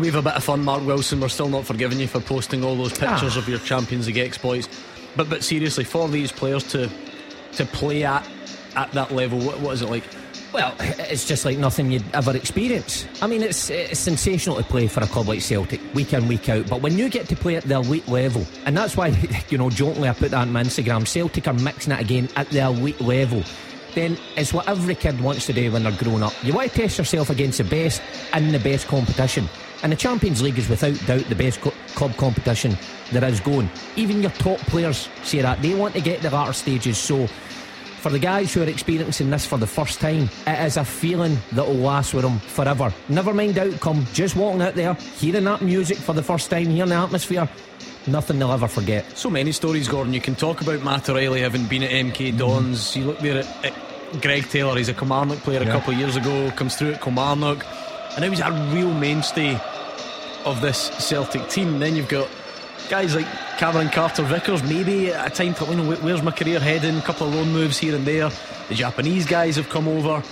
We 0.00 0.06
have 0.06 0.16
a 0.16 0.22
bit 0.22 0.34
of 0.34 0.42
fun, 0.44 0.64
Mark 0.64 0.84
Wilson. 0.86 1.20
We're 1.20 1.28
still 1.28 1.48
not 1.50 1.66
forgiving 1.66 2.00
you 2.00 2.06
for 2.08 2.20
posting 2.20 2.64
all 2.64 2.74
those 2.74 2.96
pictures 2.96 3.36
Ah. 3.36 3.38
of 3.38 3.48
your 3.48 3.58
Champions 3.58 4.06
League 4.06 4.16
exploits. 4.18 4.68
But 5.14 5.28
but 5.28 5.44
seriously, 5.44 5.84
for 5.84 6.08
these 6.08 6.32
players 6.32 6.64
to 6.72 6.88
to 7.52 7.66
play 7.66 8.04
at 8.04 8.26
at 8.76 8.90
that 8.92 9.10
level, 9.12 9.38
what, 9.40 9.60
what 9.60 9.74
is 9.74 9.82
it 9.82 9.90
like? 9.90 10.04
Well, 10.52 10.74
it's 10.80 11.28
just 11.28 11.44
like 11.44 11.58
nothing 11.58 11.92
you'd 11.92 12.04
ever 12.14 12.34
experience. 12.36 13.06
I 13.22 13.28
mean, 13.28 13.40
it's, 13.42 13.70
it's 13.70 14.00
sensational 14.00 14.56
to 14.56 14.64
play 14.64 14.88
for 14.88 15.00
a 15.00 15.06
club 15.06 15.28
like 15.28 15.42
Celtic, 15.42 15.80
week 15.94 16.12
in, 16.12 16.26
week 16.26 16.48
out. 16.48 16.68
But 16.68 16.82
when 16.82 16.98
you 16.98 17.08
get 17.08 17.28
to 17.28 17.36
play 17.36 17.54
at 17.54 17.62
the 17.64 17.76
elite 17.76 18.08
level, 18.08 18.44
and 18.66 18.76
that's 18.76 18.96
why, 18.96 19.08
you 19.48 19.58
know, 19.58 19.70
jokingly 19.70 20.08
I 20.08 20.12
put 20.12 20.32
that 20.32 20.40
on 20.40 20.50
my 20.52 20.64
Instagram, 20.64 21.06
Celtic 21.06 21.46
are 21.46 21.52
mixing 21.54 21.92
it 21.92 22.00
again 22.00 22.28
at 22.34 22.48
the 22.50 22.60
elite 22.66 23.00
level. 23.00 23.44
Then 23.94 24.16
it's 24.36 24.52
what 24.52 24.68
every 24.68 24.96
kid 24.96 25.20
wants 25.20 25.46
to 25.46 25.52
do 25.52 25.70
when 25.70 25.84
they're 25.84 25.92
grown 25.92 26.22
up. 26.24 26.32
You 26.42 26.52
want 26.52 26.72
to 26.72 26.76
test 26.80 26.98
yourself 26.98 27.30
against 27.30 27.58
the 27.58 27.64
best 27.64 28.02
in 28.34 28.50
the 28.50 28.58
best 28.58 28.88
competition. 28.88 29.48
And 29.82 29.92
the 29.92 29.96
Champions 29.96 30.42
League 30.42 30.58
is 30.58 30.68
without 30.68 30.98
doubt 31.06 31.24
the 31.28 31.34
best 31.34 31.60
co- 31.60 31.72
club 31.94 32.16
competition 32.16 32.76
there 33.12 33.24
is 33.24 33.40
going. 33.40 33.70
Even 33.96 34.20
your 34.20 34.30
top 34.32 34.58
players 34.60 35.08
say 35.22 35.40
that. 35.40 35.62
They 35.62 35.74
want 35.74 35.94
to 35.94 36.00
get 36.00 36.18
to 36.18 36.28
the 36.28 36.34
latter 36.34 36.52
stages. 36.52 36.98
So 36.98 37.26
for 38.00 38.10
the 38.10 38.18
guys 38.18 38.52
who 38.52 38.62
are 38.62 38.68
experiencing 38.68 39.30
this 39.30 39.44
for 39.44 39.58
the 39.58 39.66
first 39.66 40.00
time, 40.00 40.28
it 40.46 40.66
is 40.66 40.76
a 40.76 40.84
feeling 40.84 41.36
that 41.52 41.66
will 41.66 41.74
last 41.74 42.14
with 42.14 42.24
them 42.24 42.38
forever. 42.38 42.92
Never 43.08 43.34
mind 43.34 43.58
outcome, 43.58 44.06
just 44.12 44.36
walking 44.36 44.62
out 44.62 44.74
there, 44.74 44.94
hearing 44.94 45.44
that 45.44 45.60
music 45.60 45.98
for 45.98 46.14
the 46.14 46.22
first 46.22 46.50
time, 46.50 46.66
hearing 46.66 46.88
the 46.88 46.96
atmosphere, 46.96 47.48
nothing 48.06 48.38
they'll 48.38 48.52
ever 48.52 48.68
forget. 48.68 49.04
So 49.16 49.28
many 49.28 49.52
stories, 49.52 49.86
Gordon. 49.86 50.14
You 50.14 50.20
can 50.20 50.34
talk 50.34 50.62
about 50.62 50.82
Matt 50.82 51.10
O'Riley 51.10 51.40
having 51.40 51.66
been 51.66 51.82
at 51.82 51.90
MK 51.90 52.28
mm-hmm. 52.28 52.38
Dons. 52.38 52.96
You 52.96 53.04
look 53.04 53.18
there 53.18 53.38
at, 53.38 53.64
at 53.66 54.22
Greg 54.22 54.48
Taylor, 54.48 54.76
he's 54.76 54.88
a 54.88 54.94
Kilmarnock 54.94 55.38
player 55.38 55.62
a 55.62 55.66
couple 55.66 55.92
of 55.92 55.98
years 55.98 56.16
ago, 56.16 56.50
comes 56.52 56.76
through 56.76 56.92
at 56.92 57.02
Kilmarnock, 57.02 57.64
and 58.16 58.20
now 58.20 58.30
he's 58.30 58.40
a 58.40 58.52
real 58.74 58.92
mainstay 58.92 59.60
of 60.44 60.60
this 60.60 60.78
Celtic 60.98 61.48
team. 61.48 61.78
Then 61.78 61.96
you've 61.96 62.08
got 62.08 62.28
guys 62.88 63.14
like 63.14 63.26
Cameron 63.58 63.88
Carter 63.88 64.22
Vickers, 64.22 64.62
maybe 64.62 65.12
at 65.12 65.26
a 65.26 65.30
time 65.30 65.54
you 65.70 65.76
know, 65.76 65.94
where's 65.96 66.22
my 66.22 66.30
career 66.30 66.58
heading? 66.58 66.98
A 66.98 67.02
couple 67.02 67.28
of 67.28 67.34
loan 67.34 67.52
moves 67.52 67.78
here 67.78 67.94
and 67.94 68.04
there. 68.04 68.30
The 68.68 68.74
Japanese 68.74 69.26
guys 69.26 69.56
have 69.56 69.68
come 69.68 69.86
over. 69.86 70.22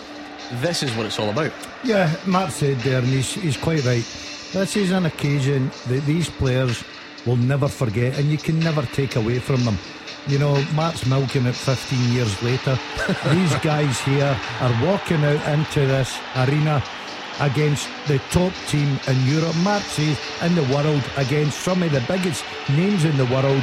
This 0.54 0.82
is 0.82 0.94
what 0.96 1.06
it's 1.06 1.18
all 1.18 1.30
about. 1.30 1.52
Yeah, 1.84 2.14
Matt 2.26 2.52
said 2.52 2.78
there, 2.78 2.98
and 2.98 3.06
he's, 3.06 3.32
he's 3.34 3.56
quite 3.56 3.84
right. 3.84 4.04
This 4.52 4.76
is 4.76 4.92
an 4.92 5.06
occasion 5.06 5.70
that 5.88 6.04
these 6.06 6.30
players 6.30 6.82
will 7.26 7.36
never 7.36 7.68
forget, 7.68 8.18
and 8.18 8.30
you 8.30 8.38
can 8.38 8.58
never 8.60 8.82
take 8.86 9.16
away 9.16 9.38
from 9.38 9.64
them. 9.64 9.76
You 10.26 10.38
know, 10.38 10.54
Matt's 10.74 11.06
milking 11.06 11.46
it 11.46 11.54
15 11.54 12.12
years 12.12 12.42
later. 12.42 12.78
these 13.30 13.54
guys 13.56 14.00
here 14.00 14.36
are 14.60 14.84
walking 14.84 15.22
out 15.24 15.48
into 15.48 15.80
this 15.86 16.18
arena 16.36 16.82
against 17.40 17.88
the 18.06 18.18
top 18.30 18.52
team 18.66 18.98
in 19.08 19.26
Europe. 19.26 19.54
Matt 19.64 19.82
says 19.82 20.18
in 20.42 20.54
the 20.54 20.62
world 20.74 21.02
against 21.16 21.60
some 21.60 21.82
of 21.82 21.92
the 21.92 22.04
biggest 22.08 22.44
names 22.70 23.04
in 23.04 23.16
the 23.16 23.26
world. 23.26 23.62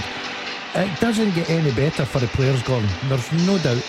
It 0.76 1.00
doesn't 1.00 1.34
get 1.36 1.50
any 1.50 1.72
better 1.72 2.06
for 2.06 2.20
the 2.20 2.28
players, 2.28 2.62
Gordon. 2.64 2.90
There's 3.08 3.32
no 3.48 3.58
doubt. 3.60 3.84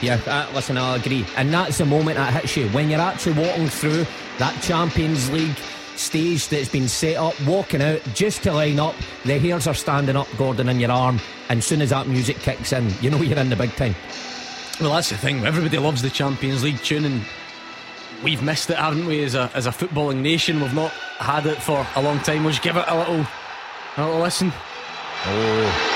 Yeah, 0.00 0.20
uh, 0.26 0.48
listen, 0.54 0.78
I'll 0.78 0.94
agree. 0.94 1.26
And 1.36 1.52
that's 1.52 1.78
the 1.78 1.84
moment 1.84 2.16
that 2.16 2.32
hits 2.32 2.56
you 2.56 2.68
when 2.68 2.88
you're 2.88 3.00
actually 3.00 3.32
walking 3.32 3.68
through 3.68 4.06
that 4.38 4.62
Champions 4.62 5.28
League 5.30 5.56
stage 5.96 6.48
that's 6.48 6.68
been 6.68 6.86
set 6.86 7.16
up, 7.16 7.34
walking 7.44 7.82
out 7.82 8.00
just 8.14 8.44
to 8.44 8.52
line 8.52 8.78
up. 8.78 8.94
The 9.24 9.38
hairs 9.38 9.66
are 9.66 9.74
standing 9.74 10.14
up, 10.14 10.28
Gordon, 10.36 10.68
in 10.68 10.78
your 10.78 10.92
arm. 10.92 11.18
And 11.48 11.62
soon 11.62 11.82
as 11.82 11.90
that 11.90 12.06
music 12.06 12.38
kicks 12.38 12.72
in, 12.72 12.92
you 13.00 13.10
know 13.10 13.18
you're 13.18 13.38
in 13.38 13.50
the 13.50 13.56
big 13.56 13.74
time. 13.74 13.96
Well, 14.80 14.92
that's 14.92 15.10
the 15.10 15.16
thing. 15.16 15.44
Everybody 15.44 15.78
loves 15.78 16.02
the 16.02 16.10
Champions 16.10 16.62
League 16.62 16.78
tune, 16.78 17.04
and 17.04 17.22
we've 18.22 18.42
missed 18.42 18.70
it, 18.70 18.76
haven't 18.76 19.06
we? 19.06 19.22
As 19.22 19.34
a 19.34 19.50
as 19.54 19.66
a 19.66 19.70
footballing 19.70 20.20
nation, 20.22 20.60
we've 20.60 20.74
not 20.74 20.90
had 21.18 21.46
it 21.46 21.60
for 21.60 21.86
a 21.96 22.02
long 22.02 22.18
time. 22.20 22.44
We'll 22.44 22.54
give 22.54 22.76
it 22.76 22.84
a 22.86 22.98
little, 22.98 23.26
a 23.96 24.04
little 24.04 24.20
listen. 24.20 24.52
Oh. 25.26 25.87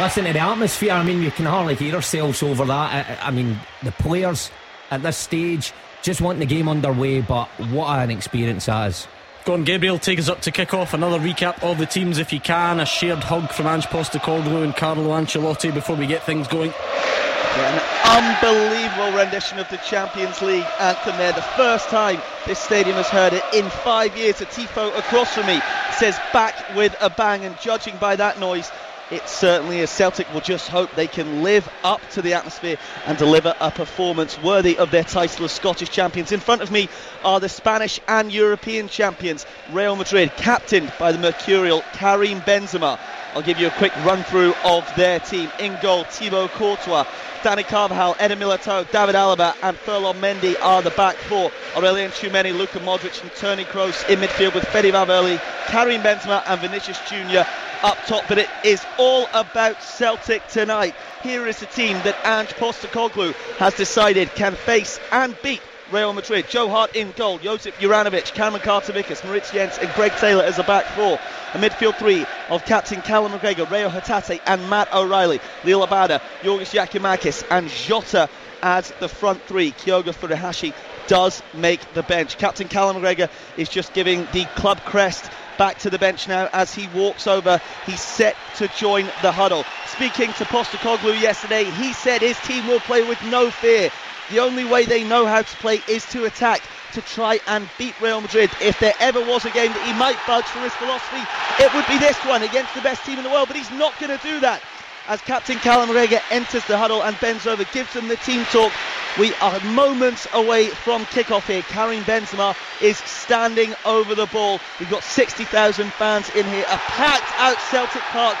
Listen 0.00 0.24
to 0.24 0.32
the 0.32 0.38
atmosphere. 0.38 0.92
I 0.92 1.02
mean, 1.02 1.22
you 1.22 1.30
can 1.30 1.44
hardly 1.44 1.74
hear 1.74 1.94
ourselves 1.94 2.42
over 2.42 2.64
that. 2.64 3.20
I, 3.20 3.28
I 3.28 3.30
mean, 3.30 3.58
the 3.82 3.92
players 3.92 4.50
at 4.90 5.02
this 5.02 5.18
stage 5.18 5.74
just 6.00 6.22
want 6.22 6.38
the 6.38 6.46
game 6.46 6.70
underway, 6.70 7.20
but 7.20 7.48
what 7.70 7.98
an 7.98 8.10
experience 8.10 8.64
that 8.64 8.88
is. 8.88 9.06
Go 9.44 9.52
on, 9.52 9.64
Gabriel, 9.64 9.98
take 9.98 10.18
us 10.18 10.30
up 10.30 10.40
to 10.40 10.50
kick 10.50 10.72
off. 10.72 10.94
Another 10.94 11.18
recap 11.18 11.62
of 11.62 11.76
the 11.76 11.84
teams, 11.84 12.16
if 12.16 12.32
you 12.32 12.40
can. 12.40 12.80
A 12.80 12.86
shared 12.86 13.18
hug 13.18 13.50
from 13.50 13.66
Ange 13.66 13.84
Postecoglou 13.88 14.64
and 14.64 14.74
Carlo 14.74 15.10
Ancelotti 15.10 15.72
before 15.72 15.96
we 15.96 16.06
get 16.06 16.22
things 16.24 16.48
going. 16.48 16.70
Yeah, 16.70 17.74
an 18.06 18.40
unbelievable 18.40 19.18
rendition 19.18 19.58
of 19.58 19.68
the 19.68 19.76
Champions 19.78 20.40
League 20.40 20.64
anthem 20.78 21.16
there. 21.18 21.32
The 21.32 21.42
first 21.42 21.90
time 21.90 22.22
this 22.46 22.58
stadium 22.58 22.96
has 22.96 23.08
heard 23.08 23.34
it 23.34 23.42
in 23.52 23.68
five 23.68 24.16
years. 24.16 24.40
A 24.40 24.46
Tifo 24.46 24.96
across 24.98 25.34
from 25.34 25.46
me 25.46 25.60
says 25.98 26.18
back 26.32 26.54
with 26.74 26.96
a 27.02 27.10
bang, 27.10 27.44
and 27.44 27.58
judging 27.60 27.96
by 27.98 28.16
that 28.16 28.40
noise, 28.40 28.70
it 29.10 29.28
certainly 29.28 29.80
is. 29.80 29.90
Celtic 29.90 30.32
will 30.32 30.40
just 30.40 30.68
hope 30.68 30.94
they 30.94 31.06
can 31.06 31.42
live 31.42 31.68
up 31.82 32.00
to 32.10 32.22
the 32.22 32.34
atmosphere 32.34 32.76
and 33.06 33.18
deliver 33.18 33.54
a 33.60 33.70
performance 33.70 34.40
worthy 34.42 34.78
of 34.78 34.90
their 34.90 35.04
title 35.04 35.44
of 35.44 35.50
Scottish 35.50 35.90
champions. 35.90 36.32
In 36.32 36.40
front 36.40 36.62
of 36.62 36.70
me 36.70 36.88
are 37.24 37.40
the 37.40 37.48
Spanish 37.48 38.00
and 38.08 38.32
European 38.32 38.88
champions, 38.88 39.46
Real 39.72 39.96
Madrid, 39.96 40.32
captained 40.36 40.92
by 40.98 41.12
the 41.12 41.18
Mercurial 41.18 41.82
Karim 41.92 42.40
Benzema. 42.40 42.98
I'll 43.34 43.42
give 43.42 43.60
you 43.60 43.68
a 43.68 43.72
quick 43.72 43.94
run 44.04 44.24
through 44.24 44.54
of 44.64 44.92
their 44.96 45.20
team. 45.20 45.50
In 45.60 45.78
goal, 45.80 46.04
Thibaut 46.04 46.50
Courtois, 46.50 47.04
Dani 47.42 47.64
Carvajal, 47.64 48.16
Eder 48.18 48.34
Militao, 48.34 48.90
David 48.90 49.14
Alaba, 49.14 49.54
and 49.62 49.76
Ferland 49.76 50.20
Mendy 50.20 50.56
are 50.60 50.82
the 50.82 50.90
back 50.90 51.14
four. 51.16 51.50
Aurelien 51.74 52.10
Tchouameni, 52.10 52.56
Luka 52.56 52.80
Modric, 52.80 53.22
and 53.22 53.32
Toni 53.36 53.64
Kroos 53.64 54.08
in 54.08 54.18
midfield 54.18 54.54
with 54.54 54.64
Fede 54.68 54.92
Valverde, 54.92 55.40
Karim 55.66 56.02
Benzema, 56.02 56.42
and 56.46 56.60
Vinicius 56.60 56.98
Junior 57.08 57.46
up 57.82 57.98
top. 58.06 58.24
But 58.28 58.38
it 58.38 58.48
is 58.64 58.84
all 58.98 59.26
about 59.32 59.82
Celtic 59.82 60.46
tonight. 60.48 60.94
Here 61.22 61.46
is 61.46 61.58
the 61.60 61.66
team 61.66 61.94
that 62.04 62.16
Ange 62.24 62.50
Postecoglou 62.50 63.34
has 63.58 63.74
decided 63.74 64.30
can 64.34 64.54
face 64.54 64.98
and 65.12 65.36
beat 65.42 65.60
Real 65.92 66.12
Madrid. 66.12 66.46
Joe 66.48 66.68
Hart 66.68 66.94
in 66.94 67.12
goal, 67.12 67.38
Josip 67.38 67.74
Juranovic, 67.74 68.32
Cameron 68.32 68.62
Carter-Vickers, 68.62 69.24
Moritz 69.24 69.50
Jenz 69.50 69.76
and 69.78 69.92
Greg 69.94 70.12
Taylor 70.12 70.44
as 70.44 70.58
a 70.58 70.62
back 70.62 70.84
four. 70.86 71.18
A 71.54 71.58
midfield 71.58 71.96
three 71.96 72.24
of 72.48 72.64
captain 72.64 73.02
Callum 73.02 73.32
McGregor, 73.32 73.68
Reo 73.70 73.88
Hatate 73.88 74.40
and 74.46 74.70
Matt 74.70 74.92
O'Riley. 74.94 75.40
Liel 75.62 75.86
Abada, 75.86 76.20
Yorgos 76.42 76.72
Giakoumakis 76.72 77.44
and 77.50 77.68
Jota 77.68 78.28
as 78.62 78.92
the 79.00 79.08
front 79.08 79.42
three. 79.42 79.72
Kyogo 79.72 80.14
Furuhashi 80.14 80.72
does 81.08 81.42
make 81.54 81.80
the 81.94 82.04
bench. 82.04 82.38
Captain 82.38 82.68
Callum 82.68 83.02
McGregor 83.02 83.28
is 83.56 83.68
just 83.68 83.92
giving 83.92 84.28
the 84.32 84.44
club 84.54 84.80
crest 84.84 85.28
back 85.60 85.78
to 85.78 85.90
the 85.90 85.98
bench 85.98 86.26
now 86.26 86.48
as 86.54 86.74
he 86.74 86.86
walks 86.88 87.26
over. 87.26 87.60
He's 87.84 88.00
set 88.00 88.34
to 88.56 88.66
join 88.68 89.04
the 89.20 89.30
huddle. 89.30 89.66
Speaking 89.88 90.32
to 90.38 90.46
Postecoglou 90.46 91.20
yesterday, 91.20 91.64
he 91.64 91.92
said 91.92 92.22
his 92.22 92.38
team 92.40 92.66
will 92.66 92.80
play 92.80 93.06
with 93.06 93.22
no 93.24 93.50
fear 93.50 93.90
The 94.30 94.38
only 94.38 94.64
way 94.64 94.86
they 94.86 95.04
know 95.04 95.26
how 95.26 95.42
to 95.42 95.56
play 95.56 95.82
is 95.88 96.06
to 96.12 96.24
attack, 96.24 96.62
to 96.94 97.02
try 97.02 97.40
and 97.46 97.68
beat 97.78 98.00
Real 98.00 98.20
Madrid. 98.20 98.48
If 98.62 98.78
there 98.78 98.94
ever 99.00 99.20
was 99.20 99.44
a 99.44 99.50
game 99.50 99.72
that 99.72 99.86
he 99.86 99.92
might 99.98 100.16
budge 100.26 100.46
from 100.46 100.62
his 100.62 100.72
philosophy, 100.74 101.20
it 101.62 101.74
would 101.74 101.86
be 101.88 101.98
this 101.98 102.16
one 102.24 102.42
against 102.42 102.72
the 102.74 102.80
best 102.80 103.04
team 103.04 103.18
in 103.18 103.24
the 103.24 103.30
world, 103.30 103.48
but 103.48 103.56
he's 103.56 103.70
not 103.72 103.98
going 103.98 104.16
to 104.16 104.24
do 104.24 104.40
that. 104.40 104.62
As 105.10 105.20
captain 105.22 105.58
Callum 105.58 105.88
McGregor 105.88 106.20
enters 106.30 106.64
the 106.66 106.78
huddle 106.78 107.02
and 107.02 107.18
bends 107.18 107.44
over, 107.44 107.64
gives 107.64 107.92
them 107.94 108.06
the 108.06 108.14
team 108.14 108.44
talk. 108.44 108.70
We 109.18 109.34
are 109.42 109.58
moments 109.64 110.28
away 110.32 110.68
from 110.68 111.04
kickoff 111.06 111.48
here. 111.48 111.62
Karim 111.62 112.04
Benzema 112.04 112.54
is 112.80 112.98
standing 112.98 113.74
over 113.84 114.14
the 114.14 114.26
ball. 114.26 114.60
We've 114.78 114.88
got 114.88 115.02
60,000 115.02 115.92
fans 115.94 116.30
in 116.36 116.46
here, 116.46 116.62
a 116.62 116.76
packed 116.76 117.32
out 117.38 117.56
Celtic 117.72 118.02
Park, 118.02 118.38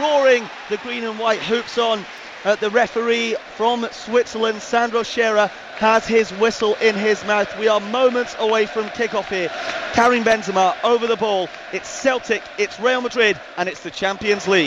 roaring 0.00 0.50
the 0.70 0.78
green 0.78 1.04
and 1.04 1.20
white 1.20 1.38
hoops 1.38 1.78
on. 1.78 2.04
Uh, 2.44 2.56
the 2.56 2.70
referee 2.70 3.36
from 3.56 3.86
Switzerland, 3.92 4.60
Sandro 4.60 5.02
Schärer, 5.02 5.50
has 5.76 6.04
his 6.04 6.32
whistle 6.32 6.74
in 6.82 6.96
his 6.96 7.24
mouth. 7.26 7.56
We 7.60 7.68
are 7.68 7.78
moments 7.78 8.34
away 8.40 8.66
from 8.66 8.86
kickoff 8.86 9.28
here. 9.28 9.50
Karim 9.92 10.24
Benzema 10.24 10.74
over 10.82 11.06
the 11.06 11.16
ball. 11.16 11.48
It's 11.72 11.88
Celtic, 11.88 12.42
it's 12.58 12.80
Real 12.80 13.02
Madrid, 13.02 13.40
and 13.56 13.68
it's 13.68 13.84
the 13.84 13.90
Champions 13.92 14.48
League. 14.48 14.66